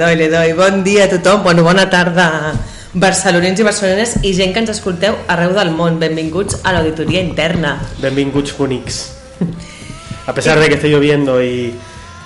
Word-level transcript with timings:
doy, 0.00 0.16
le 0.16 0.28
doy. 0.32 0.52
Bon 0.58 0.82
dia 0.82 1.04
a 1.04 1.08
tothom, 1.12 1.42
bueno, 1.44 1.62
bona 1.62 1.88
tarda 1.90 2.54
barcelonins 2.92 3.60
i 3.60 3.62
barcelones 3.62 4.16
i 4.26 4.32
gent 4.34 4.52
que 4.54 4.58
ens 4.64 4.72
escolteu 4.72 5.14
arreu 5.30 5.52
del 5.54 5.70
món. 5.76 6.00
Benvinguts 6.00 6.58
a 6.64 6.72
l'auditoria 6.74 7.20
interna. 7.22 7.76
Benvinguts 8.02 8.56
bonics. 8.58 9.02
A 10.26 10.34
pesar 10.34 10.58
de 10.60 10.68
que 10.68 10.74
esté 10.74 10.88
lloviendo 10.88 11.42
y, 11.42 11.74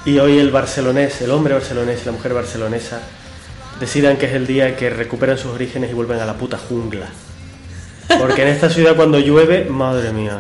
y 0.07 0.19
hoy 0.19 0.39
el 0.39 0.51
barcelonés, 0.51 1.21
el 1.23 1.31
hombre 1.31 1.55
barcelonés 1.55 2.01
y 2.03 2.07
la 2.07 2.13
mujer 2.13 2.35
barcelonesa 2.35 3.01
decidan 3.81 4.17
que 4.17 4.27
es 4.27 4.33
el 4.35 4.47
día 4.47 4.77
que 4.77 4.89
recuperan 4.91 5.37
sus 5.39 5.53
orígenes 5.53 5.91
y 5.91 5.95
vuelven 5.95 6.21
a 6.21 6.27
la 6.27 6.35
puta 6.35 6.57
jungla. 6.59 7.07
Porque 8.19 8.43
en 8.43 8.49
esta 8.49 8.69
ciudad 8.69 8.95
cuando 8.97 9.19
llueve, 9.19 9.65
madre 9.65 10.13
mía, 10.13 10.39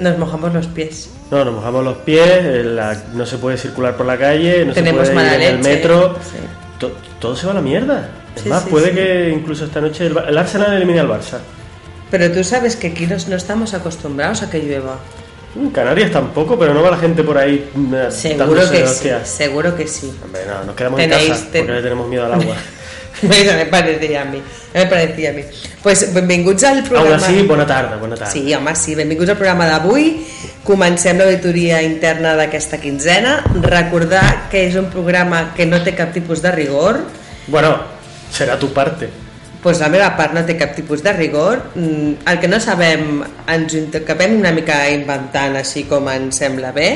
Nos 0.00 0.18
mojamos 0.18 0.52
los 0.52 0.66
pies. 0.66 1.08
no, 1.30 1.44
nos 1.44 1.54
mojamos 1.54 1.84
los 1.84 1.96
pies, 1.98 2.64
la- 2.66 3.00
no 3.14 3.24
se 3.26 3.38
puede 3.38 3.56
circular 3.56 3.96
por 3.96 4.06
la 4.06 4.18
calle, 4.18 4.64
no 4.64 4.72
Tenemos 4.72 5.06
se 5.06 5.12
puede 5.14 5.26
ir 5.36 5.42
en 5.42 5.54
el 5.54 5.58
metro, 5.62 6.16
sí. 6.20 6.38
To- 6.78 6.96
todo 7.20 7.36
se 7.36 7.46
va 7.46 7.52
a 7.52 7.56
la 7.56 7.60
mierda. 7.62 8.08
Es 8.36 8.42
Sí, 8.42 8.48
más, 8.48 8.64
sí, 8.64 8.70
puede 8.70 8.88
sí. 8.90 8.94
que 8.96 9.30
incluso 9.30 9.64
esta 9.64 9.80
noche 9.80 10.06
el, 10.06 10.16
el 10.16 10.38
Arsenal 10.38 10.72
elimine 10.74 11.00
al 11.00 11.08
Barça. 11.08 11.38
Pero 12.10 12.30
tú 12.32 12.42
sabes 12.44 12.76
que 12.76 12.88
aquí 12.88 13.06
nos- 13.06 13.28
no 13.28 13.36
estamos 13.36 13.74
acostumbrados 13.74 14.42
a 14.42 14.50
que 14.50 14.58
llueva. 14.60 14.98
En 15.56 15.70
Canarias 15.70 16.10
tampoco, 16.10 16.58
pero 16.58 16.74
no 16.74 16.82
va 16.82 16.90
la 16.90 16.96
gente 16.96 17.22
por 17.22 17.38
ahí 17.38 17.70
mm, 17.74 17.94
Seguro 18.10 18.68
que 18.70 18.86
sí, 18.88 19.08
seguro 19.22 19.76
que 19.76 19.86
sí. 19.86 20.12
Hombre, 20.24 20.42
no, 20.48 20.64
nos 20.64 20.74
quedamos 20.74 20.98
Tenéis- 20.98 21.22
en 21.22 21.28
casa 21.28 21.46
ten- 21.52 21.60
porque 21.66 21.72
le 21.76 21.82
tenemos 21.82 22.08
miedo 22.08 22.24
al 22.26 22.34
agua. 22.34 22.56
Me 23.22 23.66
parecía 23.66 24.22
a 24.22 24.24
mi. 24.24 24.42
Me 24.74 24.86
parecía 24.86 25.30
a 25.30 25.32
mi. 25.32 25.42
Pues 25.82 26.12
benvinguts 26.12 26.64
al 26.64 26.82
programa... 26.82 27.16
así, 27.16 27.42
bona 27.42 27.66
tarda, 27.66 27.96
bona 27.96 28.16
tarda. 28.16 28.32
Sí, 28.32 28.52
home, 28.54 28.74
sí. 28.74 28.94
Benvinguts 28.94 29.30
al 29.30 29.36
programa 29.36 29.66
d'avui. 29.66 30.26
Comencem 30.64 31.18
l'auditoria 31.18 31.82
interna 31.82 32.34
d'aquesta 32.34 32.80
quinzena. 32.82 33.38
Recordar 33.62 34.48
que 34.50 34.66
és 34.68 34.78
un 34.80 34.88
programa 34.90 35.52
que 35.54 35.66
no 35.66 35.82
té 35.84 35.94
cap 35.94 36.14
tipus 36.14 36.42
de 36.42 36.52
rigor. 36.52 37.02
Bueno, 37.46 37.76
será 38.32 38.58
tu 38.58 38.72
parte. 38.72 39.10
Pues 39.62 39.78
la 39.80 39.88
meva 39.88 40.10
part 40.16 40.34
no 40.36 40.42
té 40.44 40.58
cap 40.60 40.74
tipus 40.76 41.02
de 41.04 41.12
rigor. 41.12 41.70
Mm, 41.74 42.24
El 42.28 42.40
que 42.40 42.48
no 42.48 42.60
sabem 42.60 43.22
ens 43.48 43.74
ho 43.74 43.78
intercapem 43.78 44.38
una 44.40 44.52
mica 44.52 44.82
inventant 44.92 45.56
així 45.60 45.86
com 45.88 46.08
ens 46.12 46.42
sembla 46.42 46.72
bé 46.72 46.88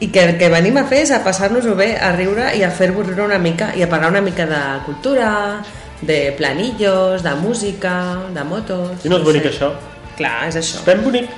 i 0.00 0.08
que 0.10 0.24
el 0.24 0.36
que 0.38 0.48
venim 0.50 0.76
a 0.80 0.84
fer 0.90 1.02
és 1.04 1.10
a 1.14 1.20
passar-nos-ho 1.24 1.74
bé, 1.78 1.94
a 1.96 2.10
riure 2.16 2.50
i 2.58 2.62
a 2.66 2.70
fer-vos 2.74 3.06
riure 3.06 3.24
una 3.28 3.38
mica 3.38 3.70
i 3.78 3.82
a 3.82 3.88
parlar 3.88 4.10
una 4.10 4.20
mica 4.20 4.44
de 4.46 4.60
cultura, 4.84 5.30
de 6.02 6.34
planillos, 6.36 7.22
de 7.22 7.34
música, 7.40 7.94
de 8.34 8.44
motos... 8.44 9.04
I 9.06 9.08
no 9.08 9.20
és 9.20 9.24
bonic 9.24 9.46
sé. 9.46 9.52
això? 9.54 9.70
Clar, 10.18 10.48
és 10.50 10.58
això. 10.60 10.82
Ben 10.86 11.00
bonic. 11.04 11.30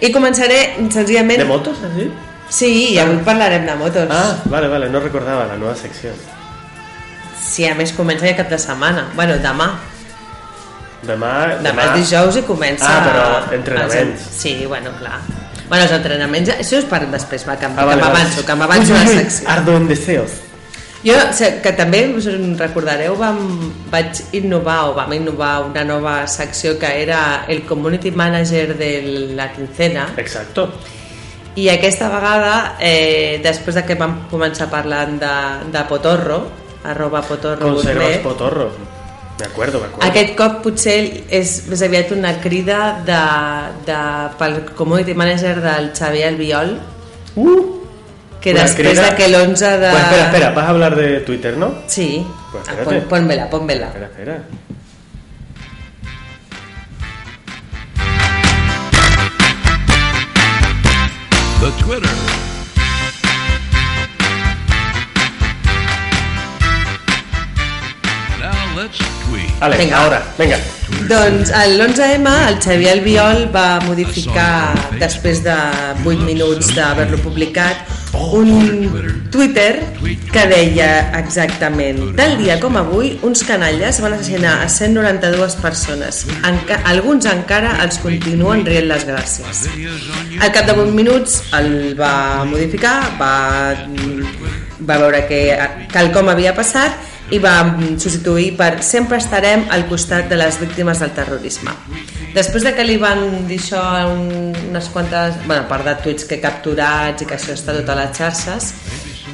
I 0.00 0.10
començaré 0.14 0.58
senzillament... 0.92 1.40
¿De 1.40 1.46
motos, 1.48 1.78
así? 1.86 2.10
Sí, 2.48 2.68
i 2.94 2.98
avui 2.98 3.18
parlarem 3.24 3.64
de 3.66 3.74
motos. 3.76 4.08
Ah, 4.10 4.36
vale, 4.46 4.68
vale, 4.68 4.88
no 4.90 5.00
recordaba 5.00 5.46
la 5.46 5.56
nueva 5.56 5.74
sección. 5.76 6.14
Sí, 7.40 7.64
a 7.68 7.74
més 7.78 7.92
comença 7.96 8.26
ja 8.28 8.36
cap 8.36 8.50
de 8.52 8.58
setmana. 8.60 9.08
Bueno, 9.16 9.38
demà. 9.42 9.70
Demà... 11.08 11.32
Demà 11.62 11.84
és 11.90 11.98
dijous 12.02 12.36
i 12.40 12.42
comença... 12.46 12.88
Ah, 12.88 13.02
però 13.06 13.26
entrenaments. 13.56 14.26
els- 14.28 14.40
Sí, 14.42 14.54
bueno, 14.66 14.90
clar. 14.98 15.20
Bueno, 15.68 15.84
els 15.84 15.92
entrenaments, 15.92 16.48
això 16.56 16.78
és 16.80 16.84
per 16.88 17.02
després, 17.12 17.44
va, 17.46 17.56
que, 17.60 17.66
Ah, 17.66 17.68
que 17.68 17.84
vale, 17.84 18.00
vale. 18.00 18.02
m'avanço, 18.02 18.44
que 18.46 18.54
m'avanço 18.54 18.94
a 18.94 18.98
la 19.04 19.06
secció. 19.06 19.48
Ardo 19.48 19.76
en 19.76 19.88
deseos. 19.88 20.30
Jo, 21.04 21.14
que 21.62 21.72
també 21.78 22.00
us 22.16 22.24
recordareu, 22.58 23.14
vam, 23.16 23.38
vaig 23.90 24.18
innovar 24.32 24.88
o 24.88 24.94
vam 24.96 25.12
innovar 25.14 25.60
una 25.68 25.84
nova 25.84 26.26
secció 26.26 26.76
que 26.78 26.90
era 27.02 27.44
el 27.46 27.62
Community 27.64 28.10
Manager 28.10 28.76
de 28.76 28.90
la 29.36 29.52
quincena 29.52 30.08
Exacto. 30.16 30.72
i 31.54 31.68
aquesta 31.68 32.08
vegada, 32.08 32.74
eh, 32.80 33.38
després 33.44 33.76
de 33.76 33.84
que 33.84 33.94
vam 33.94 34.24
començar 34.30 34.66
parlant 34.68 35.20
de, 35.20 35.34
de 35.70 35.84
Potorro, 35.88 36.42
arroba 36.84 37.22
Potorro 37.22 37.74
Conservas 37.76 38.22
gourmet, 38.22 38.22
me 39.38 39.46
acuerdo. 39.46 39.80
Aquest 40.02 40.34
cop 40.38 40.60
potser 40.64 41.24
és 41.30 41.52
més 41.70 41.82
aviat 41.86 42.10
una 42.16 42.32
crida 42.42 42.78
de, 43.06 43.18
de, 43.86 43.98
pel 44.40 44.60
community 44.78 45.14
manager 45.14 45.60
del 45.62 45.92
Xavier 45.94 46.28
Albiol 46.32 46.78
Uh, 47.38 47.60
que 48.40 48.50
Una 48.50 48.62
després 48.64 48.96
crida- 48.98 49.10
de 49.10 49.16
que 49.16 49.28
l'11 49.28 49.60
de... 49.78 49.90
Pues 49.92 50.02
espera, 50.02 50.24
espera, 50.26 50.50
vas 50.56 50.64
a 50.64 50.70
hablar 50.70 50.96
de 50.96 51.20
Twitter, 51.20 51.56
¿no? 51.56 51.72
Sí, 51.86 52.26
Pues 52.50 52.64
ah, 52.66 52.72
espérate. 52.72 53.00
pon, 53.00 53.08
pónmela, 53.08 53.48
pónmela. 53.50 53.86
Espera, 53.86 54.06
espera. 54.06 54.38
The 61.60 61.70
Twitter. 61.82 62.14
Now 68.40 68.74
let's 68.76 68.98
Vale, 69.60 69.76
Venga. 69.76 70.00
ahora, 70.02 70.22
venga. 70.38 70.58
Doncs 71.08 71.50
l'11M 71.50 72.28
el 72.48 72.58
Xavier 72.62 72.92
Albiol 72.96 73.48
va 73.52 73.80
modificar 73.84 74.74
després 75.00 75.42
de 75.44 75.56
8 76.04 76.24
minuts 76.24 76.72
d'haver-lo 76.76 77.18
publicat 77.24 77.84
un 78.32 79.28
Twitter. 79.30 79.80
Que 80.32 80.44
deia 80.48 80.88
exactament 81.18 82.14
tal 82.16 82.36
dia 82.40 82.58
com 82.60 82.76
avui 82.80 83.14
uns 83.26 83.42
canalles 83.48 84.00
van 84.04 84.14
assassinar 84.16 84.58
a 84.64 84.68
192 84.68 85.56
persones. 85.60 86.22
Enca 86.46 86.80
alguns 86.88 87.28
encara 87.28 87.76
els 87.84 87.98
continuen 88.02 88.64
rient 88.66 88.88
les 88.90 89.06
gràcies. 89.08 89.66
Al 90.40 90.52
cap 90.54 90.68
de 90.68 90.76
8 90.76 90.94
minuts 90.96 91.42
el 91.58 91.94
va 91.98 92.44
modificar 92.48 92.96
va, 93.20 93.34
va 94.80 94.98
veure 95.04 95.24
que 95.28 95.42
quelcom 95.92 96.32
havia 96.32 96.54
passat 96.56 97.16
i 97.30 97.38
va 97.42 97.54
substituir 98.00 98.54
per 98.56 98.82
sempre 98.82 99.18
estarem 99.20 99.66
al 99.74 99.86
costat 99.90 100.30
de 100.30 100.38
les 100.40 100.60
víctimes 100.60 101.02
del 101.02 101.12
terrorisme. 101.16 101.74
Després 102.34 102.64
de 102.64 102.74
que 102.76 102.86
li 102.86 102.96
van 103.00 103.46
dir 103.48 103.58
això 103.60 103.82
unes 104.08 104.90
quantes, 104.94 105.36
bueno, 105.46 105.62
a 105.64 105.68
part 105.68 105.84
de 105.84 105.96
tuits 106.04 106.28
que 106.28 106.40
capturats 106.40 107.22
i 107.22 107.28
que 107.28 107.36
això 107.36 107.54
està 107.56 107.76
tot 107.76 107.88
a 107.88 107.98
les 108.00 108.16
xarxes, 108.16 108.72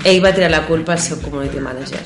ell 0.05 0.23
va 0.25 0.35
tirar 0.35 0.51
la 0.51 0.65
culpa 0.67 0.95
al 0.95 1.03
seu 1.03 1.21
community 1.23 1.61
manager. 1.63 2.03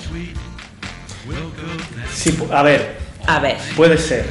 Sí, 2.15 2.33
a 2.51 2.63
ver, 2.63 2.81
A 3.29 3.41
ver, 3.41 3.59
puede 3.77 3.99
ser. 3.99 4.25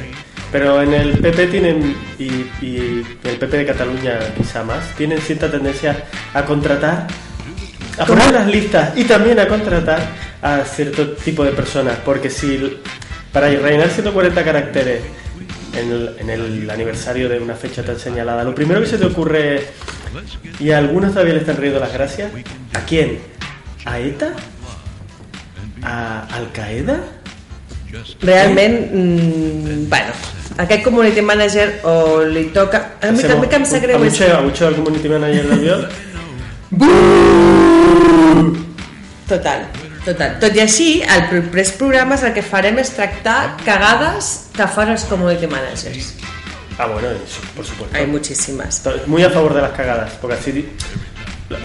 Pero 0.50 0.82
en 0.82 0.92
el 0.92 1.18
PP 1.18 1.46
tienen, 1.46 1.96
y, 2.18 2.24
y 2.60 3.06
el 3.22 3.36
PP 3.36 3.58
de 3.58 3.66
Cataluña 3.66 4.18
quizá 4.36 4.64
más, 4.64 4.84
tienen 4.96 5.20
cierta 5.20 5.48
tendencia 5.48 6.04
a 6.34 6.44
contratar, 6.44 7.06
a 7.96 8.04
poner 8.04 8.32
las 8.32 8.48
listas 8.48 8.96
y 8.96 9.04
también 9.04 9.38
a 9.38 9.46
contratar 9.46 10.00
a 10.42 10.64
cierto 10.64 11.10
tipo 11.12 11.44
de 11.44 11.52
personas. 11.52 11.98
Porque 12.04 12.30
si 12.30 12.78
para 13.32 13.48
rellenar 13.48 13.90
140 13.90 14.44
caracteres 14.44 15.02
en 15.74 15.92
el, 15.92 16.16
en 16.18 16.30
el 16.30 16.70
aniversario 16.70 17.28
de 17.28 17.38
una 17.38 17.54
fecha 17.54 17.82
tan 17.82 17.98
señalada, 17.98 18.44
lo 18.44 18.54
primero 18.54 18.80
que 18.80 18.86
se 18.86 18.98
te 18.98 19.06
ocurre 19.06 19.66
y 20.58 20.70
a 20.70 20.78
algunos 20.78 21.12
todavía 21.12 21.34
le 21.34 21.40
están 21.40 21.56
riendo 21.56 21.78
las 21.80 21.92
gracias, 21.92 22.30
¿a 22.72 22.80
quién? 22.80 23.18
¿A 23.84 23.98
ETA? 23.98 24.32
¿A 25.82 26.26
Al 26.34 26.50
Qaeda? 26.52 27.00
realment, 28.20 28.92
mm, 28.92 29.88
bueno, 29.88 30.12
aquest 30.58 30.84
community 30.84 31.22
manager 31.22 31.80
o 31.84 32.24
li 32.24 32.44
toca... 32.52 32.82
A 33.00 33.12
mi 33.12 33.22
també 33.24 33.48
que 33.48 33.56
em 33.56 33.64
sap 33.64 33.82
greu 33.82 33.96
al 34.02 34.76
community 34.76 35.08
manager 35.08 35.46
del 35.48 35.60
Biol. 35.64 35.88
Total, 39.28 39.64
Total. 40.08 40.38
Tot 40.40 40.54
i 40.56 40.60
així, 40.64 40.88
els 41.04 41.26
propers 41.28 41.72
programes 41.76 42.22
el 42.24 42.32
que 42.32 42.40
farem 42.46 42.78
és 42.80 42.94
tractar 42.96 43.56
cagades 43.66 44.28
que 44.56 44.66
fan 44.72 44.94
els 44.94 45.04
community 45.10 45.46
managers. 45.50 46.14
Ah, 46.78 46.86
bueno, 46.86 47.08
eso, 47.10 47.40
por 47.56 47.66
supuesto. 47.66 47.96
Hay 47.96 48.06
muchísimas. 48.06 48.80
Muy 49.06 49.22
a 49.24 49.30
favor 49.30 49.52
de 49.52 49.60
las 49.62 49.72
cagadas, 49.72 50.12
porque 50.20 50.36
así... 50.36 50.68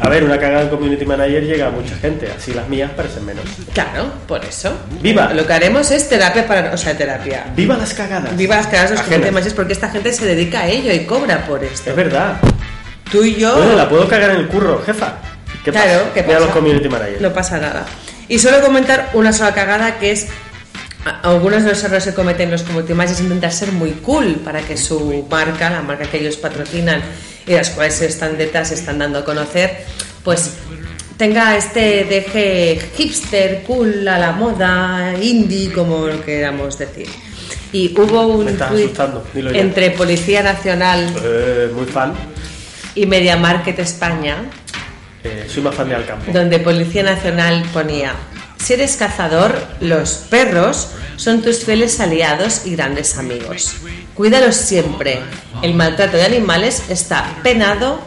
A 0.01 0.07
ver, 0.09 0.23
una 0.23 0.39
cagada 0.39 0.61
en 0.63 0.69
Community 0.69 1.05
Manager 1.05 1.43
llega 1.43 1.67
a 1.67 1.69
mucha 1.69 1.93
gente, 1.97 2.31
así 2.35 2.53
las 2.53 2.69
mías 2.69 2.89
parecen 2.95 3.25
menos. 3.25 3.43
Claro, 3.73 4.11
por 4.27 4.43
eso. 4.45 4.71
¡Viva! 5.01 5.33
Lo 5.33 5.45
que 5.45 5.51
haremos 5.53 5.91
es 5.91 6.07
terapia 6.07 6.47
para... 6.47 6.73
O 6.73 6.77
sea, 6.77 6.97
terapia. 6.97 7.45
¡Viva 7.53 7.75
las 7.77 7.93
cagadas! 7.93 8.35
Viva 8.37 8.55
las 8.55 8.67
cagadas 8.67 8.91
de 8.91 8.95
los 8.95 9.03
community 9.05 9.31
managers 9.31 9.53
porque 9.53 9.73
esta 9.73 9.89
gente 9.89 10.13
se 10.13 10.25
dedica 10.25 10.61
a 10.61 10.67
ello 10.67 10.91
y 10.93 11.05
cobra 11.05 11.45
por 11.45 11.61
esto. 11.65 11.89
Es 11.89 11.95
verdad. 11.97 12.37
Tú 13.11 13.23
y 13.23 13.35
yo... 13.35 13.55
Bueno, 13.57 13.75
la 13.75 13.89
puedo 13.89 14.07
cagar 14.07 14.31
en 14.31 14.37
el 14.37 14.47
curro, 14.47 14.81
jefa. 14.85 15.15
¿Qué 15.65 15.71
Claro, 15.71 15.99
pasa? 15.99 16.13
¿qué 16.13 16.23
Mira 16.23 16.33
pasa? 16.35 16.45
los 16.45 16.55
Community 16.55 16.89
Managers. 16.89 17.21
No 17.21 17.33
pasa 17.33 17.57
nada. 17.59 17.85
Y 18.27 18.39
solo 18.39 18.61
comentar 18.61 19.11
una 19.13 19.33
sola 19.33 19.53
cagada 19.53 19.99
que 19.99 20.11
es 20.11 20.27
algunos 21.23 21.63
de 21.63 21.69
los 21.69 21.83
errores 21.83 22.05
que 22.05 22.13
cometen 22.13 22.49
los 22.49 22.63
managers 22.69 23.11
es 23.11 23.21
intentar 23.21 23.51
ser 23.51 23.71
muy 23.73 23.91
cool 23.91 24.35
para 24.35 24.61
que 24.61 24.77
su 24.77 25.25
marca, 25.29 25.69
la 25.69 25.81
marca 25.81 26.05
que 26.05 26.19
ellos 26.19 26.37
patrocinan 26.37 27.01
y 27.45 27.51
las 27.51 27.71
cuales 27.71 27.95
se 27.95 28.05
están 28.05 28.37
detrás, 28.37 28.69
se 28.69 28.75
están 28.75 28.99
dando 28.99 29.19
a 29.19 29.25
conocer, 29.25 29.83
pues 30.23 30.51
tenga 31.17 31.57
este 31.57 32.05
deje 32.05 32.79
hipster, 32.97 33.63
cool, 33.63 34.07
a 34.07 34.17
la 34.17 34.31
moda, 34.31 35.13
indie, 35.21 35.71
como 35.73 36.07
lo 36.07 36.23
queramos 36.23 36.77
decir. 36.77 37.07
Y 37.73 37.93
hubo 37.99 38.27
un 38.27 38.57
ya. 38.57 38.69
entre 39.53 39.91
Policía 39.91 40.43
Nacional 40.43 41.13
Eh, 41.23 41.69
muy 41.75 41.85
fan. 41.85 42.13
y 42.95 43.05
Media 43.07 43.35
Market 43.35 43.79
España, 43.79 44.37
Eh, 45.23 45.47
soy 45.47 45.63
más 45.63 45.75
fan 45.75 45.89
de 45.89 45.95
Alcampo. 45.95 46.31
donde 46.31 46.59
Policía 46.59 47.03
Nacional 47.03 47.63
ponía, 47.71 48.13
si 48.57 48.73
eres 48.73 48.95
cazador, 48.97 49.55
los 49.79 50.11
perros 50.29 50.89
son 51.17 51.41
tus 51.41 51.63
fieles 51.63 51.99
aliados 51.99 52.65
y 52.65 52.75
grandes 52.75 53.17
amigos. 53.17 53.75
Cuídalos 54.13 54.55
siempre. 54.55 55.19
El 55.61 55.73
maltrato 55.73 56.17
de 56.17 56.23
animales 56.23 56.83
está 56.89 57.35
penado 57.43 58.01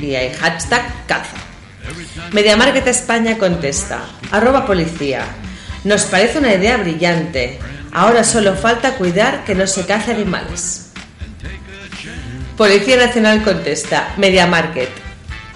y 0.00 0.14
hay 0.14 0.32
hashtag 0.34 1.06
caza. 1.06 1.36
Mediamarket 2.32 2.86
España 2.88 3.38
contesta, 3.38 4.00
arroba 4.32 4.66
policía, 4.66 5.24
nos 5.84 6.02
parece 6.04 6.38
una 6.38 6.52
idea 6.52 6.76
brillante. 6.76 7.58
Ahora 7.92 8.24
solo 8.24 8.54
falta 8.56 8.94
cuidar 8.96 9.44
que 9.44 9.54
no 9.54 9.66
se 9.66 9.86
cace 9.86 10.12
animales. 10.12 10.90
Policía 12.56 12.96
Nacional 12.96 13.42
contesta, 13.42 14.14
Media 14.16 14.46
Market. 14.46 15.05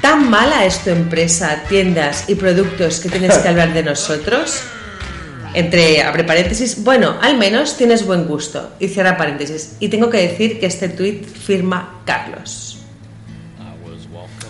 ¿Tan 0.00 0.30
mala 0.30 0.64
es 0.64 0.82
tu 0.82 0.90
empresa, 0.90 1.62
tiendas 1.68 2.28
y 2.28 2.34
productos 2.34 3.00
que 3.00 3.10
tienes 3.10 3.36
que 3.36 3.48
hablar 3.48 3.74
de 3.74 3.82
nosotros? 3.82 4.62
Entre, 5.52 6.00
abre 6.02 6.24
paréntesis, 6.24 6.82
bueno, 6.82 7.16
al 7.20 7.36
menos 7.36 7.76
tienes 7.76 8.06
buen 8.06 8.26
gusto. 8.26 8.72
Y 8.78 8.88
cierra 8.88 9.18
paréntesis. 9.18 9.76
Y 9.78 9.88
tengo 9.88 10.08
que 10.08 10.18
decir 10.18 10.58
que 10.58 10.66
este 10.66 10.88
tuit 10.88 11.26
firma 11.26 12.00
Carlos. 12.06 12.78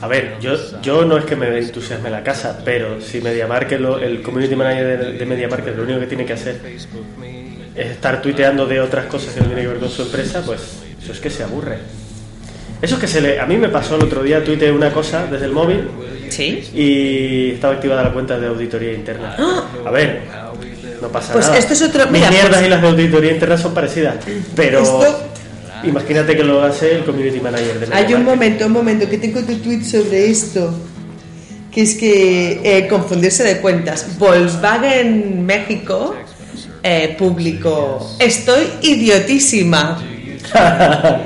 A 0.00 0.06
ver, 0.06 0.38
yo, 0.40 0.54
yo 0.80 1.04
no 1.04 1.18
es 1.18 1.24
que 1.24 1.36
me 1.36 1.58
entusiasme 1.58 2.10
la 2.10 2.22
casa, 2.22 2.62
pero 2.64 3.00
si 3.00 3.20
MediaMarket, 3.20 3.80
el 4.02 4.22
community 4.22 4.54
manager 4.56 4.98
de, 4.98 5.12
de 5.14 5.26
MediaMarket, 5.26 5.76
lo 5.76 5.82
único 5.82 6.00
que 6.00 6.06
tiene 6.06 6.24
que 6.24 6.32
hacer 6.32 6.58
es 7.74 7.86
estar 7.86 8.22
tuiteando 8.22 8.66
de 8.66 8.80
otras 8.80 9.06
cosas 9.06 9.34
que 9.34 9.40
no 9.40 9.46
tienen 9.46 9.64
que 9.64 9.72
ver 9.72 9.80
con 9.80 9.90
su 9.90 10.02
empresa, 10.02 10.42
pues 10.46 10.60
eso 11.02 11.12
es 11.12 11.20
que 11.20 11.28
se 11.28 11.42
aburre. 11.42 11.78
Eso 12.82 12.94
es 12.94 13.00
que 13.00 13.06
se 13.06 13.20
le... 13.20 13.38
A 13.40 13.46
mí 13.46 13.56
me 13.56 13.68
pasó 13.68 13.96
el 13.96 14.02
otro 14.04 14.22
día, 14.22 14.42
tuiteé 14.42 14.72
una 14.72 14.90
cosa 14.92 15.26
desde 15.26 15.46
el 15.46 15.52
móvil 15.52 15.88
¿Sí? 16.30 16.62
y 16.74 17.50
estaba 17.54 17.74
activada 17.74 18.02
la 18.04 18.12
cuenta 18.12 18.38
de 18.38 18.46
auditoría 18.46 18.92
interna. 18.92 19.36
A 19.84 19.90
ver, 19.90 20.22
no 21.02 21.08
pasa 21.08 21.32
Pues 21.32 21.46
nada. 21.46 21.58
esto 21.58 21.72
es 21.74 21.82
otro- 21.82 22.04
Mis 22.06 22.12
mira, 22.20 22.30
mierdas 22.30 22.54
pues- 22.56 22.66
y 22.66 22.70
las 22.70 22.82
de 22.82 22.88
auditoría 22.88 23.32
interna 23.32 23.58
son 23.58 23.74
parecidas, 23.74 24.16
pero 24.56 24.80
Esto- 24.82 25.24
imagínate 25.84 26.36
que 26.36 26.44
lo 26.44 26.62
hace 26.62 26.96
el 26.96 27.04
community 27.04 27.40
manager 27.40 27.80
de 27.86 27.94
Hay 27.94 28.14
un 28.14 28.24
momento, 28.24 28.66
un 28.66 28.72
momento, 28.72 29.08
que 29.08 29.18
tengo 29.18 29.40
tu 29.42 29.56
tweet 29.56 29.82
sobre 29.84 30.30
esto. 30.30 30.72
Que 31.70 31.82
es 31.82 31.94
que 31.94 32.60
eh, 32.64 32.88
confundirse 32.88 33.44
de 33.44 33.58
cuentas. 33.60 34.18
Volkswagen 34.18 35.46
México 35.46 36.16
eh, 36.82 37.14
publicó: 37.16 38.16
Estoy 38.18 38.64
idiotísima. 38.82 40.02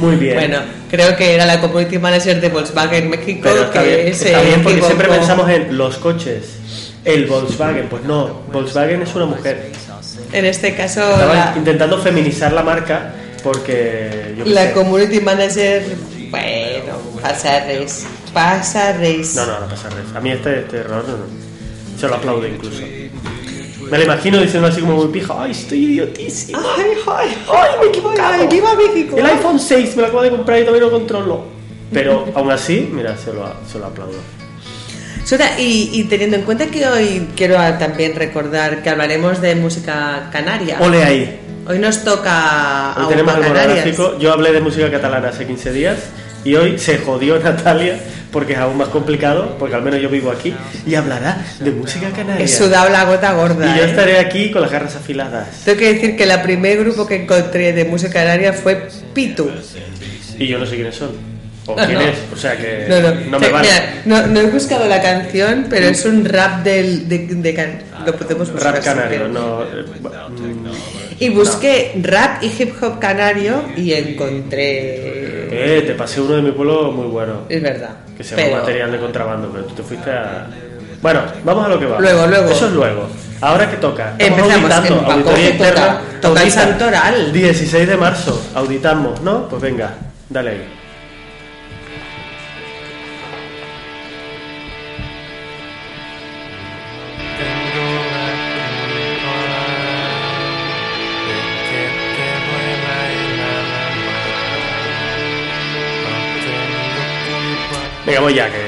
Muy 0.00 0.16
bien. 0.16 0.34
Bueno, 0.34 0.58
creo 0.90 1.16
que 1.16 1.34
era 1.34 1.46
la 1.46 1.60
community 1.60 1.98
manager 1.98 2.40
de 2.40 2.48
Volkswagen 2.48 3.10
México 3.10 3.40
Pero 3.42 3.64
está 3.64 3.82
que 3.82 3.96
bien, 4.02 4.14
se 4.14 4.28
está 4.28 4.42
bien 4.42 4.62
porque 4.62 4.82
siempre 4.82 5.06
equivocó. 5.06 5.26
pensamos 5.26 5.50
en 5.50 5.76
los 5.76 5.96
coches, 5.98 6.44
el 7.04 7.26
Volkswagen. 7.26 7.88
Pues 7.88 8.04
no, 8.04 8.42
Volkswagen 8.52 9.02
es 9.02 9.14
una 9.14 9.26
mujer. 9.26 9.72
En 10.32 10.44
este 10.44 10.74
caso, 10.74 11.00
la, 11.00 11.54
intentando 11.56 11.98
feminizar 11.98 12.52
la 12.52 12.62
marca 12.62 13.12
porque 13.42 14.34
yo 14.38 14.44
la 14.44 14.68
sé. 14.68 14.72
community 14.72 15.20
manager. 15.20 15.82
Bueno, 16.30 16.94
pasa 17.20 17.64
res. 17.66 18.06
Pasa 18.32 18.92
res. 18.92 19.34
No, 19.34 19.46
no, 19.46 19.60
no 19.60 19.68
pasa 19.68 19.88
nada. 19.90 20.02
A 20.14 20.20
mí 20.20 20.30
este, 20.30 20.60
este 20.60 20.78
error 20.78 21.04
no, 21.06 21.16
no. 21.16 21.98
se 21.98 22.08
lo 22.08 22.14
aplaudo 22.14 22.46
incluso. 22.46 22.82
Me 23.90 23.98
lo 23.98 24.04
imagino 24.04 24.38
diciendo 24.38 24.68
así 24.68 24.80
como 24.80 24.94
muy 24.96 25.08
pija, 25.08 25.34
ay, 25.36 25.50
estoy 25.50 25.84
idiotísimo. 25.84 26.58
Ay, 26.76 26.92
ay, 27.06 27.36
ay, 27.52 27.70
me 27.80 27.86
he 27.86 27.88
equivocado. 27.88 28.32
Ay, 28.34 28.46
viva 28.48 28.74
México. 28.74 29.16
El 29.18 29.26
iPhone 29.26 29.58
6 29.58 29.96
me 29.96 30.02
lo 30.02 30.08
acabo 30.08 30.22
de 30.22 30.30
comprar 30.30 30.58
y 30.60 30.64
todavía 30.64 30.86
no 30.86 30.90
controlo. 30.92 31.44
Pero 31.92 32.26
aún 32.34 32.50
así, 32.52 32.88
mira, 32.92 33.16
se 33.16 33.32
lo, 33.32 33.52
se 33.70 33.78
lo 33.78 33.86
aplaudo. 33.86 34.18
Sora, 35.24 35.58
y, 35.58 35.90
y 35.92 36.04
teniendo 36.04 36.36
en 36.36 36.42
cuenta 36.42 36.66
que 36.66 36.86
hoy 36.86 37.28
quiero 37.36 37.56
también 37.78 38.14
recordar 38.14 38.82
que 38.82 38.90
hablaremos 38.90 39.40
de 39.40 39.54
música 39.56 40.28
canaria. 40.32 40.78
Ole 40.80 41.02
ahí. 41.02 41.40
Hoy 41.68 41.78
nos 41.78 42.02
toca 42.04 42.94
Hoy 42.96 43.06
tenemos 43.08 43.34
el 43.34 43.42
Canarias. 43.42 43.68
monográfico. 43.86 44.18
Yo 44.18 44.32
hablé 44.32 44.52
de 44.52 44.60
música 44.60 44.90
catalana 44.90 45.28
hace 45.28 45.46
15 45.46 45.72
días 45.72 45.98
y 46.44 46.54
hoy 46.54 46.78
se 46.78 46.98
jodió 46.98 47.38
Natalia 47.42 48.00
porque 48.32 48.52
es 48.52 48.58
aún 48.58 48.76
más 48.76 48.88
complicado, 48.88 49.56
porque 49.58 49.74
al 49.74 49.82
menos 49.82 50.00
yo 50.00 50.08
vivo 50.08 50.30
aquí, 50.30 50.54
y 50.86 50.94
hablará 50.94 51.44
de 51.58 51.70
música 51.70 52.10
canaria. 52.10 52.44
He 52.44 52.48
sudado 52.48 52.88
la 52.90 53.04
gota 53.04 53.32
gorda. 53.32 53.74
Y 53.74 53.78
yo 53.78 53.84
¿eh? 53.84 53.90
estaré 53.90 54.18
aquí 54.18 54.50
con 54.50 54.62
las 54.62 54.70
garras 54.70 54.94
afiladas. 54.96 55.48
Tengo 55.64 55.78
que 55.78 55.94
decir 55.94 56.16
que 56.16 56.24
el 56.24 56.40
primer 56.42 56.78
grupo 56.78 57.06
que 57.06 57.16
encontré 57.22 57.72
de 57.72 57.84
música 57.84 58.12
canaria 58.12 58.52
fue 58.52 58.88
Pitu. 59.12 59.50
Y 60.38 60.46
yo 60.46 60.58
no 60.58 60.66
sé 60.66 60.76
quiénes 60.76 60.94
son. 60.94 61.10
O 61.66 61.76
quién 61.76 61.92
no. 61.92 62.00
es. 62.00 62.16
O 62.32 62.36
sea 62.36 62.56
que 62.56 62.86
No, 62.88 63.00
no, 63.00 63.14
no 63.30 63.38
me 63.38 63.48
vale. 63.50 63.68
mira, 64.06 64.26
no, 64.26 64.40
he 64.40 64.46
buscado 64.46 64.86
la 64.88 65.00
canción, 65.02 65.66
pero 65.68 65.86
es 65.88 66.04
un 66.04 66.24
rap 66.24 66.64
del, 66.64 67.08
de, 67.08 67.18
de 67.28 67.54
can- 67.54 67.82
lo 68.06 68.14
podemos 68.16 68.50
buscar 68.50 68.74
Rap 68.74 68.82
canario, 68.84 69.28
no. 69.28 69.62
eh, 69.64 69.84
Y 71.18 71.28
busqué 71.28 71.92
rap 72.02 72.42
y 72.42 72.46
hip 72.46 72.82
hop 72.82 72.98
canario 72.98 73.62
y 73.76 73.92
encontré. 73.92 75.19
Eh, 75.50 75.82
te 75.86 75.94
pasé 75.94 76.20
uno 76.20 76.36
de 76.36 76.42
mi 76.42 76.52
pueblo 76.52 76.92
muy 76.92 77.06
bueno. 77.06 77.42
Es 77.48 77.62
verdad. 77.62 77.90
Que 78.16 78.22
se 78.24 78.36
llama 78.36 78.60
material 78.60 78.92
de 78.92 78.98
contrabando, 78.98 79.48
pero 79.52 79.64
tú 79.64 79.74
te 79.74 79.82
fuiste 79.82 80.10
a. 80.10 80.46
Bueno, 81.02 81.22
vamos 81.44 81.64
a 81.64 81.68
lo 81.68 81.78
que 81.78 81.86
va. 81.86 81.98
Luego, 82.00 82.26
luego. 82.26 82.50
Eso 82.50 82.66
es 82.66 82.72
luego. 82.72 83.08
Ahora 83.40 83.70
que 83.70 83.76
toca. 83.78 84.14
Estamos 84.18 84.38
Empezamos, 84.52 84.70
auditando, 84.72 85.10
auditoría 85.12 85.52
toca. 85.56 85.68
interna. 85.68 86.00
Toca 86.20 86.42
el 86.42 86.50
santoral. 86.50 87.32
16 87.32 87.88
de 87.88 87.96
marzo, 87.96 88.50
auditamos, 88.54 89.20
¿no? 89.22 89.48
Pues 89.48 89.62
venga, 89.62 89.94
dale 90.28 90.50
ahí. 90.50 90.68
Venga, 108.10 108.20
voy 108.22 108.34
ya, 108.34 108.46
que 108.46 108.58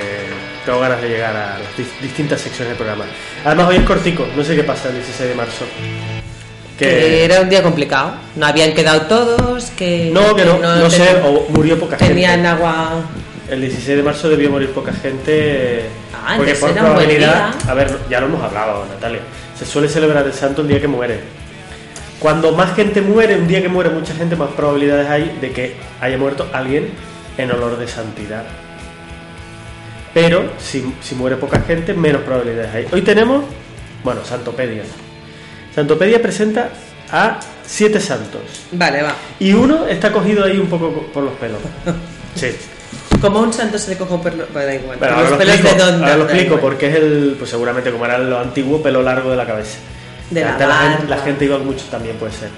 tengo 0.65 0.81
ganas 0.81 1.01
de 1.03 1.09
llegar 1.09 1.35
a 1.37 1.59
las 1.59 1.69
dis- 1.77 2.01
distintas 2.01 2.41
secciones 2.41 2.69
del 2.69 2.77
programa. 2.77 3.05
Además, 3.45 3.69
hoy 3.69 3.77
es 3.77 3.83
cortico, 3.85 4.27
no 4.37 4.45
sé 4.45 4.55
qué 4.57 4.63
pasa 4.65 4.89
el 4.89 4.95
16 4.95 5.29
de 5.29 5.35
marzo. 5.35 5.65
Que 6.79 6.87
Que. 6.87 7.25
era 7.25 7.41
un 7.43 7.49
día 7.49 7.63
complicado. 7.63 8.15
No 8.37 8.47
habían 8.47 8.73
quedado 8.73 9.03
todos, 9.03 9.71
que. 9.77 10.11
No, 10.13 10.35
que 10.35 10.45
no, 10.45 10.59
no 10.59 10.91
sé, 10.91 11.17
o 11.25 11.47
murió 11.51 11.79
poca 11.79 11.97
Tenían 11.97 12.35
gente. 12.35 12.49
agua. 12.49 13.03
El 13.51 13.61
16 13.61 13.97
de 13.99 14.03
marzo 14.03 14.29
debió 14.29 14.51
morir 14.51 14.71
poca 14.71 14.93
gente. 14.93 15.85
Ah, 16.15 16.35
porque 16.37 16.55
por 16.55 16.71
era 16.71 16.81
un 16.83 16.87
buen 16.95 16.97
probabilidad. 17.07 17.55
día. 17.55 17.71
A 17.71 17.75
ver, 17.75 17.99
ya 18.09 18.21
lo 18.21 18.27
hemos 18.27 18.43
hablado, 18.43 18.87
Natalia. 18.87 19.21
Se 19.59 19.67
suele 19.67 19.89
celebrar 19.89 20.25
el 20.25 20.33
santo 20.33 20.63
el 20.63 20.69
día 20.69 20.81
que 20.81 20.89
muere. 20.89 21.21
Cuando 22.19 22.53
más 22.53 22.75
gente 22.77 23.01
muere, 23.03 23.37
un 23.37 23.49
día 23.49 23.61
que 23.61 23.69
muere 23.69 23.91
mucha 23.91 24.15
gente, 24.15 24.37
más 24.37 24.51
probabilidades 24.51 25.09
hay 25.11 25.37
de 25.41 25.51
que 25.51 25.75
haya 26.01 26.17
muerto 26.17 26.49
alguien 26.53 26.91
en 27.37 27.51
olor 27.51 27.77
de 27.79 27.89
santidad. 27.89 28.45
Pero 30.15 30.51
si, 30.59 30.93
si 31.03 31.15
muere 31.15 31.37
poca 31.37 31.61
gente, 31.61 31.95
menos 31.95 32.23
probabilidades 32.23 32.75
hay. 32.75 32.87
Hoy 32.93 33.03
tenemos, 33.03 33.45
bueno, 34.05 34.25
Santopedia. 34.25 34.83
Santopedia 35.75 36.21
presenta 36.21 36.69
a 37.11 37.41
siete 37.67 37.99
santos. 38.01 38.43
Vale, 38.73 39.03
va. 39.03 39.15
Y 39.39 39.53
uno 39.55 39.87
está 39.87 40.13
cogido 40.13 40.45
ahí 40.45 40.59
un 40.59 40.69
poco 40.69 40.91
por 41.13 41.23
los 41.25 41.35
pelos. 41.35 41.59
Sí. 42.35 42.49
Como 43.21 43.41
un 43.41 43.53
santo 43.53 43.77
se 43.77 43.91
le 43.91 43.99
coge 43.99 44.15
un 44.15 44.23
pelo... 44.23 44.47
Bueno, 44.55 44.67
da 44.67 44.75
igual. 44.75 44.99
Bueno, 44.99 45.21
los 45.21 45.33
pelos 45.35 45.55
explico, 45.57 45.77
de 45.77 45.85
dónde. 45.85 46.05
ahora 46.07 46.17
lo 46.17 46.25
explico 46.25 46.59
porque 46.59 46.89
es 46.89 46.95
el, 46.97 47.37
pues 47.39 47.51
seguramente 47.51 47.91
como 47.93 48.07
era 48.07 48.17
lo 48.19 48.39
antiguo, 48.39 48.83
pelo 48.83 49.03
largo 49.03 49.31
de 49.31 49.37
la 49.37 49.47
cabeza. 49.47 49.77
De 50.31 50.41
la 50.41 50.57
la, 50.59 50.79
gente, 50.93 51.09
la 51.09 51.19
gente 51.19 51.45
iba 51.45 51.59
mucho 51.59 51.85
también, 51.91 52.17
puede 52.17 52.33
ser. 52.33 52.49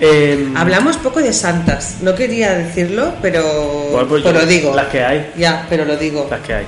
Eh, 0.00 0.48
Hablamos 0.54 0.98
poco 0.98 1.20
de 1.20 1.32
santas. 1.32 1.96
No 2.02 2.14
quería 2.14 2.52
decirlo, 2.58 3.14
pero... 3.22 3.42
bueno, 3.90 4.06
pues 4.06 4.22
pero 4.22 4.34
yo- 4.34 4.40
lo 4.42 4.46
digo. 4.46 4.74
Las 4.76 4.88
que 4.88 5.02
hay, 5.02 5.32
Ya, 5.38 5.64
pero 5.70 5.86
lo 5.86 5.96
digo. 5.96 6.28
las 6.30 6.40
que 6.40 6.52
hay. 6.52 6.64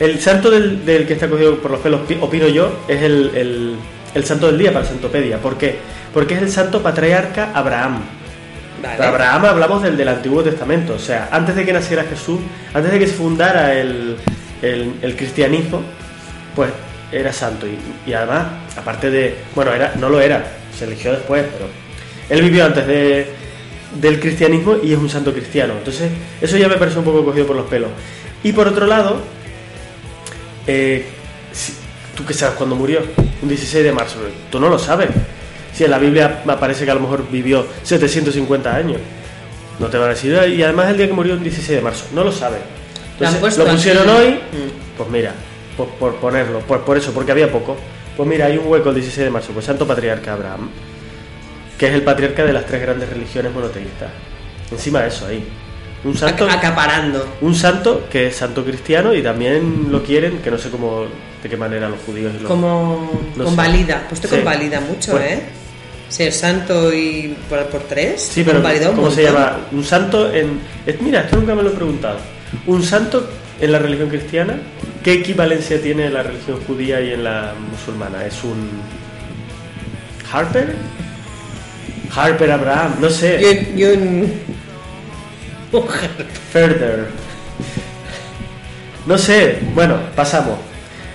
El 0.00 0.20
santo 0.20 0.50
del, 0.50 0.84
del 0.84 1.06
que 1.06 1.14
está 1.14 1.28
cogido 1.28 1.56
por 1.58 1.70
los 1.72 1.80
pelos, 1.80 2.00
pi- 2.06 2.18
opino 2.20 2.46
yo, 2.48 2.84
es 2.88 3.02
el, 3.02 3.30
el- 3.34 3.74
el 4.14 4.24
santo 4.24 4.46
del 4.46 4.58
día 4.58 4.72
para 4.72 4.84
Santopedia. 4.84 5.38
¿Por 5.38 5.58
qué? 5.58 5.76
Porque 6.14 6.34
es 6.34 6.42
el 6.42 6.50
santo 6.50 6.82
patriarca 6.82 7.50
Abraham. 7.54 8.00
Vale. 8.82 9.04
Abraham 9.04 9.44
hablamos 9.46 9.82
del 9.82 9.96
del 9.96 10.08
Antiguo 10.08 10.42
Testamento, 10.42 10.94
o 10.94 10.98
sea, 11.00 11.28
antes 11.32 11.56
de 11.56 11.64
que 11.66 11.72
naciera 11.72 12.04
Jesús, 12.04 12.38
antes 12.72 12.92
de 12.92 12.98
que 13.00 13.06
se 13.08 13.14
fundara 13.14 13.74
el, 13.74 14.16
el- 14.62 14.94
el 15.02 15.16
cristianismo, 15.16 15.82
pues 16.54 16.70
era 17.10 17.32
santo. 17.32 17.66
Y, 17.66 17.76
y 18.08 18.12
además, 18.14 18.46
aparte 18.76 19.10
de, 19.10 19.34
bueno, 19.54 19.72
era, 19.72 19.94
no 19.98 20.08
lo 20.08 20.20
era, 20.20 20.44
se 20.78 20.84
eligió 20.84 21.10
después, 21.12 21.44
pero 21.52 21.68
él 22.30 22.42
vivió 22.42 22.64
antes 22.66 22.86
de, 22.86 23.26
del 24.00 24.20
cristianismo 24.20 24.76
y 24.82 24.92
es 24.92 24.98
un 24.98 25.10
santo 25.10 25.32
cristiano. 25.32 25.74
Entonces, 25.76 26.10
eso 26.40 26.56
ya 26.56 26.68
me 26.68 26.76
parece 26.76 26.98
un 27.00 27.04
poco 27.04 27.24
cogido 27.24 27.46
por 27.46 27.56
los 27.56 27.66
pelos. 27.66 27.90
Y 28.44 28.52
por 28.52 28.68
otro 28.68 28.86
lado, 28.86 29.20
eh, 30.68 31.04
¿tú 32.16 32.24
qué 32.24 32.32
sabes 32.34 32.54
cuándo 32.56 32.76
murió? 32.76 33.00
Un 33.42 33.48
16 33.48 33.82
de 33.84 33.92
marzo. 33.92 34.18
Tú 34.50 34.60
no 34.60 34.68
lo 34.68 34.78
sabes. 34.78 35.08
Si 35.74 35.84
en 35.84 35.90
la 35.90 35.98
Biblia 35.98 36.42
me 36.44 36.56
parece 36.56 36.84
que 36.84 36.90
a 36.90 36.94
lo 36.94 37.00
mejor 37.00 37.28
vivió 37.30 37.66
750 37.82 38.74
años. 38.74 38.98
No 39.78 39.86
te 39.86 39.96
van 39.96 40.08
a 40.08 40.14
decir, 40.14 40.36
"Ay, 40.38 40.54
y 40.54 40.62
además 40.62 40.88
el 40.90 40.96
día 40.96 41.06
que 41.06 41.12
murió 41.12 41.34
un 41.34 41.42
16 41.42 41.78
de 41.78 41.82
marzo. 41.82 42.06
No 42.12 42.24
lo 42.24 42.32
sabe. 42.32 42.58
Lo 43.20 43.26
Entonces, 43.28 43.64
pusieron 43.64 44.08
hoy, 44.08 44.28
Mm. 44.34 44.96
pues 44.96 45.08
mira, 45.10 45.32
por, 45.76 45.88
por 45.90 46.16
ponerlo, 46.16 46.60
por, 46.60 46.80
por 46.84 46.96
eso, 46.96 47.12
porque 47.12 47.32
había 47.32 47.50
poco. 47.50 47.76
Pues 48.16 48.28
mira, 48.28 48.46
hay 48.46 48.58
un 48.58 48.66
hueco 48.66 48.88
el 48.88 48.96
16 48.96 49.24
de 49.24 49.30
marzo, 49.30 49.52
pues 49.52 49.64
Santo 49.66 49.86
Patriarca 49.86 50.32
Abraham, 50.32 50.68
que 51.78 51.86
es 51.86 51.94
el 51.94 52.02
patriarca 52.02 52.44
de 52.44 52.52
las 52.52 52.66
tres 52.66 52.82
grandes 52.82 53.08
religiones 53.08 53.52
monoteístas. 53.52 54.10
Encima 54.72 55.02
de 55.02 55.08
eso 55.08 55.26
ahí. 55.26 55.44
Un 56.04 56.16
santo, 56.16 56.46
Ac- 56.48 56.52
acaparando. 56.58 57.36
un 57.40 57.54
santo 57.54 58.06
que 58.10 58.28
es 58.28 58.36
santo 58.36 58.64
cristiano 58.64 59.12
y 59.14 59.22
también 59.22 59.88
lo 59.90 60.02
quieren, 60.02 60.38
que 60.38 60.50
no 60.50 60.56
sé 60.58 60.70
cómo, 60.70 61.06
de 61.42 61.48
qué 61.48 61.56
manera 61.56 61.88
los 61.88 61.98
judíos 62.06 62.32
y 62.36 62.42
los... 62.42 62.48
Como 62.50 63.10
No 63.36 63.44
convalida. 63.44 64.04
Pues 64.08 64.20
te 64.20 64.28
Sí. 64.28 64.36
convalida 64.36 64.80
mucho, 64.80 65.12
Bueno. 65.12 65.26
¿eh? 65.26 65.42
Ser 66.08 66.32
santo 66.32 66.92
y 66.94 67.36
por, 67.50 67.66
por 67.66 67.82
tres. 67.82 68.22
Sí, 68.32 68.42
pero 68.44 68.62
¿cómo 68.94 69.10
se 69.10 69.24
llama? 69.24 69.58
Un 69.72 69.84
santo 69.84 70.32
en... 70.32 70.60
es- 70.86 71.00
mira, 71.02 71.22
esto 71.22 71.36
nunca 71.36 71.54
me 71.54 71.62
lo 71.62 71.70
he 71.70 71.74
preguntado. 71.74 72.18
Un 72.66 72.82
santo 72.82 73.28
en 73.60 73.72
la 73.72 73.78
religión 73.78 74.08
cristiana, 74.08 74.54
¿qué 75.02 75.14
equivalencia 75.14 75.82
tiene 75.82 76.06
en 76.06 76.14
la 76.14 76.22
religión 76.22 76.60
judía 76.66 77.00
y 77.00 77.12
en 77.12 77.24
la 77.24 77.52
musulmana? 77.70 78.24
¿Es 78.24 78.42
un... 78.44 78.70
Harper? 80.32 80.74
Harper 82.14 82.52
Abraham, 82.52 82.94
no 83.00 83.10
sé. 83.10 83.66
Y 83.76 83.84
un... 83.84 84.32
Further. 86.52 87.06
No 89.06 89.18
sé, 89.18 89.58
bueno, 89.74 89.96
pasamos. 90.14 90.58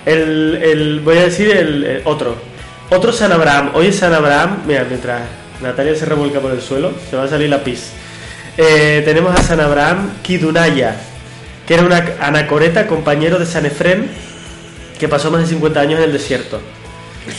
El, 0.05 0.59
el- 0.61 0.99
voy 0.99 1.17
a 1.17 1.23
decir 1.23 1.49
el, 1.55 1.83
el 1.83 2.01
otro. 2.05 2.35
Otro 2.89 3.11
San 3.11 3.31
Abraham. 3.31 3.71
Hoy 3.73 3.87
es 3.87 3.95
San 3.97 4.13
Abraham. 4.13 4.63
Mira, 4.67 4.85
mientras 4.87 5.21
Natalia 5.61 5.95
se 5.95 6.05
revuelca 6.05 6.39
por 6.39 6.51
el 6.51 6.61
suelo, 6.61 6.91
se 7.09 7.15
va 7.15 7.23
a 7.23 7.27
salir 7.27 7.49
la 7.49 7.63
pis. 7.63 7.91
Eh, 8.57 9.01
tenemos 9.05 9.33
a 9.37 9.41
San 9.41 9.59
Abraham 9.59 10.11
Kidunaya, 10.21 10.95
que 11.67 11.73
era 11.73 11.83
una 11.83 12.03
anacoreta, 12.19 12.85
compañero 12.87 13.39
de 13.39 13.45
San 13.45 13.65
Efrén, 13.65 14.07
que 14.99 15.07
pasó 15.07 15.31
más 15.31 15.41
de 15.41 15.47
50 15.47 15.79
años 15.79 15.99
en 15.99 16.05
el 16.05 16.13
desierto. 16.13 16.61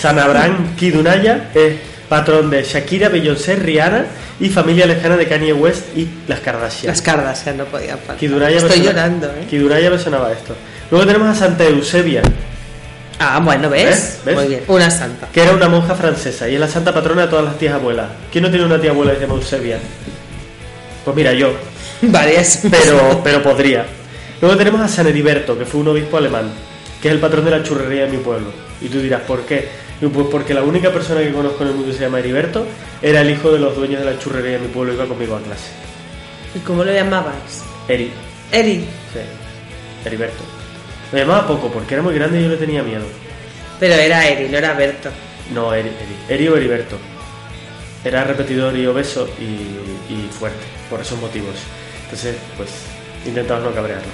San 0.01 0.19
Abraham 0.19 0.75
Kidunaya 0.77 1.51
es 1.55 1.75
patrón 2.09 2.51
de 2.51 2.63
Shakira, 2.63 3.09
Beyoncé, 3.09 3.57
Rihanna 3.57 4.07
y 4.41 4.49
familia 4.49 4.87
lejana 4.87 5.17
de 5.17 5.27
Kanye 5.27 5.53
West 5.53 5.97
y 5.97 6.09
las 6.29 6.41
Kardashian. 6.41 6.93
Las 6.93 7.03
cardas, 7.03 7.45
ya 7.45 7.53
no 7.53 7.65
podía 7.65 7.97
faltar. 7.97 8.17
Kiduraya 8.17 8.59
Estoy 8.59 8.81
llorando, 8.83 9.27
¿eh? 9.29 9.47
Kiduraya 9.49 9.91
me 9.91 9.99
sonaba 9.99 10.33
esto. 10.33 10.55
Luego 10.91 11.07
tenemos 11.07 11.29
a 11.29 11.35
Santa 11.35 11.65
Eusebia, 11.65 12.23
Ah, 13.19 13.41
bueno, 13.43 13.71
¿ves? 13.71 13.87
¿Ves? 13.87 14.21
¿Ves? 14.25 14.35
Muy 14.35 14.47
bien. 14.49 14.61
Una 14.67 14.91
santa. 14.91 15.29
que 15.33 15.41
era 15.43 15.53
una 15.53 15.69
monja 15.69 15.95
francesa 15.95 16.49
y 16.49 16.55
es 16.55 16.61
la 16.61 16.67
santa 16.67 16.93
patrona 16.93 17.23
de 17.23 17.29
todas 17.29 17.45
las 17.45 17.57
tías 17.59 17.75
abuelas. 17.75 18.09
¿Quién 18.33 18.43
no 18.43 18.51
tiene 18.51 18.67
una 18.67 18.81
tía 18.81 18.91
abuela 18.91 19.13
que 19.13 19.19
se 19.21 19.27
llama 19.27 19.39
Eusebia? 19.39 19.79
Pues 21.05 21.17
mira, 21.17 21.33
yo, 21.33 21.53
Varias. 22.03 22.61
pero, 22.71 23.21
pero 23.23 23.43
podría. 23.43 23.87
Luego 24.41 24.57
tenemos 24.57 24.81
a 24.81 24.89
San 24.89 25.07
Heriberto, 25.07 25.57
que 25.57 25.65
fue 25.65 25.81
un 25.81 25.89
obispo 25.89 26.17
alemán, 26.17 26.51
que 27.01 27.09
es 27.09 27.15
el 27.15 27.21
patrón 27.21 27.45
de 27.45 27.53
la 27.53 27.63
churrería 27.63 28.07
de 28.07 28.11
mi 28.11 28.19
pueblo. 28.19 28.49
Y 28.83 28.89
tú 28.89 29.01
dirás, 29.01 29.23
¿por 29.23 29.43
qué? 29.43 29.69
Y 30.01 30.07
Pues 30.07 30.27
porque 30.31 30.55
la 30.55 30.63
única 30.63 30.93
persona 30.93 31.21
que 31.21 31.33
conozco 31.33 31.63
en 31.63 31.69
el 31.71 31.75
mundo 31.75 31.91
que 31.91 31.97
se 31.97 32.05
llama 32.05 32.19
Heriberto 32.19 32.67
era 33.01 33.21
el 33.21 33.31
hijo 33.31 33.51
de 33.53 33.59
los 33.59 33.77
dueños 33.77 34.01
de 34.01 34.13
la 34.13 34.19
churrería 34.19 34.53
de 34.53 34.59
mi 34.61 34.69
pueblo 34.69 34.93
y 34.93 34.97
iba 34.97 35.07
conmigo 35.07 35.37
a 35.37 35.41
clase. 35.41 35.71
¿Y 36.55 36.59
cómo 36.61 36.85
lo 36.85 36.93
llamabas? 36.93 37.65
Eri, 37.89 38.13
Eri. 38.53 38.81
sí, 39.13 39.21
Heriberto. 40.05 40.43
Me 41.13 41.21
llamaba 41.21 41.47
poco 41.47 41.69
porque 41.69 41.95
era 41.95 42.03
muy 42.03 42.15
grande 42.15 42.41
y 42.41 42.45
yo 42.45 42.49
le 42.49 42.57
tenía 42.57 42.83
miedo. 42.83 43.05
Pero 43.79 43.95
era 43.95 44.27
Eri, 44.29 44.49
no 44.49 44.59
era 44.59 44.75
Berto. 44.75 45.11
No, 45.53 45.75
Eri, 45.75 45.89
Eri, 45.89 46.35
Eri 46.35 46.49
o 46.49 46.57
Heriberto. 46.57 46.97
Era 48.05 48.25
repetidor 48.25 48.77
y 48.77 48.87
obeso 48.87 49.29
y, 49.39 50.13
y 50.13 50.29
fuerte, 50.31 50.65
por 50.91 51.01
esos 51.01 51.19
motivos. 51.21 51.55
Entonces, 52.05 52.37
pues, 52.57 52.71
intentamos 53.27 53.65
no 53.65 53.75
cabrearlo. 53.75 54.09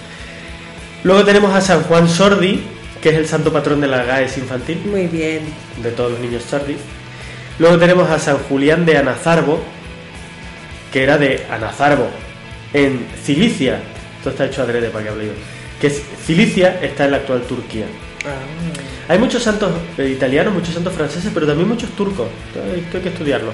Luego 1.03 1.25
tenemos 1.25 1.53
a 1.55 1.61
San 1.61 1.83
Juan 1.85 2.09
Sordi, 2.09 2.63
que 3.03 3.09
es 3.11 3.15
el 3.17 3.27
santo 3.27 3.53
patrón 3.53 3.81
de 3.81 3.89
la 3.89 4.05
GAES 4.05 4.39
infantil, 4.39 4.81
Muy 4.85 5.07
bien. 5.07 5.41
de 5.83 5.91
todos 5.91 6.13
los 6.13 6.21
niños 6.21 6.43
Sordi. 6.43 6.77
Luego 7.59 7.79
tenemos 7.79 8.11
a 8.11 8.19
San 8.19 8.39
Julián 8.39 8.85
de 8.87 8.97
Anazarbo, 8.99 9.61
que 10.93 11.03
era 11.03 11.19
de 11.19 11.47
Anazarbo, 11.51 12.09
en 12.73 13.07
Cilicia. 13.23 13.81
Esto 14.19 14.31
está 14.31 14.47
hecho 14.47 14.63
adrede 14.63 14.89
para 14.91 15.05
que 15.05 15.11
hable 15.11 15.27
yo. 15.27 15.33
Que 15.81 15.87
es- 15.89 16.03
Cilicia 16.27 16.79
está 16.83 17.05
en 17.07 17.13
la 17.13 17.17
actual 17.19 17.43
Turquía. 17.43 17.87
Ah. 18.25 19.13
Hay 19.13 19.19
muchos 19.19 19.43
santos 19.43 19.71
eh, 19.99 20.09
italianos, 20.09 20.53
muchos 20.53 20.75
santos 20.75 20.93
franceses, 20.95 21.31
pero 21.33 21.47
también 21.47 21.69
muchos 21.69 21.91
turcos. 21.91 22.29
Esto 22.77 22.97
hay 22.99 23.03
que 23.03 23.09
estudiarlo. 23.09 23.53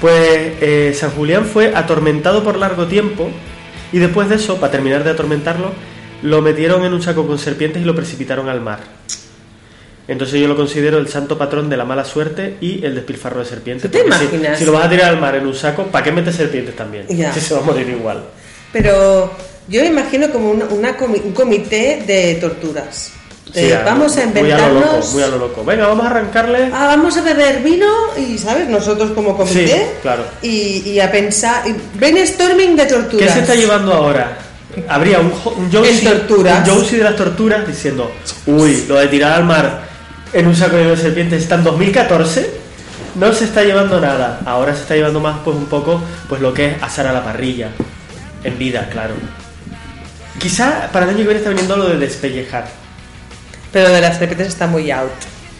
Pues 0.00 0.52
eh, 0.60 0.94
San 0.96 1.10
Julián 1.10 1.44
fue 1.44 1.74
atormentado 1.74 2.44
por 2.44 2.56
largo 2.56 2.86
tiempo 2.86 3.30
y 3.92 3.98
después 3.98 4.28
de 4.28 4.36
eso, 4.36 4.58
para 4.60 4.70
terminar 4.72 5.02
de 5.04 5.10
atormentarlo, 5.10 5.72
lo 6.22 6.40
metieron 6.42 6.84
en 6.84 6.92
un 6.92 7.02
saco 7.02 7.26
con 7.26 7.38
serpientes 7.38 7.82
y 7.82 7.84
lo 7.84 7.94
precipitaron 7.94 8.48
al 8.48 8.60
mar. 8.60 8.80
Entonces 10.08 10.40
yo 10.40 10.46
lo 10.46 10.54
considero 10.56 10.98
el 10.98 11.08
santo 11.08 11.36
patrón 11.36 11.68
de 11.68 11.76
la 11.76 11.84
mala 11.84 12.04
suerte 12.04 12.56
y 12.60 12.84
el 12.84 12.94
despilfarro 12.94 13.40
de 13.40 13.44
serpientes. 13.46 13.90
¿Tú 13.90 13.98
te 13.98 14.02
si- 14.02 14.06
imaginas? 14.06 14.58
Si, 14.58 14.64
lo 14.64 14.72
vas 14.72 14.86
a 14.86 14.90
tirar 14.90 15.08
al 15.10 15.20
mar 15.20 15.34
en 15.34 15.46
un 15.46 15.54
saco, 15.54 15.84
¿para 15.84 16.04
qué 16.04 16.12
metes 16.12 16.36
serpientes 16.36 16.76
también? 16.76 17.06
Ya. 17.08 17.32
Si 17.34 17.40
se 17.40 17.54
va 17.54 17.60
a 17.60 17.64
morir 17.64 17.88
igual. 17.88 18.22
Pero 18.72 19.32
yo 19.68 19.84
imagino 19.84 20.30
como 20.30 20.50
una, 20.50 20.66
una 20.66 20.96
comi- 20.96 21.22
un 21.24 21.32
comité 21.32 22.04
de 22.06 22.36
torturas. 22.40 23.12
De, 23.52 23.62
Sí, 23.68 23.72
vamos 23.84 24.16
a 24.18 24.26
muy 24.26 24.50
a 24.50 24.58
lo 24.58 24.74
loco, 24.74 24.76
inventarnos. 24.76 25.12
muy 25.14 25.22
a 25.22 25.28
lo 25.28 25.38
loco. 25.38 25.64
Venga, 25.64 25.86
vamos 25.88 26.04
a 26.06 26.10
arrancarle. 26.10 26.70
Ah, 26.72 26.86
vamos 26.88 27.16
a 27.16 27.22
beber 27.22 27.60
vino 27.62 27.86
y, 28.16 28.38
¿sabes? 28.38 28.68
Nosotros 28.68 29.10
como 29.12 29.36
comité. 29.36 29.66
Sí, 29.68 29.82
claro. 30.02 30.22
Y, 30.42 30.82
y 30.90 31.00
a 31.00 31.10
pensar. 31.10 31.66
y 31.66 31.74
brainstorming 31.98 32.76
de 32.76 32.86
torturas. 32.86 33.26
¿Qué 33.28 33.32
se 33.32 33.40
está 33.40 33.54
llevando 33.54 33.92
ahora? 33.92 34.38
Habría 34.88 35.20
un, 35.20 35.32
un 35.56 35.72
Josie, 35.72 36.08
un 36.08 36.44
de 36.44 37.02
las 37.02 37.16
torturas 37.16 37.66
diciendo, 37.66 38.12
uy, 38.46 38.84
lo 38.88 38.96
de 38.96 39.08
tirar 39.08 39.32
al 39.32 39.44
mar 39.44 39.86
en 40.32 40.46
un 40.46 40.54
saco 40.54 40.76
de 40.76 40.96
serpientes 40.96 41.42
está 41.42 41.54
en 41.54 41.64
2014, 41.64 42.50
no 43.14 43.32
se 43.32 43.44
está 43.44 43.64
llevando 43.64 44.00
nada. 44.00 44.40
Ahora 44.44 44.74
se 44.74 44.82
está 44.82 44.94
llevando 44.94 45.20
más 45.20 45.38
pues 45.44 45.56
un 45.56 45.66
poco 45.66 46.02
pues 46.28 46.40
lo 46.40 46.52
que 46.52 46.72
es 46.72 46.82
asar 46.82 47.06
a 47.06 47.12
la 47.12 47.24
parrilla, 47.24 47.70
en 48.44 48.58
vida, 48.58 48.88
claro. 48.90 49.14
Quizá 50.38 50.90
para 50.92 51.06
el 51.06 51.10
año 51.10 51.18
que 51.18 51.24
viene 51.24 51.38
está 51.38 51.50
viniendo 51.50 51.76
lo 51.76 51.88
de 51.88 51.98
despellejar. 51.98 52.66
Pero 53.72 53.90
de 53.90 54.00
las 54.00 54.18
serpientes 54.18 54.48
está 54.48 54.66
muy 54.66 54.90
out. 54.90 55.10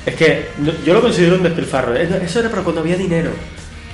Es 0.04 0.14
que 0.14 0.50
yo 0.84 0.94
lo 0.94 1.00
considero 1.00 1.36
un 1.36 1.42
despilfarro. 1.42 1.94
Eso 1.94 2.40
era 2.40 2.50
para 2.50 2.62
cuando 2.62 2.82
había 2.82 2.96
dinero. 2.96 3.30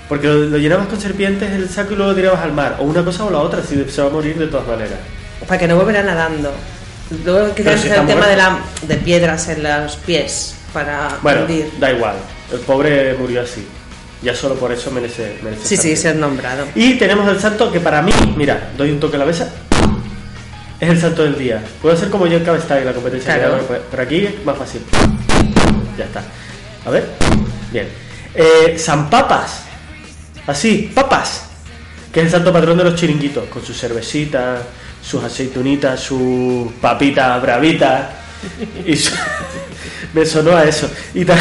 Porque 0.09 0.27
lo, 0.27 0.35
lo 0.45 0.59
llenabas 0.59 0.87
con 0.89 1.01
serpientes 1.01 1.51
el 1.53 1.69
saco 1.69 1.93
y 1.93 1.97
luego 1.97 2.13
lo 2.13 2.17
tirabas 2.17 2.41
al 2.41 2.53
mar. 2.53 2.77
O 2.81 2.85
una 2.85 3.05
cosa 3.05 3.25
o 3.25 3.31
la 3.31 3.39
otra, 3.39 3.63
si 3.63 3.83
se 3.89 4.03
va 4.03 4.09
a 4.09 4.11
morir 4.11 4.37
de 4.39 4.47
todas 4.47 4.67
maneras. 4.67 4.99
Para 5.47 5.59
que 5.59 5.67
no 5.69 5.77
volverá 5.77 6.03
nadando. 6.03 6.53
Luego 7.25 7.55
que 7.55 7.63
si 7.77 7.89
el 7.89 8.07
tema 8.07 8.27
de, 8.27 8.37
la, 8.37 8.59
de 8.83 8.97
piedras 8.97 9.49
en 9.49 9.63
los 9.63 9.97
pies 9.97 10.55
para 10.73 11.19
Bueno, 11.23 11.43
hundir. 11.43 11.71
da 11.79 11.93
igual. 11.93 12.15
El 12.51 12.61
pobre 12.61 13.15
murió 13.15 13.43
así. 13.43 13.67
Ya 14.23 14.35
solo 14.35 14.55
por 14.55 14.71
eso 14.73 14.91
merece. 14.91 15.37
merece 15.43 15.67
Sí, 15.67 15.77
sí, 15.77 15.89
bien. 15.89 15.99
ser 15.99 16.17
nombrado. 16.17 16.65
Y 16.75 16.95
tenemos 16.95 17.29
el 17.29 17.41
santo 17.41 17.73
que 17.73 17.81
para 17.81 18.01
mí, 18.03 18.13
mira, 18.37 18.71
doy 18.79 18.91
un 18.93 19.01
toque 19.01 19.17
a 19.17 19.19
la 19.19 19.25
mesa. 19.27 19.51
Es 20.79 20.89
el 20.91 21.01
santo 21.01 21.23
del 21.25 21.37
día. 21.39 21.63
Puedo 21.81 21.95
hacer 21.95 22.09
como 22.09 22.27
yo 22.27 22.39
en 22.39 22.45
Cabestag 22.45 22.79
en 22.81 22.87
la 22.87 22.93
competencia. 22.93 23.35
Claro. 23.35 23.67
que 23.67 23.75
hago, 23.75 23.83
pero 23.91 24.03
aquí 24.03 24.25
es 24.27 24.45
más 24.45 24.57
fácil. 24.57 24.83
Ya 25.99 26.05
está. 26.05 26.23
A 26.87 26.91
ver. 26.91 27.05
Bien. 27.73 27.89
Eh, 28.35 28.77
San 28.79 29.11
Papas. 29.11 29.62
Así, 30.47 30.91
Papas. 30.95 31.45
Que 32.13 32.21
es 32.21 32.27
el 32.27 32.33
santo 32.33 32.53
patrón 32.53 32.77
de 32.79 32.85
los 32.85 32.95
chiringuitos. 32.95 33.45
Con 33.49 33.65
su 33.65 33.73
cervecita, 33.73 34.59
sus 35.03 35.23
aceitunitas, 35.25 36.01
sus 36.01 36.71
papitas 36.81 37.41
bravitas. 37.41 38.09
Y 38.85 38.97
su- 38.97 39.15
me 40.15 40.27
sonó 40.27 40.57
a 40.57 40.65
eso. 40.65 40.91
Y, 41.15 41.25
ta- 41.25 41.37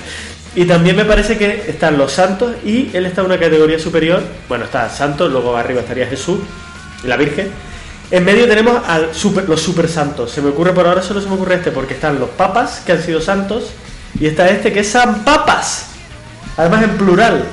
y 0.56 0.64
también 0.66 0.96
me 0.96 1.04
parece 1.04 1.38
que 1.38 1.64
están 1.68 1.96
los 1.96 2.12
santos 2.12 2.54
y 2.64 2.90
él 2.92 3.06
está 3.06 3.20
en 3.22 3.28
una 3.28 3.38
categoría 3.38 3.78
superior. 3.78 4.22
Bueno, 4.48 4.64
está 4.64 4.88
santos, 4.90 5.30
luego 5.32 5.56
arriba 5.56 5.80
estaría 5.80 6.06
Jesús 6.06 6.40
y 7.04 7.06
la 7.06 7.16
Virgen. 7.16 7.50
En 8.10 8.24
medio 8.26 8.46
tenemos 8.46 8.82
super, 9.12 9.48
los 9.48 9.62
super 9.62 9.88
santos. 9.88 10.30
Se 10.30 10.42
me 10.42 10.50
ocurre 10.50 10.72
por 10.74 10.86
ahora 10.86 11.00
solo 11.00 11.22
se 11.22 11.28
me 11.28 11.34
ocurre 11.36 11.54
este 11.54 11.70
porque 11.70 11.94
están 11.94 12.18
los 12.18 12.28
papas 12.28 12.82
que 12.84 12.92
han 12.92 13.02
sido 13.02 13.22
santos 13.22 13.70
y 14.20 14.26
está 14.26 14.50
este 14.50 14.70
que 14.70 14.80
es 14.80 14.88
San 14.90 15.24
Papas. 15.24 15.86
Además 16.58 16.82
en 16.82 16.90
plural. 16.98 17.44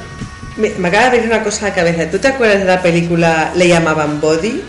Me, 0.60 0.70
me 0.78 0.88
acaba 0.90 1.06
de 1.06 1.12
venir 1.18 1.28
una 1.34 1.44
cosa 1.44 1.66
a 1.66 1.70
la 1.70 1.76
cabeza. 1.76 2.10
¿Tú 2.12 2.20
te 2.20 2.28
acuerdas 2.28 2.60
de 2.60 2.66
la 2.66 2.82
película 2.82 3.52
Le 3.56 3.68
llamaban 3.68 4.20
Body? 4.22 4.62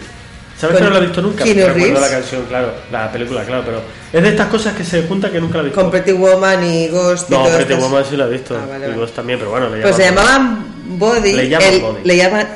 ¿Sabes 0.59 0.77
que 0.77 0.83
no 0.85 0.91
la 0.91 0.99
he 0.99 1.01
visto 1.03 1.23
nunca? 1.23 1.43
Keanu 1.43 1.73
Reeves. 1.75 2.01
la 2.01 2.11
canción, 2.11 2.45
claro, 2.45 2.75
la 2.93 3.11
película, 3.11 3.43
claro, 3.45 3.63
pero 3.65 3.83
es 4.13 4.23
de 4.23 4.29
estas 4.29 4.49
cosas 4.49 4.75
que 4.75 4.85
se 4.85 5.03
juntan 5.05 5.33
que 5.33 5.41
nunca 5.41 5.57
la 5.57 5.63
he 5.63 5.67
visto. 5.67 5.81
Con 5.81 5.91
Pretty 5.91 6.13
Woman 6.13 6.63
y 6.65 6.89
Ghost 6.89 7.31
y 7.31 7.33
no, 7.33 7.45
Pretty 7.45 7.63
estas- 7.73 7.81
Woman 7.81 8.05
sí 8.09 8.17
la 8.17 8.27
he 8.27 8.31
visto. 8.31 8.57
Ah, 8.57 8.67
vale, 8.69 8.85
y 8.85 8.89
vale. 8.91 9.01
vos 9.01 9.15
también, 9.15 9.39
pero 9.39 9.51
bueno, 9.53 9.71
le 9.71 9.81
Pues 9.81 9.97
se 9.97 10.03
llaman- 10.05 10.25
llamaban 10.27 10.99
Body. 10.99 11.33
Le 11.33 11.49
llaman 11.49 11.69
el- 11.69 11.81
Body. 11.81 12.01
Le 12.05 12.17
llaman. 12.17 12.49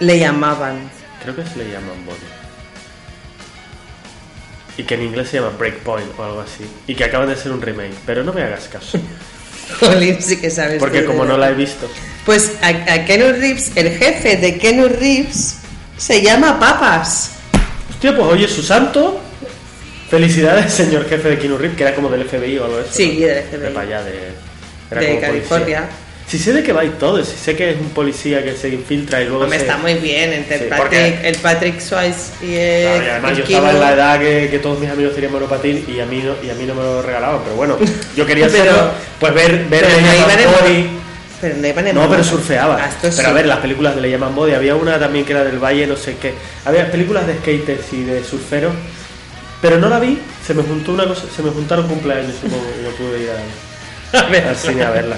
Le 0.00 0.18
llamaban. 0.18 0.90
Creo 1.22 1.36
que 1.36 1.44
se 1.46 1.56
le 1.58 1.64
llaman 1.70 2.04
Body. 2.04 2.16
Y 4.76 4.82
que 4.82 4.94
en 4.96 5.02
inglés 5.04 5.28
se 5.28 5.36
llama 5.38 5.52
Breakpoint 5.56 6.18
o 6.18 6.24
algo 6.24 6.40
así. 6.40 6.64
Y 6.88 6.96
que 6.96 7.04
acaban 7.04 7.28
de 7.28 7.36
ser 7.36 7.52
un 7.52 7.62
remake. 7.62 7.94
Pero 8.04 8.24
no 8.24 8.32
me 8.32 8.42
hagas 8.42 8.66
caso. 8.68 8.98
Jolín, 9.80 10.18
sí 10.20 10.36
que 10.38 10.50
sabes. 10.50 10.78
Porque 10.78 11.04
como 11.04 11.24
no 11.24 11.36
la 11.36 11.50
he 11.50 11.54
visto. 11.54 11.90
Pues 12.24 12.52
a, 12.62 12.68
a 12.68 13.04
Keanu 13.04 13.32
Reeves, 13.32 13.72
el 13.74 13.90
jefe 13.90 14.36
de 14.36 14.56
Keanu 14.58 14.88
Reeves, 14.88 15.56
se 15.98 16.22
llama 16.22 16.58
Papas. 16.58 17.30
Hostia, 17.90 18.16
pues 18.16 18.26
oye, 18.28 18.48
su 18.48 18.62
santo. 18.62 19.20
Felicidades, 20.10 20.72
señor 20.74 21.08
jefe 21.08 21.30
de 21.30 21.38
Keanu 21.38 21.58
Reeves, 21.58 21.76
que 21.76 21.82
era 21.84 21.94
como 21.94 22.08
del 22.08 22.24
FBI 22.28 22.58
o 22.58 22.64
algo 22.64 22.76
de 22.78 22.82
eso. 22.84 22.92
Sí, 22.92 23.18
¿no? 23.20 23.26
del 23.26 23.42
FBI. 23.44 23.58
De 23.60 23.68
para 23.70 23.86
allá, 23.86 24.02
de, 24.04 24.18
era 24.90 25.00
De 25.00 25.06
como 25.08 25.20
California. 25.20 25.80
policía. 25.80 25.88
Si 26.26 26.38
sé 26.38 26.52
de 26.54 26.62
qué 26.62 26.72
va 26.72 26.84
y 26.84 26.88
todo, 26.90 27.22
si 27.24 27.36
sé 27.36 27.54
que 27.54 27.70
es 27.70 27.76
un 27.80 27.90
policía 27.90 28.42
que 28.42 28.56
se 28.56 28.70
infiltra 28.70 29.20
y 29.22 29.26
luego 29.26 29.42
Hombre, 29.44 29.58
se... 29.58 29.66
está 29.66 29.76
muy 29.76 29.94
bien 29.94 30.32
entre 30.32 30.58
Sí, 30.58 30.64
el, 30.64 30.70
porque- 30.70 30.96
Patrick, 31.12 31.24
el 31.24 31.36
Patrick 31.36 31.80
Swayze 31.80 32.32
y 32.42 32.54
el, 32.54 32.82
Claro, 32.84 33.04
y 33.04 33.08
además 33.10 33.30
el 33.32 33.36
yo 33.38 33.44
estaba 33.44 33.70
en 33.70 33.80
la 33.80 33.92
edad 33.92 34.18
que, 34.20 34.48
que 34.50 34.58
todos 34.58 34.78
mis 34.80 34.90
amigos 34.90 35.14
tenían 35.14 35.32
monopatín 35.32 35.84
y 35.86 36.00
a 36.00 36.06
mí 36.06 36.22
no, 36.24 36.34
y 36.44 36.50
a 36.50 36.54
mí 36.54 36.64
no 36.64 36.74
me 36.74 36.82
lo 36.82 37.02
regalaban, 37.02 37.40
pero 37.44 37.56
bueno, 37.56 37.76
yo 38.16 38.26
quería 38.26 38.48
Pero- 38.48 38.62
hacerlo, 38.70 38.90
pues 39.20 39.34
ver, 39.34 39.64
ver 39.68 39.84
pero 39.86 40.00
no 40.00 40.14
iban 40.14 40.62
Body. 40.62 40.88
Pero 41.40 41.56
no 41.58 41.66
iban 41.68 41.86
en 41.88 41.94
No, 41.94 42.08
pero 42.08 42.24
surfeaba. 42.24 42.78
Ah, 42.82 42.90
Pero 43.02 43.12
sí. 43.12 43.22
a 43.22 43.32
ver, 43.32 43.44
las 43.46 43.58
películas 43.58 43.94
de 43.94 44.00
Le 44.00 44.10
llaman 44.10 44.34
Body, 44.34 44.54
había 44.54 44.74
una 44.76 44.98
también 44.98 45.26
que 45.26 45.32
era 45.32 45.44
del 45.44 45.58
Valle, 45.62 45.86
no 45.86 45.96
sé 45.96 46.16
qué. 46.16 46.32
Había 46.64 46.90
películas 46.90 47.26
de 47.26 47.34
skaters 47.36 47.92
y 47.92 48.02
de 48.02 48.24
surferos, 48.24 48.72
pero 49.60 49.78
no 49.78 49.90
la 49.90 49.98
vi, 50.00 50.18
se 50.44 50.54
me 50.54 50.62
juntó 50.62 50.92
una 50.92 51.06
cosa, 51.06 51.24
se 51.34 51.42
me 51.42 51.50
juntaron 51.50 51.86
cumpleaños, 51.86 52.32
supongo, 52.40 52.64
y 52.80 52.82
no 52.84 52.90
pude 52.92 53.22
ir 53.24 53.30
a- 53.30 54.48
al 54.48 54.56
cine 54.56 54.84
a 54.84 54.90
verla. 54.90 55.16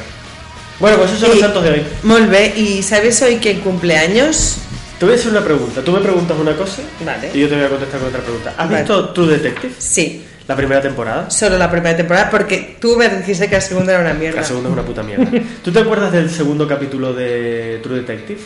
Bueno, 0.79 0.99
pues 0.99 1.11
esos 1.11 1.21
son 1.21 1.31
los 1.31 1.41
santos 1.41 1.63
de 1.65 1.71
hoy. 1.71 1.83
Molt 2.03 2.31
bé, 2.31 2.53
¿y 2.57 2.83
sabes 2.83 3.21
hoy 3.23 3.37
quién 3.37 3.61
cumpleaños? 3.61 4.59
Te 4.99 5.05
voy 5.07 5.15
a 5.15 5.17
hacer 5.19 5.31
una 5.31 5.43
pregunta. 5.45 5.83
Tú 5.83 5.93
me 5.93 6.01
preguntas 6.01 6.37
una 6.39 6.57
cosa 6.57 6.83
Vale. 7.05 7.31
y 7.33 7.41
yo 7.41 7.49
te 7.49 7.55
voy 7.57 7.65
a 7.65 7.69
contestar 7.69 8.01
con 8.01 8.09
otra 8.09 8.21
pregunta. 8.21 8.51
¿Has 8.57 8.67
Vale. 8.69 8.79
visto 8.79 9.09
True 9.11 9.27
Detective? 9.39 9.75
Sí, 9.79 10.25
La 10.49 10.55
primera 10.57 10.81
temporada. 10.81 11.31
solo 11.31 11.59
la 11.59 11.71
primera 11.71 11.97
temporada 11.97 12.31
porque 12.31 12.77
tú 12.81 12.97
me 12.97 13.09
dijiste 13.09 13.49
que 13.49 13.55
la 13.57 13.61
segunda 13.61 13.93
era 13.93 14.01
una 14.03 14.15
mierda. 14.15 14.41
La 14.41 14.47
segunda 14.47 14.69
es 14.69 14.73
una 14.75 14.83
puta 14.85 15.03
mierda. 15.03 15.31
¿Tú 15.65 15.73
te 15.73 15.79
acuerdas 15.81 16.13
del 16.13 16.31
segundo 16.31 16.67
capítulo 16.69 17.13
de 17.15 17.81
True 17.83 17.97
Detective? 18.01 18.41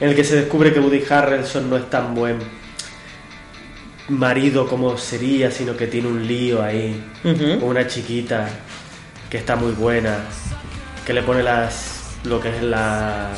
En 0.00 0.08
el 0.10 0.14
que 0.16 0.24
se 0.24 0.36
descubre 0.36 0.72
que 0.72 0.80
Woody 0.80 1.04
Harrelson 1.08 1.70
no 1.70 1.76
es 1.76 1.88
tan 1.88 2.14
buen 2.14 2.38
marido 4.08 4.66
como 4.68 4.98
sería, 4.98 5.50
sino 5.50 5.76
que 5.76 5.86
tiene 5.86 6.08
un 6.08 6.26
lío 6.26 6.62
ahí 6.62 7.02
Ujú. 7.24 7.60
con 7.60 7.68
una 7.70 7.86
chiquita 7.86 8.46
que 9.30 9.38
está 9.38 9.56
muy 9.56 9.72
buena, 9.72 10.18
que 11.04 11.12
le 11.12 11.22
pone 11.22 11.42
las 11.42 12.00
lo 12.24 12.40
que 12.40 12.48
es 12.56 12.62
la 12.62 13.28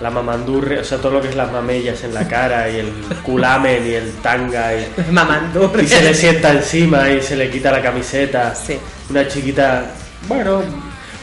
la 0.00 0.10
mamandurre, 0.10 0.78
o 0.78 0.84
sea, 0.84 0.96
todo 0.96 1.12
lo 1.12 1.20
que 1.20 1.28
es 1.28 1.36
las 1.36 1.52
mamellas 1.52 2.02
en 2.04 2.14
la 2.14 2.26
cara 2.26 2.70
y 2.70 2.76
el 2.76 2.90
culamen 3.22 3.86
y 3.86 3.92
el 3.92 4.12
tanga 4.22 4.72
y, 4.74 4.78
y 5.82 5.86
se 5.86 6.02
le 6.02 6.14
sienta 6.14 6.52
encima 6.52 7.10
y 7.10 7.20
se 7.20 7.36
le 7.36 7.50
quita 7.50 7.70
la 7.70 7.82
camiseta. 7.82 8.54
Sí. 8.54 8.78
Una 9.10 9.28
chiquita, 9.28 9.84
bueno, 10.26 10.62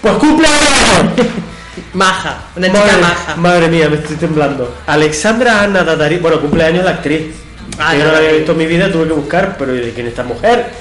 pues 0.01 0.13
cumpleaños. 0.15 0.59
Maja, 1.93 2.37
una 2.55 2.67
chica 2.67 2.79
Madre, 2.79 3.01
maja. 3.01 3.35
madre 3.37 3.67
mía, 3.67 3.89
me 3.89 3.97
estoy 3.97 4.15
temblando. 4.15 4.75
Alexandra 4.87 5.61
Ana 5.63 5.83
Dadari, 5.83 6.17
bueno, 6.17 6.39
cumpleaños 6.39 6.83
la 6.83 6.91
actriz. 6.91 7.35
Ah, 7.79 7.91
que 7.93 7.99
yo 7.99 8.05
no 8.05 8.11
la 8.11 8.17
había 8.17 8.31
visto 8.33 8.51
en 8.53 8.57
mi 8.57 8.65
vida, 8.65 8.91
tuve 8.91 9.07
que 9.07 9.13
buscar, 9.13 9.55
pero 9.57 9.75
¿y 9.75 9.79
de 9.81 9.93
quién 9.93 10.07
es 10.07 10.11
esta 10.11 10.23
mujer? 10.23 10.71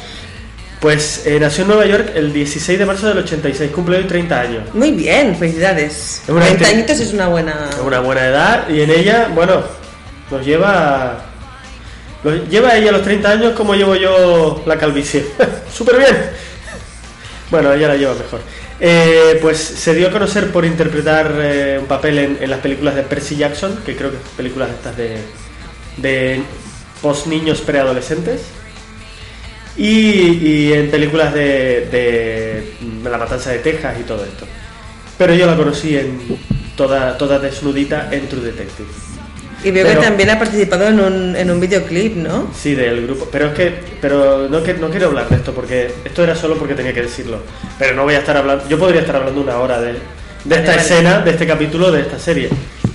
Pues 0.80 1.22
eh, 1.26 1.38
nació 1.40 1.62
en 1.62 1.68
Nueva 1.68 1.86
York 1.86 2.10
el 2.14 2.32
16 2.32 2.78
de 2.78 2.86
marzo 2.86 3.08
del 3.08 3.18
86, 3.18 3.70
cumple 3.72 3.96
hoy 3.96 4.04
30 4.04 4.40
años. 4.40 4.74
Muy 4.74 4.90
bien, 4.92 5.34
felicidades. 5.36 6.22
Es 6.24 6.28
una 6.28 6.42
30 6.44 6.64
actriz- 6.64 6.74
añitos 6.74 7.00
es 7.00 7.12
una 7.12 7.28
buena... 7.28 7.70
Es 7.72 7.78
una 7.80 8.00
buena 8.00 8.26
edad 8.26 8.68
y 8.68 8.82
en 8.82 8.90
ella, 8.90 9.28
bueno, 9.34 9.62
nos 10.30 10.44
lleva. 10.44 11.24
Nos 12.22 12.48
lleva 12.48 12.76
ella 12.76 12.90
a 12.90 12.92
los 12.92 13.02
30 13.02 13.30
años 13.30 13.52
como 13.54 13.74
llevo 13.74 13.94
yo 13.96 14.62
la 14.66 14.76
calvicie. 14.78 15.24
¡Súper 15.74 15.96
bien! 15.98 16.16
Bueno, 17.50 17.72
ella 17.72 17.88
la 17.88 17.96
lleva 17.96 18.14
mejor. 18.14 18.40
Eh, 18.78 19.38
pues 19.40 19.56
se 19.58 19.94
dio 19.94 20.08
a 20.08 20.10
conocer 20.10 20.50
por 20.52 20.64
interpretar 20.66 21.32
eh, 21.38 21.78
un 21.80 21.86
papel 21.86 22.18
en, 22.18 22.38
en 22.40 22.50
las 22.50 22.60
películas 22.60 22.94
de 22.94 23.02
Percy 23.02 23.36
Jackson, 23.36 23.80
que 23.86 23.96
creo 23.96 24.10
que 24.10 24.18
son 24.18 24.36
películas 24.36 24.68
estas 24.70 24.96
de, 24.96 25.16
de 25.96 26.42
post 27.00 27.26
niños 27.28 27.60
preadolescentes. 27.62 28.42
Y, 29.76 29.88
y 29.90 30.72
en 30.72 30.90
películas 30.90 31.34
de, 31.34 31.86
de 31.90 33.08
La 33.10 33.18
Matanza 33.18 33.50
de 33.50 33.58
Texas 33.58 33.94
y 34.00 34.04
todo 34.04 34.24
esto. 34.24 34.46
Pero 35.18 35.34
yo 35.34 35.46
la 35.46 35.56
conocí 35.56 35.96
en 35.96 36.18
toda, 36.76 37.16
toda 37.18 37.38
desnudita 37.38 38.08
en 38.10 38.28
True 38.28 38.42
Detective. 38.42 38.88
Y 39.64 39.70
veo 39.70 39.86
Pero- 39.86 40.00
que 40.00 40.06
también 40.06 40.30
ha 40.30 40.38
participado 40.38 40.86
en 40.88 41.00
un, 41.00 41.36
en 41.36 41.50
un 41.50 41.58
videoclip, 41.60 42.16
¿no? 42.16 42.50
Sí, 42.54 42.74
del 42.74 43.02
grupo. 43.06 43.28
Pero 43.32 43.46
es 43.48 43.54
que, 43.54 43.74
pero 44.00 44.48
no, 44.48 44.62
que, 44.62 44.74
no 44.74 44.90
quiero 44.90 45.06
hablar 45.08 45.28
de 45.28 45.36
esto 45.36 45.52
porque 45.52 45.90
esto 46.04 46.22
era 46.22 46.34
solo 46.36 46.56
porque 46.56 46.74
tenía 46.74 46.92
que 46.92 47.02
decirlo. 47.02 47.40
Pero 47.78 47.94
no 47.94 48.04
voy 48.04 48.14
a 48.14 48.18
estar 48.18 48.36
hablando. 48.36 48.68
Yo 48.68 48.78
podría 48.78 49.00
estar 49.00 49.16
hablando 49.16 49.40
una 49.40 49.56
hora 49.58 49.80
de, 49.80 49.94
de 49.94 49.98
Vale, 50.44 50.60
esta 50.60 50.70
vale. 50.72 50.82
escena, 50.82 51.18
de 51.20 51.30
este 51.30 51.46
capítulo, 51.46 51.90
de 51.90 52.02
esta 52.02 52.18
serie. 52.18 52.48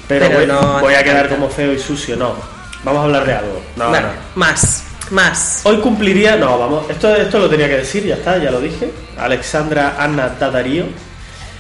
Pero, 0.07 0.27
Pero 0.27 0.37
voy, 0.39 0.47
no 0.47 0.79
voy 0.79 0.93
a 0.93 1.03
quedar 1.03 1.27
como 1.29 1.49
feo 1.49 1.73
y 1.73 1.79
sucio. 1.79 2.15
No. 2.15 2.35
Vamos 2.83 3.01
a 3.01 3.05
hablar 3.05 3.25
de 3.25 3.33
algo. 3.33 3.61
No, 3.75 3.89
no. 3.91 4.07
más, 4.35 4.83
más. 5.11 5.61
Hoy 5.65 5.77
cumpliría, 5.77 6.35
no, 6.35 6.57
vamos, 6.57 6.89
esto, 6.89 7.15
esto 7.15 7.39
lo 7.39 7.49
tenía 7.49 7.67
que 7.67 7.77
decir, 7.77 8.05
ya 8.05 8.15
está, 8.15 8.37
ya 8.37 8.51
lo 8.51 8.59
dije. 8.59 8.91
Alexandra 9.17 9.95
Anna 9.99 10.29
Dadarío. 10.39 10.85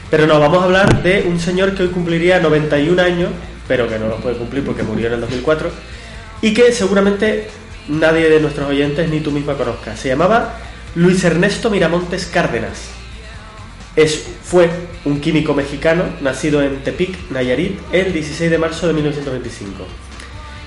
Pero 0.09 0.27
no, 0.27 0.39
vamos 0.39 0.61
a 0.61 0.65
hablar 0.65 1.03
de 1.03 1.25
un 1.27 1.39
señor 1.39 1.73
que 1.73 1.83
hoy 1.83 1.89
cumpliría 1.89 2.39
91 2.39 3.01
años, 3.01 3.29
pero 3.67 3.87
que 3.87 3.97
no 3.97 4.07
los 4.07 4.21
puede 4.21 4.37
cumplir 4.37 4.65
porque 4.65 4.83
murió 4.83 5.07
en 5.07 5.13
el 5.13 5.21
2004, 5.21 5.69
y 6.41 6.53
que 6.53 6.71
seguramente 6.73 7.49
nadie 7.87 8.29
de 8.29 8.39
nuestros 8.41 8.67
oyentes 8.67 9.09
ni 9.09 9.21
tú 9.21 9.31
misma 9.31 9.55
conozcas. 9.55 9.99
Se 9.99 10.09
llamaba 10.09 10.55
Luis 10.95 11.23
Ernesto 11.23 11.69
Miramontes 11.69 12.25
Cárdenas. 12.25 12.89
Es, 13.95 14.25
fue 14.43 14.69
un 15.05 15.19
químico 15.19 15.53
mexicano 15.53 16.03
nacido 16.21 16.61
en 16.61 16.83
Tepic, 16.83 17.29
Nayarit, 17.29 17.79
el 17.91 18.11
16 18.13 18.51
de 18.51 18.57
marzo 18.57 18.87
de 18.87 18.93
1925 18.93 19.85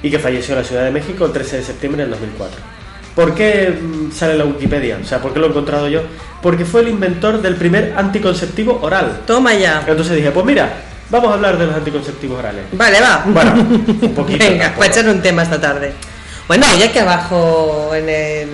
y 0.04 0.10
que 0.10 0.18
falleció 0.18 0.54
en 0.54 0.60
la 0.60 0.66
Ciudad 0.66 0.84
de 0.84 0.90
México 0.90 1.24
el 1.24 1.32
13 1.32 1.56
de 1.56 1.62
septiembre 1.62 2.02
del 2.02 2.10
2004. 2.10 2.73
¿Por 3.14 3.34
qué 3.34 3.70
mm, 3.70 4.12
sale 4.12 4.36
la 4.36 4.44
Wikipedia? 4.44 4.98
O 5.02 5.04
sea, 5.04 5.20
¿por 5.20 5.32
qué 5.32 5.38
lo 5.38 5.46
he 5.46 5.50
encontrado 5.50 5.88
yo? 5.88 6.02
Porque 6.42 6.64
fue 6.64 6.82
el 6.82 6.88
inventor 6.88 7.40
del 7.40 7.56
primer 7.56 7.94
anticonceptivo 7.96 8.80
oral. 8.82 9.20
Toma 9.26 9.54
ya. 9.54 9.84
Entonces 9.86 10.16
dije, 10.16 10.30
pues 10.30 10.44
mira, 10.44 10.72
vamos 11.10 11.30
a 11.30 11.34
hablar 11.34 11.56
de 11.58 11.66
los 11.66 11.74
anticonceptivos 11.74 12.38
orales. 12.38 12.64
Vale, 12.72 13.00
va. 13.00 13.24
Bueno, 13.26 13.52
un 14.02 14.14
poquito. 14.14 14.38
Venga, 14.44 14.64
tampoco. 14.64 14.78
para 14.80 14.92
echar 14.92 15.08
un 15.08 15.22
tema 15.22 15.42
esta 15.42 15.60
tarde. 15.60 15.92
Bueno, 16.46 16.66
ya 16.78 16.92
que 16.92 17.00
abajo 17.00 17.92
en 17.94 18.08
el, 18.08 18.48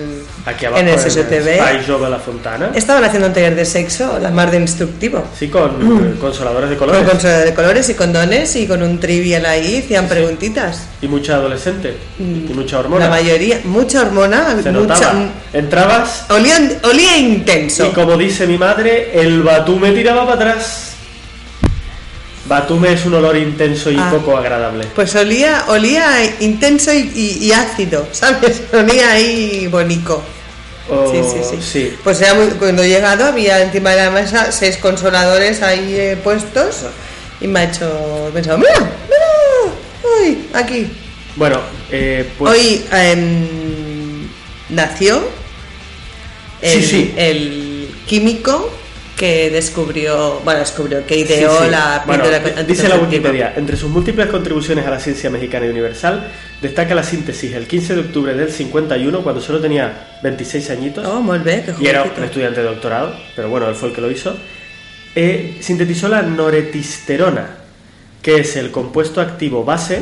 Aquí 0.45 0.65
abajo 0.65 0.81
en 0.81 0.87
el 0.87 0.95
a 0.95 2.09
la 2.09 2.19
Fontana. 2.19 2.71
estaban 2.73 3.03
haciendo 3.03 3.27
un 3.27 3.33
taller 3.33 3.53
de 3.55 3.65
sexo, 3.65 4.17
la 4.19 4.29
más 4.31 4.49
de 4.49 4.59
instructivo. 4.59 5.25
Sí, 5.37 5.49
con 5.49 6.17
consoladores 6.21 6.69
de 6.69 6.77
colores. 6.77 7.01
Con 7.01 7.11
consola 7.11 7.39
de 7.39 7.53
colores 7.53 7.89
y 7.89 7.95
condones 7.95 8.55
y 8.55 8.65
con 8.65 8.81
un 8.81 8.99
trivial 8.99 9.45
ahí, 9.45 9.81
hacían 9.83 10.07
preguntitas. 10.07 10.83
Y 11.01 11.07
mucha 11.07 11.35
adolescente. 11.35 11.97
Y 12.17 12.23
mucha 12.53 12.79
hormona. 12.79 13.05
La 13.05 13.11
mayoría, 13.11 13.59
mucha 13.65 14.01
hormona, 14.01 14.55
Se 14.63 14.71
mucha. 14.71 14.71
notaba. 14.71 15.25
Entrabas 15.51 16.25
Olía, 16.29 16.57
olía 16.83 17.17
intenso. 17.17 17.87
Y 17.87 17.89
como 17.89 18.15
dice 18.17 18.47
mi 18.47 18.57
madre, 18.57 19.11
el 19.21 19.43
batume 19.43 19.91
tiraba 19.91 20.25
para 20.25 20.51
atrás. 20.51 20.90
Batume 22.51 22.91
es 22.91 23.05
un 23.05 23.13
olor 23.13 23.37
intenso 23.37 23.89
y 23.89 23.95
Ah. 23.97 24.09
poco 24.11 24.35
agradable. 24.35 24.85
Pues 24.93 25.15
olía, 25.15 25.63
olía 25.69 26.05
intenso 26.41 26.91
y, 26.93 27.09
y- 27.15 27.45
y 27.45 27.51
ácido, 27.53 28.05
¿sabes? 28.11 28.63
Olía 28.73 29.11
ahí 29.13 29.67
bonico. 29.67 30.21
O- 30.89 31.09
Sí, 31.09 31.21
sí, 31.23 31.37
sí. 31.49 31.55
Oh, 31.57 31.61
sí. 31.61 31.97
Pues 32.03 32.19
era 32.19 32.33
muy- 32.33 32.47
cuando 32.59 32.83
he 32.83 32.89
llegado 32.89 33.23
había 33.23 33.61
encima 33.61 33.91
de 33.91 33.95
la 34.03 34.11
mesa 34.11 34.51
seis 34.51 34.75
consoladores 34.77 35.61
ahí 35.61 35.95
eh, 35.95 36.17
puestos 36.21 36.75
y 37.39 37.47
me 37.47 37.61
ha 37.61 37.63
hecho 37.63 38.27
he 38.27 38.31
pensado, 38.31 38.57
mira, 38.57 38.73
mira, 38.79 39.73
uy, 40.19 40.45
aquí. 40.53 40.87
Bueno, 41.37 41.57
eh, 41.89 42.29
pues... 42.37 42.51
Hoy 42.53 42.85
em, 42.91 44.27
nació 44.71 45.23
el, 46.61 46.81
Sí, 46.83 46.85
sí. 46.89 47.13
el 47.15 47.89
químico 48.05 48.69
que 49.21 49.51
descubrió, 49.51 50.41
bueno, 50.43 50.61
descubrió, 50.61 51.05
que 51.05 51.15
ideó 51.15 51.63
sí. 51.63 51.69
la 51.69 52.01
Bueno, 52.07 52.23
píldora 52.23 52.43
di- 52.43 52.63
dice 52.65 52.89
la. 52.89 52.95
Wikipedia, 52.95 53.53
entre 53.55 53.77
sus 53.77 53.87
múltiples 53.91 54.25
contribuciones 54.27 54.83
a 54.87 54.89
la 54.89 54.99
ciencia 54.99 55.29
mexicana 55.29 55.67
y 55.67 55.69
universal, 55.69 56.27
destaca 56.59 56.95
la 56.95 57.03
síntesis 57.03 57.53
el 57.53 57.67
15 57.67 57.93
de 57.93 58.01
octubre 58.01 58.33
del 58.33 58.49
51, 58.51 59.21
cuando 59.21 59.39
solo 59.39 59.59
tenía 59.61 60.17
26 60.23 60.69
añitos, 60.71 61.05
Oh, 61.05 61.21
molt 61.21 61.43
bé, 61.43 61.63
que 61.63 61.83
y 61.83 61.87
era 61.87 62.01
un 62.01 62.23
estudiante 62.23 62.61
de 62.61 62.65
doctorado, 62.65 63.15
pero 63.35 63.47
bueno, 63.47 63.69
él 63.69 63.75
fue 63.75 63.89
el 63.89 63.93
que 63.95 64.01
lo 64.01 64.09
hizo, 64.09 64.35
eh, 65.13 65.57
sintetizó 65.61 66.07
la 66.07 66.23
noretisterona, 66.23 67.57
que 68.23 68.37
es 68.39 68.55
el 68.55 68.71
compuesto 68.71 69.21
activo 69.21 69.63
base 69.63 70.01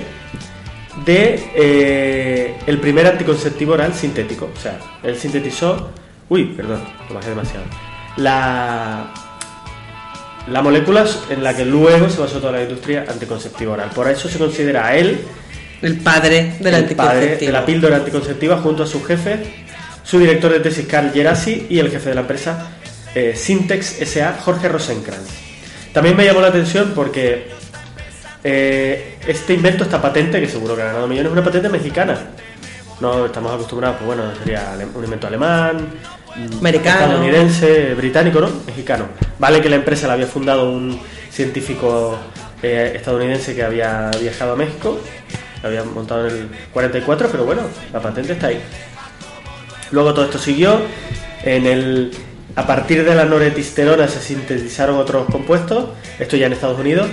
de 1.05 1.43
eh, 1.55 2.55
el 2.67 2.79
primer 2.79 3.05
anticonceptivo 3.05 3.73
oral 3.73 3.93
sintético. 3.93 4.49
O 4.55 4.59
sea, 4.59 4.79
él 5.03 5.17
sintetizó... 5.17 5.91
Uy, 6.29 6.45
perdón, 6.55 6.83
lo 7.09 7.15
bajé 7.15 7.29
demasiado. 7.31 7.65
La, 8.19 9.11
la 10.47 10.61
molécula 10.61 11.05
en 11.29 11.43
la 11.43 11.55
que 11.55 11.65
luego 11.65 12.09
se 12.09 12.19
basó 12.19 12.39
toda 12.39 12.53
la 12.53 12.63
industria 12.63 13.05
anticonceptiva 13.07 13.73
oral. 13.73 13.89
Por 13.89 14.09
eso 14.09 14.27
se 14.29 14.37
considera 14.37 14.87
a 14.87 14.95
él 14.95 15.21
El 15.81 15.97
padre 15.99 16.55
el 16.59 16.63
padre 16.63 16.75
anticonceptivo. 16.75 17.47
de 17.47 17.51
la 17.51 17.65
píldora 17.65 17.95
anticonceptiva 17.97 18.57
junto 18.57 18.83
a 18.83 18.87
su 18.87 19.03
jefe, 19.03 19.65
su 20.03 20.19
director 20.19 20.51
de 20.51 20.59
tesis 20.59 20.85
Carl 20.87 21.11
Gerasi 21.13 21.67
y 21.69 21.79
el 21.79 21.89
jefe 21.89 22.09
de 22.09 22.15
la 22.15 22.21
empresa 22.21 22.71
eh, 23.15 23.33
Syntex 23.35 23.97
SA, 24.05 24.37
Jorge 24.43 24.67
Rosenkrantz. 24.69 25.29
También 25.93 26.15
me 26.15 26.25
llamó 26.25 26.41
la 26.41 26.47
atención 26.47 26.91
porque 26.95 27.47
eh, 28.43 29.17
este 29.27 29.53
invento, 29.53 29.83
esta 29.83 30.01
patente, 30.01 30.39
que 30.39 30.47
seguro 30.47 30.75
que 30.75 30.83
ha 30.83 30.85
ganado 30.85 31.07
millones, 31.07 31.27
es 31.27 31.33
una 31.33 31.43
patente 31.43 31.69
mexicana. 31.69 32.17
No 32.99 33.25
estamos 33.25 33.53
acostumbrados, 33.53 33.97
pues 33.97 34.07
bueno, 34.07 34.23
sería 34.37 34.77
un 34.93 35.03
invento 35.03 35.27
alemán, 35.27 35.87
Americano. 36.59 37.05
estadounidense, 37.05 37.93
británico, 37.95 38.41
¿no? 38.41 38.49
Mexicano. 38.65 39.05
Vale 39.39 39.61
que 39.61 39.69
la 39.69 39.77
empresa 39.77 40.07
la 40.07 40.13
había 40.13 40.27
fundado 40.27 40.71
un 40.71 40.99
científico 41.31 42.17
eh, 42.61 42.93
estadounidense 42.95 43.55
que 43.55 43.63
había 43.63 44.11
viajado 44.19 44.53
a 44.53 44.55
México, 44.55 44.99
la 45.61 45.69
había 45.69 45.83
montado 45.83 46.27
en 46.27 46.35
el 46.35 46.49
44, 46.73 47.29
pero 47.31 47.45
bueno, 47.45 47.61
la 47.93 48.01
patente 48.01 48.33
está 48.33 48.47
ahí. 48.47 48.59
Luego 49.91 50.13
todo 50.13 50.25
esto 50.25 50.37
siguió. 50.37 50.81
En 51.43 51.65
el, 51.65 52.11
a 52.55 52.67
partir 52.67 53.05
de 53.05 53.15
la 53.15 53.25
noretisterona 53.25 54.07
se 54.07 54.19
sintetizaron 54.19 54.97
otros 54.97 55.25
compuestos, 55.31 55.89
esto 56.19 56.35
ya 56.35 56.47
en 56.47 56.53
Estados 56.53 56.79
Unidos. 56.79 57.07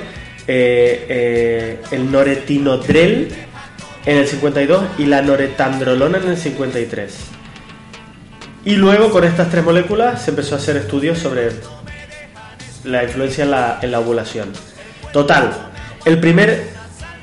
eh, 0.49 1.07
eh, 1.09 1.81
el 1.91 2.11
noretinodrel 2.11 3.29
en 4.05 4.17
el 4.17 4.27
52 4.27 4.85
y 4.99 5.07
la 5.07 5.23
noretandrolona 5.23 6.19
en 6.19 6.29
el 6.29 6.37
53. 6.37 7.36
Y 8.67 8.75
luego 8.77 9.11
con 9.11 9.25
estas 9.25 9.49
tres 9.51 9.65
moléculas 9.65 10.23
se 10.23 10.31
empezó 10.31 10.55
a 10.55 10.59
hacer 10.59 10.77
estudios 10.77 11.19
sobre 11.19 11.51
la 12.85 13.05
influencia 13.05 13.45
en 13.45 13.51
la, 13.53 13.79
en 13.81 13.91
la 13.91 14.01
ovulación. 14.01 14.49
Total, 15.13 15.51
el 16.05 16.19
primer, 16.21 16.65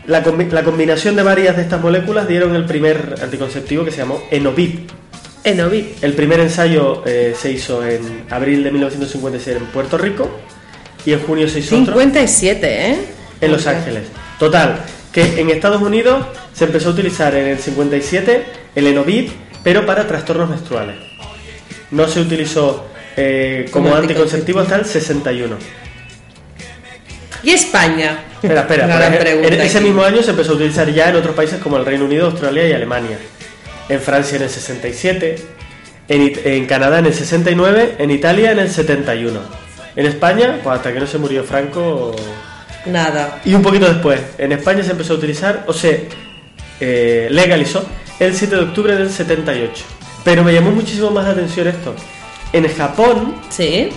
la, 0.08 0.24
combi- 0.24 0.50
la 0.50 0.64
combinación 0.64 1.16
de 1.16 1.24
varias 1.24 1.56
de 1.56 1.62
estas 1.64 1.82
moléculas 1.82 2.28
dieron 2.28 2.56
el 2.56 2.66
primer 2.66 3.16
anticonceptivo 3.22 3.84
que 3.86 3.92
se 3.92 3.98
llamó 3.98 4.24
Enovip. 4.32 4.90
Enovid. 5.44 5.86
El 6.02 6.14
primer 6.14 6.40
ensayo 6.40 7.04
eh, 7.06 7.36
se 7.38 7.52
hizo 7.52 7.86
en 7.86 8.26
abril 8.30 8.64
de 8.64 8.72
1956 8.72 9.58
en 9.58 9.66
Puerto 9.66 9.98
Rico 9.98 10.30
y 11.06 11.12
en 11.12 11.20
junio 11.20 11.50
se 11.50 11.60
hizo 11.60 11.76
otro 11.76 11.94
57, 11.94 12.92
¿eh? 12.92 12.98
en 13.42 13.52
Los 13.52 13.68
Ángeles. 13.68 14.04
Total, 14.40 14.78
que 15.12 15.42
en 15.42 15.50
Estados 15.50 15.82
Unidos 15.82 16.26
se 16.54 16.64
empezó 16.64 16.90
a 16.90 16.92
utilizar 16.94 17.36
en 17.36 17.48
el 17.48 17.60
57 17.60 18.46
el 18.76 18.88
Enovip, 18.88 19.32
pero 19.62 19.86
para 19.86 20.08
trastornos 20.08 20.50
menstruales. 20.50 20.96
No 21.94 22.08
se 22.08 22.20
utilizó 22.22 22.88
eh, 23.16 23.68
como, 23.72 23.86
Como 23.90 24.00
anticonceptivo 24.02 24.60
hasta 24.60 24.76
el 24.78 24.86
61. 24.86 25.56
¿Y 27.44 27.52
España? 27.52 28.20
Espera, 28.42 28.62
espera, 28.62 29.20
pregunta 29.20 29.48
en 29.54 29.62
ese 29.62 29.82
mismo 29.82 30.04
año 30.04 30.22
se 30.24 30.32
empezó 30.32 30.54
a 30.54 30.56
utilizar 30.56 30.90
ya 30.92 31.10
en 31.10 31.16
otros 31.18 31.36
países 31.36 31.60
como 31.62 31.78
el 31.78 31.86
Reino 31.86 32.06
Unido, 32.06 32.28
Australia 32.28 32.68
y 32.68 32.74
Alemania. 32.74 33.18
En 33.90 34.00
Francia 34.00 34.38
en 34.38 34.44
el 34.44 34.50
67, 34.50 35.36
en, 36.08 36.22
It- 36.22 36.46
en 36.46 36.66
Canadá 36.66 37.00
en 37.00 37.06
el 37.08 37.14
69, 37.14 37.96
en 38.00 38.12
Italia 38.12 38.52
en 38.52 38.60
el 38.60 38.70
71. 38.70 39.40
En 39.96 40.06
España, 40.06 40.60
pues 40.64 40.78
hasta 40.78 40.94
que 40.94 41.00
no 41.00 41.06
se 41.08 41.18
murió 41.18 41.44
Franco, 41.44 42.16
Nada. 42.86 43.42
y 43.46 43.54
un 43.54 43.62
poquito 43.62 43.88
después, 43.88 44.20
en 44.38 44.54
España 44.54 44.84
se 44.84 44.92
empezó 44.92 45.14
a 45.14 45.18
utilizar, 45.18 45.66
o 45.68 45.74
se 45.74 46.08
eh, 46.80 47.28
legalizó 47.30 47.86
el 48.20 48.34
7 48.34 48.56
de 48.56 48.62
octubre 48.64 48.96
del 48.96 49.10
78. 49.12 49.84
Pero 50.24 50.44
me 50.44 50.54
llamó 50.54 50.72
muchísimo 50.72 51.12
más 51.12 51.26
la 51.26 51.32
atención 51.32 51.68
esto. 51.68 51.94
En 52.54 52.68
Japón, 52.74 53.36
Sí. 53.50 53.90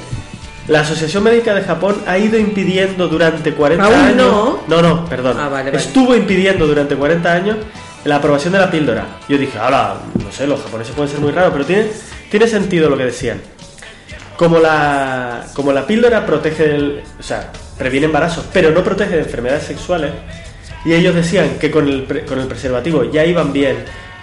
la 0.69 0.81
Asociación 0.81 1.23
Médica 1.23 1.55
de 1.55 1.62
Japón 1.62 1.97
ha 2.07 2.19
ido 2.19 2.39
impidiendo 2.39 3.07
durante 3.09 3.53
40 3.53 3.85
¿Aún 3.85 3.95
años. 3.95 4.17
no? 4.17 4.61
No, 4.67 4.83
no, 4.83 5.05
perdón. 5.07 5.37
Ah, 5.39 5.49
vale, 5.49 5.71
vale. 5.71 5.77
Estuvo 5.83 6.15
impidiendo 6.17 6.67
durante 6.67 6.97
40 6.97 7.33
años 7.33 7.57
la 8.05 8.17
aprobación 8.17 8.53
de 8.53 8.59
la 8.61 8.71
píldora. 8.71 9.05
Yo 9.29 9.37
dije, 9.39 9.59
ahora, 9.59 9.97
no 10.23 10.33
sé, 10.33 10.47
los 10.47 10.61
japoneses 10.62 10.95
pueden 10.95 11.11
ser 11.11 11.21
muy 11.21 11.33
raros, 11.33 11.53
pero 11.53 11.65
tiene, 11.65 11.87
tiene 12.31 12.47
sentido 12.47 12.89
lo 12.89 12.97
que 12.97 13.05
decían. 13.05 13.41
Como 14.37 14.59
la, 14.59 15.47
como 15.55 15.73
la 15.73 15.87
píldora 15.87 16.27
protege, 16.27 16.65
el, 16.75 17.03
o 17.19 17.23
sea, 17.23 17.51
previene 17.79 18.07
embarazos, 18.07 18.45
pero 18.53 18.71
no 18.71 18.83
protege 18.85 19.15
de 19.17 19.23
enfermedades 19.23 19.65
sexuales, 19.65 20.11
y 20.85 20.93
ellos 20.93 21.15
decían 21.15 21.57
que 21.59 21.71
con 21.71 21.89
el, 21.89 22.07
con 22.27 22.39
el 22.39 22.47
preservativo 22.47 23.05
ya 23.05 23.25
iban 23.25 23.53
bien 23.53 23.77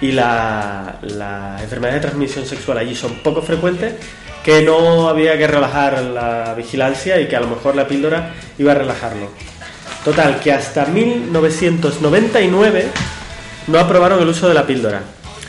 y 0.04 0.12
la- 0.12 0.98
las 1.02 1.62
enfermedades 1.62 2.02
de 2.02 2.08
transmisión 2.08 2.46
sexual 2.46 2.78
allí 2.78 2.96
son 2.96 3.16
poco 3.24 3.42
frecuentes, 3.42 3.94
que 4.44 4.62
no 4.62 5.08
había 5.08 5.38
que 5.38 5.48
relajar 5.48 6.02
la 6.02 6.54
vigilancia 6.56 7.20
y 7.22 7.28
que 7.28 7.36
a 7.36 7.39
lo 7.39 7.48
mejor 7.48 7.76
la 7.76 7.88
píldora 7.88 8.34
iba 8.58 8.74
a 8.74 8.76
relajarlo. 8.76 9.30
Total, 10.04 10.39
que 10.42 10.52
hasta 10.52 10.86
1999 10.86 12.88
no 13.68 13.80
aprobaron 13.80 14.22
el 14.22 14.28
uso 14.28 14.50
de 14.50 14.54
la 14.54 14.68
píldora. 14.68 15.02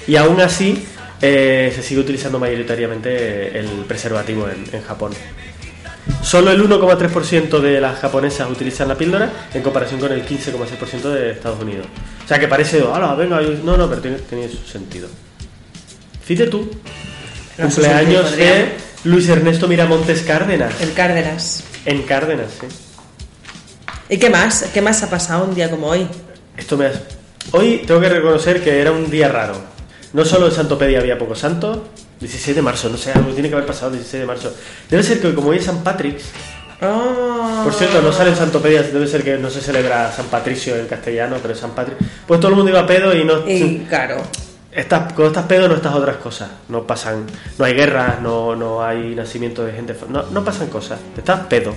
Y 0.06 0.14
aún 0.16 0.40
así 0.40 0.86
eh, 1.20 1.72
se 1.74 1.82
sigue 1.82 2.00
utilizando 2.00 2.38
mayoritariamente 2.38 3.58
el 3.58 3.66
preservativo 3.88 4.46
en 4.48 4.82
Japón. 4.82 5.12
Solo 6.22 6.50
el 6.50 6.62
1,3% 6.62 7.60
de 7.60 7.80
las 7.80 7.98
japonesas 7.98 8.50
utilizan 8.50 8.88
la 8.88 8.94
píldora 8.96 9.30
en 9.54 9.62
comparación 9.62 10.00
con 10.00 10.12
el 10.12 10.24
15,6% 10.26 11.02
de 11.10 11.30
Estados 11.32 11.60
Unidos. 11.62 11.86
O 12.24 12.28
sea 12.28 12.38
que 12.38 12.48
parece, 12.48 12.82
¡hala, 12.92 13.14
venga! 13.14 13.40
yo-". 13.42 13.54
No, 13.62 13.76
no, 13.76 13.88
pero 13.88 14.00
tiene, 14.02 14.18
tiene 14.18 14.48
su 14.48 14.58
sentido. 14.66 15.08
Fíjate 16.24 16.50
tú, 16.50 16.70
No 17.58 17.66
cumpleaños 17.66 18.36
de. 18.36 18.72
Luis 19.04 19.28
Ernesto 19.28 19.68
Miramontes 19.68 20.22
Cárdenas. 20.22 20.80
El 20.80 20.92
Cárdenas. 20.94 21.62
En 21.84 22.02
Cárdenas, 22.02 22.46
sí. 22.58 22.66
¿Y 24.08 24.16
qué 24.18 24.30
más? 24.30 24.64
¿Qué 24.72 24.80
más 24.80 25.02
ha 25.02 25.10
pasado 25.10 25.44
un 25.44 25.54
día 25.54 25.70
como 25.70 25.88
hoy? 25.88 26.06
Esto 26.56 26.76
me 26.78 26.86
has- 26.86 27.00
Hoy 27.52 27.82
tengo 27.86 28.00
que 28.00 28.08
reconocer 28.08 28.62
que 28.64 28.80
era 28.80 28.92
un 28.92 29.10
día 29.10 29.28
raro. 29.28 29.73
No 30.14 30.24
solo 30.24 30.46
en 30.46 30.52
Santopedia 30.52 31.00
había 31.00 31.18
pocos 31.18 31.40
santos, 31.40 31.78
16 32.20 32.56
de 32.56 32.62
marzo, 32.62 32.88
no 32.88 32.96
sé, 32.96 33.12
algo 33.12 33.32
tiene 33.32 33.48
que 33.48 33.56
haber 33.56 33.66
pasado 33.66 33.88
el 33.88 33.96
16 33.98 34.20
de 34.22 34.26
marzo. 34.26 34.54
Debe 34.88 35.02
ser 35.02 35.20
que 35.20 35.34
como 35.34 35.50
hoy 35.50 35.58
es 35.58 35.64
San 35.64 35.82
Patrick's, 35.84 36.24
Oh. 36.82 37.62
por 37.64 37.72
cierto, 37.72 38.02
no 38.02 38.12
sale 38.12 38.30
en 38.30 38.36
Santopedia, 38.36 38.82
debe 38.82 39.06
ser 39.06 39.22
que 39.22 39.38
no 39.38 39.48
se 39.48 39.60
celebra 39.60 40.10
San 40.12 40.26
Patricio 40.26 40.76
en 40.76 40.86
castellano, 40.86 41.36
pero 41.40 41.54
San 41.54 41.70
Patrick. 41.70 41.98
Pues 42.26 42.40
todo 42.40 42.50
el 42.50 42.56
mundo 42.56 42.70
iba 42.70 42.80
a 42.80 42.86
pedo 42.86 43.14
y 43.14 43.24
no... 43.24 43.48
Y 43.48 43.86
claro. 43.88 44.16
Estás, 44.70 45.12
cuando 45.12 45.28
estás 45.28 45.46
pedo 45.46 45.68
no 45.68 45.76
estás 45.76 45.94
otras 45.94 46.16
cosas. 46.16 46.50
No 46.68 46.84
pasan, 46.86 47.26
no 47.58 47.64
hay 47.64 47.74
guerras, 47.74 48.20
no, 48.20 48.56
no 48.56 48.84
hay 48.84 49.14
nacimiento 49.14 49.64
de 49.64 49.72
gente, 49.72 49.96
no, 50.08 50.24
no 50.24 50.44
pasan 50.44 50.66
cosas. 50.66 50.98
Estás 51.16 51.46
pedo. 51.46 51.74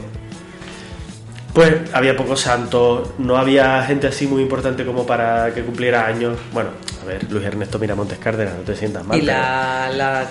Pues 1.53 1.73
había 1.93 2.15
pocos 2.15 2.41
santos, 2.41 3.09
no 3.17 3.35
había 3.35 3.81
gente 3.83 4.07
así 4.07 4.27
muy 4.27 4.43
importante 4.43 4.85
como 4.85 5.07
para 5.07 5.51
que 5.53 5.63
cumpliera 5.63 6.05
años. 6.05 6.37
Bueno, 6.53 6.69
a 7.01 7.05
ver, 7.05 7.25
Luis 7.31 7.45
Ernesto 7.45 7.79
Miramontes 7.79 8.19
Cárdenas, 8.19 8.53
no 8.55 8.61
te 8.61 8.75
sientas 8.75 9.03
mal. 9.03 9.17
¿Y 9.17 9.21
pero- 9.21 9.33
la, 9.33 10.27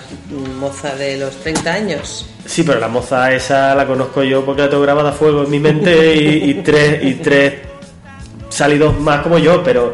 moza 0.57 0.95
de 0.95 1.17
los 1.17 1.35
30 1.37 1.73
años? 1.73 2.29
Sí, 2.45 2.63
pero 2.63 2.79
la 2.79 2.87
moza 2.87 3.33
esa 3.33 3.75
la 3.75 3.85
conozco 3.85 4.23
yo 4.23 4.45
porque 4.45 4.61
la 4.61 4.69
tengo 4.69 4.83
grabada 4.83 5.09
a 5.09 5.13
fuego 5.13 5.43
en 5.43 5.49
mi 5.51 5.59
mente 5.59 6.15
y, 6.15 6.49
y 6.51 6.53
tres 6.63 7.03
y 7.03 7.15
tres 7.15 7.53
salidos 8.49 8.97
más 8.99 9.21
como 9.21 9.37
yo, 9.37 9.61
pero 9.63 9.93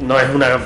no 0.00 0.18
es 0.18 0.34
una, 0.34 0.58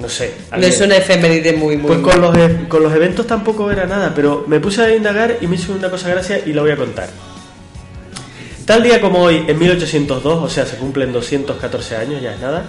no 0.00 0.08
sé. 0.08 0.32
No 0.50 0.58
es 0.66 0.80
una 0.80 0.96
efeméride 0.96 1.52
muy, 1.52 1.76
muy... 1.76 1.88
Pues 1.96 2.00
con 2.00 2.22
los, 2.22 2.36
e- 2.38 2.68
con 2.68 2.82
los 2.82 2.94
eventos 2.94 3.26
tampoco 3.26 3.70
era 3.70 3.84
nada, 3.84 4.12
pero 4.16 4.44
me 4.46 4.60
puse 4.60 4.82
a 4.82 4.94
indagar 4.94 5.36
y 5.42 5.46
me 5.46 5.56
hizo 5.56 5.72
una 5.74 5.90
cosa 5.90 6.08
gracia 6.08 6.38
y 6.46 6.54
la 6.54 6.62
voy 6.62 6.70
a 6.70 6.76
contar. 6.76 7.10
Tal 8.70 8.84
día 8.84 9.00
como 9.00 9.18
hoy, 9.24 9.44
en 9.48 9.58
1802, 9.58 10.44
o 10.44 10.48
sea, 10.48 10.64
se 10.64 10.76
cumplen 10.76 11.12
214 11.12 11.96
años, 11.96 12.22
ya 12.22 12.34
es 12.34 12.40
nada, 12.40 12.66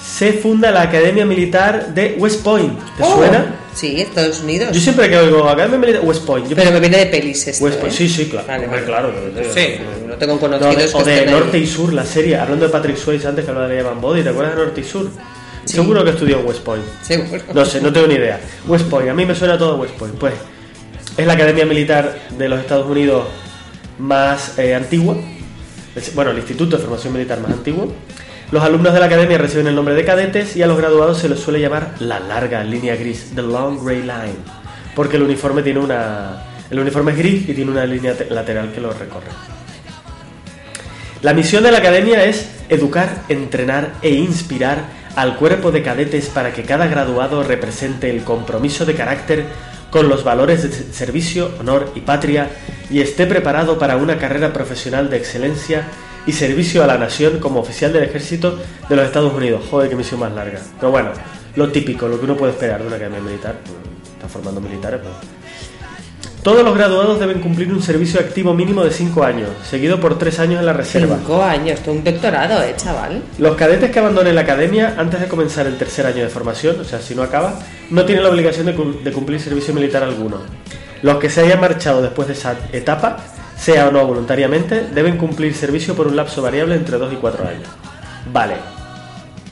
se 0.00 0.34
funda 0.34 0.70
la 0.70 0.82
Academia 0.82 1.26
Militar 1.26 1.92
de 1.92 2.14
West 2.16 2.42
Point. 2.44 2.78
¿Te 2.96 3.02
Oh, 3.02 3.16
suena? 3.16 3.56
Sí, 3.74 4.00
Estados 4.00 4.38
Unidos. 4.40 4.70
Yo 4.72 4.80
siempre 4.80 5.10
que 5.10 5.16
oigo 5.18 5.48
Academia 5.48 5.78
Militar 5.78 6.02
West 6.04 6.24
Point, 6.24 6.48
yo 6.48 6.54
Pero 6.54 6.70
me 6.70 6.78
viene 6.78 6.98
de 6.98 7.06
pelis 7.06 7.44
esto, 7.48 7.64
West 7.64 7.78
Point, 7.80 7.92
¿eh? 7.92 7.96
sí, 7.96 8.08
sí, 8.08 8.26
claro. 8.26 8.46
Vale, 8.46 8.84
claro. 8.84 9.12
Sí, 9.52 9.78
no 10.06 10.14
tengo 10.14 10.34
No, 10.34 10.48
de- 10.48 10.58
conocidos 10.58 10.94
o 10.94 10.98
que 10.98 11.10
de 11.10 11.20
ahí. 11.22 11.26
Norte 11.30 11.58
y 11.58 11.66
Sur, 11.66 11.92
la 11.92 12.04
serie, 12.06 12.36
hablando 12.36 12.66
de 12.66 12.70
Patrick 12.70 12.96
Swayze 12.96 13.26
antes 13.26 13.44
que 13.44 13.50
hablaba 13.50 13.68
de 13.68 13.80
Evan 13.80 14.00
Body, 14.00 14.22
¿te 14.22 14.28
acuerdas 14.28 14.54
de 14.54 14.62
Norte 14.64 14.80
y 14.80 14.84
Sur? 14.84 15.08
Sí. 15.64 15.74
Seguro 15.74 16.04
que 16.04 16.10
estudió 16.10 16.38
en 16.38 16.46
West 16.46 16.60
Point. 16.60 16.84
Seguro. 17.02 17.42
No 17.52 17.64
sé, 17.64 17.80
no 17.80 17.92
tengo 17.92 18.06
ni 18.06 18.14
idea. 18.14 18.38
West 18.68 18.84
Point, 18.86 19.08
a 19.10 19.14
mí 19.14 19.26
me 19.26 19.34
suena 19.34 19.58
todo 19.58 19.74
West 19.76 19.94
Point. 19.94 20.14
Pues 20.18 20.34
es 21.16 21.26
la 21.26 21.32
academia 21.32 21.64
militar 21.66 22.16
de 22.38 22.48
los 22.48 22.60
Estados 22.60 22.86
Unidos 22.88 23.24
más 24.02 24.58
eh, 24.58 24.74
antigua. 24.74 25.16
Bueno, 26.14 26.30
el 26.32 26.38
instituto 26.38 26.76
de 26.76 26.82
formación 26.82 27.12
militar 27.12 27.40
más 27.40 27.52
antiguo. 27.52 27.92
Los 28.50 28.62
alumnos 28.62 28.92
de 28.92 29.00
la 29.00 29.06
academia 29.06 29.38
reciben 29.38 29.66
el 29.66 29.74
nombre 29.74 29.94
de 29.94 30.04
cadetes 30.04 30.56
y 30.56 30.62
a 30.62 30.66
los 30.66 30.76
graduados 30.76 31.18
se 31.18 31.28
les 31.28 31.38
suele 31.40 31.60
llamar 31.60 31.94
la 32.00 32.20
larga 32.20 32.62
línea 32.64 32.96
gris, 32.96 33.32
the 33.34 33.40
long 33.42 33.82
gray 33.82 34.00
line, 34.02 34.36
porque 34.94 35.16
el 35.16 35.22
uniforme 35.22 35.62
tiene 35.62 35.80
una 35.80 36.42
el 36.70 36.78
uniforme 36.78 37.12
es 37.12 37.18
gris 37.18 37.48
y 37.48 37.54
tiene 37.54 37.70
una 37.70 37.84
línea 37.86 38.14
te- 38.14 38.28
lateral 38.30 38.72
que 38.72 38.80
lo 38.80 38.92
recorre. 38.92 39.28
La 41.22 41.32
misión 41.34 41.62
de 41.62 41.70
la 41.70 41.78
academia 41.78 42.24
es 42.24 42.48
educar, 42.68 43.22
entrenar 43.28 43.92
e 44.02 44.10
inspirar 44.10 44.84
al 45.14 45.36
cuerpo 45.36 45.70
de 45.70 45.82
cadetes 45.82 46.26
para 46.26 46.52
que 46.52 46.62
cada 46.62 46.86
graduado 46.88 47.42
represente 47.42 48.10
el 48.10 48.24
compromiso 48.24 48.84
de 48.84 48.94
carácter 48.94 49.44
con 49.92 50.08
los 50.08 50.24
valores 50.24 50.62
de 50.62 50.72
servicio, 50.92 51.50
honor 51.60 51.92
y 51.94 52.00
patria 52.00 52.48
y 52.90 53.02
esté 53.02 53.26
preparado 53.26 53.78
para 53.78 53.98
una 53.98 54.16
carrera 54.16 54.50
profesional 54.50 55.10
de 55.10 55.18
excelencia 55.18 55.84
y 56.26 56.32
servicio 56.32 56.82
a 56.82 56.86
la 56.86 56.96
nación 56.96 57.38
como 57.40 57.60
oficial 57.60 57.92
del 57.92 58.04
ejército 58.04 58.58
de 58.88 58.96
los 58.96 59.04
Estados 59.04 59.34
Unidos. 59.34 59.66
Joder, 59.70 59.90
qué 59.90 59.96
misión 59.96 60.20
más 60.20 60.32
larga. 60.32 60.60
Pero 60.80 60.90
bueno, 60.90 61.10
lo 61.56 61.70
típico, 61.70 62.08
lo 62.08 62.18
que 62.18 62.24
uno 62.24 62.38
puede 62.38 62.52
esperar 62.52 62.80
de 62.80 62.86
una 62.86 62.96
academia 62.96 63.20
militar. 63.20 63.56
pues, 63.62 63.76
Está 64.14 64.28
formando 64.28 64.62
militares, 64.62 65.00
pues. 65.02 65.41
Todos 66.42 66.64
los 66.64 66.74
graduados 66.74 67.20
deben 67.20 67.40
cumplir 67.40 67.72
un 67.72 67.80
servicio 67.80 68.18
activo 68.18 68.52
mínimo 68.52 68.82
de 68.82 68.90
5 68.90 69.22
años, 69.22 69.48
seguido 69.62 70.00
por 70.00 70.18
3 70.18 70.40
años 70.40 70.58
en 70.58 70.66
la 70.66 70.72
reserva. 70.72 71.16
Cinco 71.18 71.40
años, 71.40 71.78
tú 71.80 71.92
un 71.92 72.02
doctorado, 72.02 72.60
¿eh, 72.64 72.74
chaval? 72.76 73.22
Los 73.38 73.54
cadetes 73.54 73.92
que 73.92 74.00
abandonen 74.00 74.34
la 74.34 74.40
academia 74.40 74.96
antes 74.98 75.20
de 75.20 75.28
comenzar 75.28 75.68
el 75.68 75.78
tercer 75.78 76.04
año 76.04 76.24
de 76.24 76.28
formación, 76.28 76.80
o 76.80 76.84
sea, 76.84 77.00
si 77.00 77.14
no 77.14 77.22
acaba, 77.22 77.60
no 77.90 78.04
tienen 78.04 78.24
la 78.24 78.30
obligación 78.30 78.66
de 78.66 79.12
cumplir 79.12 79.40
servicio 79.40 79.72
militar 79.72 80.02
alguno. 80.02 80.38
Los 81.02 81.18
que 81.18 81.30
se 81.30 81.42
hayan 81.42 81.60
marchado 81.60 82.02
después 82.02 82.26
de 82.26 82.34
esa 82.34 82.56
etapa, 82.72 83.18
sea 83.56 83.86
o 83.86 83.92
no 83.92 84.04
voluntariamente, 84.04 84.88
deben 84.92 85.18
cumplir 85.18 85.54
servicio 85.54 85.94
por 85.94 86.08
un 86.08 86.16
lapso 86.16 86.42
variable 86.42 86.74
entre 86.74 86.98
2 86.98 87.12
y 87.12 87.16
4 87.16 87.46
años. 87.46 87.68
Vale, 88.32 88.54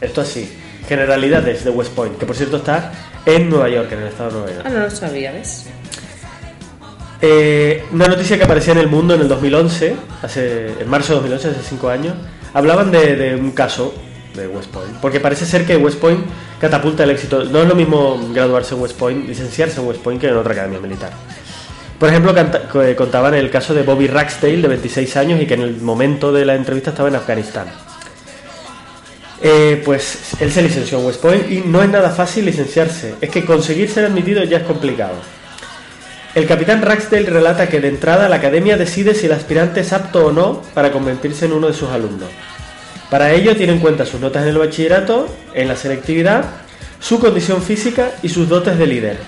esto 0.01 0.23
así. 0.23 0.59
Generalidades 0.89 1.65
de 1.65 1.71
West 1.71 1.93
Point, 1.93 2.19
que 2.19 2.27
por 2.27 2.35
cierto 2.35 2.57
está 2.57 2.91
en 3.25 3.49
Nueva 3.49 3.69
York, 3.69 3.93
en 3.93 4.01
el 4.01 4.09
estado 4.09 4.31
de 4.31 4.37
Nueva 4.39 4.53
York. 4.53 4.67
Ah, 4.67 4.71
no 4.71 4.81
lo 4.81 4.91
sabía, 4.91 5.31
¿ves? 5.31 5.67
Eh, 7.23 7.85
una 7.93 8.07
noticia 8.07 8.39
que 8.39 8.45
aparecía 8.45 8.73
en 8.73 8.79
el 8.79 8.89
mundo 8.89 9.15
en 9.15 9.21
el 9.21 9.29
2011, 9.29 9.97
hace, 10.23 10.73
en 10.81 10.89
marzo 10.89 11.15
de 11.15 11.21
2011, 11.21 11.49
hace 11.49 11.69
5 11.69 11.89
años, 11.91 12.15
hablaban 12.55 12.91
de, 12.91 13.37
un 13.39 13.51
caso 13.51 13.95
de 14.35 14.49
West 14.49 14.71
Point, 14.71 14.95
porque 15.03 15.21
parece 15.21 15.45
ser 15.45 15.67
que 15.67 15.77
West 15.77 15.99
Point 15.99 16.25
catapulta 16.59 17.05
el 17.05 17.11
éxito. 17.11 17.45
No 17.45 17.63
es 17.63 17.69
lo 17.69 17.75
mismo 17.75 18.19
graduarse 18.33 18.75
en 18.75 18.81
West 18.81 18.97
Point, 18.97 19.29
licenciarse 19.29 19.81
en 19.81 19.87
West 19.87 20.01
Point 20.01 20.21
que 20.21 20.29
en 20.29 20.37
otra 20.37 20.53
academia 20.53 20.81
militar. 20.81 21.13
Por 21.99 22.09
ejemplo, 22.09 22.35
eh, 22.83 22.97
contaban 22.97 23.35
el 23.35 23.51
caso 23.51 23.75
de 23.75 23.83
Bobby 23.83 24.07
Ragsdale, 24.07 24.63
de 24.63 24.69
26 24.69 25.17
años, 25.19 25.43
y 25.43 25.47
que 25.47 25.55
en 25.55 25.63
el 25.63 25.81
momento 25.83 26.33
de 26.33 26.47
la 26.47 26.55
entrevista 26.55 26.91
estaba 26.91 27.11
en 27.11 27.17
Afganistán. 27.17 27.67
Eh, 29.43 29.83
pues 29.85 30.35
él 30.41 30.51
se 30.51 30.63
licenció 30.63 30.99
en 30.99 31.07
West 31.07 31.21
Point 31.21 31.51
y 31.51 31.61
no 31.61 31.83
es 31.83 31.91
nada 31.91 32.11
fácil 32.11 32.47
licenciarse. 32.47 33.15
Es 33.21 33.29
que 33.29 33.45
conseguir 33.45 33.91
ser 33.91 34.07
admitido 34.07 34.43
ya 34.45 34.59
es 34.59 34.65
complicado. 34.65 35.15
El 36.33 36.47
capitán 36.47 36.81
Ragsdale 36.81 37.29
relata 37.29 37.69
que 37.69 37.81
de 37.81 37.89
entrada 37.89 38.29
la 38.29 38.37
academia 38.37 38.77
decide 38.77 39.17
si 39.17 39.27
el 39.27 39.33
aspirante 39.33 39.81
es 39.81 39.93
apto 39.93 40.27
o 40.27 40.33
no 40.33 40.63
para 40.75 40.93
convertirse 40.93 41.47
en 41.47 41.53
uno 41.53 41.67
de 41.67 41.75
sus 41.75 41.89
alumnos. 41.89 42.29
Para 43.11 43.33
ello 43.33 43.57
tiene 43.57 43.73
en 43.73 43.81
cuenta 43.81 44.07
sus 44.07 44.21
notas 44.21 44.45
en 44.45 44.51
el 44.51 44.59
bachillerato, 44.59 45.27
en 45.55 45.67
la 45.67 45.75
selectividad, 45.75 46.45
su 47.01 47.19
condición 47.19 47.61
física 47.63 48.13
y 48.23 48.29
sus 48.29 48.49
dotes 48.49 48.79
de 48.79 48.87
líder. 48.87 49.19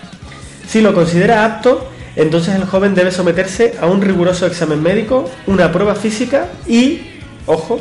Si 0.68 0.80
lo 0.80 0.94
considera 0.94 1.44
apto, 1.44 1.88
entonces 2.14 2.54
el 2.54 2.66
joven 2.66 2.94
debe 2.94 3.10
someterse 3.10 3.74
a 3.80 3.86
un 3.86 4.00
riguroso 4.00 4.46
examen 4.46 4.80
médico, 4.80 5.28
una 5.48 5.72
prueba 5.72 5.96
física 5.96 6.46
y, 6.68 7.00
ojo, 7.46 7.80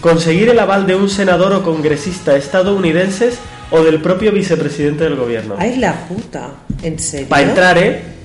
conseguir 0.00 0.48
el 0.50 0.60
aval 0.60 0.86
de 0.86 0.94
un 0.94 1.10
senador 1.10 1.52
o 1.52 1.64
congresista 1.64 2.36
estadounidenses 2.36 3.38
o 3.72 3.82
del 3.82 4.00
propio 4.00 4.30
vicepresidente 4.30 5.02
del 5.02 5.16
gobierno. 5.16 5.56
Ay, 5.58 5.78
la 5.78 6.06
puta. 6.06 6.50
¿En 6.80 7.00
serio? 7.00 7.28
Para 7.28 7.42
entrar, 7.42 7.78
¿eh? 7.78 8.21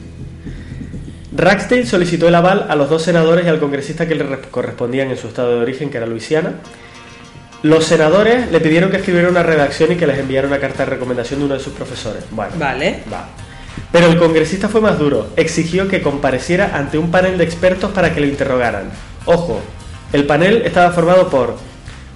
Ragsdale 1.37 1.85
solicitó 1.85 2.27
el 2.27 2.35
aval 2.35 2.65
a 2.67 2.75
los 2.75 2.89
dos 2.89 3.03
senadores 3.03 3.45
y 3.45 3.49
al 3.49 3.59
congresista 3.59 4.07
que 4.07 4.15
le 4.15 4.23
re- 4.23 4.41
correspondían 4.49 5.11
en 5.11 5.17
su 5.17 5.27
estado 5.27 5.51
de 5.55 5.61
origen, 5.61 5.91
que 5.91 5.97
era 5.97 6.07
Luisiana. 6.07 6.53
Los 7.61 7.85
senadores 7.85 8.51
le 8.51 8.59
pidieron 8.59 8.89
que 8.89 8.97
escribiera 8.97 9.29
una 9.29 9.43
redacción 9.43 9.91
y 9.91 9.95
que 9.95 10.07
les 10.07 10.17
enviara 10.17 10.47
una 10.47 10.57
carta 10.59 10.83
de 10.83 10.91
recomendación 10.91 11.39
de 11.39 11.45
uno 11.45 11.53
de 11.55 11.59
sus 11.59 11.73
profesores. 11.73 12.23
Bueno, 12.31 12.53
Vale. 12.57 13.03
va. 13.11 13.27
Pero 13.91 14.07
el 14.07 14.17
congresista 14.17 14.67
fue 14.67 14.81
más 14.81 14.97
duro. 14.97 15.27
Exigió 15.35 15.87
que 15.87 16.01
compareciera 16.01 16.71
ante 16.75 16.97
un 16.97 17.11
panel 17.11 17.37
de 17.37 17.43
expertos 17.43 17.91
para 17.91 18.13
que 18.13 18.19
lo 18.21 18.25
interrogaran. 18.27 18.89
Ojo, 19.25 19.61
el 20.13 20.25
panel 20.25 20.63
estaba 20.65 20.91
formado 20.91 21.29
por 21.29 21.55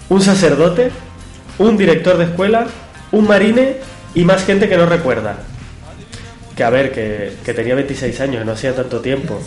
un 0.09 0.21
sacerdote, 0.21 0.89
un 1.59 1.77
director 1.77 2.17
de 2.17 2.23
escuela, 2.25 2.65
un 3.11 3.27
marine 3.27 3.77
y 4.15 4.23
más 4.25 4.43
gente 4.45 4.67
que 4.67 4.77
no 4.77 4.87
recuerda. 4.87 5.37
A 6.61 6.69
ver, 6.69 6.91
que, 6.91 7.33
que 7.43 7.53
tenía 7.53 7.75
26 7.75 8.19
años, 8.21 8.45
no 8.45 8.51
hacía 8.53 8.75
tanto 8.75 8.99
tiempo. 8.99 9.39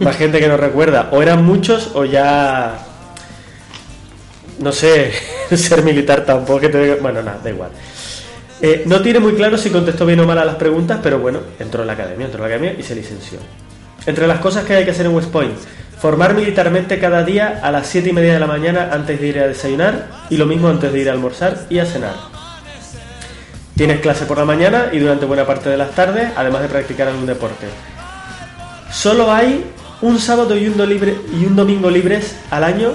Más 0.00 0.16
gente 0.16 0.40
que 0.40 0.48
no 0.48 0.56
recuerda. 0.56 1.08
O 1.12 1.22
eran 1.22 1.44
muchos 1.44 1.90
o 1.94 2.04
ya... 2.04 2.78
No 4.58 4.72
sé, 4.72 5.12
ser 5.56 5.82
militar 5.82 6.24
tampoco. 6.24 6.60
Que 6.60 6.68
te... 6.68 6.94
Bueno, 6.96 7.22
nada, 7.22 7.40
da 7.42 7.50
igual. 7.50 7.70
Eh, 8.60 8.84
no 8.86 9.02
tiene 9.02 9.18
muy 9.18 9.34
claro 9.34 9.58
si 9.58 9.70
contestó 9.70 10.06
bien 10.06 10.20
o 10.20 10.24
mal 10.24 10.38
a 10.38 10.44
las 10.44 10.54
preguntas, 10.54 11.00
pero 11.02 11.18
bueno, 11.18 11.40
entró 11.58 11.82
en 11.82 11.88
la 11.88 11.94
academia, 11.94 12.26
entró 12.26 12.44
en 12.44 12.48
la 12.48 12.54
academia 12.54 12.78
y 12.78 12.84
se 12.84 12.94
licenció. 12.94 13.40
Entre 14.06 14.28
las 14.28 14.38
cosas 14.38 14.64
que 14.64 14.74
hay 14.74 14.84
que 14.84 14.92
hacer 14.92 15.06
en 15.06 15.14
West 15.14 15.30
Point, 15.30 15.56
formar 15.98 16.34
militarmente 16.34 17.00
cada 17.00 17.24
día 17.24 17.60
a 17.60 17.72
las 17.72 17.88
7 17.88 18.10
y 18.10 18.12
media 18.12 18.34
de 18.34 18.40
la 18.40 18.46
mañana 18.46 18.90
antes 18.92 19.20
de 19.20 19.26
ir 19.26 19.38
a 19.40 19.48
desayunar 19.48 20.06
y 20.30 20.36
lo 20.36 20.46
mismo 20.46 20.68
antes 20.68 20.92
de 20.92 21.00
ir 21.00 21.08
a 21.08 21.12
almorzar 21.12 21.66
y 21.70 21.80
a 21.80 21.86
cenar. 21.86 22.31
Tienes 23.82 23.98
clase 24.00 24.26
por 24.26 24.38
la 24.38 24.44
mañana 24.44 24.90
y 24.92 25.00
durante 25.00 25.24
buena 25.26 25.44
parte 25.44 25.68
de 25.68 25.76
las 25.76 25.90
tardes, 25.90 26.28
además 26.36 26.62
de 26.62 26.68
practicar 26.68 27.08
algún 27.08 27.26
deporte. 27.26 27.66
Solo 28.92 29.32
hay 29.32 29.64
un 30.02 30.20
sábado 30.20 30.56
y 30.56 30.68
un, 30.68 30.76
do- 30.76 30.86
libre, 30.86 31.16
y 31.32 31.44
un 31.46 31.56
domingo 31.56 31.90
libres 31.90 32.36
al 32.52 32.62
año 32.62 32.92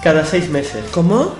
cada 0.00 0.24
seis 0.24 0.48
meses. 0.48 0.84
¿Cómo? 0.92 1.34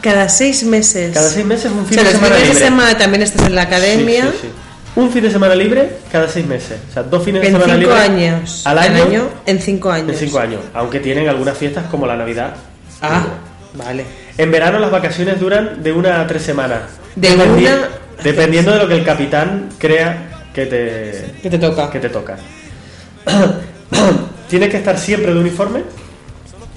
Cada 0.00 0.28
seis 0.28 0.64
meses. 0.64 1.14
Cada 1.14 1.30
seis 1.30 1.46
meses 1.46 1.70
un 1.70 1.78
O 1.78 1.84
fin 1.84 1.94
sea, 1.94 2.02
de 2.02 2.10
semana 2.10 2.34
fines 2.34 2.48
de 2.48 2.54
libre. 2.54 2.64
semana 2.68 2.98
también 2.98 3.22
estás 3.22 3.46
en 3.46 3.54
la 3.54 3.62
academia. 3.62 4.22
Sí, 4.24 4.30
sí, 4.32 4.48
sí. 4.48 5.00
Un 5.00 5.10
fin 5.12 5.22
de 5.22 5.30
semana 5.30 5.54
libre 5.54 5.98
cada 6.10 6.26
seis 6.28 6.44
meses. 6.44 6.78
O 6.90 6.92
sea, 6.92 7.04
dos 7.04 7.22
fines 7.22 7.40
de 7.40 7.46
En 7.46 7.52
semana 7.52 7.72
cinco 7.74 7.86
libres 7.88 8.00
años. 8.10 8.62
al 8.64 8.78
En 8.84 8.96
año, 8.96 9.28
En 9.46 9.60
cinco 9.60 9.92
años. 9.92 10.10
en 10.10 10.16
cinco 10.18 10.40
años. 10.40 10.60
Aunque 10.74 10.98
tienen 10.98 11.28
algunas 11.28 11.56
fiestas 11.56 11.84
como 11.88 12.04
la 12.04 12.16
Navidad. 12.16 12.52
Ah, 13.00 13.26
vale. 13.74 14.04
En 14.38 14.50
verano 14.50 14.78
las 14.78 14.90
vacaciones 14.90 15.40
duran 15.40 15.82
de 15.82 15.92
una 15.92 16.20
a 16.20 16.26
tres 16.26 16.42
semanas. 16.42 16.80
De 17.14 17.28
Dependi- 17.30 17.62
una 17.66 17.88
Dependiendo 18.22 18.72
de 18.72 18.78
lo 18.78 18.88
que 18.88 18.94
el 18.94 19.04
capitán 19.04 19.68
crea 19.78 20.48
que 20.54 20.66
te, 20.66 21.34
¿Qué 21.42 21.50
te 21.50 21.58
toca? 21.58 21.90
que 21.90 22.00
te 22.00 22.08
toca. 22.08 22.36
Tienes 24.48 24.70
que 24.70 24.76
estar 24.78 24.98
siempre 24.98 25.32
de 25.34 25.40
uniforme 25.40 25.82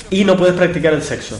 y 0.10 0.26
no 0.26 0.36
puedes 0.36 0.56
practicar 0.56 0.93
el 0.93 1.02
sexo. 1.04 1.39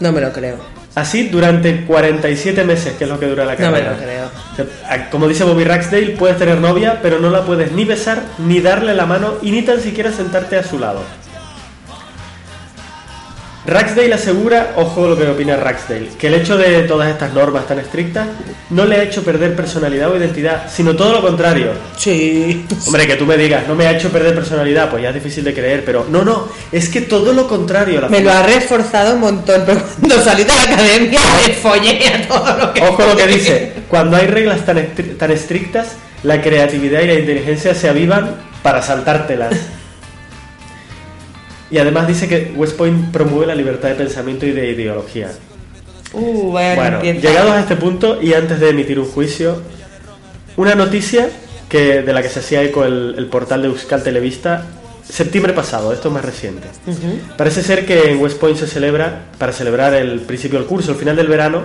No 0.00 0.12
me 0.12 0.20
lo 0.20 0.32
creo. 0.32 0.56
Así 0.94 1.28
durante 1.28 1.84
47 1.86 2.64
meses, 2.64 2.94
que 2.94 3.04
es 3.04 3.10
lo 3.10 3.18
que 3.18 3.26
dura 3.26 3.44
la 3.44 3.54
No 3.56 3.70
me 3.70 3.80
carrera. 3.82 3.92
lo 3.92 4.64
creo. 4.66 5.08
Como 5.10 5.26
dice 5.26 5.44
Bobby 5.44 5.64
Ragsdale, 5.64 6.10
puedes 6.10 6.38
tener 6.38 6.58
novia, 6.60 7.00
pero 7.02 7.18
no 7.18 7.30
la 7.30 7.42
puedes 7.44 7.72
ni 7.72 7.84
besar, 7.84 8.22
ni 8.38 8.60
darle 8.60 8.94
la 8.94 9.06
mano, 9.06 9.34
y 9.42 9.50
ni 9.50 9.62
tan 9.62 9.80
siquiera 9.80 10.12
sentarte 10.12 10.56
a 10.56 10.62
su 10.62 10.78
lado. 10.78 11.00
Ragsdale 13.66 14.12
asegura, 14.12 14.72
ojo 14.76 15.08
lo 15.08 15.16
que 15.16 15.26
opina 15.26 15.56
Ragsdale, 15.56 16.08
que 16.18 16.26
el 16.26 16.34
hecho 16.34 16.58
de 16.58 16.82
todas 16.82 17.08
estas 17.10 17.32
normas 17.32 17.66
tan 17.66 17.78
estrictas 17.78 18.28
no 18.68 18.84
le 18.84 18.96
ha 18.96 19.02
hecho 19.02 19.22
perder 19.24 19.56
personalidad 19.56 20.10
o 20.10 20.16
identidad, 20.18 20.70
sino 20.70 20.94
todo 20.94 21.12
lo 21.14 21.22
contrario. 21.22 21.68
Sí. 21.96 22.66
Hombre, 22.86 23.06
que 23.06 23.16
tú 23.16 23.24
me 23.24 23.38
digas, 23.38 23.62
no 23.66 23.74
me 23.74 23.86
ha 23.86 23.92
hecho 23.92 24.10
perder 24.10 24.34
personalidad, 24.34 24.90
pues 24.90 25.02
ya 25.02 25.08
es 25.08 25.14
difícil 25.14 25.44
de 25.44 25.54
creer, 25.54 25.82
pero 25.82 26.06
no, 26.10 26.22
no, 26.24 26.46
es 26.72 26.90
que 26.90 27.00
todo 27.00 27.32
lo 27.32 27.48
contrario. 27.48 28.02
La 28.02 28.08
Me 28.10 28.20
lo 28.20 28.30
ha 28.30 28.42
reforzado 28.42 29.14
un 29.14 29.20
montón, 29.20 29.62
pero 29.64 29.80
cuando 29.98 30.20
salí 30.22 30.42
de 30.44 30.52
la 30.54 30.62
academia 30.74 31.20
me 31.46 31.54
follé 31.54 32.06
a 32.08 32.28
todo 32.28 32.58
lo 32.58 32.72
que... 32.74 32.82
Ojo 32.82 33.02
lo 33.06 33.16
que 33.16 33.26
dice, 33.26 33.72
cuando 33.88 34.18
hay 34.18 34.26
reglas 34.26 34.66
tan, 34.66 34.76
estri- 34.76 35.16
tan 35.16 35.30
estrictas, 35.30 35.88
la 36.22 36.42
creatividad 36.42 37.00
y 37.00 37.06
la 37.06 37.14
inteligencia 37.14 37.74
se 37.74 37.88
avivan 37.88 38.36
para 38.62 38.82
saltártelas. 38.82 39.54
Y 41.70 41.78
además 41.78 42.06
dice 42.06 42.28
que 42.28 42.52
West 42.54 42.76
Point 42.76 43.10
promueve 43.10 43.46
la 43.46 43.54
libertad 43.54 43.88
de 43.88 43.94
pensamiento 43.94 44.46
y 44.46 44.52
de 44.52 44.70
ideología. 44.70 45.30
Uh, 46.12 46.50
Bueno, 46.50 47.02
llegados 47.02 47.52
a 47.52 47.60
este 47.60 47.76
punto 47.76 48.22
y 48.22 48.34
antes 48.34 48.60
de 48.60 48.70
emitir 48.70 49.00
un 49.00 49.06
juicio, 49.06 49.60
una 50.56 50.74
noticia 50.74 51.28
que 51.68 52.02
de 52.02 52.12
la 52.12 52.22
que 52.22 52.28
se 52.28 52.40
hacía 52.40 52.62
eco 52.62 52.84
el, 52.84 53.14
el 53.18 53.26
portal 53.26 53.62
de 53.62 53.68
Euskal 53.68 54.02
Televista 54.02 54.64
septiembre 55.08 55.52
pasado, 55.52 55.92
esto 55.92 56.08
es 56.08 56.14
más 56.14 56.24
reciente. 56.24 56.68
Parece 57.36 57.62
ser 57.62 57.86
que 57.86 58.10
en 58.10 58.20
West 58.22 58.38
Point 58.38 58.56
se 58.56 58.66
celebra, 58.66 59.26
para 59.38 59.52
celebrar 59.52 59.94
el 59.94 60.20
principio 60.20 60.58
del 60.58 60.66
curso, 60.66 60.92
el 60.92 60.96
final 60.96 61.16
del 61.16 61.28
verano, 61.28 61.62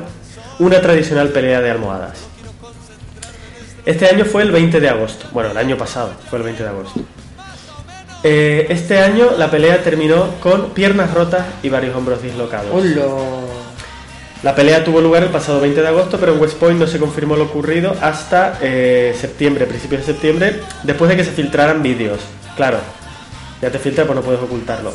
una 0.59 0.81
tradicional 0.81 1.29
pelea 1.29 1.61
de 1.61 1.71
almohadas. 1.71 2.17
Este 3.85 4.07
año 4.07 4.25
fue 4.25 4.43
el 4.43 4.51
20 4.51 4.79
de 4.79 4.89
agosto. 4.89 5.27
Bueno, 5.31 5.51
el 5.51 5.57
año 5.57 5.77
pasado 5.77 6.11
fue 6.29 6.39
el 6.39 6.43
20 6.45 6.63
de 6.63 6.69
agosto. 6.69 7.01
Eh, 8.23 8.67
este 8.69 8.99
año 8.99 9.31
la 9.37 9.49
pelea 9.49 9.81
terminó 9.81 10.35
con 10.41 10.71
piernas 10.71 11.13
rotas 11.13 11.45
y 11.63 11.69
varios 11.69 11.95
hombros 11.95 12.21
dislocados. 12.21 12.69
La 14.41 14.55
pelea 14.55 14.85
tuvo 14.85 15.01
lugar 15.01 15.23
el 15.23 15.29
pasado 15.29 15.59
20 15.59 15.81
de 15.81 15.87
agosto, 15.87 16.17
pero 16.17 16.33
en 16.33 16.39
West 16.39 16.57
Point 16.57 16.79
no 16.79 16.87
se 16.87 16.97
confirmó 16.97 17.35
lo 17.35 17.43
ocurrido 17.43 17.93
hasta 18.01 18.57
eh, 18.61 19.13
septiembre, 19.19 19.65
principios 19.65 20.05
de 20.05 20.13
septiembre, 20.13 20.61
después 20.83 21.09
de 21.09 21.17
que 21.17 21.25
se 21.25 21.31
filtraran 21.31 21.83
vídeos. 21.83 22.21
Claro, 22.55 22.77
ya 23.61 23.69
te 23.69 23.79
filtra, 23.79 24.05
pues 24.05 24.15
no 24.15 24.21
puedes 24.21 24.41
ocultarlo. 24.41 24.93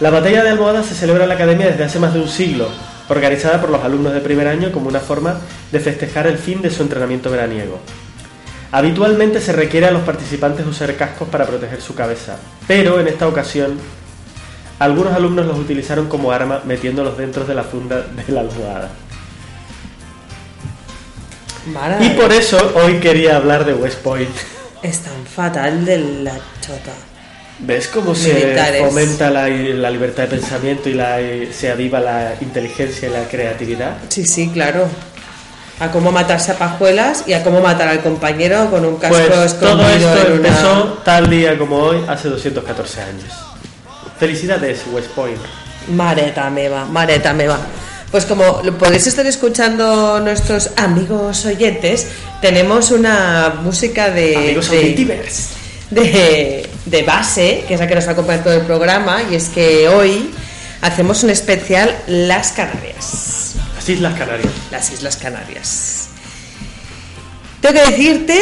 La 0.00 0.08
batalla 0.08 0.42
de 0.42 0.48
almohadas 0.48 0.86
se 0.86 0.94
celebra 0.94 1.24
en 1.24 1.28
la 1.28 1.34
academia 1.34 1.66
desde 1.66 1.84
hace 1.84 1.98
más 1.98 2.14
de 2.14 2.20
un 2.20 2.28
siglo, 2.28 2.68
organizada 3.10 3.60
por 3.60 3.68
los 3.68 3.84
alumnos 3.84 4.14
de 4.14 4.20
primer 4.20 4.48
año 4.48 4.72
como 4.72 4.88
una 4.88 5.00
forma 5.00 5.38
de 5.70 5.80
festejar 5.80 6.26
el 6.26 6.38
fin 6.38 6.62
de 6.62 6.70
su 6.70 6.82
entrenamiento 6.82 7.30
veraniego. 7.30 7.80
Habitualmente 8.72 9.40
se 9.40 9.52
requiere 9.52 9.86
a 9.86 9.90
los 9.90 10.02
participantes 10.02 10.64
usar 10.66 10.94
cascos 10.94 11.28
para 11.28 11.44
proteger 11.44 11.80
su 11.80 11.94
cabeza, 11.94 12.36
pero 12.68 13.00
en 13.00 13.08
esta 13.08 13.26
ocasión 13.26 13.78
algunos 14.78 15.12
alumnos 15.12 15.44
los 15.46 15.58
utilizaron 15.58 16.08
como 16.08 16.30
arma 16.30 16.62
metiéndolos 16.64 17.18
dentro 17.18 17.44
de 17.44 17.54
la 17.54 17.64
funda 17.64 18.00
de 18.00 18.32
la 18.32 18.40
almohada. 18.40 18.90
Y 22.00 22.10
por 22.10 22.32
eso 22.32 22.72
hoy 22.76 23.00
quería 23.00 23.36
hablar 23.36 23.64
de 23.64 23.74
West 23.74 23.98
Point. 23.98 24.30
Es 24.82 25.00
tan 25.00 25.26
fatal 25.26 25.84
de 25.84 25.98
la 25.98 26.38
chota. 26.62 26.94
¿Ves 27.58 27.88
cómo 27.88 28.14
se 28.14 28.56
fomenta 28.78 29.28
la, 29.28 29.46
la 29.46 29.90
libertad 29.90 30.22
de 30.22 30.28
pensamiento 30.38 30.88
y 30.88 30.94
la, 30.94 31.18
se 31.52 31.70
aviva 31.70 32.00
la 32.00 32.34
inteligencia 32.40 33.10
y 33.10 33.12
la 33.12 33.24
creatividad? 33.28 33.98
Sí, 34.08 34.24
sí, 34.24 34.48
claro. 34.48 34.88
A 35.80 35.90
cómo 35.90 36.12
matarse 36.12 36.52
a 36.52 36.58
pajuelas 36.58 37.24
y 37.26 37.32
a 37.32 37.42
cómo 37.42 37.60
matar 37.60 37.88
al 37.88 38.02
compañero 38.02 38.70
con 38.70 38.84
un 38.84 38.96
casco 38.96 39.16
Pues 39.16 39.28
todo 39.30 39.44
escondido 39.44 39.88
esto 39.88 40.26
en 40.26 40.38
una- 40.40 40.48
empezó 40.48 40.82
tal 41.04 41.30
día 41.30 41.56
como 41.58 41.76
hoy, 41.78 42.04
hace 42.06 42.28
214 42.28 43.00
años. 43.00 43.32
Felicidades, 44.18 44.82
West 44.92 45.08
Point. 45.12 45.38
Mareta 45.88 46.50
meva, 46.50 46.84
mareta 46.84 47.32
meva. 47.32 47.58
Pues 48.10 48.26
como 48.26 48.60
podéis 48.78 49.06
estar 49.06 49.24
escuchando 49.24 50.20
nuestros 50.20 50.70
amigos 50.76 51.46
oyentes, 51.46 52.08
tenemos 52.42 52.90
una 52.90 53.54
música 53.62 54.10
de, 54.10 54.36
Amigos 54.36 54.68
de, 54.70 54.78
de, 55.90 56.68
de 56.84 57.02
base, 57.04 57.64
que 57.66 57.74
es 57.74 57.80
la 57.80 57.86
que 57.86 57.94
nos 57.94 58.06
acompaña 58.08 58.38
en 58.38 58.44
todo 58.44 58.54
el 58.54 58.62
programa, 58.62 59.22
y 59.30 59.36
es 59.36 59.48
que 59.48 59.88
hoy 59.88 60.30
hacemos 60.82 61.22
un 61.22 61.30
especial 61.30 61.94
Las 62.08 62.52
Canarias. 62.52 63.54
Las 63.90 63.98
Islas 63.98 64.18
Canarias. 64.18 64.52
Las 64.70 64.90
Islas 64.92 65.16
Canarias. 65.16 66.08
Tengo 67.60 67.74
que 67.74 67.90
decirte 67.90 68.40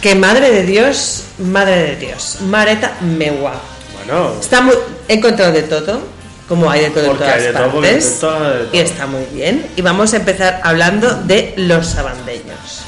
que 0.00 0.14
madre 0.14 0.50
de 0.50 0.62
Dios, 0.64 1.24
madre 1.38 1.82
de 1.82 1.96
Dios, 1.96 2.38
Mareta 2.42 2.96
Mewa. 3.02 3.54
Bueno, 3.96 4.34
Está 4.40 4.62
muy, 4.62 4.74
he 5.08 5.14
encontrado 5.14 5.52
de 5.52 5.62
todo, 5.62 6.00
como 6.48 6.70
hay 6.70 6.82
de 6.82 6.90
todo 6.90 7.10
en 7.10 7.16
todas 7.18 7.34
hay 7.34 7.42
de 7.42 7.52
todo, 7.52 7.70
porque 7.70 7.88
partes, 7.88 8.14
de 8.14 8.20
todo, 8.20 8.40
de 8.40 8.64
todo. 8.64 8.68
y 8.72 8.78
está 8.78 9.06
muy 9.06 9.24
bien. 9.32 9.66
Y 9.76 9.82
vamos 9.82 10.14
a 10.14 10.16
empezar 10.16 10.60
hablando 10.64 11.14
de 11.14 11.52
los 11.56 11.86
sabandeños. 11.86 12.82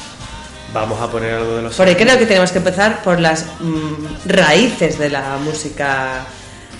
vamos 0.73 0.99
a 1.01 1.07
poner 1.09 1.35
algo 1.35 1.55
de 1.57 1.61
los... 1.63 1.75
Porque 1.75 1.95
creo 1.95 2.17
que 2.17 2.25
tenemos 2.25 2.51
que 2.51 2.57
empezar 2.57 3.03
por 3.03 3.19
las 3.19 3.45
mm, 3.59 4.29
raíces 4.29 4.97
de 4.97 5.09
la 5.09 5.37
música 5.37 6.25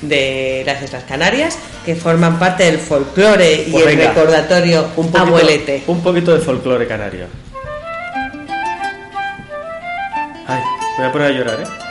de 0.02 0.64
las 0.66 0.82
Islas 0.82 1.04
Canarias, 1.04 1.58
que 1.86 1.96
forman 1.96 2.40
parte 2.40 2.64
del 2.64 2.80
folclore 2.80 3.64
y 3.68 3.72
Pues 3.72 3.88
el 3.88 3.98
recordatorio 3.98 4.88
un 4.96 5.12
poquito, 5.12 5.18
abuelete. 5.20 5.84
Un 5.88 6.02
poquito 6.02 6.34
de 6.34 6.40
folclore 6.40 6.88
canario. 6.88 7.26
Ay, 10.48 10.62
me 10.98 11.04
voy 11.04 11.08
a 11.08 11.12
poner 11.12 11.28
a 11.28 11.32
llorar, 11.32 11.60
¿eh? 11.62 11.87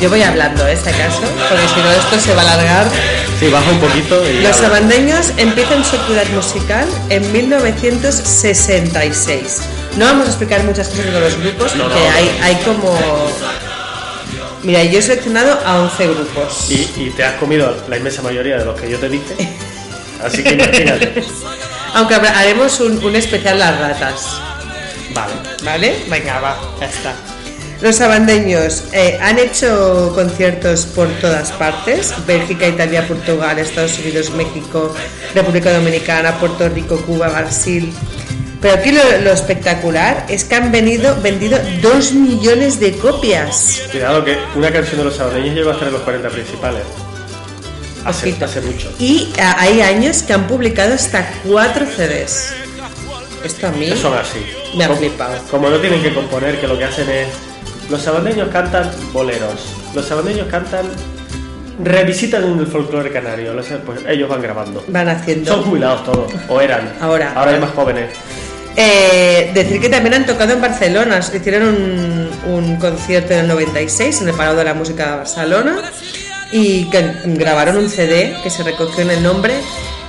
Yo 0.00 0.08
voy 0.08 0.22
hablando, 0.22 0.66
¿eh? 0.66 0.78
Si 0.82 0.88
acaso, 0.88 1.20
porque 1.20 1.68
si 1.68 1.76
no 1.80 1.90
esto 1.92 2.18
se 2.18 2.34
va 2.34 2.40
a 2.40 2.52
alargar. 2.52 2.86
Sí, 3.38 3.48
baja 3.48 3.70
un 3.70 3.80
poquito 3.80 4.26
y... 4.30 4.40
Los 4.40 4.56
habla. 4.56 4.68
sabandeños 4.68 5.30
empiezan 5.36 5.84
su 5.84 5.96
actividad 5.96 6.26
musical 6.28 6.88
en 7.10 7.30
1966. 7.32 9.58
No 9.98 10.06
vamos 10.06 10.24
a 10.26 10.30
explicar 10.30 10.64
muchas 10.64 10.88
cosas 10.88 11.04
de 11.04 11.20
los 11.20 11.36
grupos, 11.38 11.76
No, 11.76 11.84
porque 11.84 12.00
no, 12.00 12.10
hay, 12.16 12.30
hay 12.42 12.54
como... 12.64 12.98
Mira, 14.62 14.82
yo 14.84 14.98
he 14.98 15.02
seleccionado 15.02 15.58
a 15.66 15.80
11 15.80 16.06
grupos. 16.08 16.70
Y, 16.70 16.90
y 16.96 17.10
te 17.14 17.22
has 17.24 17.34
comido 17.34 17.76
la 17.88 17.98
inmensa 17.98 18.22
mayoría 18.22 18.56
de 18.56 18.64
los 18.64 18.80
que 18.80 18.90
yo 18.90 18.98
te 18.98 19.10
dije. 19.10 19.36
Así 20.24 20.42
que 20.42 20.52
imagínate. 20.52 21.22
Aunque 21.94 22.14
haremos 22.14 22.80
un, 22.80 23.04
un 23.04 23.16
especial 23.16 23.58
las 23.58 23.78
ratas. 23.78 24.40
Vale. 25.12 25.34
¿Vale? 25.62 26.04
Venga, 26.08 26.40
va, 26.40 26.56
ya 26.78 26.86
está. 26.86 27.12
Los 27.82 27.96
sabandeños 27.96 28.84
eh, 28.92 29.18
han 29.22 29.38
hecho 29.38 30.12
conciertos 30.14 30.84
por 30.84 31.08
todas 31.20 31.50
partes, 31.52 32.12
Bélgica, 32.26 32.68
Italia, 32.68 33.08
Portugal, 33.08 33.58
Estados 33.58 33.98
Unidos, 33.98 34.30
México, 34.30 34.94
República 35.34 35.72
Dominicana, 35.72 36.38
Puerto 36.38 36.68
Rico, 36.68 36.98
Cuba, 36.98 37.28
Brasil. 37.28 37.90
Pero 38.60 38.74
aquí 38.74 38.92
lo, 38.92 39.00
lo 39.22 39.32
espectacular 39.32 40.26
es 40.28 40.44
que 40.44 40.56
han 40.56 40.70
venido, 40.70 41.18
vendido 41.22 41.58
dos 41.80 42.12
millones 42.12 42.78
de 42.80 42.98
copias. 42.98 43.80
Cuidado 43.90 44.22
que 44.26 44.36
una 44.54 44.70
canción 44.70 44.98
de 44.98 45.04
los 45.04 45.16
sabaneños 45.16 45.54
llegó 45.54 45.70
a 45.70 45.72
estar 45.72 45.88
en 45.88 45.94
los 45.94 46.02
40 46.02 46.28
principales. 46.28 46.82
Hace, 48.04 48.36
hace 48.44 48.60
mucho. 48.60 48.92
Y 48.98 49.32
ah, 49.38 49.56
hay 49.58 49.80
años 49.80 50.22
que 50.22 50.34
han 50.34 50.46
publicado 50.46 50.94
hasta 50.94 51.32
cuatro 51.46 51.86
CDs. 51.86 52.52
Esto 53.42 53.68
a 53.68 53.70
mí 53.70 53.90
son 53.96 54.12
así. 54.12 54.44
me 54.76 54.84
ha 54.84 54.94
flipado. 54.94 55.40
Como 55.50 55.70
no 55.70 55.78
tienen 55.78 56.02
que 56.02 56.12
componer, 56.12 56.60
que 56.60 56.68
lo 56.68 56.76
que 56.76 56.84
hacen 56.84 57.08
es. 57.08 57.28
Los 57.90 58.02
sabandeños 58.02 58.48
cantan 58.50 58.90
boleros. 59.12 59.60
Los 59.94 60.06
sabandeños 60.06 60.46
cantan. 60.48 60.86
Revisitan 61.82 62.44
el 62.58 62.66
folclore 62.66 63.10
canario. 63.10 63.54
Los- 63.54 63.66
Pues 63.86 64.00
ellos 64.08 64.28
van 64.28 64.42
grabando. 64.42 64.84
Van 64.88 65.08
haciendo. 65.08 65.50
Son 65.54 65.62
jubilados 65.64 66.04
todos. 66.04 66.32
O 66.48 66.60
eran. 66.60 66.92
Ahora. 67.00 67.32
Ahora 67.34 67.52
hay 67.52 67.60
más 67.60 67.70
jóvenes. 67.70 68.10
Eh, 68.76 69.50
decir 69.52 69.80
que 69.80 69.88
también 69.88 70.14
han 70.14 70.26
tocado 70.26 70.52
en 70.52 70.60
Barcelona, 70.60 71.18
hicieron 71.18 71.68
un, 71.68 72.30
un 72.54 72.76
concierto 72.76 73.32
en 73.34 73.40
el 73.40 73.48
96 73.48 74.22
en 74.22 74.28
el 74.28 74.34
Palau 74.34 74.54
de 74.56 74.64
la 74.64 74.74
Música 74.74 75.10
de 75.10 75.16
Barcelona 75.18 75.76
y 76.52 76.84
que 76.88 77.04
grabaron 77.24 77.76
un 77.78 77.88
CD 77.90 78.36
que 78.42 78.48
se 78.50 78.62
recogió 78.62 79.02
en 79.02 79.10
el 79.10 79.22
nombre 79.22 79.54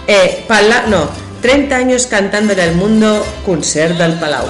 eh, 0.07 0.45
Pala, 0.47 0.85
no, 0.87 1.09
30 1.41 1.75
años 1.75 2.05
cantándole 2.07 2.61
al 2.61 2.75
mundo 2.75 3.25
concert 3.45 3.97
del 3.97 4.13
Palau. 4.13 4.45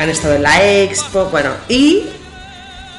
Han 0.00 0.08
estado 0.08 0.34
en 0.34 0.42
la 0.42 0.64
Expo, 0.82 1.26
bueno, 1.26 1.50
y 1.68 2.04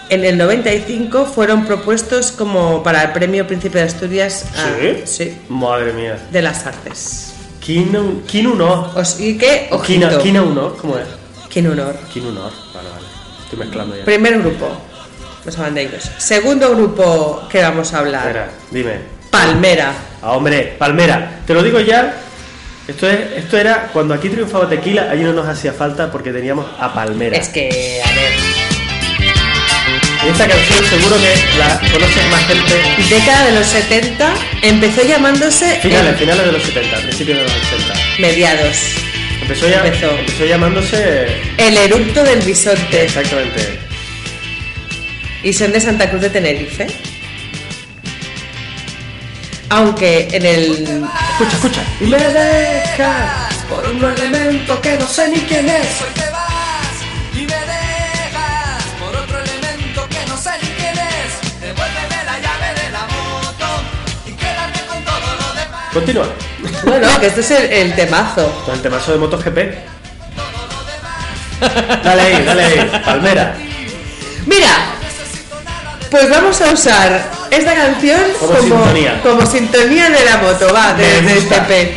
en 0.09 0.23
el 0.23 0.37
95 0.37 1.25
fueron 1.25 1.65
propuestos 1.65 2.31
como 2.31 2.83
para 2.83 3.01
el 3.01 3.11
Premio 3.11 3.47
Príncipe 3.47 3.79
de 3.79 3.85
Asturias 3.85 4.45
a- 4.55 4.79
¿Sí? 4.79 5.01
sí, 5.05 5.37
Madre 5.49 5.93
mía. 5.93 6.19
de 6.31 6.41
las 6.43 6.63
artes. 6.67 7.33
Kin 7.59 8.21
kin 8.27 8.45
uno. 8.47 8.91
O 8.95 9.03
sí 9.03 9.35
que, 9.37 9.69
Kina, 9.83 10.07
ojito, 10.09 10.21
Kina 10.21 10.41
uno. 10.43 10.73
¿Cómo 10.77 10.97
es? 10.97 11.07
Qué 11.49 11.67
honor. 11.67 11.95
Kin 12.13 12.25
uno. 12.27 12.41
Vale, 12.43 12.89
vale. 12.89 13.05
Estoy 13.43 13.59
mezclando 13.59 13.95
ya. 13.97 14.05
Primer 14.05 14.39
grupo, 14.39 14.67
los 15.43 15.57
abandeños. 15.57 16.03
Segundo 16.19 16.69
grupo 16.75 17.47
que 17.49 17.61
vamos 17.63 17.93
a 17.93 17.99
hablar, 17.99 18.27
Espera, 18.27 18.49
dime. 18.69 18.93
Palmera. 19.31 19.91
Ah, 20.21 20.33
hombre, 20.33 20.75
Palmera, 20.77 21.39
te 21.47 21.53
lo 21.55 21.63
digo 21.63 21.79
ya. 21.79 22.15
Esto, 22.91 23.09
es, 23.09 23.19
esto 23.37 23.57
era 23.57 23.87
cuando 23.93 24.13
aquí 24.13 24.27
triunfaba 24.29 24.67
Tequila, 24.67 25.09
allí 25.09 25.23
no 25.23 25.31
nos 25.33 25.47
hacía 25.47 25.71
falta 25.73 26.11
porque 26.11 26.31
teníamos 26.31 26.65
a 26.79 26.93
Palmera. 26.93 27.37
Es 27.37 27.47
que, 27.49 28.01
a 28.03 28.11
ver, 28.13 28.31
Y 30.25 30.29
esta 30.29 30.45
canción 30.47 30.85
seguro 30.85 31.15
que 31.15 31.57
la 31.57 31.79
conoces 31.91 32.29
más 32.29 32.45
gente. 32.47 33.15
década 33.15 33.45
de 33.45 33.51
los 33.53 33.65
70 33.65 34.33
empezó 34.63 35.03
llamándose 35.03 35.79
Finales, 35.81 36.17
finales 36.17 36.45
de 36.45 36.51
los 36.51 36.63
70, 36.63 36.97
principios 36.97 37.37
de 37.37 37.43
los 37.43 37.53
80. 37.53 37.93
mediados. 38.19 38.77
Empezó, 39.41 39.67
ya, 39.69 39.85
Empezó. 39.85 40.11
empezó 40.17 40.45
llamándose. 40.45 41.27
El 41.57 41.77
eructo 41.77 42.23
del 42.23 42.39
bisonte. 42.41 43.03
Exactamente. 43.05 43.79
Y 45.43 45.53
son 45.53 45.71
de 45.71 45.79
Santa 45.81 46.09
Cruz 46.09 46.21
de 46.21 46.29
Tenerife. 46.29 46.87
Aunque 49.71 50.27
en 50.33 50.45
el. 50.45 50.71
Escucha, 51.31 51.55
escucha. 51.55 51.81
Y 52.01 52.05
me 52.07 52.17
dejas 52.17 53.55
por 53.69 53.87
un 53.87 54.03
elemento 54.03 54.81
que 54.81 54.97
no 54.97 55.07
sé 55.07 55.29
ni 55.29 55.39
quién 55.39 55.69
es. 55.69 56.01
Hoy 56.01 56.13
te 56.13 56.29
vas 56.29 56.91
y 57.33 57.37
me 57.37 57.45
dejas 57.45 58.83
por 58.99 59.15
otro 59.15 59.39
elemento 59.39 60.09
que 60.09 60.25
no 60.27 60.35
sé 60.35 60.49
ni 60.61 60.67
quién 60.67 60.93
es. 60.93 61.61
Devuélveme 61.61 62.23
la 62.25 62.39
llave 62.39 62.81
de 62.81 62.91
la 62.91 62.99
moto 62.99 63.67
y 64.27 64.31
quédate 64.33 64.85
con 64.87 65.01
todo 65.05 65.35
lo 65.39 65.53
demás. 65.61 65.93
Continúa. 65.93 66.27
Bueno, 66.83 67.07
que 67.21 67.27
este 67.27 67.39
es 67.39 67.51
el, 67.51 67.71
el 67.71 67.95
temazo. 67.95 68.51
Con 68.65 68.75
el 68.75 68.81
temazo 68.81 69.13
de 69.13 69.17
MotoGP. 69.19 69.57
Dale 72.03 72.21
ahí, 72.21 72.43
dale 72.43 72.63
ahí. 72.63 73.01
Palmera. 73.05 73.55
Mira, 74.47 74.75
pues 76.09 76.29
vamos 76.29 76.59
a 76.59 76.73
usar 76.73 77.40
esta 77.51 77.75
canción 77.75 78.21
Como 78.39 78.59
sintonía. 78.59 79.21
como 79.21 79.45
sintonía 79.45 80.09
de 80.09 80.25
la 80.25 80.37
moto, 80.37 80.73
va, 80.73 80.93
de, 80.93 81.21
de. 81.21 81.95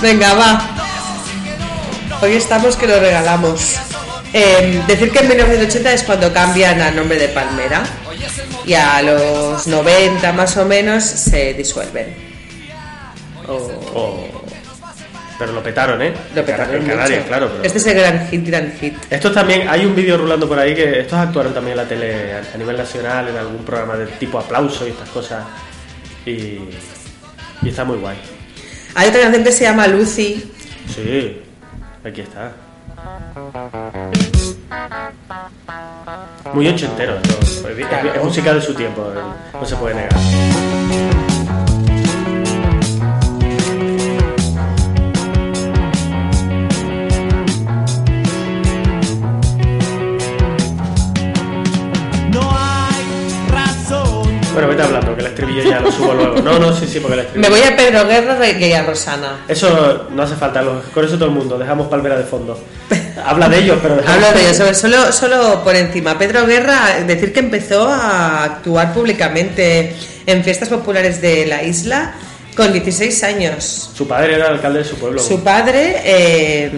Venga, 0.00 0.34
va. 0.34 0.68
Hoy 2.20 2.34
estamos 2.34 2.76
que 2.76 2.86
lo 2.86 3.00
regalamos. 3.00 3.76
Eh, 4.34 4.82
decir 4.86 5.10
que 5.12 5.20
en 5.20 5.28
1980 5.28 5.92
es 5.92 6.02
cuando 6.04 6.32
cambian 6.32 6.80
al 6.80 6.96
nombre 6.96 7.18
de 7.18 7.28
Palmera 7.28 7.82
y 8.64 8.74
a 8.74 9.02
los 9.02 9.66
90 9.66 10.32
más 10.32 10.56
o 10.56 10.64
menos 10.64 11.04
se 11.04 11.54
disuelven. 11.54 12.14
Oh. 13.48 14.41
Pero 15.42 15.54
lo 15.54 15.62
petaron, 15.62 16.00
¿eh? 16.00 16.12
Lo 16.36 16.44
petaron 16.44 16.76
En 16.76 16.86
Canarias, 16.86 17.18
mucho. 17.18 17.28
claro. 17.28 17.48
pero- 17.50 17.64
Este 17.64 17.78
es 17.78 17.86
el 17.88 17.94
gran 17.98 18.28
hit, 18.28 18.46
gran 18.46 18.72
hit. 18.80 18.94
Estos 19.10 19.32
también, 19.34 19.68
hay 19.68 19.84
un 19.84 19.92
vídeo 19.96 20.16
rulando 20.16 20.48
por 20.48 20.56
ahí 20.56 20.72
que 20.72 21.00
estos 21.00 21.18
actuaron 21.18 21.52
también 21.52 21.72
en 21.72 21.82
la 21.82 21.88
tele 21.88 22.34
a 22.54 22.56
nivel 22.56 22.76
nacional, 22.76 23.26
en 23.28 23.36
algún 23.36 23.64
programa 23.64 23.96
de 23.96 24.06
tipo 24.06 24.38
aplauso 24.38 24.86
y 24.86 24.90
estas 24.90 25.08
cosas. 25.08 25.42
Y, 26.24 26.30
y 27.60 27.68
está 27.68 27.82
muy 27.84 27.96
guay. 27.96 28.16
Hay 28.94 29.08
otra 29.08 29.22
canción 29.22 29.42
que 29.42 29.50
se 29.50 29.64
llama 29.64 29.88
Lucy, 29.88 30.48
Sí, 30.94 31.42
aquí 32.04 32.20
está. 32.20 32.52
Muy 36.52 36.68
ochentero, 36.68 37.16
esto. 37.16 37.68
Es, 37.68 38.14
es- 38.14 38.22
música 38.22 38.54
de 38.54 38.60
su 38.60 38.74
tiempo, 38.74 39.12
no 39.54 39.66
se 39.66 39.74
puede 39.74 39.94
negar. 39.96 41.31
Bueno, 54.52 54.68
vete 54.68 54.82
hablando, 54.82 55.14
que 55.14 55.20
el 55.20 55.26
estribillo 55.28 55.62
ya 55.62 55.80
lo 55.80 55.90
subo 55.92 56.14
luego. 56.14 56.40
No, 56.42 56.58
no, 56.58 56.74
sí, 56.76 56.86
sí, 56.86 57.00
porque 57.00 57.14
el 57.20 57.20
me 57.22 57.26
estribillo. 57.26 57.50
voy 57.50 57.62
a 57.62 57.76
Pedro 57.76 58.06
Guerra 58.06 58.48
y 58.50 58.72
a 58.72 58.82
Rosana. 58.84 59.44
Eso 59.48 60.06
no 60.10 60.22
hace 60.22 60.34
falta, 60.36 60.62
con 60.92 61.04
eso 61.04 61.14
todo 61.16 61.26
el 61.26 61.30
mundo, 61.34 61.58
dejamos 61.58 61.88
Palmera 61.88 62.16
de 62.16 62.24
fondo. 62.24 62.58
Habla 63.26 63.48
de 63.48 63.58
ellos, 63.58 63.78
pero 63.82 63.94
Hablo 64.06 64.32
de 64.32 64.40
ello, 64.42 64.54
sobre- 64.54 64.74
solo, 64.74 65.12
solo 65.12 65.62
por 65.64 65.76
encima. 65.76 66.18
Pedro 66.18 66.46
Guerra, 66.46 67.00
decir 67.06 67.32
que 67.32 67.40
empezó 67.40 67.88
a 67.88 68.44
actuar 68.44 68.92
públicamente 68.94 69.94
en 70.26 70.42
fiestas 70.44 70.68
populares 70.68 71.20
de 71.20 71.46
la 71.46 71.62
isla 71.62 72.14
con 72.56 72.72
16 72.72 73.22
años. 73.24 73.90
Su 73.94 74.06
padre 74.06 74.34
era 74.34 74.48
alcalde 74.48 74.80
de 74.80 74.84
su 74.84 74.96
pueblo. 74.96 75.22
Su 75.22 75.40
padre, 75.42 76.00
eh, 76.04 76.70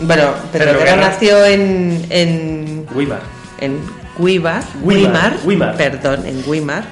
bueno, 0.00 0.34
Pedro, 0.52 0.66
Pedro 0.66 0.78
Guerra 0.80 0.96
Guerra. 0.96 1.08
nació 1.08 1.44
en, 1.46 2.06
en, 2.10 2.86
Weimar. 2.94 3.20
en 3.60 3.78
Guíbar, 4.18 4.62
Guímar, 4.82 5.36
Guímar. 5.46 5.76
perdón, 5.76 6.26
en 6.26 6.42
Guímar, 6.44 6.84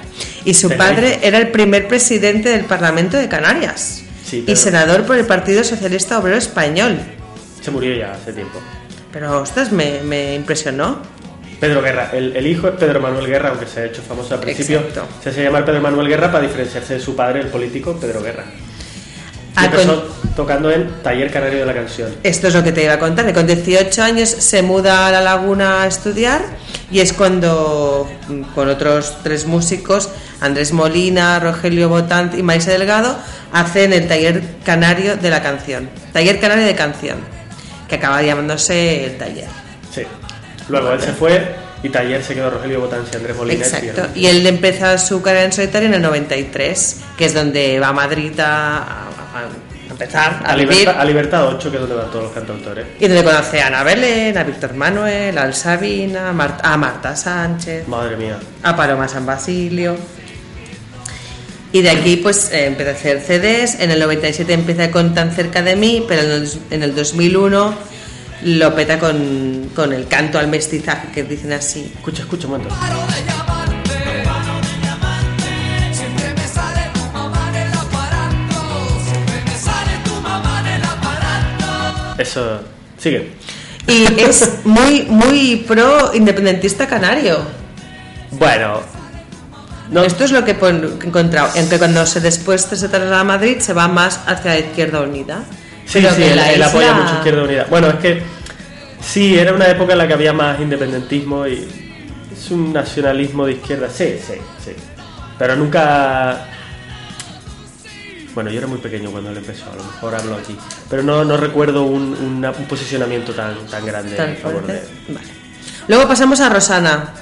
y 0.45 0.53
su 0.53 0.69
padre 0.69 1.19
era 1.23 1.37
el 1.37 1.49
primer 1.49 1.87
presidente 1.87 2.49
del 2.49 2.65
Parlamento 2.65 3.17
de 3.17 3.27
Canarias 3.29 4.03
Sí, 4.25 4.43
y 4.47 4.55
senador 4.55 5.03
por 5.03 5.17
el 5.17 5.25
Partido 5.25 5.63
Socialista 5.63 6.17
Obrero 6.19 6.37
Español. 6.37 6.97
Se 7.61 7.71
murió 7.71 7.95
ya 7.95 8.13
hace 8.13 8.33
tiempo. 8.33 8.59
Pero, 9.11 9.41
ostras, 9.41 9.71
me, 9.71 10.01
me 10.03 10.33
impresionó. 10.35 10.97
Pedro 11.59 11.81
Guerra, 11.81 12.09
el, 12.13 12.35
el 12.35 12.47
hijo 12.47 12.67
es 12.67 12.75
Pedro 12.75 12.99
Manuel 12.99 13.25
Guerra, 13.27 13.49
aunque 13.49 13.67
se 13.67 13.79
ha 13.81 13.85
hecho 13.85 14.01
famoso 14.01 14.33
al 14.33 14.39
principio. 14.41 14.79
Exacto. 14.79 15.07
Se 15.23 15.29
hace 15.29 15.43
llamar 15.43 15.63
Pedro 15.63 15.81
Manuel 15.81 16.07
Guerra 16.09 16.31
para 16.31 16.43
diferenciarse 16.45 16.95
de 16.95 16.99
su 16.99 17.15
padre, 17.15 17.41
el 17.41 17.47
político 17.47 17.95
Pedro 17.99 18.21
Guerra. 18.21 18.43
Ah, 19.55 19.65
empezó 19.65 20.03
tocando 20.35 20.71
en 20.71 20.89
Taller 21.03 21.31
Canario 21.31 21.59
de 21.59 21.65
la 21.65 21.73
Canción. 21.73 22.13
Esto 22.23 22.47
es 22.47 22.55
lo 22.55 22.63
que 22.63 22.71
te 22.71 22.83
iba 22.83 22.93
a 22.93 22.99
contar, 22.99 23.31
con 23.33 23.45
18 23.45 24.01
años 24.01 24.29
se 24.29 24.61
muda 24.61 25.07
a 25.07 25.11
La 25.11 25.21
Laguna 25.21 25.83
a 25.83 25.87
estudiar 25.87 26.41
y 26.91 26.99
es 26.99 27.13
cuando 27.13 28.09
mm, 28.27 28.41
con 28.55 28.69
otros 28.69 29.17
tres 29.23 29.45
músicos, 29.45 30.09
Andrés 30.41 30.73
Molina, 30.73 31.39
Rogelio 31.39 31.89
Botant 31.89 32.35
y 32.35 32.43
Maísa 32.43 32.71
Delgado, 32.71 33.17
hacen 33.51 33.93
el 33.93 34.07
taller 34.07 34.43
canario 34.65 35.17
de 35.17 35.29
la 35.29 35.41
canción. 35.41 35.89
Taller 36.11 36.39
canario 36.39 36.65
de 36.65 36.75
canción, 36.75 37.17
que 37.87 37.95
acaba 37.95 38.21
llamándose 38.21 39.05
el 39.05 39.17
taller. 39.17 39.47
Sí. 39.93 40.01
Luego 40.69 40.93
él 40.93 41.01
se 41.01 41.13
fue 41.13 41.63
y 41.83 41.89
Taller 41.89 42.23
se 42.23 42.33
quedó 42.33 42.49
Rogelio 42.49 42.79
Botán 42.79 43.03
y 43.11 43.15
Andrés 43.15 43.35
Molina. 43.35 43.65
Exacto. 43.65 44.07
Y 44.15 44.27
él 44.27 44.47
empieza 44.47 44.97
su 44.97 45.21
carrera 45.21 45.43
en 45.43 45.51
solitario 45.51 45.89
en 45.89 45.95
el 45.95 46.01
93, 46.01 47.01
que 47.17 47.25
es 47.25 47.33
donde 47.33 47.77
va 47.79 47.89
a 47.89 47.93
Madrid 47.93 48.39
a, 48.39 49.09
a- 49.33 49.91
empezar 49.91 50.41
a, 50.45 50.51
A, 50.51 50.55
vivir. 50.55 50.69
Libertad, 50.77 51.01
a 51.01 51.05
Libertad 51.05 51.47
8, 51.47 51.69
que 51.71 51.77
es 51.77 51.81
donde 51.81 51.95
van 51.95 52.09
todos 52.11 52.23
los 52.25 52.33
cantautores. 52.33 52.85
Y 52.99 53.07
donde 53.07 53.23
conoce 53.23 53.61
a 53.61 53.67
Ana 53.67 53.83
Belén, 53.83 54.37
a 54.37 54.43
Víctor 54.43 54.73
Manuel, 54.73 55.37
a 55.37 55.43
Al 55.43 55.53
Sabina, 55.53 56.29
a 56.29 56.33
Marta, 56.33 56.73
a 56.73 56.77
Marta 56.77 57.15
Sánchez, 57.15 57.87
Madre 57.87 58.15
mía. 58.17 58.37
a 58.63 58.75
Paloma 58.75 59.07
San 59.07 59.25
Basilio. 59.25 59.95
Y 61.71 61.81
de 61.81 61.89
aquí 61.89 62.17
pues 62.17 62.51
eh, 62.51 62.67
empieza 62.67 62.91
a 62.91 62.93
hacer 62.93 63.19
CDs, 63.19 63.79
en 63.79 63.89
el 63.89 63.99
97 63.99 64.53
empieza 64.53 64.91
con 64.91 65.13
Tan 65.15 65.31
cerca 65.31 65.61
de 65.63 65.75
mí, 65.75 66.05
pero 66.07 66.21
en 66.21 66.31
el, 66.31 66.51
en 66.69 66.83
el 66.83 66.93
2001 66.95 67.73
lo 68.43 68.75
peta 68.75 68.99
con, 68.99 69.71
con 69.75 69.91
el 69.93 70.07
canto 70.07 70.37
al 70.37 70.47
mestizaje, 70.49 71.07
que 71.13 71.23
dicen 71.23 71.51
así. 71.53 71.91
Escucha, 71.95 72.21
escucha 72.23 72.45
un 72.47 72.53
momento. 72.53 72.75
Eso. 82.17 82.61
Sigue. 82.97 83.31
Y 83.87 84.05
es 84.19 84.65
muy, 84.65 85.03
muy 85.03 85.65
pro 85.67 86.13
independentista 86.13 86.87
canario. 86.87 87.39
Bueno. 88.31 88.81
No, 89.91 90.03
Esto 90.03 90.23
es 90.23 90.31
lo 90.31 90.43
que 90.43 90.51
he 90.51 91.05
encontrado, 91.05 91.51
aunque 91.55 91.77
cuando 91.77 92.05
se 92.05 92.19
después 92.21 92.61
se 92.61 92.87
traslada 92.87 93.19
a 93.19 93.23
Madrid 93.23 93.59
se 93.59 93.73
va 93.73 93.87
más 93.87 94.21
hacia 94.25 94.51
la 94.51 94.59
Izquierda 94.59 95.01
Unida. 95.01 95.43
Sí, 95.85 95.99
Pero 96.01 96.15
sí, 96.15 96.23
él, 96.23 96.63
apoya 96.63 96.93
mucho 96.93 97.15
Izquierda 97.15 97.43
Unida. 97.43 97.67
Bueno, 97.69 97.89
es 97.89 97.95
que 97.95 98.23
sí, 99.01 99.37
era 99.37 99.53
una 99.53 99.67
época 99.67 99.91
en 99.91 99.99
la 99.99 100.07
que 100.07 100.13
había 100.13 100.33
más 100.33 100.59
independentismo 100.59 101.45
y 101.45 101.67
es 102.31 102.51
un 102.51 102.73
nacionalismo 102.73 103.45
de 103.45 103.53
izquierda. 103.53 103.89
Sí, 103.89 104.15
sí, 104.25 104.35
sí. 104.63 104.71
Pero 105.37 105.55
nunca. 105.55 106.47
Bueno, 108.33 108.49
yo 108.49 108.57
era 108.57 108.67
muy 108.67 108.79
pequeño 108.79 109.11
cuando 109.11 109.29
él 109.29 109.37
empezó, 109.37 109.65
a 109.71 109.75
lo 109.75 109.83
mejor 109.83 110.15
hablo 110.15 110.35
aquí. 110.35 110.57
Pero 110.89 111.03
no, 111.03 111.23
no 111.23 111.37
recuerdo 111.37 111.83
un, 111.83 112.13
una- 112.15 112.51
un 112.51 112.65
posicionamiento 112.65 113.33
tan, 113.33 113.55
tan 113.67 113.85
grande 113.85 114.15
en 114.17 114.37
favor 114.37 114.65
de. 114.67 114.81
Vale. 115.09 115.27
Luego 115.87 116.07
pasamos 116.07 116.39
a 116.41 116.49
Rosana. 116.49 117.13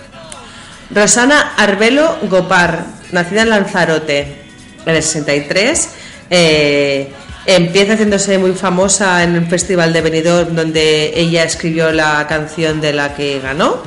Rosana 0.93 1.53
Arbelo 1.57 2.18
Gopar, 2.30 2.86
nacida 3.12 3.43
en 3.43 3.49
Lanzarote 3.49 4.41
en 4.86 4.95
el 4.95 5.03
63. 5.03 5.89
eh, 6.30 7.12
empieza 7.45 7.93
haciéndose 7.93 8.38
muy 8.38 8.51
famosa 8.53 9.24
en 9.24 9.36
un 9.36 9.47
festival 9.47 9.91
de 9.93 10.01
Benidorm 10.01 10.55
donde 10.55 11.12
ella 11.20 11.43
escribió 11.43 11.91
la 11.91 12.26
canción 12.28 12.80
de 12.82 12.93
la 12.93 13.16
que 13.16 13.39
ganó. 13.39 13.82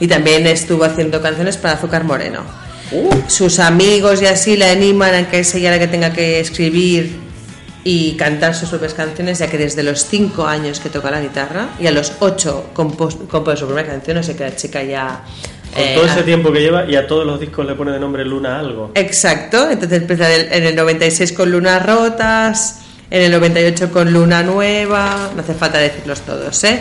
Y 0.00 0.06
también 0.08 0.46
estuvo 0.46 0.84
haciendo 0.84 1.20
canciones 1.20 1.56
para 1.56 1.74
Azúcar 1.74 2.04
Moreno. 2.04 2.44
Sus 3.28 3.58
amigos 3.58 4.22
y 4.22 4.26
así 4.26 4.56
la 4.56 4.70
animan 4.70 5.14
a 5.14 5.28
que 5.30 5.40
es 5.40 5.54
ella 5.54 5.70
la 5.70 5.78
que 5.78 5.86
tenga 5.88 6.12
que 6.12 6.40
escribir 6.40 7.16
y 7.82 8.12
cantar 8.16 8.54
sus 8.54 8.70
propias 8.70 8.94
canciones, 8.94 9.38
ya 9.38 9.48
que 9.48 9.58
desde 9.58 9.82
los 9.82 10.06
5 10.06 10.46
años 10.46 10.80
que 10.80 10.88
toca 10.88 11.10
la 11.10 11.20
guitarra 11.20 11.68
y 11.78 11.86
a 11.86 11.90
los 11.90 12.12
8 12.20 12.70
compone 12.72 13.56
su 13.56 13.66
primera 13.66 13.86
canción, 13.86 14.16
o 14.18 14.22
sea 14.22 14.34
que 14.36 14.44
la 14.44 14.56
chica 14.56 14.82
ya... 14.82 15.20
Con 15.74 15.82
eh, 15.82 15.92
todo 15.96 16.06
ese 16.06 16.22
tiempo 16.22 16.52
que 16.52 16.60
lleva 16.60 16.86
y 16.88 16.94
a 16.96 17.06
todos 17.06 17.26
los 17.26 17.40
discos 17.40 17.66
le 17.66 17.74
pone 17.74 17.90
de 17.92 17.98
nombre 17.98 18.24
Luna 18.24 18.58
algo. 18.60 18.92
Exacto, 18.94 19.68
entonces 19.70 20.00
empieza 20.02 20.32
en 20.32 20.40
el- 20.46 20.52
en 20.52 20.64
el 20.68 20.76
96 20.76 21.32
con 21.32 21.50
Lunas 21.50 21.84
Rotas, 21.84 22.80
en 23.10 23.22
el 23.22 23.32
98 23.32 23.90
con 23.90 24.12
Luna 24.12 24.42
Nueva, 24.44 25.30
no 25.34 25.42
hace 25.42 25.52
falta 25.54 25.78
decirlos 25.78 26.20
todos, 26.20 26.62
¿eh? 26.64 26.80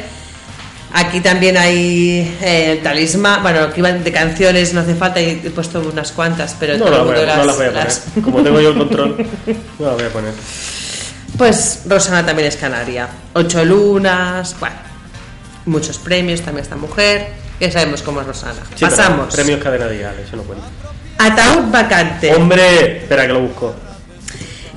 Aquí 0.96 1.22
también 1.22 1.58
hay 1.58 2.38
eh, 2.42 2.74
el 2.74 2.84
talismán, 2.84 3.42
bueno, 3.42 3.62
aquí 3.62 3.82
van 3.82 4.04
de 4.04 4.12
canciones, 4.12 4.74
no 4.76 4.82
hace 4.82 4.94
falta, 4.94 5.20
he 5.20 5.36
puesto 5.50 5.80
unas 5.82 6.12
cuantas, 6.12 6.56
pero 6.60 6.78
No, 6.78 6.86
todo 6.86 6.92
las 6.92 7.00
el 7.00 7.06
voy, 7.26 7.30
a- 7.34 7.36
no 7.38 7.46
las 7.46 7.58
voy 7.58 7.66
a 7.66 7.72
las- 7.72 8.00
poner. 8.00 8.24
Como 8.24 8.44
tengo 8.44 8.62
yo 8.62 8.70
el 8.70 8.78
control, 8.78 9.28
no 9.80 9.86
las 9.88 9.96
voy 9.96 10.04
a 10.06 10.10
poner. 10.10 10.34
Pues 11.38 11.82
Rosana 11.88 12.24
también 12.26 12.48
es 12.48 12.58
canaria. 12.58 13.08
Ocho 13.34 13.66
lunas, 13.66 14.56
bueno, 14.60 14.76
muchos 15.66 15.98
premios 15.98 16.42
también 16.42 16.62
esta 16.64 16.76
mujer. 16.76 17.28
Ya 17.60 17.72
sabemos 17.72 18.02
cómo 18.04 18.22
es 18.22 18.28
Rosana. 18.28 18.60
Sí, 18.76 18.86
Pasamos. 18.86 19.34
Premios 19.34 19.62
Cadena 19.64 19.88
Dial, 19.88 20.16
eso 20.20 20.36
no 20.36 20.44
cuenta. 20.44 20.66
Ataúd 21.18 21.72
vacante. 21.72 22.36
¡Hombre! 22.36 22.98
Espera 22.98 23.26
que 23.26 23.34
lo 23.34 23.40
busco. 23.42 23.74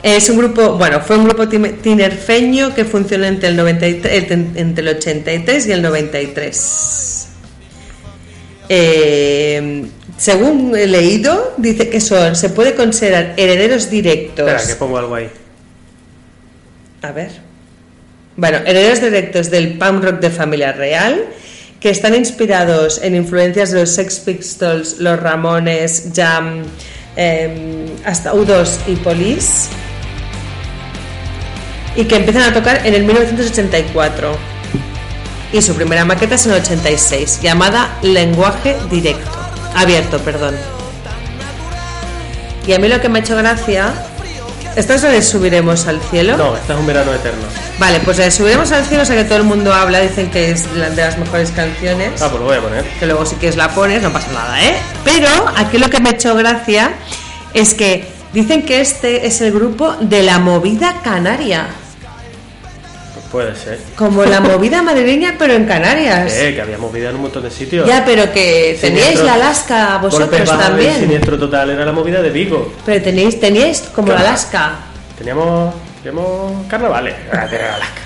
Es 0.08 0.30
un 0.30 0.38
grupo, 0.38 0.74
bueno, 0.74 1.00
fue 1.00 1.18
un 1.18 1.24
grupo 1.24 1.48
tinerfeño 1.48 2.72
que 2.72 2.84
funcionó 2.84 3.24
entre 3.24 3.48
el, 3.48 3.56
93, 3.56 4.30
el- 4.30 4.50
entre 4.54 4.82
el 4.88 4.96
83 4.96 5.66
y 5.66 5.72
el 5.72 5.82
93. 5.82 7.28
Eh, 8.68 9.84
según 10.16 10.76
he 10.76 10.86
leído, 10.86 11.54
dice 11.56 11.88
que 11.88 12.00
son, 12.00 12.36
se 12.36 12.50
puede 12.50 12.74
considerar 12.76 13.34
herederos 13.36 13.90
directos. 13.90 14.48
Espera, 14.48 14.64
que 14.66 14.76
pongo 14.76 14.98
algo 14.98 15.16
ahí. 15.16 15.28
A 17.02 17.10
ver. 17.10 17.30
Bueno, 18.36 18.58
herederos 18.58 19.00
directos 19.00 19.50
del 19.50 19.76
punk 19.76 20.04
rock 20.04 20.20
de 20.20 20.30
familia 20.30 20.70
real, 20.72 21.24
que 21.80 21.90
están 21.90 22.14
inspirados 22.14 23.00
en 23.02 23.16
influencias 23.16 23.72
de 23.72 23.80
los 23.80 23.90
Sex 23.90 24.20
Pistols, 24.20 24.98
los 25.00 25.18
Ramones, 25.18 26.10
Jam, 26.14 26.62
eh, 27.16 27.86
hasta 28.04 28.32
U2 28.34 28.78
y 28.86 28.94
Police, 28.96 29.68
y 31.96 32.04
que 32.04 32.16
empiezan 32.16 32.42
a 32.42 32.54
tocar 32.54 32.86
en 32.86 32.94
el 32.94 33.04
1984. 33.04 34.36
Y 35.52 35.62
su 35.62 35.74
primera 35.74 36.04
maqueta 36.04 36.34
es 36.34 36.46
en 36.46 36.52
el 36.52 36.60
86, 36.60 37.40
llamada 37.42 37.96
Lenguaje 38.02 38.76
Directo. 38.90 39.30
Abierto, 39.74 40.18
perdón. 40.18 40.54
Y 42.66 42.72
a 42.72 42.78
mí 42.78 42.88
lo 42.88 43.00
que 43.00 43.08
me 43.08 43.20
ha 43.20 43.22
hecho 43.22 43.36
gracia. 43.36 43.92
¿Esta 44.74 44.94
es 44.94 45.02
la 45.02 45.08
de 45.08 45.22
Subiremos 45.22 45.86
al 45.86 46.00
cielo? 46.02 46.36
No, 46.36 46.54
este 46.54 46.74
es 46.74 46.78
un 46.78 46.86
verano 46.86 47.14
eterno. 47.14 47.44
Vale, 47.78 48.00
pues 48.00 48.18
la 48.18 48.24
de 48.24 48.30
Subiremos 48.30 48.72
al 48.72 48.84
cielo, 48.84 49.04
o 49.04 49.06
sea 49.06 49.16
que 49.16 49.24
todo 49.24 49.38
el 49.38 49.44
mundo 49.44 49.72
habla, 49.72 50.00
dicen 50.00 50.30
que 50.30 50.50
es 50.50 50.66
la 50.74 50.90
de 50.90 50.96
las 51.02 51.16
mejores 51.16 51.50
canciones. 51.52 52.20
Ah, 52.20 52.28
pues 52.28 52.40
lo 52.40 52.46
voy 52.46 52.56
a 52.58 52.60
poner. 52.60 52.84
Que 52.98 53.06
luego 53.06 53.24
si 53.24 53.36
quieres 53.36 53.56
la 53.56 53.70
pones, 53.70 54.02
no 54.02 54.12
pasa 54.12 54.30
nada, 54.32 54.62
¿eh? 54.62 54.76
Pero 55.04 55.28
aquí 55.56 55.78
lo 55.78 55.88
que 55.88 56.00
me 56.00 56.10
ha 56.10 56.12
hecho 56.12 56.34
gracia 56.34 56.92
es 57.54 57.72
que 57.72 58.06
dicen 58.34 58.66
que 58.66 58.82
este 58.82 59.26
es 59.26 59.40
el 59.40 59.52
grupo 59.52 59.94
de 60.00 60.22
la 60.22 60.38
movida 60.40 61.00
canaria. 61.02 61.68
Puede 63.32 63.54
ser. 63.56 63.78
Como 63.96 64.24
la 64.24 64.40
movida 64.40 64.82
madrileña, 64.82 65.34
pero 65.38 65.52
en 65.54 65.64
Canarias. 65.66 66.32
Eh, 66.32 66.54
que 66.54 66.62
había 66.62 66.78
movida 66.78 67.10
en 67.10 67.16
un 67.16 67.22
montón 67.22 67.42
de 67.42 67.50
sitios. 67.50 67.86
Ya, 67.86 68.04
pero 68.04 68.32
que 68.32 68.78
teníais 68.80 69.18
Siniestro- 69.18 69.24
la 69.24 69.34
Alaska 69.34 69.98
vosotros 69.98 70.48
también. 70.48 70.98
Siniestro 71.00 71.38
total 71.38 71.70
era 71.70 71.84
la 71.84 71.92
movida 71.92 72.22
de 72.22 72.30
Vigo. 72.30 72.72
Pero 72.84 73.02
tenéis, 73.02 73.38
teníais 73.40 73.80
como 73.94 74.12
la. 74.12 74.20
Alaska. 74.20 74.72
Teníamos, 75.18 75.74
teníamos 76.02 76.66
carnavales. 76.68 77.14
Alaska. 77.32 78.02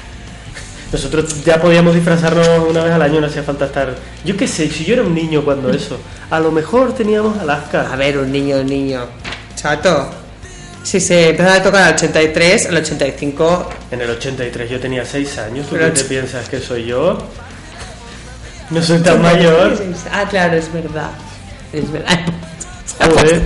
Nosotros 0.92 1.44
ya 1.44 1.60
podíamos 1.60 1.94
disfrazarnos 1.94 2.48
una 2.68 2.82
vez 2.82 2.92
al 2.92 3.02
año, 3.02 3.20
no 3.20 3.26
hacía 3.28 3.44
falta 3.44 3.66
estar. 3.66 3.94
Yo 4.24 4.36
qué 4.36 4.48
sé, 4.48 4.68
si 4.68 4.84
yo 4.84 4.94
era 4.94 5.02
un 5.02 5.14
niño 5.14 5.44
cuando 5.44 5.70
eso, 5.70 5.96
a 6.30 6.40
lo 6.40 6.50
mejor 6.50 6.94
teníamos 6.94 7.38
Alaska. 7.38 7.88
A 7.92 7.96
ver, 7.96 8.18
un 8.18 8.32
niño, 8.32 8.56
un 8.56 8.66
niño. 8.66 9.02
Chato. 9.54 10.10
Si 10.82 10.98
se 11.00 11.30
empezó 11.30 11.50
a 11.50 11.62
tocar 11.62 11.82
al 11.82 11.94
83, 11.94 12.66
al 12.66 12.76
85. 12.76 13.70
En 13.90 14.00
el 14.00 14.10
83 14.10 14.70
yo 14.70 14.80
tenía 14.80 15.04
6 15.04 15.38
años. 15.38 15.66
¿Tú 15.68 15.76
qué 15.76 15.90
te 15.90 16.04
piensas 16.04 16.48
que 16.48 16.60
soy 16.60 16.86
yo? 16.86 17.18
No 18.70 18.82
soy 18.82 19.00
tan 19.00 19.20
mayor. 19.20 19.76
Ah, 20.10 20.26
claro, 20.28 20.56
es 20.56 20.72
verdad. 20.72 21.10
Es 21.72 21.90
verdad. 21.90 22.20
Se 22.86 23.04
ha, 23.04 23.08
puesto, 23.08 23.36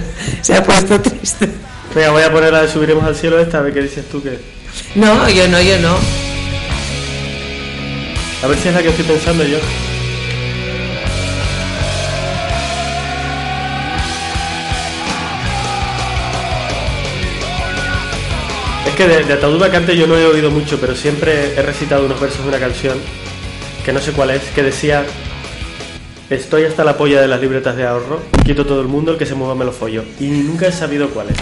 se 0.43 0.55
ha 0.55 0.65
puesto 0.65 1.01
triste. 1.01 1.49
Venga, 1.95 2.11
voy 2.11 2.23
a 2.23 2.33
poner 2.33 2.53
la 2.53 2.63
de 2.63 2.69
subiremos 2.69 3.05
al 3.05 3.15
cielo 3.15 3.39
esta, 3.39 3.59
a 3.59 3.61
ver 3.61 3.73
qué 3.73 3.83
dices 3.83 4.05
tú 4.11 4.21
que. 4.21 4.41
No, 4.97 5.29
yo 5.29 5.47
no, 5.47 5.61
yo 5.61 5.79
no. 5.79 5.97
A 8.43 8.47
ver 8.49 8.59
si 8.59 8.69
es 8.69 8.75
la 8.75 8.83
que 8.83 8.89
estoy 8.89 9.05
pensando 9.05 9.45
yo. 9.45 9.59
Es 18.95 18.99
que 18.99 19.09
de, 19.09 19.25
de 19.25 19.33
Ataúd 19.33 19.59
Vacante 19.59 19.97
yo 19.97 20.07
no 20.07 20.17
he 20.17 20.25
oído 20.25 20.53
mucho, 20.53 20.79
pero 20.81 20.95
siempre 20.95 21.57
he 21.57 21.63
recitado 21.63 22.07
unos 22.07 22.21
versos 22.21 22.43
de 22.43 22.49
una 22.51 22.61
canción 22.61 22.97
que 23.85 23.93
no 23.93 23.99
sé 23.99 24.13
cuál 24.13 24.31
es, 24.31 24.41
que 24.55 24.63
decía 24.63 25.05
Estoy 26.31 26.63
hasta 26.63 26.85
la 26.85 26.97
polla 26.97 27.21
de 27.21 27.27
las 27.27 27.41
libretas 27.41 27.75
de 27.75 27.89
ahorro, 27.89 28.23
quito 28.45 28.65
todo 28.65 28.81
el 28.81 28.87
mundo, 28.87 29.11
el 29.11 29.19
que 29.19 29.27
se 29.27 29.35
mueva 29.35 29.57
me 29.57 29.65
lo 29.65 29.73
follo. 29.73 30.05
Y 30.21 30.27
nunca 30.27 30.69
he 30.69 30.73
sabido 30.73 31.11
cuál 31.11 31.27
es. 31.31 31.37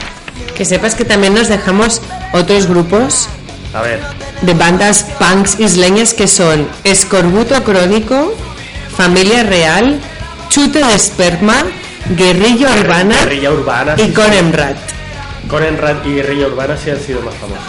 Que 0.57 0.65
sepas 0.65 0.95
que 0.95 1.05
también 1.05 1.35
nos 1.35 1.49
dejamos 1.49 2.01
otros 2.33 2.69
grupos 2.69 3.29
A 3.75 3.83
ver, 3.83 4.01
de 4.41 4.55
bandas 4.55 5.05
punks 5.19 5.61
isleñas 5.61 6.15
que 6.15 6.29
son 6.29 6.67
Escorbuto 6.85 7.63
Crónico, 7.65 8.35
Familia 8.97 9.43
Real, 9.43 10.01
Chute 10.49 10.79
de 10.79 10.95
Esperma, 10.95 11.67
Guerrilla 12.17 12.71
Urbana 12.81 13.15
Guerrilla 13.25 13.51
Urbana. 13.53 13.95
y 13.99 14.07
sí, 14.07 14.13
Conemrat. 14.15 14.92
Sí. 15.59 15.65
Conenrad 15.65 16.05
y 16.05 16.15
Guerrilla 16.15 16.47
Urbana 16.47 16.77
sí 16.77 16.91
han 16.91 17.01
sido 17.01 17.21
más 17.23 17.35
famosos. 17.35 17.63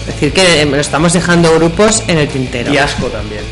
Es 0.00 0.06
decir, 0.06 0.32
que 0.32 0.62
eh, 0.62 0.80
estamos 0.80 1.12
dejando 1.12 1.54
grupos 1.54 2.02
en 2.08 2.18
el 2.18 2.28
tintero. 2.28 2.72
Y 2.72 2.78
Asco 2.78 3.06
también. 3.08 3.42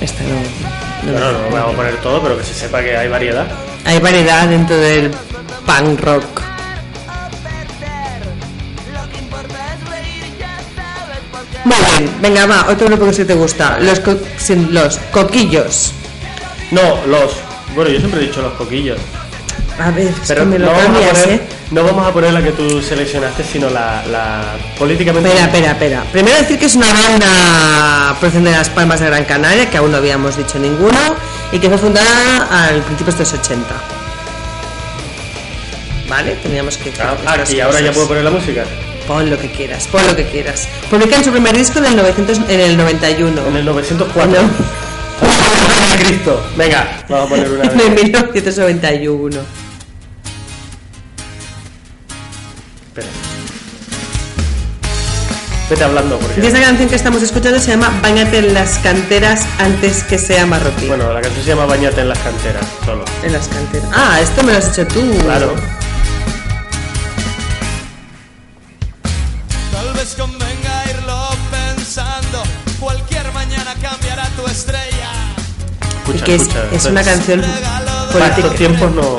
Este 0.00 0.22
no- 0.24 1.12
no- 1.12 1.18
No, 1.20 1.32
no, 1.32 1.38
no 1.50 1.56
vamos 1.56 1.74
a 1.74 1.76
poner 1.76 1.96
todo, 2.00 2.20
pero 2.22 2.36
que 2.38 2.44
se 2.44 2.54
sepa 2.54 2.82
que 2.82 2.96
hay 2.96 3.08
variedad. 3.08 3.46
Hay 3.84 3.98
variedad 4.00 4.48
dentro 4.48 4.76
del 4.76 5.10
punk 5.64 6.00
rock. 6.00 6.42
Muy 11.64 11.76
bien, 11.90 12.10
venga, 12.20 12.46
va, 12.46 12.66
otro 12.70 12.86
grupo 12.86 13.06
que 13.06 13.12
sí 13.12 13.24
te 13.24 13.34
gusta. 13.34 13.78
Los, 13.80 13.98
co- 14.00 14.16
los 14.70 14.98
coquillos. 15.10 15.92
No, 16.70 17.04
los. 17.06 17.32
Bueno, 17.74 17.90
yo 17.90 17.98
siempre 17.98 18.20
he 18.22 18.26
dicho 18.26 18.40
los 18.42 18.52
coquillos. 18.54 18.98
A 19.78 19.90
ver, 19.90 20.06
es 20.06 20.14
Pero 20.26 20.42
que 20.42 20.46
me 20.46 20.58
lo 20.58 20.66
no, 20.66 20.72
vamos 20.72 21.04
a 21.04 21.10
poner, 21.10 21.28
¿eh? 21.28 21.40
no 21.70 21.84
vamos 21.84 22.06
a 22.06 22.12
poner 22.12 22.32
la 22.32 22.42
que 22.42 22.52
tú 22.52 22.80
seleccionaste, 22.80 23.44
sino 23.44 23.68
la, 23.68 24.02
la 24.10 24.54
políticamente. 24.78 25.28
Espera, 25.28 25.46
espera, 25.46 25.70
espera. 25.72 26.04
Primero 26.12 26.38
decir 26.38 26.58
que 26.58 26.66
es 26.66 26.74
una 26.76 26.86
banda 26.86 28.16
procedente 28.18 28.50
de 28.50 28.56
las 28.56 28.70
Palmas 28.70 29.00
de 29.00 29.06
Gran 29.06 29.24
Canaria, 29.24 29.68
que 29.68 29.76
aún 29.76 29.90
no 29.90 29.98
habíamos 29.98 30.36
dicho 30.36 30.58
ninguno, 30.58 30.98
y 31.52 31.58
que 31.58 31.68
fue 31.68 31.76
fundada 31.76 32.48
al 32.50 32.80
principios 32.82 33.18
de 33.18 33.24
los 33.24 33.32
80. 33.34 33.66
¿Vale? 36.08 36.36
Teníamos 36.42 36.78
que... 36.78 36.92
Ah, 37.00 37.16
ah, 37.26 37.36
y 37.48 37.60
ahora 37.60 37.80
ya 37.80 37.92
puedo 37.92 38.08
poner 38.08 38.24
la 38.24 38.30
música. 38.30 38.64
Pon 39.06 39.28
lo 39.28 39.38
que 39.38 39.50
quieras, 39.50 39.86
pon 39.88 40.06
lo 40.06 40.16
que 40.16 40.24
quieras. 40.24 40.68
Publican 40.90 41.22
su 41.22 41.30
primer 41.30 41.54
disco 41.56 41.78
en 41.80 41.86
el, 41.86 41.96
900, 41.96 42.38
en 42.48 42.60
el 42.60 42.76
91. 42.76 43.46
En 43.48 43.56
el 43.56 43.64
904. 43.64 44.42
No. 44.42 44.48
Cristo. 45.98 46.44
Venga, 46.56 47.04
vamos 47.08 47.26
a 47.26 47.28
poner 47.28 47.50
una 47.50 47.64
En 47.72 47.80
el 47.80 47.90
vez. 47.90 48.04
1991. 48.04 49.65
Vete 55.68 55.82
hablando 55.82 56.18
porque. 56.18 56.40
Y 56.40 56.46
esta 56.46 56.60
canción 56.60 56.88
que 56.88 56.94
estamos 56.94 57.22
escuchando 57.22 57.58
se 57.58 57.72
llama 57.72 57.92
Báñate 58.00 58.38
en 58.38 58.54
las 58.54 58.78
canteras 58.78 59.44
antes 59.58 60.04
que 60.04 60.16
sea 60.18 60.46
marroquí. 60.46 60.86
Bueno, 60.86 61.12
la 61.12 61.20
canción 61.20 61.42
se 61.42 61.50
llama 61.50 61.66
Bañate 61.66 62.02
en 62.02 62.08
las 62.08 62.18
canteras, 62.18 62.64
solo. 62.84 63.04
En 63.24 63.32
las 63.32 63.48
canteras. 63.48 63.88
Ah, 63.92 64.20
esto 64.20 64.42
me 64.44 64.52
lo 64.52 64.58
has 64.58 64.68
hecho 64.68 64.86
tú. 64.86 65.00
Claro. 65.24 65.54
Tal 69.72 69.92
vez 69.94 70.14
convenga 70.14 70.84
irlo 70.90 71.28
pensando. 71.50 72.42
Cualquier 72.78 73.32
mañana 73.32 73.74
cambiará 73.82 74.26
tu 74.36 74.46
estrella. 74.46 75.10
Y 76.06 76.10
Escucha, 76.10 76.24
que 76.24 76.34
es, 76.36 76.42
escucha. 76.42 76.68
es 76.72 76.84
una 76.84 77.02
canción 77.02 77.42
Regalo 77.42 78.06
de 78.06 78.12
Para 78.12 78.36
estos 78.36 78.54
tiempos 78.54 78.92
no. 78.94 79.18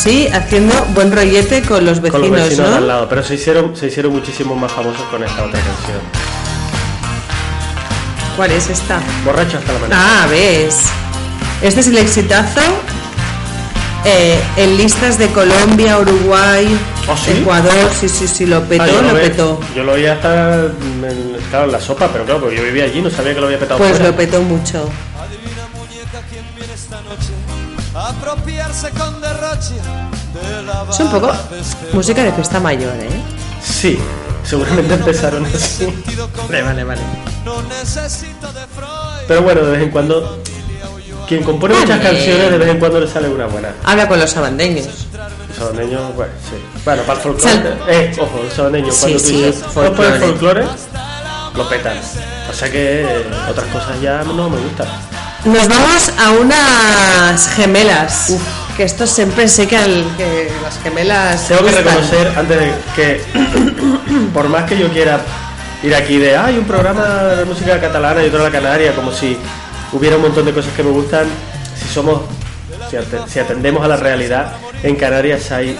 Así, 0.00 0.28
haciendo 0.32 0.72
buen 0.94 1.12
rollete 1.14 1.60
con 1.60 1.84
los 1.84 2.00
vecinos, 2.00 2.26
Con 2.26 2.30
los 2.38 2.48
vecinos 2.48 2.70
de 2.70 2.74
al 2.76 2.80
¿no? 2.80 2.86
lado. 2.86 3.06
Pero 3.10 3.22
se 3.22 3.34
hicieron, 3.34 3.76
se 3.76 3.88
hicieron 3.88 4.12
muchísimo 4.14 4.54
más 4.56 4.72
famosos 4.72 5.02
con 5.10 5.22
esta 5.22 5.44
otra 5.44 5.60
canción. 5.60 5.98
¿Cuál 8.34 8.52
es 8.52 8.70
esta? 8.70 8.98
Borracho 9.26 9.58
hasta 9.58 9.74
la 9.74 9.78
mañana. 9.78 10.22
Ah, 10.22 10.26
ves. 10.30 10.78
Este 11.60 11.80
es 11.80 11.88
el 11.88 11.98
exitazo 11.98 12.62
eh, 14.06 14.40
en 14.56 14.78
listas 14.78 15.18
de 15.18 15.26
Colombia, 15.28 15.98
Uruguay, 15.98 16.66
¿Ah, 17.06 17.14
sí? 17.22 17.32
Ecuador. 17.32 17.90
Sí, 18.00 18.08
sí, 18.08 18.26
sí, 18.26 18.46
lo 18.46 18.62
petó, 18.64 18.84
Ah, 18.84 19.02
lo 19.06 19.12
ve- 19.12 19.20
petó. 19.28 19.60
Yo 19.76 19.84
lo 19.84 19.92
oía 19.92 20.14
hasta 20.14 20.54
en, 20.64 21.36
claro, 21.50 21.66
en 21.66 21.72
la 21.72 21.80
sopa, 21.80 22.08
pero 22.10 22.24
claro, 22.24 22.40
porque 22.40 22.56
yo 22.56 22.62
vivía 22.62 22.84
allí, 22.84 23.02
no 23.02 23.10
sabía 23.10 23.34
que 23.34 23.40
lo 23.40 23.46
había 23.48 23.58
petado. 23.58 23.76
Pues 23.76 23.90
fuera. 23.90 24.06
lo 24.08 24.16
petó 24.16 24.40
mucho. 24.40 24.88
Es 30.90 31.00
un 31.00 31.10
poco 31.10 31.32
este 31.58 31.92
música 31.92 32.22
de 32.24 32.32
fiesta 32.32 32.60
mayor, 32.60 32.92
¿eh? 32.96 33.08
Sí, 33.62 33.98
seguramente 34.44 34.94
empezaron 34.94 35.44
así. 35.46 35.86
Vale, 36.48 36.62
vale, 36.62 36.84
vale. 36.84 37.00
No 37.44 37.62
necesito 37.62 38.46
de 38.52 38.60
Freud. 38.74 39.26
Pero 39.28 39.42
bueno, 39.42 39.62
de 39.62 39.70
vez 39.72 39.82
en 39.82 39.90
cuando, 39.90 40.42
quien 41.28 41.42
compone 41.42 41.74
muchas 41.74 42.00
canciones, 42.00 42.50
de 42.50 42.58
vez 42.58 42.68
en 42.68 42.78
cuando 42.78 43.00
le 43.00 43.08
sale 43.08 43.28
una 43.28 43.46
buena. 43.46 43.74
Habla 43.84 44.08
con 44.08 44.18
los 44.18 44.30
sabandeños. 44.30 44.86
Eso 44.86 45.06
sabaneños, 45.58 46.14
bueno, 46.14 46.32
sí. 46.48 46.56
Bueno, 46.84 47.02
para 47.02 47.18
el 47.18 47.22
folclore, 47.24 47.52
Sal- 47.52 47.78
eh, 47.88 48.12
ojo, 48.18 48.40
los 48.44 48.52
sabaneños, 48.54 48.94
Sí, 48.94 49.00
cuando 49.00 49.18
tú 49.18 49.24
sí, 49.26 49.32
dices, 49.42 49.62
"Vamos 49.74 49.90
por 49.96 50.04
el 50.06 50.12
folclore". 50.20 50.62
folclore, 50.64 50.64
lo 51.54 51.68
petan. 51.68 51.98
O 52.48 52.52
sea 52.52 52.70
que 52.70 53.02
eh, 53.02 53.24
otras 53.48 53.66
cosas 53.72 54.00
ya 54.00 54.22
no 54.24 54.48
me 54.48 54.58
gustan. 54.58 54.86
Nos 55.44 55.68
vamos 55.68 56.10
a 56.18 56.30
unas 56.32 57.48
gemelas. 57.54 58.34
Que 58.76 58.84
esto 58.84 59.06
siempre 59.06 59.48
sé 59.48 59.66
que, 59.66 59.76
al- 59.76 60.04
que 60.16 60.50
las 60.62 60.78
gemelas. 60.82 61.48
Tengo 61.48 61.64
que 61.64 61.72
reconocer, 61.72 62.32
antes 62.36 62.58
de 62.60 62.72
que, 62.94 63.20
por 64.34 64.48
más 64.48 64.64
que 64.64 64.78
yo 64.78 64.88
quiera 64.90 65.20
ir 65.82 65.94
aquí 65.94 66.18
de, 66.18 66.36
hay 66.36 66.58
un 66.58 66.64
programa 66.64 67.04
de 67.36 67.44
música 67.44 67.80
catalana 67.80 68.22
y 68.22 68.26
otro 68.26 68.38
de 68.38 68.44
la 68.44 68.50
canaria, 68.50 68.94
como 68.94 69.12
si 69.12 69.36
hubiera 69.92 70.16
un 70.16 70.22
montón 70.22 70.44
de 70.44 70.52
cosas 70.52 70.72
que 70.74 70.82
me 70.82 70.90
gustan, 70.90 71.26
si 71.80 71.88
somos, 71.92 72.22
si 73.28 73.38
atendemos 73.38 73.84
a 73.84 73.88
la 73.88 73.96
realidad, 73.96 74.52
en 74.82 74.96
Canarias 74.96 75.50
hay 75.52 75.78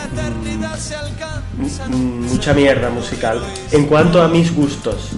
mm, 1.88 1.94
mm, 1.94 2.26
mucha 2.32 2.52
mierda 2.54 2.90
musical. 2.90 3.40
En 3.72 3.86
cuanto 3.86 4.22
a 4.22 4.28
mis 4.28 4.54
gustos, 4.54 5.10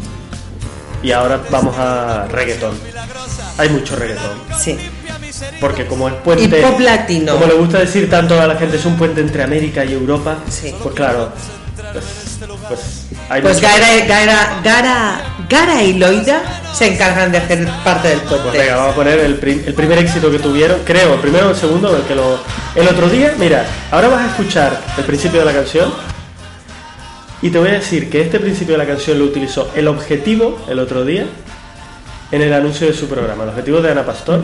y 1.03 1.13
ahora 1.13 1.41
vamos 1.51 1.77
a 1.79 2.27
reggaetón. 2.31 2.79
Hay 3.59 3.69
mucho 3.69 3.97
reggaetón. 3.97 4.33
Sí. 4.59 4.79
Porque 5.61 5.87
como 5.87 6.09
es 6.09 6.15
puente. 6.17 6.45
Y 6.59 6.63
pop 6.63 6.79
latino. 6.81 7.33
Como 7.35 7.47
le 7.47 7.55
gusta 7.55 7.79
decir 7.79 8.09
tanto 8.09 8.41
a 8.41 8.47
la 8.47 8.57
gente, 8.57 8.77
es 8.77 8.85
un 8.85 8.97
puente 8.97 9.21
entre 9.21 9.43
América 9.43 9.85
y 9.85 9.93
Europa. 9.93 10.37
Sí. 10.49 10.75
Pues 10.83 10.95
claro. 10.95 11.31
Pues, 11.93 12.05
pues 12.69 12.81
hay 13.29 13.43
Pues 13.43 13.61
Gara, 13.61 13.87
Gara, 14.07 14.61
Gara, 14.63 15.21
Gara 15.49 15.83
y 15.83 15.95
Loida 15.95 16.43
se 16.73 16.93
encargan 16.95 17.31
de 17.33 17.39
hacer 17.39 17.69
parte 17.85 18.09
del 18.09 18.21
Pues 18.21 18.41
puente. 18.41 18.59
venga, 18.59 18.77
vamos 18.77 18.93
a 18.93 18.97
poner 18.97 19.19
el, 19.21 19.37
prim- 19.37 19.63
el 19.67 19.75
primer 19.75 19.99
éxito 19.99 20.31
que 20.31 20.39
tuvieron. 20.39 20.81
Creo, 20.85 21.15
el 21.15 21.21
primero 21.21 21.49
o 21.49 21.51
el 21.51 21.57
segundo, 21.57 21.95
el 21.97 22.03
que 22.05 22.15
lo. 22.15 22.39
El 22.75 22.89
otro 22.89 23.09
día, 23.09 23.35
mira, 23.39 23.67
ahora 23.91 24.09
vas 24.09 24.23
a 24.23 24.27
escuchar 24.29 24.81
el 24.97 25.05
principio 25.05 25.41
de 25.41 25.47
la 25.47 25.53
canción. 25.53 25.93
Y 27.43 27.51
te 27.51 27.59
voy 27.59 27.71
a 27.71 27.73
decir 27.73 28.09
que 28.09 28.23
este 28.23 28.39
principio 28.39 28.75
de 28.75 28.79
la 28.79 28.87
canción 28.87 29.19
lo 29.19 29.25
utilizó 29.25 29.69
el 29.75 29.89
objetivo 29.89 30.65
el 30.69 30.79
otro 30.79 31.05
día 31.05 31.27
en 32.31 32.41
el 32.41 32.53
anuncio 32.53 32.87
de 32.87 32.95
su 32.95 33.09
programa. 33.09 33.43
El 33.43 33.51
objetivo 33.51 33.81
de 33.81 33.91
Ana 33.91 34.07
Pastor. 34.07 34.41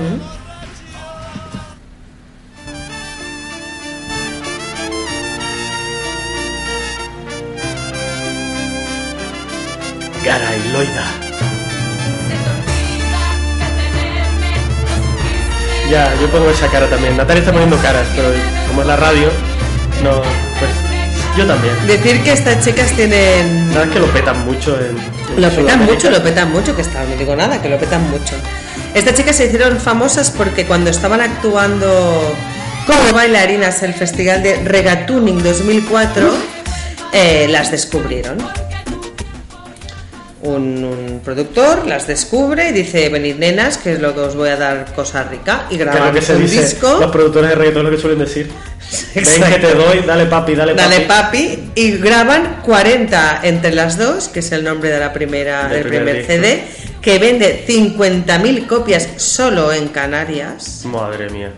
Y 10.29 10.73
Loida. 10.73 11.05
Ya, 15.91 16.15
yo 16.21 16.29
pongo 16.31 16.51
esa 16.51 16.69
cara 16.69 16.87
también. 16.89 17.17
Natalia 17.17 17.41
está 17.41 17.53
poniendo 17.53 17.79
caras, 17.79 18.07
pero 18.15 18.29
como 18.69 18.83
es 18.83 18.87
la 18.89 18.97
radio, 18.97 19.31
no, 20.03 20.48
yo 21.39 21.47
también. 21.47 21.75
Decir 21.87 22.23
que 22.23 22.33
estas 22.33 22.65
chicas 22.65 22.91
tienen. 22.93 23.69
Nada 23.69 23.85
es 23.85 23.91
que 23.91 24.01
lo 24.01 24.07
petan 24.13 24.45
mucho 24.45 24.77
en, 24.79 24.97
en 25.37 25.41
Lo 25.43 25.49
petan 25.51 25.85
mucho, 25.85 26.11
lo 26.11 26.23
petan 26.23 26.51
mucho, 26.53 26.75
que 26.77 26.83
está, 26.83 27.05
no 27.05 27.17
digo 27.17 27.35
nada, 27.37 27.63
que 27.63 27.69
lo 27.69 27.79
petan 27.79 28.03
mucho. 28.11 28.35
Estas 28.95 29.15
chicas 29.15 29.37
se 29.37 29.47
hicieron 29.47 29.79
famosas 29.79 30.31
porque 30.31 30.67
cuando 30.67 30.91
estaban 30.91 31.21
actuando 31.21 32.35
como 32.87 33.13
bailarinas 33.13 33.83
en 33.83 33.91
el 33.91 33.95
Festival 33.97 34.43
de 34.43 34.57
Regatuning 34.65 35.43
2004, 35.43 36.31
eh, 37.13 37.47
las 37.51 37.71
descubrieron. 37.71 38.39
Un, 40.41 40.85
un 40.85 41.21
productor 41.25 41.87
las 41.87 42.07
descubre 42.07 42.69
y 42.71 42.73
dice, 42.73 43.09
venid 43.09 43.37
nenas, 43.37 43.77
que 43.77 43.93
es 43.95 44.01
lo 44.01 44.15
que 44.15 44.21
os 44.21 44.37
voy 44.37 44.49
a 44.51 44.57
dar 44.57 44.93
cosa 44.95 45.25
rica, 45.25 45.67
y 45.69 45.77
Que 45.77 45.85
graban 45.85 46.15
que 46.15 46.23
se 46.23 46.37
un 46.37 46.43
dice, 46.43 46.63
disco. 46.63 46.99
los 47.01 47.11
productores 47.11 47.51
de 47.51 47.57
reggaetón 47.57 47.85
lo 47.85 47.91
que 47.91 47.99
suelen 47.99 48.21
decir. 48.21 48.49
Ven 49.15 49.25
que 49.25 49.59
te 49.59 49.75
doy, 49.75 50.01
dale 50.01 50.27
papi, 50.27 50.55
dale 50.55 50.75
papi. 50.75 50.89
Dale 50.89 51.07
papi 51.07 51.59
y 51.75 51.93
graban 51.99 52.63
40 52.63 53.41
entre 53.43 53.75
las 53.75 53.99
dos, 53.99 54.29
que 54.29 54.41
es 54.41 54.53
el 54.53 54.65
nombre 54.65 54.91
de 54.91 54.99
la 54.99 55.13
primera, 55.13 55.69
Del 55.69 55.87
primer. 55.87 56.25
CD, 56.25 56.65
que 57.03 57.19
vende 57.19 57.65
50.000 57.67 58.67
copias 58.67 59.09
solo 59.17 59.73
en 59.73 59.89
Canarias. 59.89 60.83
Madre 60.85 61.29
mía. 61.31 61.53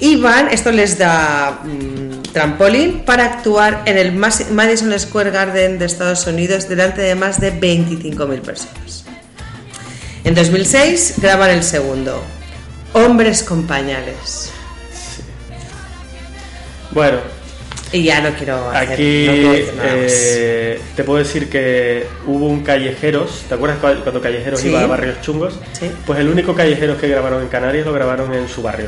Y 0.00 0.16
van, 0.16 0.48
esto 0.48 0.72
les 0.72 0.98
da 0.98 1.60
mm, 1.62 2.22
trampolín 2.32 3.04
para 3.04 3.24
actuar 3.24 3.82
en 3.86 3.96
el 3.96 4.12
Madison 4.12 4.98
Square 4.98 5.30
Garden 5.30 5.78
de 5.78 5.86
Estados 5.86 6.26
Unidos 6.26 6.68
delante 6.68 7.00
de 7.00 7.14
más 7.14 7.40
de 7.40 7.52
25.000 7.58 8.40
personas. 8.40 9.04
En 10.24 10.34
2006 10.34 11.14
graban 11.18 11.50
el 11.50 11.62
segundo, 11.62 12.22
Hombres 12.94 13.42
con 13.42 13.66
pañales. 13.66 14.53
Bueno, 16.94 17.18
Y 17.92 18.02
ya 18.04 18.20
no 18.20 18.30
quiero 18.36 18.70
hacer, 18.70 18.92
aquí 18.92 19.24
no 19.26 19.32
quiero 19.32 19.52
decir 19.52 19.74
nada 19.76 19.88
más. 19.88 20.12
eh, 20.12 20.80
te 20.96 21.04
puedo 21.04 21.18
decir 21.18 21.48
que 21.50 22.06
hubo 22.26 22.46
un 22.46 22.62
Callejeros. 22.64 23.44
¿Te 23.48 23.54
acuerdas 23.54 23.78
cu- 23.78 24.02
cuando 24.02 24.20
Callejeros 24.20 24.60
Sí. 24.60 24.68
iba 24.70 24.80
a 24.82 24.86
barrios 24.86 25.20
chungos? 25.20 25.58
Sí. 25.78 25.90
Pues 26.06 26.18
el 26.18 26.28
único 26.28 26.54
Callejeros 26.54 26.98
que 26.98 27.08
grabaron 27.08 27.42
en 27.42 27.48
Canarias 27.48 27.86
lo 27.86 27.92
grabaron 27.92 28.32
en 28.34 28.48
su 28.48 28.62
barrio. 28.62 28.86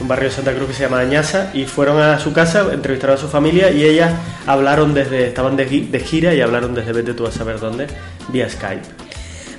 Un 0.00 0.08
barrio 0.08 0.30
de 0.30 0.34
Santa 0.34 0.52
Cruz 0.52 0.68
que 0.68 0.74
se 0.74 0.82
llama 0.82 0.98
Añasa. 0.98 1.50
Y 1.54 1.64
fueron 1.64 2.00
a 2.00 2.18
su 2.18 2.32
casa, 2.32 2.66
entrevistaron 2.72 3.16
a 3.16 3.20
su 3.20 3.28
familia 3.28 3.70
y 3.70 3.84
ellas 3.84 4.12
hablaron 4.46 4.94
desde. 4.94 5.28
Estaban 5.28 5.56
de, 5.56 5.64
de 5.66 6.00
gira 6.00 6.34
y 6.34 6.40
hablaron 6.40 6.74
desde 6.74 6.92
vete 6.92 7.14
tú 7.14 7.24
a 7.26 7.30
saber 7.30 7.60
dónde, 7.60 7.86
vía 8.28 8.48
Skype. 8.50 8.82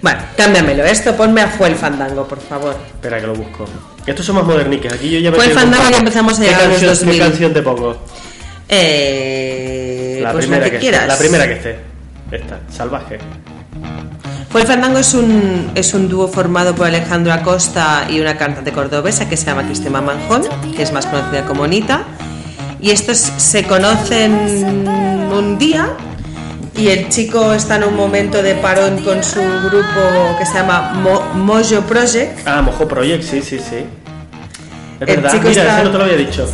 Bueno, 0.01 0.19
cámbiamelo 0.35 0.83
esto, 0.83 1.15
ponme 1.15 1.39
a 1.41 1.47
Fue 1.47 1.69
el 1.69 1.75
Fandango, 1.75 2.27
por 2.27 2.41
favor. 2.41 2.75
Espera 2.87 3.21
que 3.21 3.27
lo 3.27 3.35
busco. 3.35 3.65
Estos 4.05 4.25
son 4.25 4.35
más 4.35 4.45
moderniques. 4.45 4.91
Aquí 4.93 5.09
yo 5.09 5.19
ya 5.19 5.31
me 5.31 5.37
Fue 5.37 5.45
el 5.45 5.51
quedo 5.51 5.61
Fandango 5.61 5.89
y 5.91 5.93
empezamos 5.95 6.33
a 6.39 6.41
¿Qué 6.41 6.47
llegar 6.47 6.61
a 6.61 6.65
los 6.65 6.71
canción- 6.73 6.89
2000. 6.95 7.13
¿Qué 7.13 7.19
canción 7.29 7.53
te 7.53 7.61
pongo? 7.61 7.97
Eh, 8.69 10.19
La 10.21 10.31
pues 10.31 10.45
primera 10.45 10.65
la 10.65 10.69
que, 10.69 10.75
esté. 10.77 10.79
quieras. 10.89 11.07
La 11.07 11.17
primera 11.17 11.47
que 11.47 11.53
esté. 11.53 11.79
Esta, 12.31 12.59
Salvaje. 12.71 13.19
Fue 14.49 14.61
el 14.61 14.67
Fandango 14.67 14.99
es 14.99 15.13
un, 15.13 15.71
es 15.75 15.93
un 15.93 16.09
dúo 16.09 16.27
formado 16.27 16.75
por 16.75 16.85
Alejandro 16.87 17.33
Acosta 17.33 18.05
y 18.09 18.19
una 18.19 18.37
cantante 18.37 18.71
cordobesa 18.71 19.27
que 19.27 19.35
se 19.37 19.45
llama 19.47 19.63
Cristina 19.65 20.01
Manjón, 20.01 20.43
que 20.75 20.83
es 20.83 20.91
más 20.91 21.05
conocida 21.07 21.45
como 21.45 21.65
Nita. 21.67 22.03
Y 22.79 22.91
estos 22.91 23.17
se 23.17 23.63
conocen 23.63 24.87
un 25.33 25.57
día 25.57 25.89
y 26.75 26.87
el 26.89 27.09
chico 27.09 27.53
está 27.53 27.75
en 27.75 27.83
un 27.85 27.95
momento 27.95 28.41
de 28.41 28.55
parón 28.55 28.97
con 29.03 29.23
su 29.23 29.41
grupo 29.41 30.35
que 30.39 30.45
se 30.45 30.53
llama 30.55 30.93
Mo- 30.95 31.21
Mojo 31.35 31.81
Project. 31.81 32.47
Ah, 32.47 32.61
Mojo 32.61 32.87
Project, 32.87 33.23
sí, 33.23 33.41
sí, 33.41 33.59
sí. 33.59 33.75
Es 34.99 35.07
El 35.09 35.15
verdad, 35.17 35.31
chico 35.31 35.49
mira, 35.49 35.61
está- 35.61 35.75
ese 35.75 35.83
no 35.85 35.91
te 35.91 35.97
lo 35.97 36.03
había 36.05 36.17
dicho. 36.17 36.47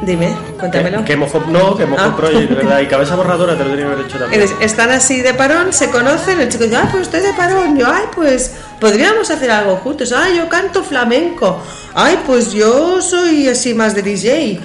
Dime, 0.00 0.32
cuéntamelo. 0.58 0.98
Que, 0.98 1.04
que 1.04 1.16
Mojo, 1.16 1.42
no, 1.48 1.76
que 1.76 1.84
Mojo 1.84 2.02
Ah. 2.04 2.16
Project, 2.16 2.48
de 2.50 2.54
verdad. 2.54 2.80
Y 2.80 2.86
Cabeza 2.88 3.16
Borradora 3.16 3.56
te 3.58 3.64
lo 3.64 3.70
tenía 3.70 3.86
que 3.86 3.92
haber 3.92 4.04
dicho 4.06 4.18
también. 4.18 4.44
Están 4.60 4.90
así 4.90 5.20
de 5.22 5.34
parón, 5.34 5.72
se 5.72 5.90
conocen, 5.90 6.40
el 6.40 6.48
chico 6.48 6.64
dice, 6.64 6.76
ay, 6.76 6.88
pues 6.90 7.02
estoy 7.04 7.20
de 7.20 7.32
parón, 7.34 7.76
yo, 7.76 7.86
ay, 7.92 8.04
pues 8.14 8.54
podríamos 8.80 9.28
hacer 9.30 9.50
algo 9.50 9.76
juntos, 9.76 10.12
ay, 10.12 10.36
yo 10.36 10.48
canto 10.48 10.82
flamenco, 10.82 11.60
ay, 11.94 12.18
pues 12.26 12.52
yo 12.52 13.02
soy 13.02 13.48
así 13.48 13.74
más 13.74 13.94
de 13.94 14.02
DJ, 14.02 14.60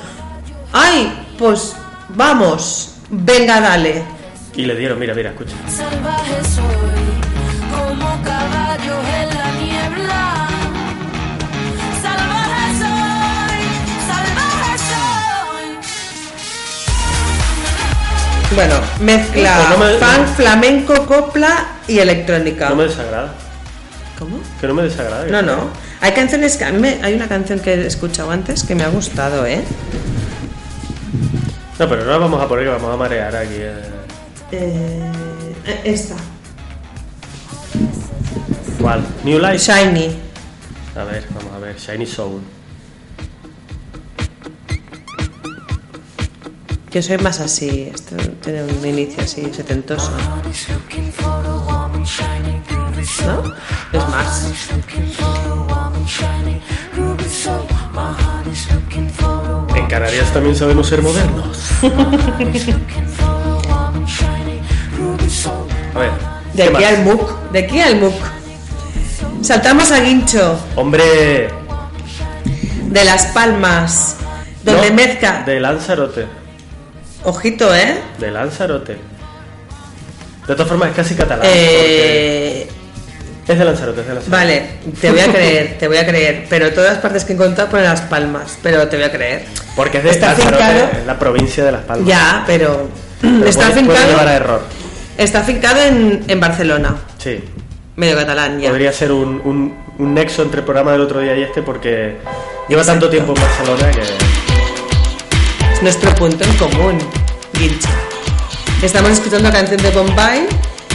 ay, 0.72 1.26
pues 1.38 1.74
vamos, 2.10 2.93
venga, 3.14 3.60
dale. 3.62 4.04
Y 4.56 4.66
le 4.66 4.76
dieron, 4.76 5.00
mira, 5.00 5.14
mira, 5.14 5.30
escucha. 5.32 5.56
Salvaje 5.68 6.36
soy, 6.56 7.04
como 7.72 8.22
caballos 8.24 9.06
en 9.22 9.30
la 9.38 9.52
niebla. 9.60 10.48
Salvaje 12.02 12.72
soy, 12.80 13.64
salvaje 14.08 14.78
soy. 14.90 15.68
Bueno, 18.56 18.76
mezcla 19.02 19.68
no 19.72 19.78
me- 19.78 19.94
funk, 19.98 20.28
flamenco, 20.36 21.06
copla 21.08 21.66
y 21.88 21.98
electrónica. 22.00 22.70
No 22.70 22.76
me 22.76 22.84
desagrada. 22.84 23.34
¿Cómo? 24.20 24.38
Que 24.62 24.68
no 24.68 24.74
me 24.76 24.84
desagrada. 24.84 25.26
No, 25.26 25.42
no. 25.42 25.70
Hay 26.02 26.12
canciones 26.12 26.58
que 26.58 26.66
a 26.66 26.72
mí 26.72 26.80
me- 26.80 27.00
hay 27.02 27.14
una 27.16 27.28
canción 27.28 27.60
que 27.60 27.74
he 27.74 27.88
escuchado 27.88 28.30
antes 28.32 28.64
que 28.64 28.76
me 28.76 28.84
ha 28.84 28.90
gustado, 28.90 29.46
¿eh? 29.48 29.64
No, 31.80 31.90
pero 31.90 32.06
no 32.06 32.12
la 32.12 32.18
vamos 32.18 32.42
a 32.42 32.48
poner 32.48 32.66
que 32.66 32.72
vamos 32.72 32.94
a 32.94 32.98
marear 32.98 33.36
aquí. 33.36 33.56
eh. 33.56 33.74
eh 34.52 35.82
esta. 35.84 36.16
¿Cuál? 38.80 39.04
New 39.24 39.40
Life. 39.40 39.58
Shiny. 39.60 40.20
A 40.96 41.04
ver, 41.04 41.26
vamos 41.34 41.54
a 41.54 41.60
ver. 41.60 41.78
Shiny 41.78 42.06
Soul. 42.06 42.42
Yo 46.92 47.02
soy 47.02 47.18
más 47.18 47.40
así, 47.40 47.90
esto 47.92 48.16
tiene 48.44 48.62
un 48.66 48.86
inicio 48.86 49.24
así 49.24 49.52
setentoso. 49.52 50.12
¿No? 53.26 53.44
Es 53.92 54.10
más. 54.10 54.54
Canarias 59.94 60.34
también 60.34 60.56
sabemos 60.56 60.88
ser 60.88 61.04
modernos. 61.04 61.70
A 65.94 66.00
ver. 66.00 66.10
De 66.54 66.64
¿qué 66.64 66.64
aquí 66.64 66.72
más? 66.74 66.84
al 66.86 67.04
MUC, 67.04 67.52
de 67.52 67.60
aquí 67.60 67.80
al 67.80 67.96
MUC. 67.98 68.14
Saltamos 69.44 69.92
a 69.92 70.00
Guincho, 70.00 70.60
Hombre, 70.76 71.50
de 72.86 73.06
Las 73.06 73.26
Palmas. 73.28 74.16
donde 74.64 74.90
No, 74.90 74.96
mezcla. 74.96 75.44
De 75.46 75.60
Lanzarote. 75.60 76.26
Ojito, 77.24 77.76
¿eh? 77.76 78.02
De 78.18 78.32
Lanzarote. 78.32 78.94
De 78.94 80.56
todas 80.56 80.68
formas, 80.68 80.90
es 80.90 80.96
casi 80.96 81.14
catalán. 81.14 81.46
Eh, 81.48 82.68
Es 83.48 83.60
de 83.60 83.66
Lanzarote, 83.66 84.02
es 84.02 84.08
de 84.08 84.14
Lanzarote. 84.14 84.30
Vale, 84.30 84.66
te 85.02 85.12
voy 85.12 85.20
a 85.20 85.32
creer, 85.32 85.76
te 85.78 85.88
voy 85.88 85.98
a 85.98 86.06
creer. 86.08 86.46
Pero 86.50 86.72
todas 86.72 86.92
las 86.94 87.00
partes 87.00 87.26
que 87.26 87.34
he 87.34 87.36
encontrado 87.36 87.70
ponen 87.70 87.86
Las 87.86 88.02
Palmas, 88.02 88.58
pero 88.64 88.88
te 88.88 88.96
voy 88.96 89.06
a 89.06 89.12
creer. 89.12 89.44
Porque 89.76 89.98
es 89.98 90.04
de 90.06 90.10
Está 90.12 90.28
Lanzarote, 90.34 90.98
en 91.00 91.08
la 91.08 91.20
provincia 91.20 91.64
de 91.66 91.72
Las 91.74 91.82
Palmas. 91.82 92.08
Ya, 92.08 92.44
pero. 92.48 92.88
Pero 93.22 93.46
está 93.46 93.70
puede- 93.70 93.84
puede 93.86 94.08
llevar 94.08 94.28
a 94.28 94.34
error. 94.36 94.62
Está 95.18 95.40
afincado 95.40 95.82
en, 95.82 96.24
en 96.28 96.40
Barcelona, 96.40 96.96
Sí. 97.18 97.40
medio 97.96 98.16
catalán 98.16 98.60
ya. 98.60 98.70
Podría 98.70 98.92
ser 98.92 99.12
un, 99.12 99.42
un, 99.44 99.78
un 100.00 100.14
nexo 100.14 100.42
entre 100.42 100.60
el 100.60 100.66
programa 100.66 100.92
del 100.94 101.02
otro 101.02 101.20
día 101.20 101.36
y 101.38 101.44
este 101.44 101.62
porque 101.62 102.16
lleva 102.68 102.84
tanto 102.84 103.10
tiempo 103.10 103.34
en 103.36 103.42
Barcelona 103.42 103.92
que... 103.92 104.02
Es 105.74 105.82
nuestro 105.82 106.14
punto 106.16 106.44
en 106.44 106.54
común, 106.56 106.98
Guincha. 107.54 107.90
Estamos 108.82 109.12
escuchando 109.12 109.50
la 109.50 109.54
canción 109.56 109.82
de 109.82 109.90
Bombay, 109.92 110.48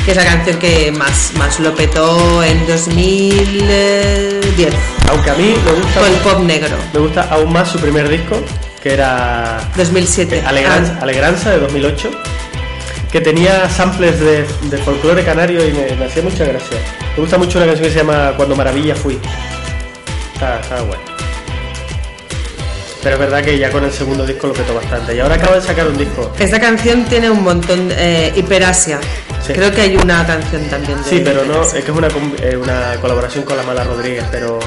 que 0.09 0.12
es 0.12 0.16
la 0.16 0.24
canción 0.24 0.59
que 0.59 0.90
más, 0.90 1.32
más 1.34 1.61
lo 1.61 1.74
petó 1.74 2.42
en 2.42 2.66
2010, 2.66 4.74
Aunque 5.11 5.28
a 5.30 5.34
mí 5.34 5.54
me 5.66 5.72
gusta, 5.72 6.00
con 6.00 6.09
el 6.09 6.14
pop 6.20 6.40
negro. 6.44 6.76
me 6.94 7.00
gusta 7.00 7.28
aún 7.30 7.52
más 7.52 7.70
su 7.70 7.78
primer 7.78 8.09
disco, 8.09 8.40
que 8.82 8.94
era 8.94 9.61
2007. 9.76 10.44
Alegranza, 10.46 10.94
Ah, 10.96 11.02
Alegranza 11.02 11.50
de 11.50 11.59
2008, 11.59 12.11
que 13.12 13.20
tenía 13.20 13.68
samples 13.68 14.18
de, 14.18 14.46
de 14.70 14.78
folclore 14.78 15.22
canario 15.26 15.68
y 15.68 15.74
me, 15.74 15.94
me 15.96 16.06
hacía 16.06 16.22
mucha 16.22 16.46
gracia. 16.46 16.78
Me 17.14 17.20
gusta 17.20 17.36
mucho 17.36 17.59
una 17.59 17.66
canción 17.66 17.88
que 17.88 17.92
se 17.92 17.98
llama 17.98 18.32
Cuando 18.34 18.56
Maravilla 18.56 18.94
Fui. 18.94 19.18
Está, 20.32 20.59
está 20.61 20.80
guay. 20.80 20.98
Pero 23.03 23.14
es 23.14 23.20
verdad 23.20 23.42
que 23.44 23.57
ya 23.59 23.70
con 23.70 23.84
el 23.84 23.92
segundo 23.92 24.26
disco 24.26 24.49
lo 24.49 24.53
petó 24.53 24.74
bastante. 24.74 25.14
Y 25.14 25.20
ahora 25.20 25.36
acaba 25.36 25.57
de 25.57 25.62
sacar 25.62 25.86
un 25.86 25.96
disco. 25.96 26.32
Esta 26.38 26.61
canción 26.61 27.05
tiene 27.05 27.30
un 27.30 27.42
montón, 27.44 27.90
eh, 27.92 28.32
Hiperasia. 28.34 28.99
Sí. 29.46 29.53
Creo 29.53 29.70
que 29.72 29.82
hay 29.82 29.96
una 29.96 30.26
canción 30.26 30.62
también 30.64 31.03
de 31.03 31.09
Sí, 31.09 31.22
pero 31.24 31.44
no, 31.44 31.62
es 31.62 31.72
que 31.72 31.78
es 31.78 31.88
una, 31.90 32.09
eh, 32.42 32.57
una 32.57 32.96
colaboración 33.01 33.44
con 33.44 33.57
la 33.57 33.62
Mala 33.62 33.84
Rodríguez, 33.84 34.24
pero 34.32 34.59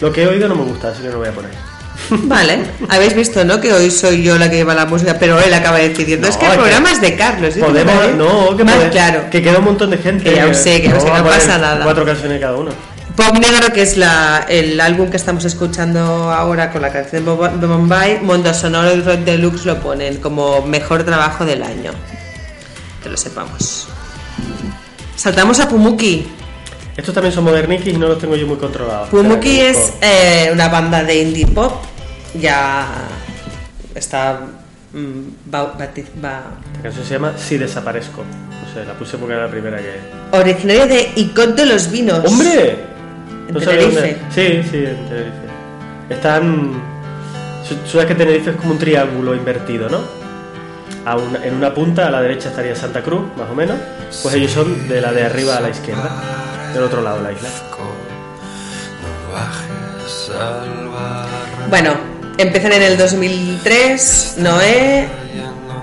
lo 0.00 0.12
que 0.12 0.22
he 0.22 0.26
oído 0.28 0.48
no 0.48 0.54
me 0.54 0.62
gusta, 0.62 0.88
así 0.88 1.00
que 1.02 1.06
no 1.08 1.14
lo 1.14 1.18
voy 1.18 1.28
a 1.28 1.32
poner. 1.32 1.50
Vale, 2.10 2.58
habéis 2.88 3.14
visto, 3.14 3.44
¿no? 3.44 3.60
Que 3.60 3.72
hoy 3.72 3.90
soy 3.90 4.22
yo 4.22 4.38
la 4.38 4.48
que 4.48 4.56
lleva 4.56 4.74
la 4.74 4.86
música, 4.86 5.16
pero 5.18 5.40
él 5.40 5.52
acaba 5.52 5.78
decidiendo. 5.78 6.28
No, 6.28 6.32
es 6.32 6.38
que 6.38 6.46
el 6.46 6.52
que 6.52 6.58
programa 6.58 6.92
es 6.92 7.00
de 7.00 7.16
Carlos. 7.16 7.56
¿eh? 7.56 7.60
Podemos, 7.60 8.14
no, 8.16 8.56
que, 8.56 8.64
Más 8.64 8.76
pode- 8.76 8.90
claro. 8.90 9.24
que 9.30 9.42
queda 9.42 9.58
un 9.58 9.64
montón 9.64 9.90
de 9.90 9.98
gente. 9.98 10.24
Que 10.24 10.36
ya 10.36 10.54
sé, 10.54 10.80
que 10.80 10.88
no 10.88 10.96
a 10.96 11.00
poner 11.00 11.22
pasa 11.24 11.58
nada. 11.58 11.82
Cuatro 11.82 12.04
canciones 12.04 12.40
cada 12.40 12.54
uno. 12.56 12.70
Pop 13.16 13.38
Negro, 13.38 13.72
que 13.72 13.80
es 13.80 13.96
la, 13.96 14.44
el 14.46 14.78
álbum 14.78 15.08
que 15.08 15.16
estamos 15.16 15.44
escuchando 15.46 16.30
ahora 16.30 16.70
con 16.70 16.82
la 16.82 16.92
canción 16.92 17.24
de 17.24 17.66
Bombay, 17.66 18.20
Mundo 18.20 18.52
Sonoro 18.52 18.94
y 18.94 19.00
Rock 19.00 19.20
Deluxe 19.20 19.64
lo 19.64 19.80
ponen 19.80 20.18
como 20.18 20.60
mejor 20.60 21.02
trabajo 21.04 21.46
del 21.46 21.62
año. 21.62 21.92
Que 23.02 23.08
lo 23.08 23.16
sepamos. 23.16 23.88
Saltamos 25.16 25.58
a 25.60 25.68
Pumuki. 25.68 26.26
Estos 26.94 27.14
también 27.14 27.32
son 27.32 27.44
modernikis 27.44 27.94
y 27.94 27.96
no 27.96 28.06
los 28.08 28.18
tengo 28.18 28.36
yo 28.36 28.46
muy 28.46 28.58
controlados. 28.58 29.08
Pumuki 29.08 29.60
es 29.60 29.94
eh, 30.02 30.50
una 30.52 30.68
banda 30.68 31.02
de 31.02 31.22
indie 31.22 31.46
pop. 31.46 31.72
Ya 32.38 32.86
está. 33.94 34.40
mm, 34.92 35.50
La 35.50 36.82
canción 36.82 37.06
se 37.06 37.14
llama 37.14 37.32
Si 37.38 37.56
desaparezco. 37.56 38.22
No 38.22 38.74
sé, 38.74 38.84
la 38.86 38.92
puse 38.92 39.16
porque 39.16 39.34
era 39.34 39.44
la 39.46 39.50
primera 39.50 39.78
que. 39.78 40.36
originario 40.36 40.86
de 40.86 41.12
Icot 41.16 41.54
de 41.54 41.64
los 41.64 41.90
Vinos. 41.90 42.20
¡Hombre! 42.26 42.96
En 43.48 43.54
Tenerife. 43.54 44.18
Sí, 44.34 44.68
sí, 44.70 44.76
en 44.84 45.08
Tenerife. 45.08 45.46
Están. 46.10 46.82
Sabes 47.90 48.06
que 48.06 48.14
Tenerife 48.14 48.50
es 48.50 48.56
como 48.56 48.72
un 48.72 48.78
triángulo 48.78 49.34
invertido, 49.34 49.88
¿no? 49.88 50.00
A 51.04 51.16
una- 51.16 51.44
en 51.44 51.54
una 51.54 51.72
punta 51.74 52.06
a 52.06 52.10
la 52.10 52.20
derecha 52.22 52.48
estaría 52.48 52.74
Santa 52.76 53.02
Cruz, 53.02 53.22
más 53.36 53.48
o 53.50 53.54
menos. 53.54 53.76
Pues 54.22 54.34
ellos 54.34 54.52
son 54.52 54.88
de 54.88 55.00
la 55.00 55.12
de 55.12 55.24
arriba 55.24 55.56
a 55.56 55.60
la 55.60 55.70
izquierda, 55.70 56.10
del 56.74 56.82
otro 56.82 57.02
lado 57.02 57.18
de 57.18 57.22
la 57.24 57.32
isla. 57.32 57.48
Bueno, 61.68 61.94
empiezan 62.38 62.72
en 62.72 62.82
el 62.82 62.96
2003. 62.98 64.34
Noé, 64.38 65.08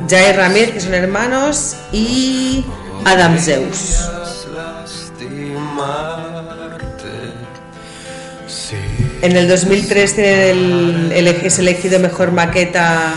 Jai 0.10 0.34
Ramírez, 0.34 0.72
que 0.74 0.80
son 0.80 0.94
hermanos, 0.94 1.76
y 1.92 2.66
Adam 3.06 3.38
Zeus. 3.38 4.10
En 9.24 9.36
el 9.38 9.48
2003 9.48 10.14
tiene 10.16 10.50
el, 10.52 11.12
el- 11.14 11.28
es 11.28 11.58
elegido 11.58 11.98
mejor 12.00 12.32
maqueta 12.32 13.14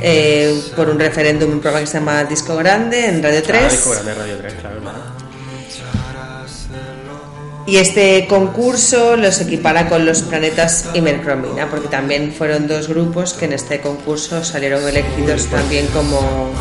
eh, 0.00 0.62
por 0.76 0.88
un 0.88 0.98
referéndum, 0.98 1.50
un 1.50 1.60
programa 1.60 1.80
que 1.84 1.86
se 1.90 1.98
llama 1.98 2.24
Disco 2.24 2.56
Grande 2.56 3.06
en 3.06 3.22
Radio 3.22 3.42
3. 3.42 3.62
Ah, 3.64 3.68
disco 3.70 3.90
grande, 3.90 4.14
Radio 4.14 4.36
3, 4.38 4.54
claro, 4.60 4.80
claro. 4.80 4.98
Y 7.68 7.78
este 7.78 8.26
concurso 8.28 9.16
los 9.16 9.40
equipara 9.40 9.88
con 9.88 10.06
los 10.06 10.22
planetas 10.22 10.86
y 10.94 11.00
Mercromina, 11.00 11.68
porque 11.68 11.88
también 11.88 12.32
fueron 12.32 12.68
dos 12.68 12.86
grupos 12.86 13.34
que 13.34 13.46
en 13.46 13.54
este 13.54 13.80
concurso 13.80 14.44
salieron 14.44 14.86
elegidos 14.86 15.46
también 15.46 15.88
como... 15.88 16.52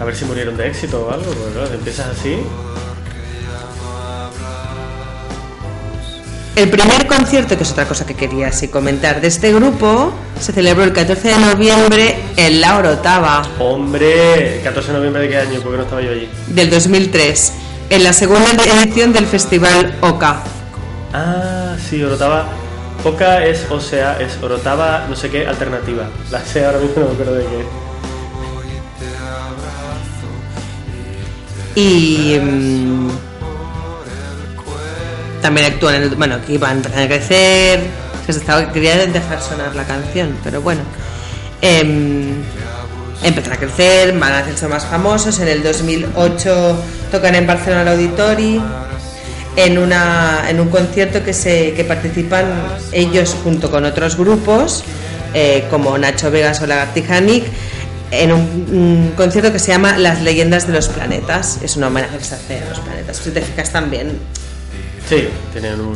A 0.00 0.04
ver 0.04 0.14
si 0.14 0.24
murieron 0.24 0.56
de 0.56 0.68
éxito 0.68 1.06
o 1.06 1.10
algo, 1.12 1.24
porque 1.32 1.52
claro, 1.54 1.74
empiezas 1.74 2.06
así. 2.16 2.36
El 6.54 6.68
primer 6.68 7.06
concierto, 7.06 7.56
que 7.56 7.62
es 7.62 7.72
otra 7.72 7.88
cosa 7.88 8.04
que 8.04 8.14
quería 8.14 8.48
así 8.48 8.68
comentar, 8.68 9.22
de 9.22 9.28
este 9.28 9.54
grupo 9.54 10.12
se 10.38 10.52
celebró 10.52 10.84
el 10.84 10.92
14 10.92 11.28
de 11.28 11.38
noviembre 11.38 12.14
en 12.36 12.60
La 12.60 12.76
Orotava 12.76 13.42
Hombre, 13.58 14.60
14 14.62 14.88
de 14.88 14.98
noviembre 14.98 15.22
de 15.22 15.28
qué 15.30 15.38
año, 15.38 15.60
porque 15.62 15.78
no 15.78 15.84
estaba 15.84 16.02
yo 16.02 16.10
allí. 16.10 16.28
del 16.48 16.68
2003, 16.68 17.52
en 17.88 18.04
la 18.04 18.12
segunda 18.12 18.50
edición 18.64 19.14
del 19.14 19.24
Festival 19.24 19.96
OCA. 20.02 20.42
Ah, 21.14 21.74
sí, 21.88 22.02
Orotava. 22.02 22.46
Oca 23.02 23.46
es, 23.46 23.66
o 23.70 23.80
sea, 23.80 24.20
es 24.20 24.36
Orotava, 24.42 25.06
no 25.08 25.16
sé 25.16 25.30
qué, 25.30 25.46
alternativa. 25.46 26.04
La 26.30 26.40
sé 26.44 26.66
ahora 26.66 26.78
mismo, 26.78 26.96
no 26.98 27.06
me 27.06 27.12
acuerdo 27.14 27.34
de 27.34 27.44
qué. 27.44 27.64
Y 31.80 32.38
mm, 32.38 33.10
también 35.42 35.66
actúan 35.66 35.96
en 35.96 36.02
el, 36.04 36.14
bueno 36.14 36.36
aquí 36.36 36.56
van 36.56 36.78
empezando 36.78 37.04
a 37.04 37.08
crecer. 37.08 37.80
Se 38.24 38.32
estaba 38.32 38.72
quería 38.72 38.96
dejar 39.06 39.42
sonar 39.42 39.74
la 39.74 39.84
canción 39.84 40.36
pero 40.44 40.62
bueno. 40.62 40.80
Em, 41.60 42.42
empiezan 43.22 43.52
a 43.52 43.56
crecer 43.56 44.18
van 44.18 44.32
a 44.32 44.38
hacerse 44.38 44.68
más 44.68 44.86
famosos. 44.86 45.38
En 45.40 45.48
el 45.48 45.62
2008 45.62 46.76
tocan 47.10 47.34
en 47.34 47.46
Barcelona 47.46 47.82
el 47.82 47.88
Auditori 47.88 48.62
en 49.56 49.76
una 49.76 50.48
en 50.48 50.60
un 50.60 50.68
concierto 50.68 51.22
que 51.22 51.34
se 51.34 51.74
que 51.74 51.84
participan 51.84 52.46
ellos 52.92 53.36
junto 53.44 53.70
con 53.70 53.84
otros 53.84 54.16
grupos 54.16 54.82
eh, 55.34 55.66
como 55.70 55.98
Nacho 55.98 56.30
Vegas 56.30 56.62
o 56.62 56.66
Lagartija 56.66 57.20
Nick 57.20 57.44
en 58.12 58.32
un, 58.32 58.40
un 58.40 59.12
concierto 59.16 59.52
que 59.52 59.58
se 59.58 59.72
llama 59.72 59.98
Las 59.98 60.22
leyendas 60.22 60.66
de 60.66 60.74
los 60.74 60.88
planetas. 60.88 61.58
Es 61.62 61.76
un 61.76 61.84
homenaje 61.84 62.18
que 62.18 62.24
se 62.24 62.34
hace 62.34 62.58
a 62.58 62.68
los 62.68 62.78
planetas. 62.80 63.16
Si 63.16 63.30
te 63.30 63.40
fijas 63.40 63.70
también 63.70 64.18
Sí, 65.08 65.28
tienen 65.52 65.80
un, 65.80 65.94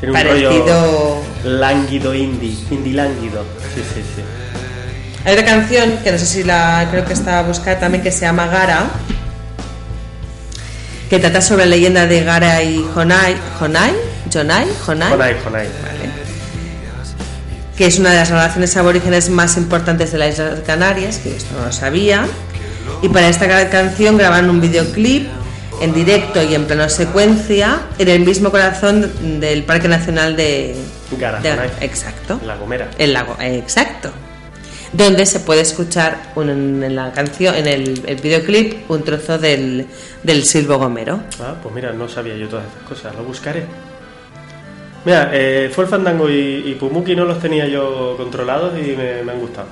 tienen 0.00 0.16
un 0.16 0.22
Parecido- 0.22 0.50
rollo 0.50 1.22
lánguido 1.44 2.14
indie, 2.14 2.56
indie 2.70 2.94
lánguido. 2.94 3.42
Sí, 3.74 3.82
sí, 3.94 4.02
sí. 4.16 4.22
Hay 5.24 5.32
otra 5.34 5.44
canción 5.44 5.98
que 6.04 6.12
no 6.12 6.18
sé 6.18 6.26
si 6.26 6.44
la 6.44 6.86
creo 6.90 7.04
que 7.04 7.12
está 7.12 7.42
buscada 7.42 7.78
también 7.80 8.02
que 8.02 8.12
se 8.12 8.20
llama 8.22 8.46
Gara, 8.46 8.86
que 11.10 11.18
trata 11.18 11.40
sobre 11.40 11.64
la 11.66 11.70
leyenda 11.70 12.06
de 12.06 12.22
Gara 12.24 12.62
y 12.62 12.84
Jonai, 12.94 13.36
Jonai, 13.58 13.92
Jonai, 14.32 14.66
Jonai, 14.84 15.10
Jonai, 15.10 15.34
Jonai. 15.44 15.66
que 17.76 17.86
es 17.86 17.98
una 17.98 18.10
de 18.10 18.16
las 18.16 18.30
relaciones 18.30 18.76
aborígenes 18.76 19.28
más 19.30 19.56
importantes 19.56 20.10
de 20.12 20.18
las 20.18 20.30
Islas 20.34 20.60
Canarias, 20.66 21.18
que 21.18 21.36
esto 21.36 21.54
no 21.58 21.66
lo 21.66 21.72
sabía. 21.72 22.26
Y 23.02 23.08
para 23.08 23.28
esta 23.28 23.46
ca- 23.46 23.68
canción 23.68 24.16
grabaron 24.16 24.48
un 24.50 24.60
videoclip 24.60 25.28
en 25.80 25.92
directo 25.94 26.42
y 26.42 26.54
en 26.54 26.64
plano 26.66 26.88
secuencia 26.88 27.80
en 27.98 28.08
el 28.08 28.20
mismo 28.20 28.50
corazón 28.50 29.40
del 29.40 29.62
Parque 29.64 29.88
Nacional 29.88 30.36
de 30.36 30.74
Gara, 31.18 31.40
de- 31.40 31.84
exacto. 31.84 32.40
La 32.44 32.56
Gomera. 32.56 32.88
El 32.98 33.12
lago, 33.12 33.36
exacto. 33.40 34.10
Donde 34.92 35.26
se 35.26 35.40
puede 35.40 35.60
escuchar 35.60 36.32
un- 36.36 36.82
en 36.82 36.94
la 36.94 37.12
canción, 37.12 37.54
en 37.54 37.66
el, 37.66 38.02
el 38.06 38.16
videoclip, 38.16 38.90
un 38.90 39.02
trozo 39.04 39.36
del, 39.38 39.86
del 40.22 40.44
Silvo 40.44 40.78
Gomero. 40.78 41.20
Ah, 41.40 41.54
pues 41.62 41.74
mira, 41.74 41.92
no 41.92 42.08
sabía 42.08 42.36
yo 42.36 42.48
todas 42.48 42.64
estas 42.66 42.82
cosas, 42.88 43.14
lo 43.16 43.24
buscaré. 43.24 43.64
Mira, 45.04 45.30
eh, 45.32 45.70
fue 45.72 45.84
el 45.84 45.90
Fandango 45.90 46.28
y, 46.28 46.64
y 46.66 46.74
Pumuki 46.74 47.14
no 47.14 47.24
los 47.24 47.38
tenía 47.40 47.66
yo 47.68 48.14
controlados 48.16 48.72
y 48.78 48.96
me, 48.96 49.22
me 49.22 49.32
han 49.32 49.40
gustado. 49.40 49.68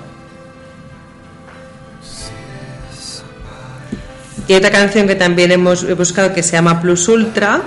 Y 4.46 4.54
otra 4.54 4.70
canción 4.70 5.06
que 5.06 5.14
también 5.14 5.52
hemos 5.52 5.86
buscado 5.96 6.34
que 6.34 6.42
se 6.42 6.52
llama 6.52 6.80
Plus 6.80 7.08
Ultra. 7.08 7.62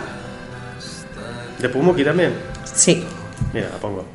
¿De 1.59 1.69
Pumuki 1.69 2.03
también? 2.03 2.34
Sí. 2.63 3.03
Mira, 3.53 3.69
la 3.69 3.78
pongo. 3.78 4.05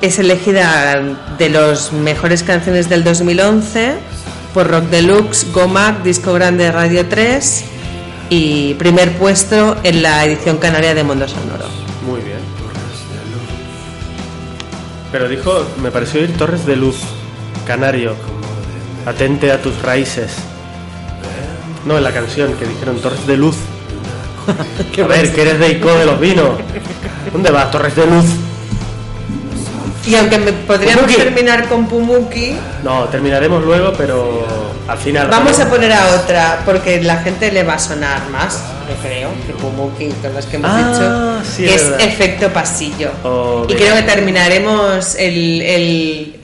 Es 0.00 0.18
elegida 0.18 1.00
de 1.38 1.48
las 1.48 1.92
mejores 1.92 2.42
canciones 2.42 2.88
del 2.88 3.04
2011 3.04 3.94
por 4.52 4.68
Rock 4.68 4.84
Deluxe, 4.84 5.52
Gomac, 5.52 6.02
Disco 6.02 6.32
Grande 6.32 6.70
Radio 6.72 7.06
3 7.08 7.64
y 8.28 8.74
primer 8.74 9.16
puesto 9.16 9.76
en 9.82 10.02
la 10.02 10.24
edición 10.24 10.58
canaria 10.58 10.94
de 10.94 11.04
Mundo 11.04 11.28
Sonoro. 11.28 11.91
Pero 15.12 15.28
dijo, 15.28 15.66
me 15.82 15.90
pareció 15.90 16.20
oír 16.20 16.36
Torres 16.36 16.64
de 16.66 16.76
Luz, 16.76 16.96
Canario. 17.66 18.14
Atente 19.06 19.52
a 19.52 19.60
tus 19.60 19.80
raíces. 19.82 20.32
No, 21.84 21.98
en 21.98 22.04
la 22.04 22.12
canción 22.12 22.52
que 22.54 22.64
dijeron 22.64 22.96
Torres 23.00 23.26
de 23.26 23.36
Luz. 23.36 23.56
a 25.02 25.06
ver, 25.06 25.32
que 25.32 25.42
eres 25.42 25.58
de 25.58 25.68
Ico 25.72 25.92
de 25.94 26.06
los 26.06 26.18
Vinos. 26.18 26.50
¿Dónde 27.32 27.50
vas, 27.50 27.70
Torres 27.70 27.94
de 27.94 28.06
Luz? 28.06 28.24
Y 30.06 30.14
aunque 30.16 30.38
me 30.38 30.52
podríamos 30.52 31.04
Pumuki. 31.04 31.22
terminar 31.22 31.68
con 31.68 31.86
Pumuki, 31.86 32.56
No, 32.82 33.04
terminaremos 33.04 33.62
luego, 33.62 33.92
pero 33.96 34.44
al 34.88 34.98
final. 34.98 35.28
vamos 35.28 35.60
a 35.60 35.68
poner 35.68 35.92
a 35.92 36.16
otra 36.16 36.62
porque 36.64 37.00
la 37.02 37.18
gente 37.18 37.52
le 37.52 37.62
va 37.62 37.74
a 37.74 37.78
sonar 37.78 38.28
más, 38.30 38.60
yo 38.94 39.02
creo, 39.02 39.30
que 39.46 39.52
Pumuki, 39.54 40.08
con 40.22 40.34
las 40.34 40.46
que 40.46 40.56
hemos 40.56 40.70
Ah, 40.72 41.40
sí, 41.44 41.64
que 41.64 41.74
es 41.74 41.82
efecto 41.98 42.52
pasillo. 42.52 43.10
Oh, 43.24 43.66
y 43.68 43.74
creo 43.74 43.94
que 43.96 44.02
terminaremos 44.02 45.14
el, 45.16 45.62
el- 45.62 46.36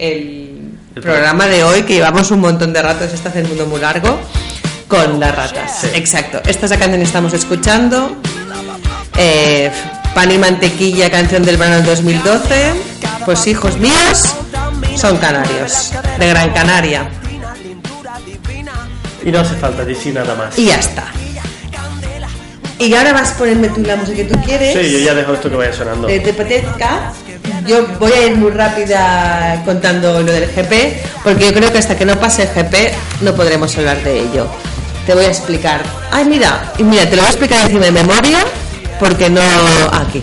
el 0.94 1.03
programa 1.03 1.46
de 1.46 1.62
hoy, 1.62 1.82
que 1.82 1.94
llevamos 1.94 2.30
un 2.30 2.40
montón 2.40 2.72
de 2.72 2.82
rato, 2.82 3.07
se 3.09 3.14
está 3.14 3.28
haciendo 3.28 3.55
uno 3.55 3.66
muy 3.66 3.80
largo, 3.80 4.18
con 4.88 5.20
las 5.20 5.34
ratas. 5.34 5.84
Exacto. 5.94 6.40
Esta 6.46 6.64
es 6.66 6.70
la 6.70 6.78
canción 6.78 7.01
que 7.01 7.07
estamos 7.07 7.32
escuchando. 7.34 8.16
Eh, 9.16 9.70
Pan 10.14 10.30
y 10.32 10.38
mantequilla, 10.38 11.11
canción 11.11 11.44
del 11.44 11.57
verano 11.57 11.76
del 11.76 11.86
2012. 11.86 12.72
Pues 13.24 13.46
hijos 13.46 13.76
míos 13.78 14.24
son 14.96 15.18
canarios, 15.18 15.92
de 16.18 16.28
Gran 16.28 16.51
Canaria. 16.53 17.09
Y 19.24 19.30
no 19.30 19.40
hace 19.40 19.55
falta 19.57 19.84
decir 19.84 20.14
nada 20.14 20.34
más. 20.34 20.59
Y 20.59 20.66
ya 20.66 20.76
está. 20.76 21.05
Y 22.79 22.95
ahora 22.95 23.12
vas 23.12 23.33
a 23.33 23.39
ponerme 23.39 23.68
tú 23.68 23.83
la 23.83 23.97
música 23.97 24.16
que 24.18 24.24
tú 24.24 24.41
quieres. 24.43 24.72
Sí, 24.72 24.93
yo 24.93 24.99
ya 24.99 25.14
dejo 25.14 25.35
esto 25.35 25.51
que 25.51 25.57
vaya 25.57 25.72
sonando. 25.72 26.09
Eh, 26.09 26.20
¿Te 26.20 26.31
apetezca? 26.31 27.12
Yo 27.66 27.87
voy 27.99 28.12
a 28.12 28.26
ir 28.26 28.37
muy 28.37 28.51
rápida 28.51 29.62
contando 29.64 30.22
lo 30.22 30.33
del 30.33 30.47
GP, 30.47 31.22
porque 31.24 31.47
yo 31.47 31.53
creo 31.55 31.72
que 31.72 31.79
hasta 31.79 31.97
que 31.97 32.05
no 32.05 32.18
pase 32.18 32.43
el 32.43 32.49
GP 32.49 32.93
no 33.22 33.35
podremos 33.35 33.76
hablar 33.76 34.03
de 34.03 34.20
ello. 34.20 34.47
Te 35.07 35.14
voy 35.14 35.24
a 35.24 35.29
explicar. 35.29 35.83
Ay, 36.11 36.24
mira, 36.24 36.72
y 36.79 36.85
mira, 36.85 37.05
te 37.09 37.16
lo 37.16 37.22
voy 37.22 37.26
a 37.29 37.31
explicar 37.31 37.62
encima 37.62 37.87
de 37.87 37.93
memoria, 37.93 38.39
porque 39.01 39.29
no 39.29 39.41
aquí. 39.93 40.22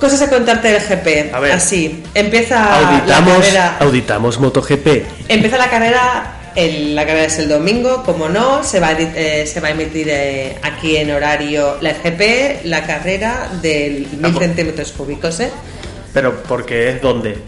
Cosas 0.00 0.22
a 0.22 0.30
contarte 0.30 0.68
del 0.68 0.82
GP. 0.82 1.34
A 1.34 1.40
ver. 1.40 1.52
Así, 1.52 2.02
empieza 2.14 2.80
la 3.06 3.24
carrera. 3.24 3.76
auditamos 3.80 4.38
MotoGP. 4.38 4.86
Empieza 5.28 5.58
la 5.58 5.68
carrera, 5.68 6.37
el- 6.58 6.94
la 6.94 7.06
carrera 7.06 7.26
es 7.26 7.38
el 7.38 7.48
domingo, 7.48 8.02
como 8.02 8.28
no, 8.28 8.62
se 8.64 8.80
va 8.80 8.88
a, 8.88 8.98
edi- 8.98 9.12
eh, 9.14 9.46
se 9.46 9.60
va 9.60 9.68
a 9.68 9.70
emitir 9.70 10.08
eh, 10.10 10.56
aquí 10.62 10.96
en 10.96 11.10
horario 11.10 11.78
la 11.80 11.92
GP, 11.94 12.62
la 12.64 12.86
carrera 12.86 13.48
del 13.62 14.06
1000 14.18 14.32
po- 14.32 14.40
centímetros 14.40 14.92
cúbicos, 14.92 15.40
¿eh? 15.40 15.50
Pero 16.12 16.42
porque 16.42 16.90
es 16.90 17.00
donde. 17.02 17.38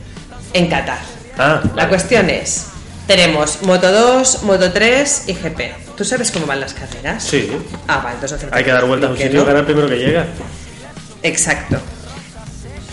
en 0.52 0.68
Qatar. 0.68 0.98
Ah, 1.38 1.60
La 1.64 1.70
vale. 1.74 1.88
cuestión 1.88 2.28
es, 2.30 2.66
tenemos 3.06 3.62
Moto 3.62 3.90
2, 3.90 4.42
Moto 4.44 4.70
3 4.72 5.24
y 5.28 5.32
GP. 5.34 5.74
¿Tú 5.96 6.04
sabes 6.04 6.30
cómo 6.30 6.46
van 6.46 6.60
las 6.60 6.72
carreras? 6.74 7.22
Sí. 7.24 7.50
Ah, 7.88 8.00
vale, 8.02 8.14
entonces 8.20 8.46
Hay 8.52 8.64
que 8.64 8.70
dar 8.72 8.84
vueltas 8.86 9.08
a 9.08 9.12
un 9.12 9.16
¿Y 9.16 9.18
que 9.18 9.24
sitio 9.26 9.40
no? 9.40 9.46
ganar 9.46 9.64
primero 9.64 9.88
que 9.88 9.96
llega. 9.96 10.26
Exacto. 11.22 11.78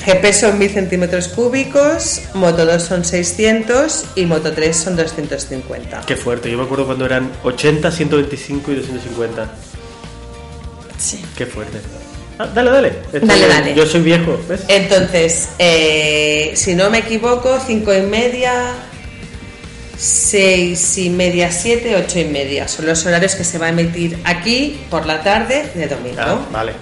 GP 0.07 0.31
son 0.33 0.57
1000 0.57 0.69
centímetros 0.71 1.27
cúbicos, 1.27 2.21
Moto 2.33 2.65
2 2.65 2.81
son 2.81 3.03
600 3.03 4.05
y 4.15 4.25
Moto 4.25 4.53
3 4.53 4.75
son 4.75 4.95
250. 4.95 6.01
Qué 6.07 6.15
fuerte. 6.15 6.49
Yo 6.49 6.57
me 6.57 6.63
acuerdo 6.63 6.85
cuando 6.85 7.05
eran 7.05 7.29
80, 7.43 7.91
125 7.91 8.71
y 8.71 8.75
250. 8.75 9.49
Sí. 10.97 11.21
Qué 11.35 11.45
fuerte. 11.45 11.79
Ah, 12.39 12.47
dale, 12.53 12.71
dale. 12.71 12.93
Esto- 13.11 13.25
Dale, 13.27 13.47
dale. 13.47 13.75
Yo 13.75 13.85
soy 13.85 14.01
viejo, 14.01 14.39
¿ves? 14.47 14.61
Entonces, 14.69 15.49
eh, 15.59 16.53
si 16.55 16.73
no 16.75 16.89
me 16.89 16.99
equivoco, 16.99 17.59
5 17.65 17.93
y 17.93 18.01
media, 18.03 18.53
6 19.97 20.97
y 20.99 21.09
media, 21.09 21.51
7, 21.51 21.95
8 21.97 22.19
y 22.19 22.25
media. 22.25 22.67
Son 22.67 22.85
los 22.85 23.05
horarios 23.05 23.35
que 23.35 23.43
se 23.43 23.57
va 23.57 23.65
a 23.65 23.69
emitir 23.69 24.19
aquí 24.23 24.79
por 24.89 25.05
la 25.05 25.21
tarde 25.23 25.69
de 25.73 25.87
domingo. 25.87 26.17
Ah, 26.21 26.39
vale. 26.51 26.73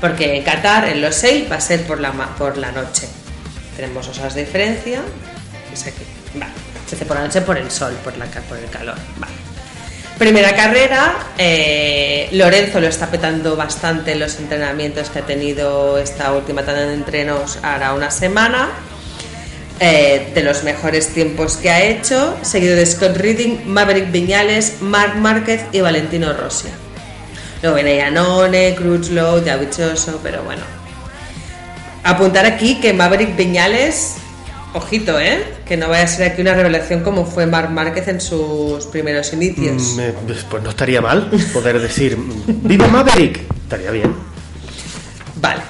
Porque 0.00 0.36
en 0.36 0.42
Qatar, 0.42 0.88
en 0.88 1.00
los 1.02 1.14
6, 1.16 1.50
va 1.50 1.56
a 1.56 1.60
ser 1.60 1.82
por 1.82 2.00
la, 2.00 2.12
por 2.12 2.56
la 2.56 2.72
noche. 2.72 3.08
Tenemos 3.76 4.08
horas 4.18 4.34
de 4.34 4.44
diferencia. 4.44 5.02
Es 5.72 5.86
aquí. 5.86 6.04
Vale. 6.34 6.52
Hace 6.86 7.04
por 7.04 7.16
la 7.16 7.24
noche 7.24 7.40
por 7.42 7.56
el 7.56 7.70
sol, 7.70 7.96
por, 8.02 8.16
la, 8.16 8.26
por 8.26 8.58
el 8.58 8.68
calor. 8.68 8.96
Vale. 9.18 9.32
Primera 10.18 10.54
carrera, 10.54 11.14
eh, 11.38 12.28
Lorenzo 12.32 12.78
lo 12.78 12.88
está 12.88 13.06
petando 13.06 13.56
bastante 13.56 14.12
en 14.12 14.20
los 14.20 14.38
entrenamientos 14.38 15.08
que 15.08 15.20
ha 15.20 15.22
tenido 15.22 15.96
esta 15.96 16.34
última 16.34 16.62
tanda 16.62 16.82
de 16.82 16.92
entrenos 16.92 17.58
ahora 17.62 17.94
una 17.94 18.10
semana. 18.10 18.68
Eh, 19.82 20.32
de 20.34 20.42
los 20.42 20.62
mejores 20.62 21.08
tiempos 21.14 21.56
que 21.56 21.70
ha 21.70 21.82
hecho, 21.82 22.36
seguido 22.42 22.76
de 22.76 22.84
Scott 22.84 23.16
Reading, 23.16 23.60
Maverick 23.64 24.12
Viñales, 24.12 24.82
Marc 24.82 25.14
Márquez 25.14 25.62
y 25.72 25.80
Valentino 25.80 26.34
Rossi. 26.34 26.68
Luego 27.62 27.76
viene 27.76 27.96
Yanone, 27.96 28.74
Crutchlow, 28.74 29.40
Davichoso, 29.40 30.20
pero 30.22 30.42
bueno. 30.42 30.62
Apuntar 32.02 32.46
aquí 32.46 32.80
que 32.80 32.94
Maverick 32.94 33.36
Viñales, 33.36 34.16
ojito, 34.72 35.20
¿eh? 35.20 35.44
Que 35.66 35.76
no 35.76 35.88
vaya 35.88 36.04
a 36.04 36.06
ser 36.06 36.30
aquí 36.32 36.40
una 36.40 36.54
revelación 36.54 37.02
como 37.02 37.26
fue 37.26 37.46
Marc 37.46 37.70
Márquez 37.70 38.08
en 38.08 38.20
sus 38.20 38.86
primeros 38.86 39.32
inicios. 39.34 39.96
Mm, 39.96 40.00
eh, 40.00 40.14
pues 40.26 40.62
no 40.62 40.70
estaría 40.70 41.02
mal 41.02 41.30
poder 41.52 41.78
decir 41.80 42.16
¡Viva 42.46 42.88
Maverick! 42.88 43.40
Estaría 43.64 43.90
bien. 43.90 44.14
Vale. 45.36 45.60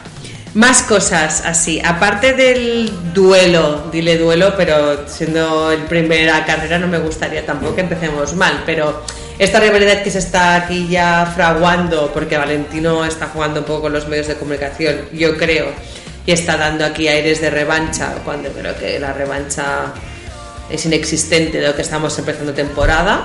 Más 0.55 0.82
cosas 0.82 1.45
así. 1.45 1.80
Aparte 1.84 2.32
del 2.32 3.12
duelo, 3.12 3.88
dile 3.93 4.18
duelo, 4.18 4.55
pero 4.57 5.07
siendo 5.09 5.70
el 5.70 5.82
primera 5.82 6.45
carrera 6.45 6.78
no 6.78 6.88
me 6.88 6.99
gustaría 6.99 7.47
tampoco 7.47 7.76
que 7.76 7.82
empecemos 7.82 8.34
mal, 8.34 8.62
pero 8.66 9.05
esta 9.41 9.59
rivalidad 9.59 10.03
que 10.03 10.11
se 10.11 10.18
está 10.18 10.55
aquí 10.55 10.86
ya 10.88 11.26
fraguando, 11.34 12.12
porque 12.12 12.36
Valentino 12.36 13.05
está 13.05 13.26
jugando 13.26 13.61
un 13.61 13.66
poco 13.66 13.82
con 13.82 13.93
los 13.93 14.07
medios 14.07 14.28
de 14.28 14.34
comunicación, 14.36 14.97
yo 15.12 15.36
creo, 15.36 15.66
y 16.26 16.32
está 16.32 16.57
dando 16.57 16.84
aquí 16.84 17.09
aires 17.09 17.41
de 17.41 17.49
revancha, 17.51 18.14
cuando 18.24 18.51
creo 18.51 18.76
que 18.78 18.99
la 19.01 19.12
revancha 19.14 19.93
es 20.70 20.84
inexistente 20.86 21.59
de 21.59 21.66
lo 21.68 21.74
que 21.74 21.82
estamos 21.82 22.16
empezando 22.18 22.53
temporada 22.53 23.24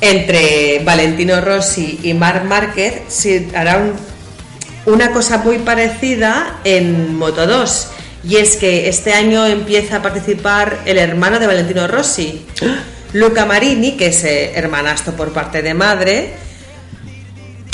entre 0.00 0.80
Valentino 0.84 1.40
Rossi 1.40 2.00
y 2.02 2.14
Marc 2.14 2.44
Márquez 2.44 3.02
se 3.08 3.48
hará 3.54 3.78
un- 3.78 3.94
una 4.92 5.12
cosa 5.12 5.38
muy 5.38 5.58
parecida 5.58 6.58
en 6.64 7.16
Moto 7.16 7.46
2 7.46 7.88
y 8.24 8.36
es 8.36 8.56
que 8.56 8.88
este 8.88 9.12
año 9.14 9.46
empieza 9.46 9.96
a 9.96 10.02
participar 10.02 10.78
el 10.86 10.98
hermano 10.98 11.38
de 11.38 11.46
Valentino 11.46 11.86
Rossi, 11.86 12.44
Luca 13.12 13.44
Marini, 13.46 13.96
que 13.96 14.06
es 14.06 14.24
eh, 14.24 14.52
hermanastro 14.54 15.14
por 15.14 15.32
parte 15.32 15.62
de 15.62 15.74
madre 15.74 16.30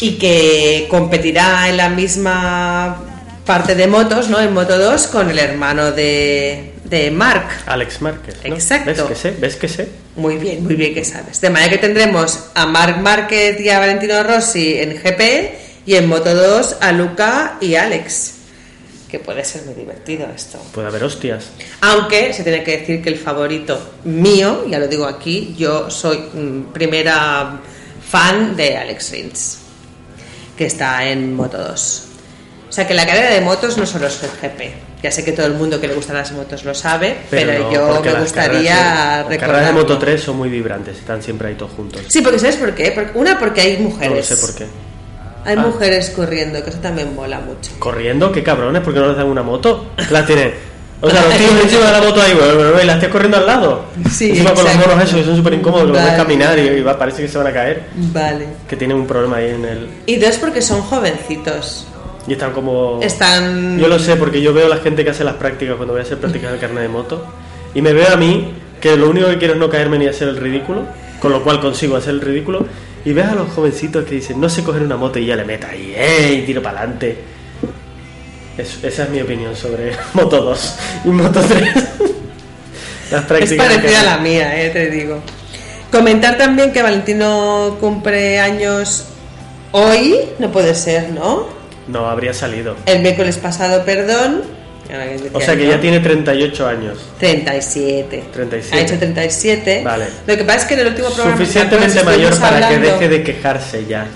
y 0.01 0.13
que 0.13 0.87
competirá 0.91 1.69
en 1.69 1.77
la 1.77 1.89
misma 1.89 3.05
parte 3.45 3.75
de 3.75 3.87
motos, 3.87 4.29
¿no? 4.29 4.41
En 4.41 4.53
Moto 4.53 4.79
2 4.79 5.07
con 5.09 5.31
el 5.31 5.39
hermano 5.39 5.93
de, 5.93 6.75
de 6.85 7.11
Marc. 7.11 7.49
Alex 7.67 8.03
Márquez. 8.03 8.37
¿no? 8.45 8.55
Exacto. 8.55 8.91
¿Ves 8.91 9.03
que 9.03 9.15
sé? 9.15 9.31
¿Ves 9.39 9.57
que 9.57 9.69
sé? 9.69 9.89
Muy 10.17 10.37
bien, 10.37 10.65
muy 10.65 10.75
bien 10.75 10.95
que 10.95 11.05
sabes. 11.05 11.41
De 11.41 11.51
manera 11.51 11.71
que 11.71 11.79
tendremos 11.79 12.51
a 12.55 12.67
Marc 12.67 12.99
Márquez 12.99 13.61
y 13.61 13.69
a 13.71 13.79
Valentino 13.79 14.23
Rossi 14.23 14.79
en 14.79 15.01
GP 15.01 15.87
y 15.87 15.95
en 15.95 16.09
Moto 16.09 16.35
2 16.35 16.77
a 16.81 16.93
Luca 16.93 17.57
y 17.61 17.77
Alex. 17.77 18.38
Que 19.09 19.19
puede 19.19 19.43
ser 19.45 19.63
muy 19.65 19.75
divertido 19.75 20.27
esto. 20.35 20.59
Puede 20.73 20.89
haber 20.89 21.03
hostias. 21.05 21.47
Aunque 21.81 22.33
se 22.35 22.43
tiene 22.43 22.63
que 22.63 22.79
decir 22.79 23.03
que 23.03 23.09
el 23.09 23.17
favorito 23.17 23.79
mío, 24.05 24.67
ya 24.69 24.79
lo 24.79 24.87
digo 24.87 25.07
aquí, 25.07 25.55
yo 25.57 25.91
soy 25.91 26.19
mm, 26.19 26.73
primera 26.75 27.59
fan 28.11 28.55
de 28.55 28.77
Alex 28.77 29.11
Rins, 29.13 29.59
que 30.57 30.67
está 30.67 31.07
en 31.09 31.35
Moto 31.35 31.57
2. 31.57 32.03
O 32.69 32.73
sea 32.73 32.87
que 32.87 32.93
la 32.93 33.07
carrera 33.07 33.31
de 33.31 33.41
motos 33.41 33.79
no 33.79 33.87
solo 33.87 34.09
es 34.09 34.23
el 34.23 34.29
GP. 34.31 34.75
Ya 35.03 35.11
sé 35.11 35.25
que 35.25 35.33
todo 35.33 35.47
el 35.47 35.55
mundo 35.55 35.81
que 35.81 35.89
le 35.89 35.95
gustan 35.95 36.17
las 36.17 36.33
motos 36.33 36.65
lo 36.65 36.75
sabe, 36.75 37.17
pero, 37.31 37.53
no, 37.71 37.73
yo 37.73 38.03
me 38.03 38.21
gustaría 38.21 39.25
de- 39.27 39.37
Las 39.37 39.39
carreras 39.39 39.67
de. 39.69 39.73
Moto 39.73 39.97
3 39.99 40.21
son 40.21 40.37
muy 40.37 40.49
vibrantes, 40.51 40.99
están 40.99 41.23
siempre 41.23 41.49
ahí 41.49 41.55
todos 41.55 41.73
juntos. 41.73 42.03
Sí, 42.09 42.21
porque 42.21 42.39
¿sabes 42.39 42.57
por 42.57 42.75
qué? 42.75 43.11
Una, 43.15 43.39
porque 43.39 43.61
hay 43.63 43.79
mujeres. 43.79 44.29
No 44.31 44.37
sé 44.37 44.47
por 44.47 44.55
qué. 44.55 44.67
Hay 45.49 45.57
Ah. 45.57 45.67
mujeres 45.67 46.11
corriendo, 46.11 46.63
que 46.63 46.71
eso 46.71 46.79
también 46.81 47.15
mola 47.15 47.41
mucho. 47.41 47.71
¿Corriendo? 47.79 48.31
¿Qué 48.31 48.43
cabrones? 48.43 48.83
¿Por 48.83 48.93
qué 48.93 49.01
no 49.01 49.09
les 49.09 49.17
dan 49.17 49.27
una 49.27 49.43
moto? 49.43 49.87
La 50.11 50.25
tienen. 50.27 50.53
O 51.01 51.09
sea, 51.09 51.25
los 51.25 51.35
tíos 51.39 51.53
encima 51.63 51.87
de 51.87 51.93
la 51.93 52.01
moto 52.03 52.21
ahí, 52.21 52.33
y 52.83 52.87
las 52.87 52.99
tías 52.99 53.11
corriendo 53.13 53.37
al 53.39 53.47
lado. 53.47 53.85
Sí, 54.11 54.31
Encima 54.31 54.53
con 54.53 54.65
los 54.65 54.75
monos 54.77 55.03
esos 55.05 55.15
que 55.21 55.25
son 55.25 55.37
súper 55.37 55.55
incómodos, 55.55 55.83
que 55.87 55.93
los 55.93 55.97
ves 55.97 56.07
Vale. 56.07 56.17
caminar 56.23 56.59
y, 56.59 56.63
y 56.63 56.81
va, 56.83 56.99
parece 56.99 57.23
que 57.23 57.29
se 57.29 57.39
van 57.39 57.47
a 57.47 57.53
caer. 57.53 57.85
Vale. 57.95 58.47
Que 58.69 58.77
tienen 58.77 58.97
un 58.97 59.07
problema 59.07 59.37
ahí 59.39 59.51
en 59.51 59.65
el. 59.65 59.89
Y 60.07 60.17
dos, 60.17 60.37
porque 60.37 60.61
son 60.61 60.83
jovencitos. 60.83 61.87
Y 62.27 62.33
están 62.33 62.53
como... 62.53 63.01
Están... 63.03 63.79
Yo 63.79 63.89
lo 63.89 63.99
sé 63.99 64.17
porque 64.17 64.43
yo 64.43 64.53
veo 64.53 64.67
a 64.67 64.69
la 64.69 64.77
gente 64.77 65.03
que 65.03 65.11
hace 65.11 65.25
las 65.25 65.37
prácticas 65.37 65.77
cuando 65.77 65.95
voy 65.95 66.01
a 66.01 66.05
hacer 66.05 66.19
prácticas 66.19 66.51
del 66.51 66.61
carnet 66.61 66.83
de 66.83 66.89
moto 66.91 67.25
y 67.75 67.81
me 67.81 67.95
veo 67.95 68.13
a 68.13 68.17
mí 68.17 68.53
que 68.83 68.97
lo 68.99 69.09
único 69.09 69.29
que 69.29 69.39
quiero 69.39 69.55
es 69.55 69.61
no 69.61 69.71
caerme 69.71 69.99
ni 69.99 70.07
hacer 70.09 70.29
el 70.29 70.37
ridículo, 70.37 70.83
con 71.23 71.33
lo 71.33 71.43
cual 71.43 71.59
consigo 71.59 71.97
hacer 71.97 72.11
el 72.15 72.21
ridículo 72.21 72.67
y 73.05 73.13
ves 73.13 73.27
a 73.27 73.35
los 73.35 73.49
jovencitos 73.51 74.05
que 74.05 74.17
dicen 74.17 74.41
no 74.41 74.49
sé 74.49 74.63
coger 74.63 74.83
una 74.83 74.97
moto 74.97 75.19
y 75.19 75.27
ya 75.27 75.37
le 75.37 75.45
meta 75.45 75.69
ahí, 75.69 75.93
¡eh! 75.97 76.41
y 76.43 76.47
tiro 76.47 76.63
para 76.63 76.81
adelante. 76.81 77.19
esa 78.57 79.03
es 79.05 79.11
mi 79.11 79.21
opinión 79.21 79.55
sobre 79.57 79.93
Moto 80.15 80.43
2 80.43 80.75
y 81.05 81.09
Moto 81.09 81.41
3. 81.41 81.75
las 83.11 83.21
Es 83.21 83.27
prácticas 83.27 83.67
parecida 83.67 84.01
a 84.01 84.05
la 84.05 84.19
mía, 84.19 84.65
eh, 84.65 84.71
te 84.71 84.91
digo. 84.91 85.21
Comentar 85.91 86.37
también 86.37 86.73
que 86.73 86.83
Valentino 86.83 87.77
cumple 87.81 88.41
años 88.41 89.07
hoy, 89.73 90.21
no 90.39 90.53
puede 90.53 90.75
ser, 90.75 91.11
¿no? 91.11 91.49
No, 91.87 92.07
habría 92.07 92.35
salido. 92.35 92.77
El 92.85 93.01
miércoles 93.01 93.39
pasado, 93.39 93.85
perdón. 93.85 94.58
Decía 94.89 95.31
O 95.33 95.41
sea 95.41 95.57
que 95.57 95.67
ya 95.67 95.81
tiene 95.81 96.01
38 96.01 96.67
años. 96.67 96.99
37. 97.19 98.25
37. 98.33 98.77
Ha 98.77 98.81
hecho 98.81 98.99
37. 98.99 99.83
Vale. 99.85 100.07
Lo 100.27 100.37
que 100.37 100.45
pasa 100.45 100.59
es 100.61 100.65
que 100.65 100.75
en 100.75 100.81
el 100.81 100.87
último 100.89 101.09
programa... 101.11 101.37
Suficientemente 101.37 102.03
mayor 102.05 102.39
para 102.39 102.69
que 102.69 102.79
deje 102.79 103.09
de 103.09 103.23
quejarse 103.23 103.87
ya. 103.87 104.07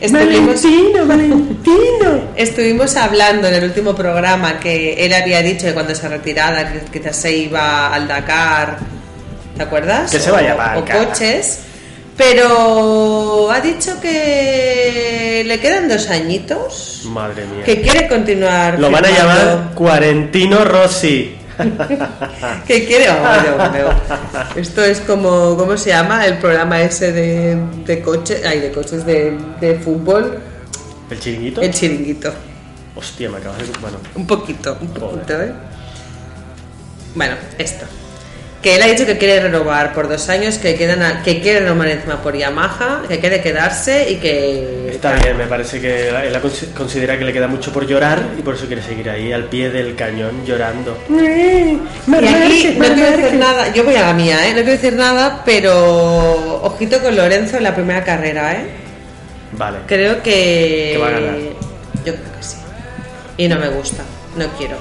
Estuvimos, 0.00 0.62
Valentino. 1.06 2.30
estuvimos 2.36 2.96
hablando 2.96 3.48
en 3.48 3.54
el 3.54 3.64
último 3.64 3.96
programa 3.96 4.60
que 4.60 5.04
él 5.04 5.12
había 5.12 5.42
dicho 5.42 5.66
que 5.66 5.74
cuando 5.74 5.92
se 5.92 6.08
retirara 6.08 6.72
quizás 6.92 7.16
se 7.16 7.36
iba 7.36 7.92
al 7.92 8.06
Dakar, 8.06 8.78
¿te 9.56 9.62
acuerdas? 9.64 10.12
Que 10.12 10.20
se 10.20 10.30
vaya 10.30 10.54
o, 10.54 10.56
para 10.56 10.78
o 10.78 10.84
coches, 10.84 11.60
pero 12.18 13.50
ha 13.50 13.60
dicho 13.60 13.98
que 14.00 15.42
le 15.46 15.60
quedan 15.60 15.88
dos 15.88 16.08
añitos, 16.10 17.02
Madre 17.06 17.46
mía. 17.46 17.64
que 17.64 17.80
quiere 17.80 18.08
continuar. 18.08 18.78
Lo 18.78 18.90
van 18.90 19.06
a 19.06 19.10
llamar 19.10 19.70
Cuarentino 19.74 20.64
Rossi. 20.64 21.36
Que 22.68 22.86
quiere, 22.86 23.06
oh. 23.10 24.58
Esto 24.58 24.84
es 24.84 25.00
como, 25.00 25.56
¿cómo 25.56 25.76
se 25.76 25.90
llama? 25.90 26.24
El 26.26 26.38
programa 26.38 26.80
ese 26.82 27.10
de, 27.12 27.56
de 27.84 28.00
coches, 28.00 28.42
ay, 28.46 28.60
de 28.60 28.70
coches 28.70 29.04
de, 29.04 29.36
de 29.60 29.74
fútbol, 29.76 30.38
¿El 31.10 31.18
chiringuito? 31.18 31.60
el 31.60 31.72
chiringuito. 31.74 32.32
Hostia, 32.94 33.28
me 33.30 33.38
acabas 33.38 33.58
de... 33.58 33.64
Bueno, 33.80 33.96
Un 34.14 34.26
poquito, 34.26 34.76
un 34.80 34.88
Joder. 34.88 35.00
poquito, 35.00 35.42
¿eh? 35.42 35.52
Bueno, 37.16 37.34
esto. 37.58 37.86
Que 38.62 38.74
él 38.74 38.82
ha 38.82 38.86
dicho 38.86 39.06
que 39.06 39.16
quiere 39.18 39.38
renovar 39.40 39.92
por 39.94 40.08
dos 40.08 40.28
años, 40.28 40.58
que, 40.58 40.74
quedan 40.74 41.00
a- 41.02 41.22
que 41.22 41.40
quiere 41.40 41.60
renovar 41.60 41.88
encima 41.90 42.20
por 42.20 42.36
Yamaha, 42.36 43.02
que 43.08 43.20
quiere 43.20 43.40
quedarse 43.40 44.10
y 44.10 44.16
que... 44.16 44.88
está 44.90 45.12
bien, 45.12 45.36
me 45.36 45.46
parece 45.46 45.80
que 45.80 46.08
él 46.08 46.36
considera 46.76 47.16
que 47.16 47.24
le 47.24 47.32
queda 47.32 47.46
mucho 47.46 47.72
por 47.72 47.86
llorar 47.86 48.20
y 48.36 48.42
por 48.42 48.56
eso 48.56 48.66
quiere 48.66 48.82
seguir 48.82 49.08
ahí, 49.10 49.32
al 49.32 49.44
pie 49.44 49.70
del 49.70 49.94
cañón, 49.94 50.44
llorando. 50.44 50.98
Y 51.08 51.78
aquí 52.26 52.76
no 52.76 52.94
quiero 52.94 53.16
decir 53.16 53.34
nada, 53.38 53.72
yo 53.72 53.84
voy 53.84 53.94
a 53.94 54.02
la 54.02 54.12
mía, 54.14 54.44
¿eh? 54.48 54.50
No 54.50 54.56
quiero 54.56 54.72
decir 54.72 54.92
nada, 54.94 55.42
pero 55.44 56.60
ojito 56.64 57.00
con 57.00 57.14
Lorenzo 57.14 57.58
en 57.58 57.62
la 57.62 57.74
primera 57.76 58.02
carrera, 58.02 58.54
¿eh? 58.54 58.66
Vale. 59.52 59.78
Creo 59.86 60.20
que... 60.20 60.90
Que 60.94 60.98
va 61.00 61.06
a 61.06 61.10
ganar. 61.12 61.36
Yo 62.04 62.12
creo 62.14 62.32
que 62.36 62.42
sí. 62.42 62.56
Y 63.36 63.46
no 63.46 63.56
me 63.60 63.68
gusta, 63.68 64.02
no 64.36 64.46
quiero. 64.58 64.76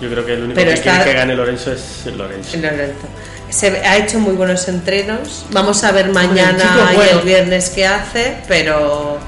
Yo 0.00 0.10
creo 0.10 0.26
que 0.26 0.34
el 0.34 0.42
único 0.42 0.54
Pero 0.56 0.70
que 0.70 0.74
está- 0.74 0.96
quiere 0.96 1.10
que 1.10 1.16
gane 1.16 1.34
Lorenzo 1.34 1.72
es 1.72 2.06
Lorenzo. 2.14 2.56
Lorenzo. 2.58 3.06
Se 3.48 3.70
ve- 3.70 3.80
ha 3.86 3.96
hecho 3.96 4.18
muy 4.18 4.34
buenos 4.34 4.66
entrenos. 4.68 5.46
Vamos 5.50 5.82
a 5.84 5.92
ver 5.92 6.08
mañana 6.08 6.58
chico 6.58 6.84
es 6.88 6.92
y 6.92 6.96
bueno. 6.96 7.18
el 7.20 7.24
viernes 7.24 7.70
qué 7.70 7.86
hace, 7.86 8.36
pero 8.48 9.18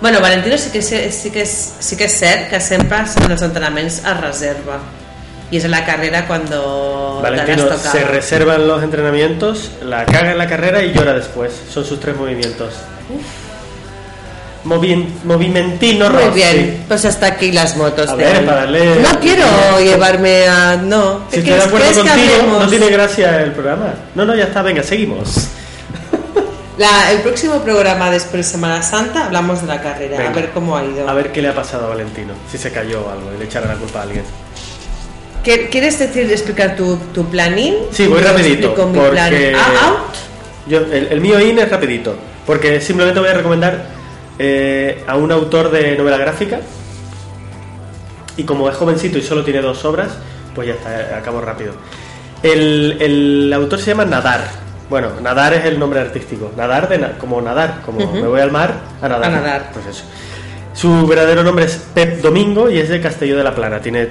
bueno, 0.00 0.20
Valentino 0.20 0.56
sí 0.58 0.70
que 0.70 0.82
sí 0.82 1.30
que 1.30 1.46
sí 1.46 1.96
que 1.96 2.04
és 2.04 2.12
cert 2.18 2.48
que 2.50 2.58
sempre 2.60 3.04
són 3.06 3.30
els 3.30 3.42
entrenaments 3.42 4.02
a 4.04 4.14
reserva. 4.14 4.80
És 5.52 5.66
a 5.66 5.68
la 5.68 5.84
carrera 5.84 6.26
cuando 6.26 7.20
Valentino 7.22 7.68
se 7.76 8.02
reserva 8.04 8.54
en 8.56 8.66
los 8.66 8.82
entrenamientos, 8.82 9.70
la 9.84 10.06
caga 10.06 10.32
en 10.32 10.38
la 10.38 10.48
carrera 10.48 10.82
y 10.82 10.92
llora 10.94 11.12
después. 11.12 11.52
Son 11.70 11.84
sus 11.84 12.00
tres 12.00 12.16
movimientos. 12.16 12.72
Movi- 14.64 15.08
movimentino 15.24 16.08
Muy 16.08 16.28
bien, 16.34 16.84
pues 16.86 17.04
hasta 17.04 17.26
aquí 17.26 17.50
las 17.50 17.76
motos. 17.76 18.08
A 18.08 18.16
de 18.16 18.24
ver, 18.24 18.44
para 18.46 18.64
darle- 18.64 19.00
No 19.02 19.18
quiero 19.18 19.44
llevarme 19.80 20.46
a... 20.46 20.76
No. 20.76 21.22
Si 21.30 21.42
¿Qué 21.42 21.50
estoy 21.50 21.54
de 21.54 21.62
acuerdo 21.64 21.94
contigo, 22.04 22.58
no 22.60 22.68
tiene 22.68 22.88
gracia 22.90 23.42
el 23.42 23.50
programa. 23.52 23.94
No, 24.14 24.24
no, 24.24 24.36
ya 24.36 24.44
está, 24.44 24.62
venga, 24.62 24.82
seguimos. 24.84 25.48
La- 26.78 27.10
el 27.12 27.18
próximo 27.20 27.60
programa 27.60 28.10
después 28.10 28.46
de 28.46 28.52
Semana 28.52 28.82
Santa 28.82 29.26
hablamos 29.26 29.60
de 29.62 29.66
la 29.66 29.82
carrera, 29.82 30.16
Venga. 30.16 30.30
a 30.30 30.34
ver 30.34 30.50
cómo 30.50 30.76
ha 30.76 30.84
ido. 30.84 31.08
A 31.08 31.12
ver 31.12 31.30
qué 31.32 31.42
le 31.42 31.48
ha 31.48 31.54
pasado 31.54 31.86
a 31.86 31.88
Valentino, 31.90 32.32
si 32.50 32.56
se 32.56 32.70
cayó 32.70 33.04
o 33.04 33.10
algo 33.10 33.30
y 33.34 33.38
le 33.38 33.44
echará 33.44 33.66
la 33.66 33.74
culpa 33.74 33.98
a 34.00 34.02
alguien. 34.04 34.24
¿Qué- 35.44 35.68
¿Quieres 35.68 35.98
decir, 35.98 36.30
explicar 36.30 36.76
tu, 36.76 36.96
tu 37.12 37.24
planning? 37.26 37.74
Sí, 37.90 38.06
voy 38.06 38.20
rapidito, 38.22 38.74
porque 38.74 39.00
plan. 39.10 39.34
Ah, 39.56 39.88
out. 39.88 40.14
yo, 40.68 40.78
el, 40.78 41.08
el 41.10 41.20
mío 41.20 41.40
in 41.40 41.58
es 41.58 41.68
rapidito, 41.68 42.16
porque 42.46 42.80
simplemente 42.80 43.18
voy 43.20 43.28
a 43.28 43.34
recomendar 43.34 44.01
eh, 44.38 45.04
a 45.06 45.16
un 45.16 45.30
autor 45.32 45.70
de 45.70 45.96
novela 45.96 46.16
gráfica 46.18 46.60
y 48.36 48.44
como 48.44 48.68
es 48.68 48.76
jovencito 48.76 49.18
y 49.18 49.22
solo 49.22 49.44
tiene 49.44 49.60
dos 49.60 49.84
obras, 49.84 50.16
pues 50.54 50.68
ya 50.68 50.74
está, 50.74 51.00
eh, 51.00 51.14
acabo 51.14 51.40
rápido. 51.40 51.74
El, 52.42 52.96
el 53.00 53.52
autor 53.52 53.78
se 53.78 53.86
llama 53.90 54.04
Nadar. 54.04 54.40
Bueno, 54.88 55.08
Nadar 55.22 55.54
es 55.54 55.64
el 55.64 55.78
nombre 55.78 56.00
artístico. 56.00 56.50
Nadar 56.56 56.88
de 56.88 56.98
na- 56.98 57.18
como 57.18 57.40
nadar, 57.40 57.80
como 57.84 58.10
me 58.12 58.26
voy 58.26 58.40
al 58.40 58.50
mar 58.50 58.74
a 59.00 59.08
nadar. 59.08 59.24
A 59.32 59.36
nadar. 59.36 59.70
Pues 59.72 59.86
eso. 59.86 60.04
Su 60.74 61.06
verdadero 61.06 61.42
nombre 61.42 61.66
es 61.66 61.76
Pep 61.94 62.20
Domingo 62.22 62.70
y 62.70 62.78
es 62.78 62.88
de 62.88 63.00
Castelló 63.00 63.36
de 63.36 63.44
la 63.44 63.54
Plana. 63.54 63.80
Tiene 63.80 64.08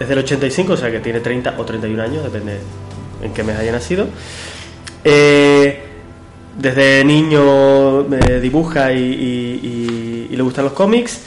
es 0.00 0.08
del 0.08 0.18
85, 0.18 0.72
o 0.72 0.76
sea 0.76 0.90
que 0.90 0.98
tiene 1.00 1.20
30 1.20 1.54
o 1.56 1.64
31 1.64 2.02
años, 2.02 2.24
depende 2.24 2.58
en 3.22 3.32
qué 3.32 3.44
mes 3.44 3.56
haya 3.58 3.70
nacido. 3.72 4.06
Eh, 5.04 5.83
desde 6.58 7.04
niño 7.04 8.02
eh, 8.14 8.40
dibuja 8.40 8.92
y, 8.92 8.98
y- 8.98 9.60
y- 9.62 10.28
y 10.32 10.36
le 10.36 10.42
gustan 10.42 10.64
los 10.64 10.72
cómics. 10.74 11.22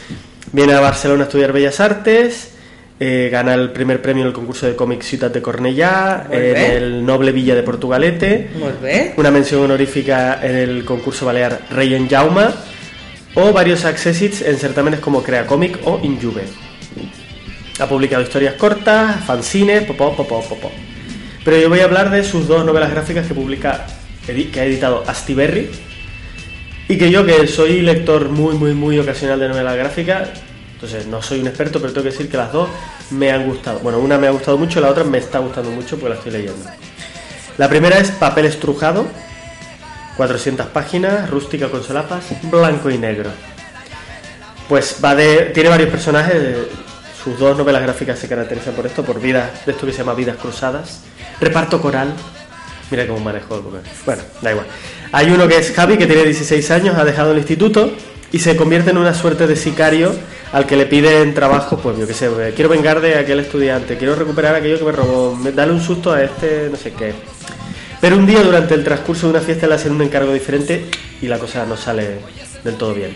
Viene 0.52 0.74
a 0.74 0.80
Barcelona 0.80 1.24
a 1.24 1.26
estudiar 1.28 1.52
Bellas 1.54 1.80
Artes. 1.80 2.54
eh, 3.00 3.30
gana 3.32 3.54
el 3.54 3.70
primer 3.72 4.02
premio 4.02 4.24
en 4.24 4.30
el 4.30 4.34
concurso 4.34 4.66
de 4.66 4.76
cómics 4.76 5.06
Ciutat 5.06 5.32
de 5.32 5.40
Cornellá, 5.40 6.26
en 6.32 6.58
el 6.72 7.06
Noble 7.06 7.32
Villa 7.32 7.54
de 7.54 7.62
Portugalete, 7.62 8.50
una 9.18 9.30
mención 9.30 9.62
honorífica 9.62 10.40
en 10.42 10.56
el 10.56 10.84
concurso 10.84 11.24
balear 11.28 11.62
Rey 11.70 11.94
en 11.94 12.10
Jauma 12.10 12.52
o 13.36 13.54
varios 13.54 13.86
accessits 13.86 14.42
en 14.42 14.58
certámenes 14.58 15.00
como 15.00 15.22
Crea 15.22 15.46
Cómic 15.46 15.78
o 15.86 16.00
Injuve. 16.02 16.46
Ha 17.80 17.86
publicado 17.88 18.24
historias 18.24 18.56
cortas, 18.56 19.24
fanzines, 19.26 19.84
popó, 19.84 20.16
popó, 20.16 20.42
popó. 20.42 20.72
Pero 21.46 21.58
yo 21.58 21.70
voy 21.70 21.82
a 21.82 21.84
hablar 21.84 22.10
de 22.10 22.24
sus 22.24 22.48
dos 22.48 22.66
novelas 22.66 22.90
gráficas 22.90 23.28
que 23.28 23.36
publica, 23.36 23.86
que 24.28 24.60
ha 24.60 24.66
editado 24.66 25.04
Astiberri 25.08 25.70
y 26.88 26.98
que 26.98 27.10
yo, 27.10 27.26
que 27.26 27.48
soy 27.48 27.82
lector 27.82 28.30
muy, 28.30 28.56
muy, 28.56 28.74
muy 28.74 29.00
ocasional 29.00 29.40
de 29.40 29.50
novelas 29.50 29.76
gráficas, 29.76 30.30
entonces 30.74 31.08
no 31.08 31.22
soy 31.22 31.40
un 31.40 31.48
experto, 31.48 31.80
pero 31.80 31.92
tengo 31.92 32.04
que 32.04 32.12
decir 32.12 32.30
que 32.30 32.38
las 32.38 32.52
dos 32.52 32.70
me 33.10 33.32
han 33.32 33.46
gustado. 33.46 33.80
Bueno, 33.80 34.00
una 34.00 34.18
me 34.18 34.28
ha 34.28 34.32
gustado 34.32 34.58
mucho, 34.58 34.80
la 34.80 34.90
otra 34.90 35.04
me 35.04 35.18
está 35.18 35.40
gustando 35.40 35.72
mucho 35.72 35.98
porque 35.98 36.10
la 36.10 36.16
estoy 36.16 36.32
leyendo. 36.32 36.70
La 37.58 37.68
primera 37.68 37.98
es 37.98 38.12
Papel 38.12 38.46
estrujado, 38.46 39.08
400 40.18 40.68
páginas, 40.68 41.30
rústica 41.30 41.70
con 41.70 41.84
solapas, 41.84 42.26
blanco 42.44 42.90
y 42.90 42.98
negro. 42.98 43.32
Pues 44.70 44.98
va 45.04 45.16
de. 45.16 45.52
Tiene 45.54 45.70
varios 45.70 45.90
personajes. 45.90 46.36
Sus 47.24 47.40
dos 47.40 47.58
novelas 47.58 47.82
gráficas 47.82 48.20
se 48.20 48.28
caracterizan 48.28 48.74
por 48.74 48.86
esto, 48.86 49.04
por 49.04 49.20
vidas, 49.20 49.66
de 49.66 49.72
esto 49.72 49.86
que 49.86 49.92
se 49.92 50.00
llama 50.00 50.14
Vidas 50.14 50.38
Cruzadas. 50.38 51.02
Reparto 51.42 51.82
coral. 51.82 52.14
Mira 52.90 53.06
cómo 53.08 53.24
papel. 53.24 53.42
Bueno, 54.06 54.22
da 54.42 54.52
igual. 54.52 54.66
Hay 55.12 55.30
uno 55.30 55.48
que 55.48 55.58
es 55.58 55.74
Javi, 55.74 55.98
que 55.98 56.06
tiene 56.06 56.24
16 56.24 56.72
años, 56.72 56.96
ha 56.98 57.04
dejado 57.04 57.32
el 57.32 57.38
instituto 57.38 57.92
y 58.32 58.40
se 58.40 58.56
convierte 58.56 58.92
en 58.92 58.98
una 58.98 59.14
suerte 59.14 59.48
de 59.48 59.56
sicario 59.56 60.14
al 60.52 60.66
que 60.66 60.78
le 60.78 60.86
piden 60.86 61.34
trabajo, 61.34 61.78
pues 61.78 61.98
yo 61.98 62.08
qué 62.08 62.14
sé, 62.14 62.28
eh, 62.28 62.54
quiero 62.56 62.70
vengar 62.70 63.02
de 63.02 63.16
aquel 63.16 63.40
estudiante, 63.40 63.98
quiero 63.98 64.16
recuperar 64.16 64.56
aquello 64.56 64.78
que 64.80 64.86
me 64.86 64.92
robó, 64.92 65.38
darle 65.54 65.74
un 65.74 65.82
susto 65.82 66.14
a 66.14 66.24
este, 66.24 66.70
no 66.72 66.78
sé 66.78 66.94
qué. 66.94 67.14
Pero 68.00 68.16
un 68.16 68.26
día 68.26 68.44
durante 68.44 68.74
el 68.74 68.84
transcurso 68.84 69.28
de 69.28 69.32
una 69.32 69.42
fiesta 69.42 69.68
le 69.68 69.76
hacen 69.76 69.92
un 69.92 70.02
encargo 70.02 70.32
diferente 70.32 70.86
y 71.22 71.28
la 71.28 71.40
cosa 71.40 71.66
no 71.66 71.76
sale 71.76 72.20
del 72.64 72.76
todo 72.76 72.94
bien. 72.94 73.16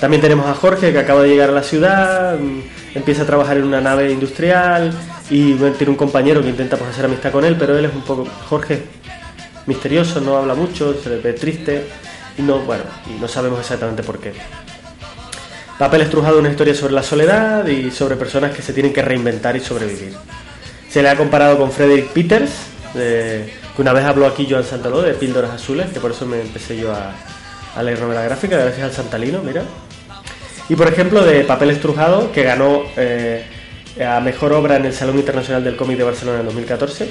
También 0.00 0.20
tenemos 0.20 0.46
a 0.46 0.54
Jorge 0.54 0.92
que 0.92 0.98
acaba 0.98 1.22
de 1.22 1.28
llegar 1.28 1.50
a 1.50 1.52
la 1.52 1.62
ciudad, 1.62 2.38
mm, 2.38 2.60
empieza 2.94 3.22
a 3.22 3.26
trabajar 3.26 3.56
en 3.56 3.64
una 3.64 3.80
nave 3.80 4.12
industrial 4.12 4.92
y 5.28 5.54
tiene 5.54 5.90
un 5.90 5.96
compañero 5.96 6.40
que 6.42 6.48
intenta 6.48 6.76
pues, 6.76 6.90
hacer 6.90 7.04
amistad 7.04 7.32
con 7.32 7.44
él, 7.44 7.56
pero 7.58 7.76
él 7.76 7.84
es 7.84 7.94
un 7.94 8.02
poco 8.02 8.26
Jorge 8.48 8.82
misterioso, 9.66 10.20
no 10.20 10.36
habla 10.36 10.54
mucho, 10.54 10.94
se 11.02 11.10
le 11.10 11.18
ve 11.18 11.32
triste 11.32 11.84
y 12.38 12.42
no, 12.42 12.60
bueno, 12.60 12.84
y 13.06 13.20
no 13.20 13.26
sabemos 13.26 13.58
exactamente 13.58 14.02
por 14.02 14.18
qué. 14.20 14.32
Papel 15.78 16.00
estrujado 16.02 16.38
una 16.38 16.50
historia 16.50 16.74
sobre 16.74 16.94
la 16.94 17.02
soledad 17.02 17.66
y 17.66 17.90
sobre 17.90 18.16
personas 18.16 18.54
que 18.54 18.62
se 18.62 18.72
tienen 18.72 18.92
que 18.92 19.02
reinventar 19.02 19.56
y 19.56 19.60
sobrevivir. 19.60 20.12
Se 20.88 21.02
le 21.02 21.08
ha 21.08 21.16
comparado 21.16 21.58
con 21.58 21.70
Frederick 21.70 22.08
Peters, 22.08 22.50
que 22.92 23.52
una 23.78 23.92
vez 23.92 24.04
habló 24.04 24.26
aquí 24.26 24.46
Joan 24.48 24.64
Santaló 24.64 25.02
de 25.02 25.14
Píldoras 25.14 25.52
Azules, 25.52 25.88
que 25.92 26.00
por 26.00 26.12
eso 26.12 26.24
me 26.24 26.40
empecé 26.40 26.76
yo 26.76 26.92
a, 26.92 27.12
a 27.76 27.82
leer 27.82 28.00
novela 28.00 28.22
gráfica, 28.22 28.56
gracias 28.56 28.84
al 28.84 28.92
Santalino, 28.92 29.40
mira. 29.42 29.62
Y 30.68 30.76
por 30.76 30.88
ejemplo, 30.88 31.24
de 31.24 31.44
Papel 31.44 31.70
Estrujado, 31.70 32.30
que 32.30 32.42
ganó 32.42 32.82
eh, 32.96 33.44
a 34.04 34.20
mejor 34.20 34.52
obra 34.52 34.76
en 34.76 34.84
el 34.84 34.92
Salón 34.92 35.18
Internacional 35.18 35.64
del 35.64 35.76
Cómic 35.76 35.96
de 35.96 36.04
Barcelona 36.04 36.40
en 36.40 36.46
2014. 36.46 37.08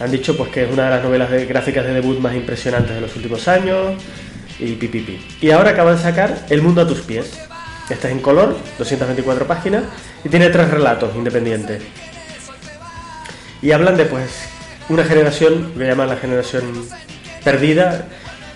Han 0.00 0.10
dicho 0.10 0.36
pues 0.36 0.50
que 0.50 0.64
es 0.64 0.72
una 0.72 0.84
de 0.84 0.90
las 0.90 1.02
novelas 1.02 1.30
gráficas 1.46 1.84
de 1.84 1.94
debut 1.94 2.18
más 2.18 2.34
impresionantes 2.34 2.94
de 2.94 3.00
los 3.00 3.14
últimos 3.14 3.46
años. 3.48 3.94
Y 4.58 4.72
pipipi. 4.72 5.18
Y 5.40 5.50
ahora 5.52 5.70
acaban 5.70 5.96
de 5.96 6.02
sacar 6.02 6.46
El 6.50 6.60
Mundo 6.60 6.82
a 6.82 6.86
tus 6.86 7.00
pies. 7.00 7.38
Esta 7.88 8.08
es 8.08 8.12
en 8.12 8.20
color, 8.20 8.56
224 8.78 9.46
páginas, 9.46 9.84
y 10.22 10.28
tiene 10.28 10.50
tres 10.50 10.70
relatos 10.70 11.14
independientes. 11.16 11.82
Y 13.62 13.72
hablan 13.72 13.96
de 13.96 14.04
pues 14.04 14.30
una 14.90 15.04
generación, 15.04 15.72
que 15.76 15.86
llaman 15.86 16.08
la 16.08 16.16
generación 16.16 16.64
perdida, 17.42 18.06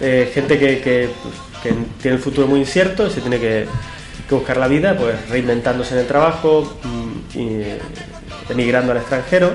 eh, 0.00 0.30
gente 0.34 0.58
que, 0.58 1.10
pues, 1.22 1.34
que 1.62 1.74
tiene 2.02 2.16
el 2.16 2.22
futuro 2.22 2.46
muy 2.46 2.60
incierto 2.60 3.08
se 3.08 3.20
tiene 3.20 3.38
que, 3.38 3.66
que 4.28 4.34
buscar 4.34 4.56
la 4.56 4.68
vida, 4.68 4.96
pues 4.96 5.28
reinventándose 5.28 5.94
en 5.94 6.00
el 6.00 6.06
trabajo 6.06 6.78
mm, 6.82 7.38
y 7.38 7.62
emigrando 8.48 8.92
al 8.92 8.98
extranjero. 8.98 9.52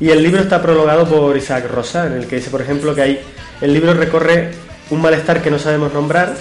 Y 0.00 0.10
el 0.10 0.22
libro 0.22 0.40
está 0.40 0.60
prologado 0.60 1.06
por 1.06 1.36
Isaac 1.36 1.70
Rosa, 1.70 2.06
en 2.06 2.14
el 2.14 2.26
que 2.26 2.36
dice, 2.36 2.50
por 2.50 2.60
ejemplo, 2.60 2.94
que 2.94 3.02
hay, 3.02 3.20
el 3.60 3.72
libro 3.72 3.94
recorre 3.94 4.50
un 4.90 5.00
malestar 5.00 5.42
que 5.42 5.50
no 5.50 5.58
sabemos 5.58 5.92
nombrar 5.92 6.34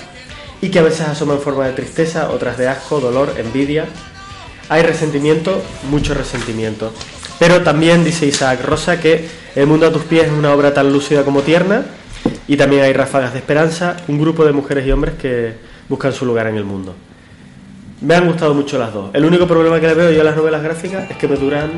y 0.61 0.69
que 0.69 0.79
a 0.79 0.83
veces 0.83 1.07
asoma 1.07 1.33
en 1.33 1.41
forma 1.41 1.67
de 1.67 1.73
tristeza, 1.73 2.29
otras 2.31 2.57
de 2.57 2.67
asco, 2.67 2.99
dolor, 2.99 3.35
envidia. 3.37 3.85
Hay 4.69 4.83
resentimiento, 4.83 5.61
mucho 5.89 6.13
resentimiento. 6.13 6.93
Pero 7.39 7.61
también 7.61 8.03
dice 8.03 8.25
Isaac 8.25 8.63
Rosa 8.63 8.99
que 8.99 9.27
El 9.55 9.67
mundo 9.67 9.87
a 9.87 9.91
tus 9.91 10.03
pies 10.03 10.27
es 10.27 10.31
una 10.31 10.53
obra 10.53 10.73
tan 10.73 10.93
lúcida 10.93 11.25
como 11.25 11.41
tierna 11.41 11.83
y 12.47 12.55
también 12.55 12.83
hay 12.83 12.93
ráfagas 12.93 13.33
de 13.33 13.39
esperanza, 13.39 13.97
un 14.07 14.19
grupo 14.19 14.45
de 14.45 14.53
mujeres 14.53 14.85
y 14.87 14.91
hombres 14.91 15.15
que 15.15 15.55
buscan 15.89 16.13
su 16.13 16.25
lugar 16.25 16.47
en 16.47 16.55
el 16.55 16.63
mundo. 16.63 16.95
Me 18.01 18.15
han 18.15 18.25
gustado 18.27 18.53
mucho 18.53 18.79
las 18.79 18.93
dos. 18.93 19.11
El 19.13 19.25
único 19.25 19.47
problema 19.47 19.79
que 19.79 19.87
le 19.87 19.93
veo 19.93 20.11
yo 20.11 20.21
a 20.21 20.23
las 20.23 20.35
novelas 20.35 20.63
gráficas 20.63 21.09
es 21.09 21.17
que 21.17 21.27
me 21.27 21.35
duran 21.35 21.71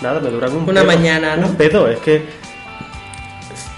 nada, 0.00 0.18
me 0.20 0.30
duran 0.30 0.52
un 0.56 0.62
Una 0.62 0.80
pedo. 0.80 0.84
mañana, 0.86 1.36
¿no? 1.36 1.48
Un 1.48 1.56
pedo, 1.56 1.88
es 1.88 1.98
que 1.98 2.22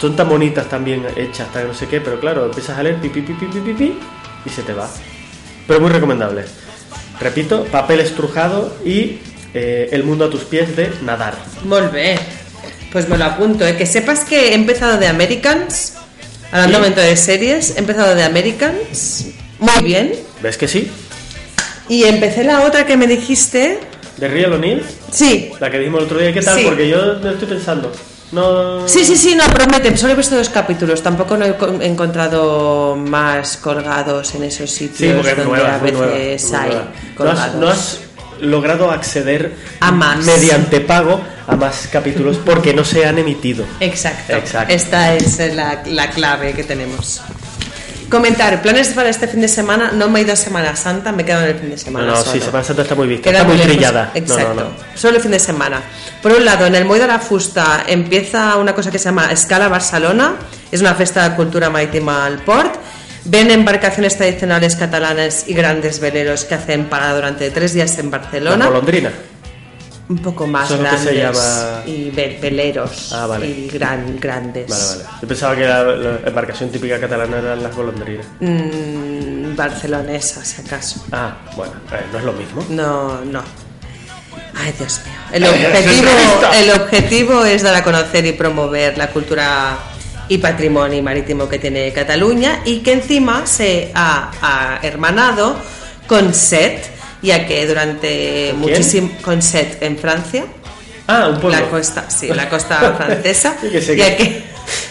son 0.01 0.15
tan 0.15 0.29
bonitas 0.29 0.69
también 0.69 1.05
hechas, 1.17 1.53
tan 1.53 1.67
no 1.67 1.75
sé 1.75 1.87
qué, 1.89 2.01
pero 2.01 2.21
claro, 2.21 2.47
empiezas 2.47 2.79
a 2.79 2.83
leer 2.83 2.97
pi, 2.97 3.09
pi, 3.09 3.23
pi, 3.23 3.33
pi, 3.35 3.47
pi, 3.47 3.59
pi, 3.61 3.73
pi, 3.75 3.99
y 4.47 4.49
se 4.51 4.63
te 4.63 4.73
va. 4.73 4.89
Pero 5.67 5.81
muy 5.81 5.91
recomendable. 5.91 6.45
Repito, 7.21 7.65
papel 7.65 8.01
estrujado 8.01 8.75
y 8.85 9.19
eh, 9.53 9.89
El 9.91 10.05
mundo 10.05 10.25
a 10.27 10.31
tus 10.31 10.43
pies 10.43 10.77
de 10.77 10.93
Nadar. 11.03 11.35
Bé. 11.93 12.19
Pues 12.93 13.09
me 13.09 13.19
lo 13.19 13.25
apunto, 13.25 13.67
¿eh? 13.67 13.77
Que 13.77 13.85
sepas 13.87 14.21
que 14.25 14.51
he 14.51 14.55
empezado 14.55 14.97
de 14.97 15.07
Americans, 15.09 15.95
hablando 16.53 16.77
¿Sí? 16.77 16.81
momento 16.81 17.01
de 17.01 17.17
series, 17.17 17.77
he 17.77 17.81
empezado 17.81 18.15
de 18.15 18.23
Americans, 18.25 19.27
muy 19.59 19.83
bien. 19.85 20.13
¿Ves 20.41 20.57
que 20.57 20.67
sí? 20.69 20.91
Y 21.91 22.05
empecé 22.05 22.45
la 22.45 22.63
otra 22.63 22.87
que 22.87 22.97
me 22.97 23.07
dijiste, 23.07 23.81
De 24.17 24.29
Real 24.29 24.53
O'Neill, 24.55 24.83
sí, 25.11 25.51
la 25.61 25.71
que 25.71 25.79
dijimos 25.79 25.99
el 26.01 26.07
otro 26.07 26.19
día, 26.21 26.33
¿qué 26.33 26.41
tal? 26.41 26.57
Sí. 26.59 26.65
Porque 26.65 26.89
yo 26.89 27.15
no 27.15 27.31
estoy 27.31 27.49
pensando. 27.49 27.93
No. 28.33 28.87
Sí, 28.89 29.05
sí, 29.05 29.17
sí, 29.17 29.35
no, 29.35 29.43
promete, 29.53 29.97
solo 29.97 30.13
he 30.13 30.17
visto 30.17 30.37
dos 30.37 30.49
capítulos, 30.51 31.03
tampoco 31.03 31.37
no 31.37 31.45
he 31.47 31.57
co- 31.57 31.81
he 31.81 31.87
encontrado 31.87 32.95
más 32.95 33.57
colgados 33.57 34.33
en 34.37 34.45
esos 34.45 34.71
Sí, 34.71 34.87
sitios 34.87 35.15
porque 35.17 35.31
es 35.33 35.37
donde 35.37 35.51
nueva, 35.51 35.75
a 35.75 35.79
nueva, 35.79 36.07
veces 36.07 36.49
muy 36.51 36.59
hay 36.61 36.69
nueva. 36.71 36.85
No 36.85 36.91
has, 36.91 37.17
colgados. 37.17 37.55
no 37.57 37.69
has 37.69 37.99
logrado 38.41 38.91
acceder 38.93 39.53
A 39.81 39.91
más. 39.91 40.25
mediante 40.25 40.81
pago 40.81 41.21
a 41.49 41.57
más 41.57 41.89
capítulos 41.91 42.39
porque 42.45 42.73
no 42.73 42.85
se 42.85 43.05
han 43.05 43.19
emitido. 43.19 43.65
Exacto. 43.81 44.33
Exacto. 44.37 44.73
Esta 44.73 45.13
es 45.17 45.39
la, 45.57 45.83
la 45.87 46.09
clave 46.11 46.53
que 46.53 46.63
tenemos. 46.63 47.21
Comentar, 48.11 48.61
planes 48.61 48.89
para 48.89 49.09
este 49.09 49.29
fin 49.29 49.41
de 49.41 49.49
semana. 49.49 49.93
No 49.93 50.09
me 50.11 50.19
he 50.21 50.23
ido 50.23 50.33
a 50.33 50.37
Semana 50.37 50.75
Santa, 50.77 51.13
me 51.13 51.23
he 51.23 51.25
quedado 51.27 51.45
en 51.45 51.51
el 51.51 51.55
fin 51.59 51.71
de 51.71 51.77
No, 51.77 51.83
semana. 51.83 52.07
no, 52.07 52.17
solo. 52.17 52.33
sí, 52.33 52.41
Semana 52.41 52.65
Santa 52.65 52.83
está 52.83 52.95
muy 52.97 53.07
vista, 53.09 53.31
Queda 53.31 53.41
está 53.43 53.53
muy 53.53 53.63
trillada. 53.63 54.11
No, 54.13 54.19
Exacto. 54.21 54.55
no, 54.55 54.61
no. 54.65 54.71
Solo 54.97 55.17
el 55.17 55.23
fin 55.23 55.31
de 55.31 55.39
semana. 55.39 55.81
Por 56.23 56.33
un 56.33 56.45
lado, 56.45 56.67
en 56.67 56.75
el 56.75 56.85
Moll 56.85 56.99
de 56.99 57.07
la 57.07 57.19
Fusta 57.21 57.85
empieza 57.87 58.57
una 58.57 58.75
cosa 58.75 58.91
que 58.91 58.99
se 58.99 59.05
llama 59.07 59.31
Escala 59.33 59.69
Barcelona. 59.69 60.35
Es 60.73 60.81
una 60.81 60.95
fiesta 60.95 61.29
de 61.29 61.37
cultura 61.37 61.71
marítima 61.71 62.27
al 62.27 62.39
port. 62.43 62.75
Ven 63.27 63.51
embarcaciones 63.51 64.17
tradicionales 64.17 64.77
catalanas 64.77 65.45
y 65.47 65.55
grandes 65.55 66.01
veleros 66.01 66.45
que 66.45 66.55
hacen 66.55 66.87
parada 66.87 67.15
durante 67.15 67.51
tres 67.51 67.75
días 67.75 67.97
en 67.99 68.11
La 68.11 68.19
Barcelona. 68.19 68.67
golondrina. 68.67 69.11
Un 70.11 70.19
poco 70.19 70.47
más 70.47 70.69
que 70.69 70.77
se 70.77 70.83
grandes 70.83 71.15
llama- 71.17 71.83
y 71.87 72.11
ve- 72.11 72.39
veleros 72.43 73.13
Ah, 73.15 73.27
vale. 73.27 73.47
y 73.47 73.69
gran, 73.69 74.19
grandes. 74.19 74.69
Vale, 74.69 74.85
vale. 75.05 75.05
Yo 75.23 75.29
pensaba 75.29 75.55
que 75.57 75.65
la, 75.65 75.83
la 75.85 76.19
embarcación 76.29 76.69
típica 76.71 76.99
catalana 77.01 77.39
eran 77.39 77.63
las 77.63 77.75
golondrinas. 77.77 78.27
Mm, 78.41 79.55
barcelonesa, 79.55 80.45
si 80.45 80.61
acaso. 80.63 81.05
Ah, 81.13 81.37
bueno, 81.57 81.75
eh, 81.93 82.05
no 82.13 82.19
es 82.19 82.25
lo 82.25 82.33
mismo. 82.33 82.65
No, 82.71 83.21
no. 83.25 83.41
Ay, 84.57 84.75
Dios 84.77 85.01
mío. 85.07 85.15
El 85.33 85.45
objetivo, 85.49 86.11
el 86.55 86.71
objetivo 86.83 87.45
es 87.45 87.63
dar 87.63 87.77
a 87.77 87.85
conocer 87.85 88.27
y 88.27 88.33
promover 88.33 88.99
la 88.99 89.11
cultura 89.11 89.79
y 90.29 90.39
patrimonio 90.39 91.01
marítimo 91.05 91.49
que 91.49 91.59
tiene 91.61 91.93
Cataluña 91.93 92.63
y 92.65 92.81
que 92.81 92.93
encima 92.95 93.47
se 93.47 93.93
ha, 93.95 94.31
ha 94.43 94.81
hermanado 94.85 95.57
con 96.09 96.35
SET, 96.35 96.85
ya 97.23 97.47
que 97.47 97.67
durante 97.67 98.55
muchísimo 98.57 99.11
con 99.23 99.43
SET 99.43 99.83
en 99.83 99.99
Francia, 99.99 100.45
Ah, 101.07 101.29
un 101.29 101.41
pueblo. 101.41 101.59
la 101.61 101.69
costa, 101.69 102.09
sí, 102.09 102.29
la 102.29 102.49
costa 102.49 102.95
francesa, 102.97 103.57
Sí 103.61 103.69
que 103.71 103.83
sé 103.83 103.97
ya 103.97 104.17
que- 104.17 104.45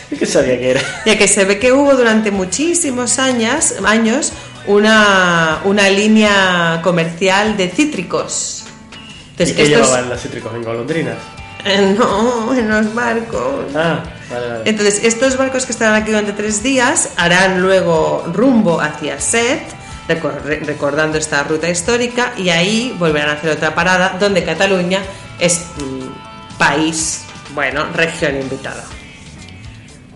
Sí 0.09 0.15
que 0.17 0.25
sabía 0.25 0.57
que 0.59 0.71
era. 0.71 0.81
ya 1.05 1.17
que 1.17 1.27
se 1.27 1.45
ve 1.45 1.59
que 1.59 1.71
hubo 1.71 1.93
durante 1.95 2.31
muchísimos 2.31 3.19
años, 3.19 3.75
años 3.85 4.33
una, 4.67 5.59
una 5.63 5.89
línea 5.89 6.81
comercial 6.83 7.55
de 7.57 7.69
cítricos. 7.69 8.63
¿Y 8.91 9.29
Entonces, 9.43 9.55
qué 9.55 9.63
estos- 9.63 9.87
llevaban 9.87 10.09
los 10.09 10.19
cítricos 10.21 10.53
en 10.55 10.63
golondrinas? 10.63 11.15
Eh, 11.63 11.95
no, 11.97 12.53
en 12.55 12.67
los 12.69 12.93
barcos. 12.93 13.65
Ah, 13.75 14.03
vale, 14.31 14.47
vale. 14.47 14.61
Entonces, 14.65 15.01
estos 15.03 15.37
barcos 15.37 15.65
que 15.65 15.71
estarán 15.73 15.95
aquí 16.01 16.09
durante 16.11 16.33
tres 16.33 16.63
días 16.63 17.09
harán 17.17 17.61
luego 17.61 18.25
rumbo 18.33 18.81
hacia 18.81 19.19
Set, 19.19 19.61
recordando 20.09 21.17
esta 21.17 21.43
ruta 21.43 21.69
histórica, 21.69 22.33
y 22.37 22.49
ahí 22.49 22.95
volverán 22.97 23.29
a 23.29 23.33
hacer 23.33 23.51
otra 23.51 23.73
parada 23.75 24.17
donde 24.19 24.43
Cataluña 24.43 24.99
es 25.39 25.65
mm, 25.77 26.57
país, 26.57 27.23
bueno, 27.53 27.85
región 27.93 28.35
invitada. 28.39 28.83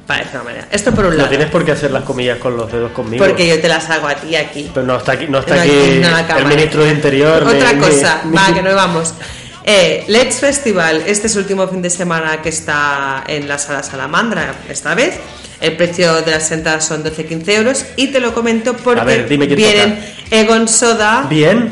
Para 0.08 0.20
de 0.20 0.26
esta 0.26 0.44
manera. 0.44 0.68
Esto 0.70 0.92
por 0.94 1.06
un 1.06 1.12
No 1.12 1.18
lado. 1.18 1.30
tienes 1.30 1.50
por 1.50 1.64
qué 1.64 1.72
hacer 1.72 1.90
las 1.92 2.04
comillas 2.04 2.38
con 2.38 2.58
los 2.58 2.70
dedos 2.70 2.92
conmigo. 2.92 3.24
Porque 3.24 3.48
yo 3.48 3.62
te 3.62 3.70
las 3.70 3.90
hago 3.90 4.08
a 4.08 4.16
ti 4.16 4.36
aquí. 4.36 4.70
Pero 4.74 4.86
no 4.86 4.98
está 4.98 5.14
aquí, 5.14 5.28
no 5.30 5.40
está 5.40 5.56
No, 5.56 5.62
aquí 5.62 5.72
no, 6.02 6.38
el 6.40 6.46
ministro 6.46 6.84
de 6.84 6.90
Interior. 6.92 7.42
Otra 7.44 7.72
ni- 7.72 7.80
cosa, 7.80 8.22
ni- 8.26 8.36
va, 8.36 8.54
que 8.54 8.62
no 8.62 8.76
vamos. 8.76 9.14
Eh, 9.66 10.04
Let's 10.08 10.40
Festival, 10.42 11.04
este 11.08 11.28
es 11.28 11.36
el 11.36 11.44
último 11.44 11.66
fin 11.70 11.82
de 11.82 11.90
semana 11.90 12.42
que 12.42 12.50
está 12.50 13.24
en 13.28 13.48
la 13.48 13.58
sala 13.58 13.82
Salamandra, 13.84 14.54
esta 14.70 14.94
vez. 14.96 15.16
El 15.62 15.78
precio 15.78 16.22
de 16.22 16.32
las 16.32 16.52
entradas 16.52 16.86
son 16.86 17.04
12-15 17.06 17.48
euros 17.50 17.86
y 17.96 18.08
te 18.08 18.20
lo 18.20 18.34
comento 18.34 18.76
porque 18.76 19.00
A 19.00 19.06
ver, 19.06 19.30
dime 19.30 19.46
vienen 19.48 19.98
Egon 20.30 20.68
Soda, 20.68 21.26
Bien. 21.30 21.70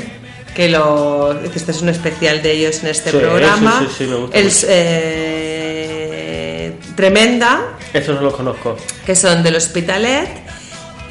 que 0.55 0.69
lo 0.69 1.37
este 1.43 1.71
es 1.71 1.81
un 1.81 1.89
especial 1.89 2.41
de 2.41 2.53
ellos 2.53 2.81
en 2.83 2.87
este 2.89 3.11
Sí, 3.11 3.17
programa. 3.17 3.79
sí, 3.81 3.87
sí, 3.89 3.95
sí, 3.97 4.03
me 4.09 4.15
gusta 4.15 4.37
El, 4.39 4.51
eh, 4.69 6.73
Tremenda, 6.95 7.77
Estos 7.93 8.15
no 8.15 8.21
los 8.21 8.33
conozco. 8.35 8.77
que 9.05 9.15
son 9.15 9.43
del 9.43 9.57
Hospitalet, 9.57 10.29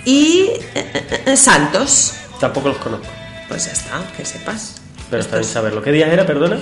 y 0.07 0.49
eh, 0.75 1.23
eh, 1.27 1.37
Santos. 1.37 2.15
Tampoco 2.41 2.69
los 2.69 2.79
conozco. 2.79 3.07
Pues 3.49 3.67
ya 3.67 3.73
está, 3.73 4.01
que 4.17 4.25
sepas. 4.25 4.77
Pero 5.11 5.23
está 5.23 5.37
bien 5.37 5.49
saberlo. 5.49 5.83
¿Qué 5.83 5.93
día 5.93 6.13
era, 6.13 6.25
perdona? 6.25 6.59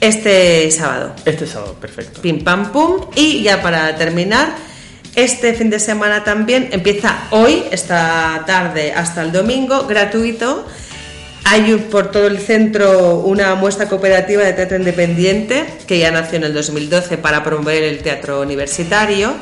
Este 0.00 0.70
sábado. 0.70 1.14
Este 1.24 1.46
sábado, 1.46 1.74
perfecto. 1.80 2.20
Pim 2.20 2.42
pam 2.42 2.72
pum. 2.72 3.06
Y 3.14 3.42
ya 3.42 3.62
para 3.62 3.94
terminar, 3.96 4.54
este 5.14 5.54
fin 5.54 5.70
de 5.70 5.78
semana 5.78 6.24
también 6.24 6.68
empieza 6.72 7.28
hoy, 7.30 7.62
esta 7.70 8.42
tarde 8.46 8.92
hasta 8.92 9.22
el 9.22 9.32
domingo, 9.32 9.86
gratuito. 9.86 10.66
Hay 11.44 11.74
por 11.90 12.10
todo 12.10 12.26
el 12.26 12.38
centro 12.38 13.16
una 13.18 13.54
muestra 13.54 13.86
cooperativa 13.88 14.42
de 14.42 14.54
teatro 14.54 14.78
independiente 14.78 15.66
que 15.86 15.98
ya 15.98 16.10
nació 16.10 16.38
en 16.38 16.44
el 16.44 16.54
2012 16.54 17.18
para 17.18 17.44
promover 17.44 17.82
el 17.82 17.98
teatro 17.98 18.40
universitario. 18.40 19.34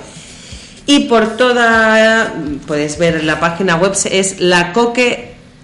Y 0.85 1.01
por 1.09 1.37
toda, 1.37 2.35
podéis 2.67 2.99
ver 2.99 3.23
la 3.23 3.39
página 3.39 3.77
web, 3.77 3.93
es 4.11 4.41
la 4.41 4.73
coque 4.73 5.12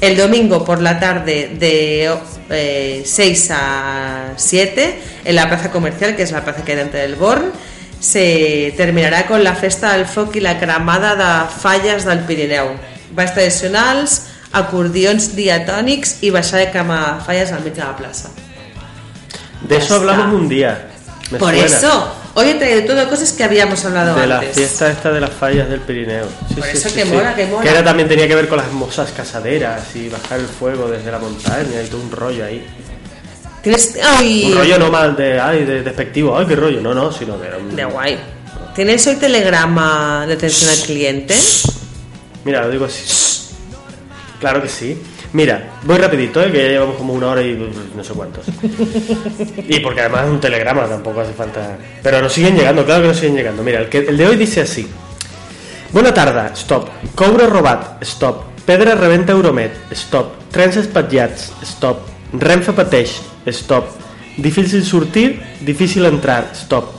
El 0.00 0.16
domingo 0.16 0.64
por 0.64 0.82
la 0.82 0.98
tarde 0.98 1.52
de 1.56 2.12
eh, 2.50 3.02
6 3.06 3.50
a 3.52 4.32
7 4.36 4.98
en 5.24 5.36
la 5.36 5.48
plaza 5.48 5.70
comercial, 5.70 6.16
que 6.16 6.24
es 6.24 6.32
la 6.32 6.42
plaza 6.42 6.64
que 6.64 6.72
hay 6.72 6.78
dentro 6.78 6.98
del 6.98 7.14
Born, 7.14 7.52
se 8.00 8.74
terminarà 8.76 9.26
con 9.26 9.44
la 9.44 9.54
festa 9.54 9.92
del 9.96 10.04
foc 10.04 10.34
i 10.36 10.42
la 10.42 10.58
cremada 10.58 11.14
de 11.16 11.30
falles 11.62 12.04
del 12.04 12.26
Pirineu. 12.26 12.74
Baix 13.14 13.32
tradicionals, 13.32 14.20
acordions 14.52 15.30
diatònics 15.38 16.18
i 16.26 16.34
baixar 16.34 16.58
de 16.60 16.72
cremar 16.74 17.22
falles 17.24 17.54
al 17.54 17.62
mig 17.64 17.78
de 17.78 17.86
la 17.86 17.94
plaça. 17.96 18.34
De 19.68 19.76
eso 19.76 19.96
hablamos 19.96 20.34
un 20.34 20.48
día. 20.48 20.88
me 21.30 21.38
Por 21.38 21.50
suena. 21.54 21.66
eso, 21.66 22.14
hoy 22.34 22.48
he 22.50 22.54
traído 22.54 22.84
todo 22.84 23.08
cosas 23.08 23.32
que 23.32 23.44
habíamos 23.44 23.84
hablado 23.84 24.14
De 24.14 24.26
la 24.26 24.38
antes. 24.38 24.54
fiesta 24.56 24.90
esta 24.90 25.10
de 25.10 25.20
las 25.20 25.30
fallas 25.30 25.68
del 25.68 25.80
Pirineo. 25.80 26.26
Sí, 26.48 26.54
Por 26.56 26.64
sí, 26.64 26.76
eso 26.76 26.88
sí, 26.88 26.94
que 26.96 27.04
mola, 27.06 27.34
que 27.34 27.46
mola. 27.46 27.62
Que 27.62 27.68
era, 27.70 27.82
también 27.84 28.08
tenía 28.08 28.28
que 28.28 28.34
ver 28.34 28.48
con 28.48 28.58
las 28.58 28.66
hermosas 28.66 29.10
casaderas 29.16 29.94
y 29.94 30.08
bajar 30.08 30.40
el 30.40 30.46
fuego 30.46 30.88
desde 30.88 31.10
la 31.10 31.18
montaña 31.18 31.82
y 31.82 31.86
todo 31.88 32.00
un 32.02 32.10
rollo 32.10 32.44
ahí. 32.44 32.66
Tienes... 33.62 33.96
Ay, 34.02 34.50
Un 34.52 34.58
rollo 34.58 34.78
no 34.78 34.90
mal 34.90 35.16
de, 35.16 35.40
ay, 35.40 35.64
de 35.64 35.82
despectivo, 35.82 36.36
ay, 36.38 36.44
qué 36.46 36.54
rollo. 36.56 36.80
No, 36.82 36.92
no, 36.92 37.10
sino 37.10 37.40
que 37.40 37.46
era 37.46 37.56
un... 37.56 37.74
de 37.74 37.84
guay. 37.86 38.18
¿Tienes 38.74 39.06
hoy 39.06 39.16
telegrama 39.16 40.26
de 40.26 40.34
atención 40.34 40.70
al 40.70 40.78
cliente? 40.80 41.34
Mira, 42.44 42.62
lo 42.62 42.70
digo 42.70 42.84
así. 42.84 43.02
Claro 44.40 44.60
que 44.60 44.68
sí. 44.68 45.00
Mira, 45.34 45.80
voy 45.82 45.98
rapidito, 45.98 46.40
¿eh? 46.40 46.52
que 46.52 46.58
ya 46.58 46.68
llevamos 46.68 46.96
como 46.96 47.12
una 47.12 47.26
hora 47.26 47.42
y 47.42 47.58
no 47.96 48.04
sé 48.04 48.12
cuántos. 48.14 48.46
Y 49.68 49.80
porque 49.80 50.02
además 50.02 50.26
es 50.26 50.30
un 50.30 50.40
telegrama, 50.40 50.86
tampoco 50.86 51.22
hace 51.22 51.32
falta... 51.32 51.76
Pero 52.04 52.22
nos 52.22 52.32
siguen 52.32 52.56
llegando, 52.56 52.84
claro 52.84 53.02
que 53.02 53.08
nos 53.08 53.16
siguen 53.16 53.34
llegando. 53.34 53.64
Mira, 53.64 53.80
el, 53.80 53.88
que, 53.88 53.98
el 53.98 54.16
de 54.16 54.28
hoy 54.28 54.36
dice 54.36 54.60
así. 54.60 54.88
Bona 55.90 56.14
tarda, 56.14 56.52
stop. 56.54 56.88
Coure 57.16 57.48
robat, 57.48 58.00
stop. 58.04 58.44
Pedra 58.64 58.94
rebenta 58.94 59.32
Euromet, 59.32 59.72
stop. 59.90 60.50
Trens 60.52 60.76
espatllats, 60.76 61.52
stop. 61.62 62.06
Renfe 62.32 62.72
pateix, 62.72 63.20
stop. 63.46 63.90
Difícil 64.36 64.84
sortir, 64.84 65.42
difícil 65.60 66.06
entrar, 66.06 66.52
stop. 66.54 66.92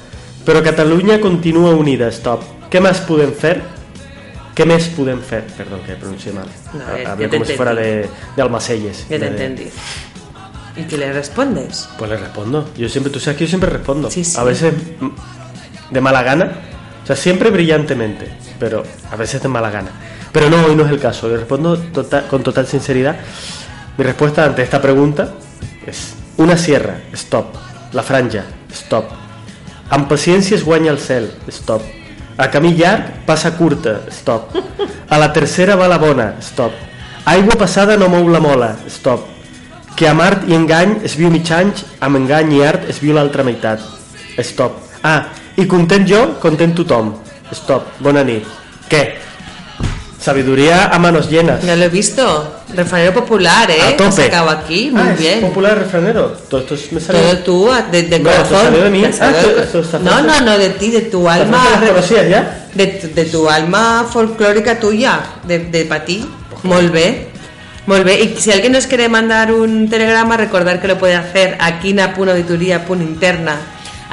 Però 0.44 0.62
Catalunya 0.62 1.22
continua 1.22 1.72
unida, 1.72 2.12
stop. 2.12 2.44
Què 2.68 2.84
més 2.84 3.00
podem 3.08 3.32
fer? 3.32 3.62
¿Qué 4.56 4.66
mes 4.66 4.88
pueden 4.88 5.22
fer? 5.22 5.44
Perdón, 5.58 5.82
que 5.86 5.94
pronuncié 5.96 6.32
mal. 6.32 6.48
No, 6.74 7.30
como 7.30 7.46
si 7.46 7.54
fuera 7.54 7.76
de, 7.76 8.10
de 8.36 8.42
Almacelles. 8.42 9.02
Ya 9.10 9.20
te 9.20 9.20
De- 9.20 9.28
entendí. 9.28 9.70
¿Y 10.78 10.84
qué 10.84 10.98
le 10.98 11.12
respondes? 11.14 11.88
Pues 11.98 12.10
le 12.10 12.18
respondo. 12.18 12.70
Yo 12.78 12.88
siempre, 12.90 13.12
tú 13.12 13.20
sabes 13.20 13.38
que 13.38 13.46
yo 13.46 13.50
siempre 13.50 13.70
respondo. 13.70 14.10
Sí, 14.10 14.24
sí. 14.24 14.38
A 14.38 14.44
veces 14.44 14.74
de 15.92 16.02
mala 16.02 16.24
gana. 16.24 16.52
O 17.04 17.06
sea, 17.08 17.16
siempre 17.16 17.50
brillantemente, 17.52 18.30
pero 18.60 18.84
a 19.12 19.16
veces 19.16 19.42
de 19.42 19.48
mala 19.48 19.70
gana. 19.70 19.92
Pero 20.32 20.50
no, 20.50 20.66
hoy 20.66 20.76
no 20.76 20.86
es 20.86 20.92
el 20.92 21.00
caso. 21.00 21.28
Le 21.30 21.38
respondo 21.38 21.78
tota- 21.78 22.28
con 22.28 22.42
total 22.44 22.66
sinceridad. 22.68 23.16
Mi 23.98 24.04
respuesta 24.04 24.44
ante 24.46 24.64
esta 24.64 24.82
pregunta 24.82 25.34
es 25.86 26.14
una 26.38 26.58
sierra, 26.58 27.00
stop. 27.14 27.56
La 27.94 28.04
franja, 28.04 28.44
stop. 28.74 29.06
Amb 29.90 30.10
paciència 30.10 30.56
es 30.58 30.64
guanya 30.66 30.92
el 30.92 30.98
cel, 31.00 31.30
stop. 31.48 31.82
A 32.38 32.50
camí 32.52 32.74
llarg, 32.76 33.24
passa 33.26 33.54
curta, 33.56 34.02
stop. 34.12 34.52
A 35.10 35.18
la 35.18 35.32
tercera 35.32 35.78
va 35.80 35.88
la 35.88 35.98
bona, 35.98 36.34
stop. 36.44 36.74
Aigua 37.26 37.56
passada 37.58 37.96
no 37.96 38.10
mou 38.12 38.28
la 38.28 38.42
mola, 38.44 38.74
stop. 38.92 39.24
Que 39.96 40.10
amb 40.10 40.22
art 40.22 40.44
i 40.50 40.58
engany 40.58 40.98
es 41.08 41.16
viu 41.16 41.32
mig 41.32 41.48
anys, 41.56 41.86
amb 42.04 42.20
engany 42.20 42.52
i 42.58 42.60
art 42.68 42.90
es 42.92 43.00
viu 43.00 43.16
l'altra 43.16 43.46
meitat. 43.48 43.80
Stop. 44.44 44.82
Ah, 45.02 45.32
i 45.56 45.64
content 45.72 46.04
jo, 46.10 46.20
content 46.44 46.76
tothom. 46.76 47.14
Stop. 47.56 47.88
Bona 48.04 48.26
nit. 48.28 48.44
Què? 48.92 49.06
Sabiduría 50.26 50.86
a 50.88 50.98
manos 50.98 51.30
llenas. 51.30 51.62
Ya 51.64 51.76
lo 51.76 51.84
he 51.86 51.90
visto. 51.90 52.52
Refranero 52.74 53.14
popular, 53.14 53.70
¿eh? 53.70 53.80
A 53.80 53.96
tope. 53.96 54.24
Sacado 54.24 54.50
aquí, 54.50 54.90
muy 54.92 55.00
Ah, 55.04 55.12
¿es 55.14 55.20
bien. 55.20 55.40
popular 55.42 55.78
refranero. 55.78 56.36
Todo 56.50 56.62
esto 56.62 56.74
es- 56.74 56.92
me 56.92 57.00
salió. 57.00 57.22
Todo 57.22 57.38
tú, 57.44 57.72
a- 57.72 57.84
de, 57.84 58.02
de 58.02 58.18
No, 58.20 58.32
corazón. 58.32 58.62
salió 58.64 58.84
de 58.86 58.90
mí. 58.90 59.04
Ah, 59.06 59.28
de- 59.28 59.40
esto- 59.40 59.62
esto- 59.62 59.80
esta 59.82 60.00
no, 60.00 60.22
no, 60.24 60.42
no, 60.42 60.58
de 60.58 60.70
ti, 60.72 60.90
de 60.90 61.02
tu 61.02 61.24
¿Las 61.26 61.42
alma. 61.42 61.64
conocías 61.88 62.28
ya? 62.28 62.66
De, 62.74 62.88
tu- 62.88 63.14
de 63.14 63.26
tu 63.26 63.48
alma 63.48 64.08
folclórica 64.12 64.80
tuya, 64.80 65.20
de, 65.44 65.60
de 65.60 65.86
para 65.86 66.04
ti. 66.06 66.26
Molt 66.64 66.92
bé. 66.92 67.28
Y 68.20 68.36
si 68.42 68.52
alguien 68.52 68.72
nos 68.72 68.88
quiere 68.88 69.08
mandar 69.10 69.52
un 69.54 69.88
telegrama, 69.92 70.38
recordar 70.38 70.82
que 70.82 70.88
lo 70.88 70.98
puede 70.98 71.14
hacer 71.14 71.56
a 71.60 71.80
quina.auditoria.interna 71.80 73.58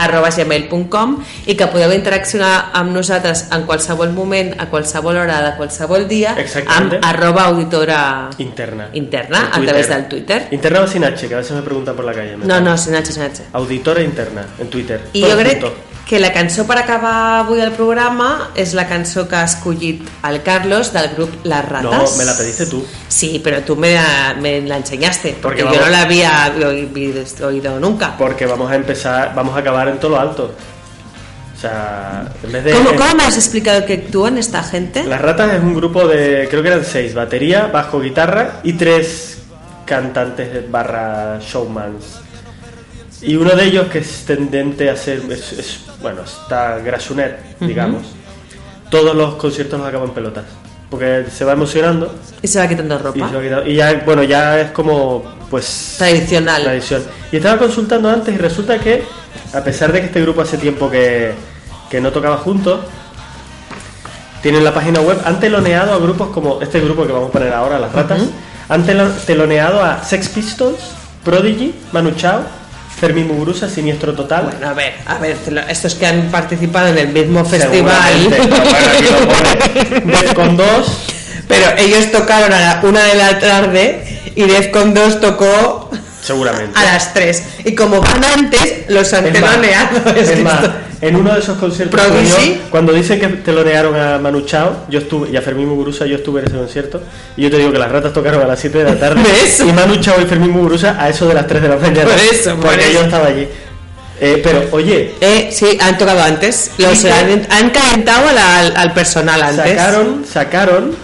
arroba 0.05 0.31
gmail.com 0.31 1.17
i 1.47 1.55
que 1.57 1.67
podeu 1.73 1.93
interaccionar 1.95 2.71
amb 2.73 2.93
nosaltres 2.95 3.47
en 3.53 3.65
qualsevol 3.69 4.13
moment, 4.13 4.55
a 4.59 4.67
qualsevol 4.71 5.17
hora 5.17 5.41
de 5.43 5.55
qualsevol 5.57 6.09
dia 6.09 6.35
Exactamente. 6.39 6.97
amb 6.97 7.05
arroba 7.05 7.45
auditora 7.47 8.31
Interna. 8.39 8.89
interna 8.93 9.49
a 9.53 9.61
través 9.61 9.89
del 9.89 10.09
Twitter. 10.09 10.49
Interna 10.51 10.81
o 10.83 10.87
sin 10.87 11.05
H, 11.05 11.29
que 11.29 11.35
a 11.35 11.39
veces 11.39 11.53
me 11.57 11.63
preguntan 11.63 11.95
por 11.97 12.05
la 12.05 12.13
calle. 12.13 12.37
No, 12.37 12.61
no, 12.61 12.77
sin 12.77 12.95
H, 12.95 13.13
sin 13.13 13.23
H. 13.23 13.43
Auditora 13.53 14.03
interna, 14.03 14.45
en 14.59 14.69
Twitter. 14.69 15.01
I 15.13 15.23
Todo 15.23 15.33
jo 15.33 15.39
crec. 15.39 15.92
Que 16.09 16.19
la 16.21 16.33
cançó 16.35 16.67
per 16.67 16.77
acabar 16.79 17.41
avui 17.41 17.61
el 17.63 17.71
programa 17.73 18.51
és 18.59 18.75
la 18.77 18.85
cançó 18.91 19.23
que 19.31 19.37
ha 19.39 19.45
escollit 19.49 20.03
el 20.29 20.43
Carlos 20.43 20.91
del 20.93 21.09
grup 21.15 21.45
Las 21.47 21.65
Ratas. 21.69 21.93
No, 22.13 22.17
me 22.19 22.25
la 22.25 22.37
pediste 22.37 22.67
tú. 22.67 22.85
Sí, 23.09 23.41
pero 23.43 23.63
tú 23.63 23.77
me 23.77 23.95
la, 23.95 24.35
me 24.41 24.61
la 24.63 24.77
enseñaste, 24.79 25.37
porque, 25.41 25.63
Porque 25.63 25.77
yo 25.77 25.81
vamos- 25.81 25.85
no 25.87 25.91
la 25.91 26.03
había 26.03 26.53
oído, 26.67 27.25
oído 27.47 27.81
nunca. 27.81 28.17
Porque 28.19 28.45
vamos 28.47 28.71
a 28.71 28.75
empezar, 28.77 29.33
vamos 29.35 29.57
a 29.57 29.61
acabar 29.61 29.89
en 29.89 29.99
todo 29.99 30.11
lo 30.13 30.21
alto. 30.21 30.55
O 31.57 31.61
sea, 31.63 32.25
en 32.43 32.53
vez 32.53 32.65
de. 32.65 32.73
¿Cómo, 32.73 32.91
cómo 32.97 33.15
me 33.15 33.23
has 33.25 33.37
explicado 33.37 33.87
que 33.87 33.95
actúan 33.95 34.37
esta 34.37 34.63
gente? 34.65 35.05
Las 35.05 35.21
Ratas 35.23 35.55
es 35.55 35.61
un 35.63 35.75
grupo 35.75 36.07
de, 36.09 36.49
creo 36.51 36.61
que 36.63 36.69
eran 36.69 36.85
seis, 36.85 37.15
batería, 37.15 37.69
bajo, 37.73 38.01
guitarra 38.01 38.61
y 38.65 38.73
tres 38.73 39.39
cantantes 39.87 40.69
barra 40.71 41.39
showmans. 41.41 42.19
Y 43.23 43.37
uno 43.37 43.51
de 43.55 43.65
ellos 43.65 43.87
que 43.87 43.99
es 43.99 44.25
tendente 44.27 44.91
a 44.91 44.97
ser, 44.97 45.23
es, 45.31 45.53
es- 45.53 45.81
bueno, 46.01 46.23
está 46.23 46.79
grasunet, 46.79 47.39
digamos. 47.61 48.03
Todos 48.91 49.15
los 49.15 49.35
conciertos 49.37 49.79
los 49.79 49.89
acaban 49.89 50.11
pelotas. 50.11 50.45
Porque 50.91 51.25
se 51.35 51.45
va 51.45 51.53
emocionando 51.53 52.15
Y 52.43 52.49
se 52.49 52.59
va 52.59 52.69
quitando 52.69 52.97
y, 52.97 52.99
ropa. 52.99 53.29
se 53.31 53.35
va 53.37 53.43
quitando- 53.43 53.67
y 53.67 53.77
ya, 53.77 54.03
bueno, 54.05 54.23
ya 54.25 54.61
es 54.61 54.71
como, 54.73 55.25
pues... 55.49 55.95
Tradicional. 55.97 56.63
Tradición. 56.65 57.03
Y 57.31 57.37
estaba 57.37 57.57
consultando 57.59 58.11
antes 58.11 58.35
y 58.35 58.39
resulta 58.39 58.79
que, 58.79 59.03
a 59.55 59.61
pesar 59.65 59.93
de 59.93 60.01
que 60.01 60.07
este 60.07 60.21
grupo 60.21 60.43
hace 60.43 60.59
tiempo 60.59 60.91
que, 60.91 61.33
que 61.89 62.01
no 62.01 62.11
tocaba 62.13 62.37
juntos, 62.39 62.81
tienen 64.43 64.65
la 64.65 64.75
página 64.75 65.01
web, 65.01 65.19
han 65.25 65.39
teloneado 65.39 65.95
a 65.95 65.99
grupos 65.99 66.29
como 66.31 66.61
este 66.61 66.81
grupo 66.81 67.07
que 67.07 67.13
vamos 67.13 67.29
a 67.29 67.33
poner 67.33 67.53
ahora, 67.55 67.79
Las 67.79 67.93
Ratas, 67.93 68.23
han 68.69 68.85
telo- 68.85 69.11
teloneado 69.25 69.83
a 69.83 70.03
Sex 70.03 70.29
Pistols, 70.29 70.79
Prodigy, 71.25 71.73
Manu 71.93 72.11
Chao, 72.17 72.43
Fermín 73.03 73.27
Muguruza, 73.27 73.69
Siniestro 73.69 74.15
Total. 74.15 74.45
Bueno, 74.45 74.69
a 74.69 74.75
ver, 74.75 74.95
a 75.07 75.19
ver, 75.19 75.37
estos 75.69 75.97
que 75.97 76.07
han 76.07 76.31
participado 76.31 76.87
en 76.87 76.99
el 76.99 77.09
mismo 77.09 77.45
festival. 77.45 78.31
Defcon 80.05 80.57
2, 80.57 80.67
Pero 81.49 81.79
ellos 81.79 82.13
tocaron 82.13 82.53
a 82.53 82.61
la 82.61 82.81
una 82.85 83.03
de 83.03 83.17
la 83.17 83.41
tarde 83.41 84.05
y 84.37 84.45
Defcon 84.45 84.95
2 84.95 85.21
tocó 85.21 85.91
seguramente. 86.23 86.79
a 86.79 86.85
las 86.85 87.13
3. 87.13 87.43
Y 87.65 87.75
como 87.75 88.01
van 88.01 88.25
antes, 88.25 88.85
los 88.89 89.13
han 89.13 89.27
Es 89.27 89.41
más. 89.41 89.57
Es 90.17 90.43
más, 90.43 90.55
esto- 90.65 90.73
en 91.03 91.17
uno 91.17 91.35
de 91.35 91.41
esos 91.41 91.59
conciertos 91.59 92.01
Prodigy. 92.01 92.61
cuando 92.71 92.93
dicen 92.93 93.19
que 93.19 93.27
telonearon 93.27 93.99
a 93.99 94.19
Manu 94.19 94.43
Chao, 94.43 94.87
yo 94.89 95.01
estuve, 95.01 95.31
y 95.31 95.37
a 95.37 95.43
Fermín 95.43 95.69
Muguruza, 95.69 96.07
yo 96.07 96.15
estuve 96.15 96.41
en 96.43 96.47
ese 96.47 96.57
concierto, 96.57 97.03
y 97.37 97.43
yo 97.43 97.51
te 97.51 97.59
digo 97.59 97.73
que 97.73 97.79
las 97.81 97.91
ratas 97.91 98.13
tocaron 98.13 98.41
a 98.41 98.47
las 98.47 98.61
7 98.61 98.79
de 98.79 98.85
la 98.85 98.95
tarde, 98.97 99.21
¿Ves? 99.43 99.61
y 99.67 99.73
Manu 99.73 99.97
Chao 99.97 100.21
y 100.23 100.27
Fermín 100.27 100.51
Muguruza 100.53 100.95
a 100.97 101.09
eso 101.09 101.27
de 101.27 101.35
las 101.35 101.47
3 101.49 101.61
de 101.61 101.69
la 101.69 101.77
mañana. 101.77 102.05
Por 102.09 102.21
eso, 102.21 102.51
por 102.55 102.67
porque 102.67 102.83
eso. 102.85 102.93
yo 102.93 103.01
estaba 103.01 103.27
allí. 103.27 103.49
Eh, 104.21 104.41
pero, 104.45 104.69
oye, 104.71 105.15
Eh, 105.21 105.51
sí, 105.53 105.77
han 105.81 105.99
tocado 105.99 106.23
antes. 106.23 106.71
Los 106.79 107.05
han, 107.07 107.49
han 107.51 107.71
calentado 107.71 108.29
al, 108.29 108.39
al- 108.39 108.77
al 108.77 108.95
personal 108.95 109.43
antes. 109.43 109.77
sacaron, 109.77 110.25
sacaron, 110.33 110.95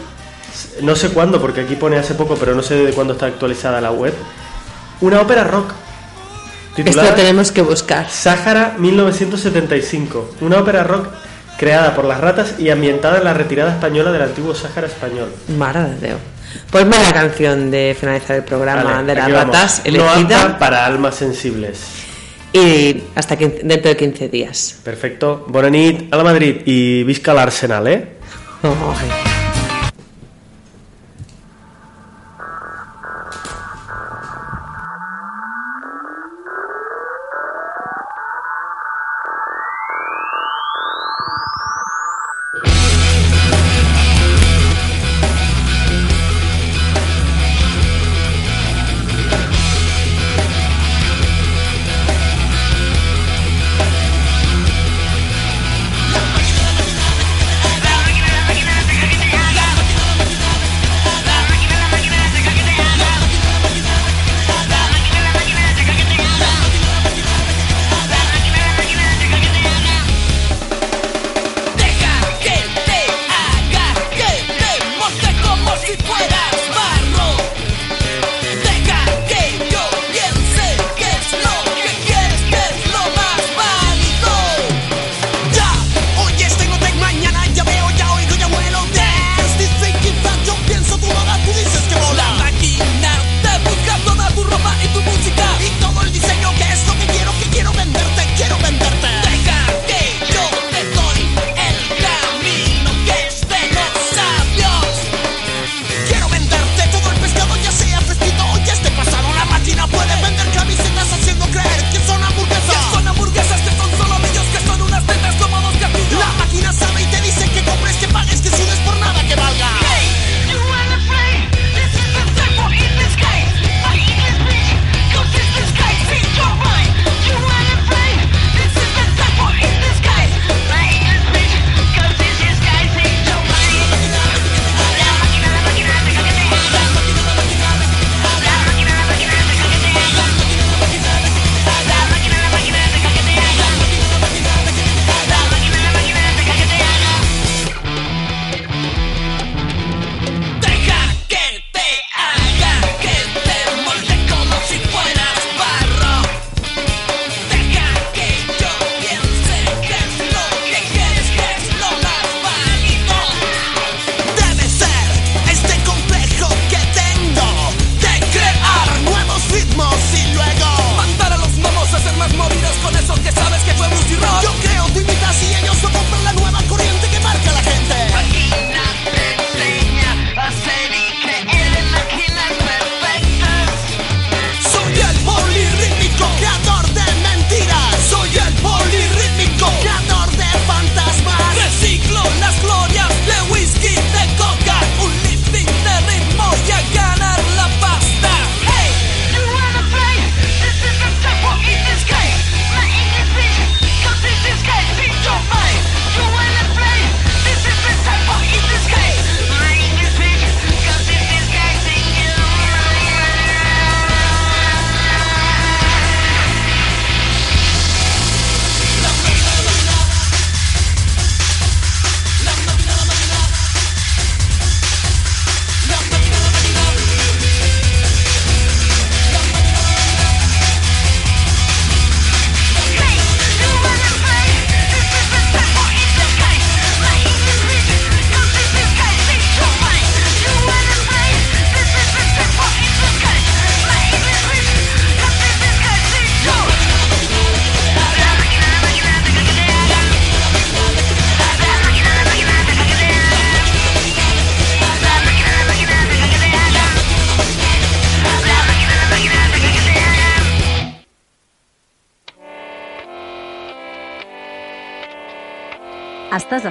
no 0.82 0.94
sé 0.94 1.08
cuándo, 1.08 1.40
porque 1.40 1.62
aquí 1.62 1.74
pone 1.74 1.96
hace 1.96 2.14
poco, 2.14 2.36
pero 2.36 2.54
no 2.54 2.62
sé 2.62 2.74
de 2.76 2.92
cuándo 2.92 3.14
está 3.14 3.26
actualizada 3.26 3.80
la 3.80 3.90
web, 3.90 4.14
una 5.00 5.20
ópera 5.20 5.44
rock. 5.44 5.72
Titulada 6.74 7.08
Esto 7.08 7.20
tenemos 7.20 7.52
que 7.52 7.62
buscar. 7.62 8.08
Sáhara 8.08 8.76
1975, 8.78 10.34
una 10.40 10.58
ópera 10.58 10.84
rock 10.84 11.08
creada 11.58 11.94
por 11.94 12.04
las 12.04 12.20
ratas 12.20 12.54
y 12.58 12.70
ambientada 12.70 13.18
en 13.18 13.24
la 13.24 13.34
retirada 13.34 13.72
española 13.72 14.12
del 14.12 14.22
antiguo 14.22 14.54
Sáhara 14.54 14.86
español. 14.86 15.32
Maradeo. 15.56 16.18
Ponme 16.70 16.96
pues 16.96 17.02
la 17.02 17.12
canción 17.12 17.70
de 17.70 17.96
finalizar 17.98 18.36
el 18.36 18.44
programa 18.44 18.84
vale, 18.84 19.06
de 19.06 19.14
las 19.14 19.30
ratas, 19.30 19.82
elegida. 19.84 20.48
No 20.48 20.58
para 20.58 20.86
almas 20.86 21.16
sensibles. 21.16 21.80
Y 22.52 23.02
hasta 23.14 23.36
15, 23.36 23.60
dentro 23.64 23.90
de 23.90 23.96
15 23.96 24.28
días. 24.28 24.78
Perfecto. 24.82 25.44
Bonanit 25.48 26.12
a 26.12 26.16
la 26.16 26.24
Madrid 26.24 26.62
y 26.64 27.02
visca 27.02 27.32
al 27.32 27.38
Arsenal, 27.40 27.86
¿eh? 27.86 28.08
Oh. 28.62 29.27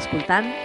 escoltant 0.07 0.56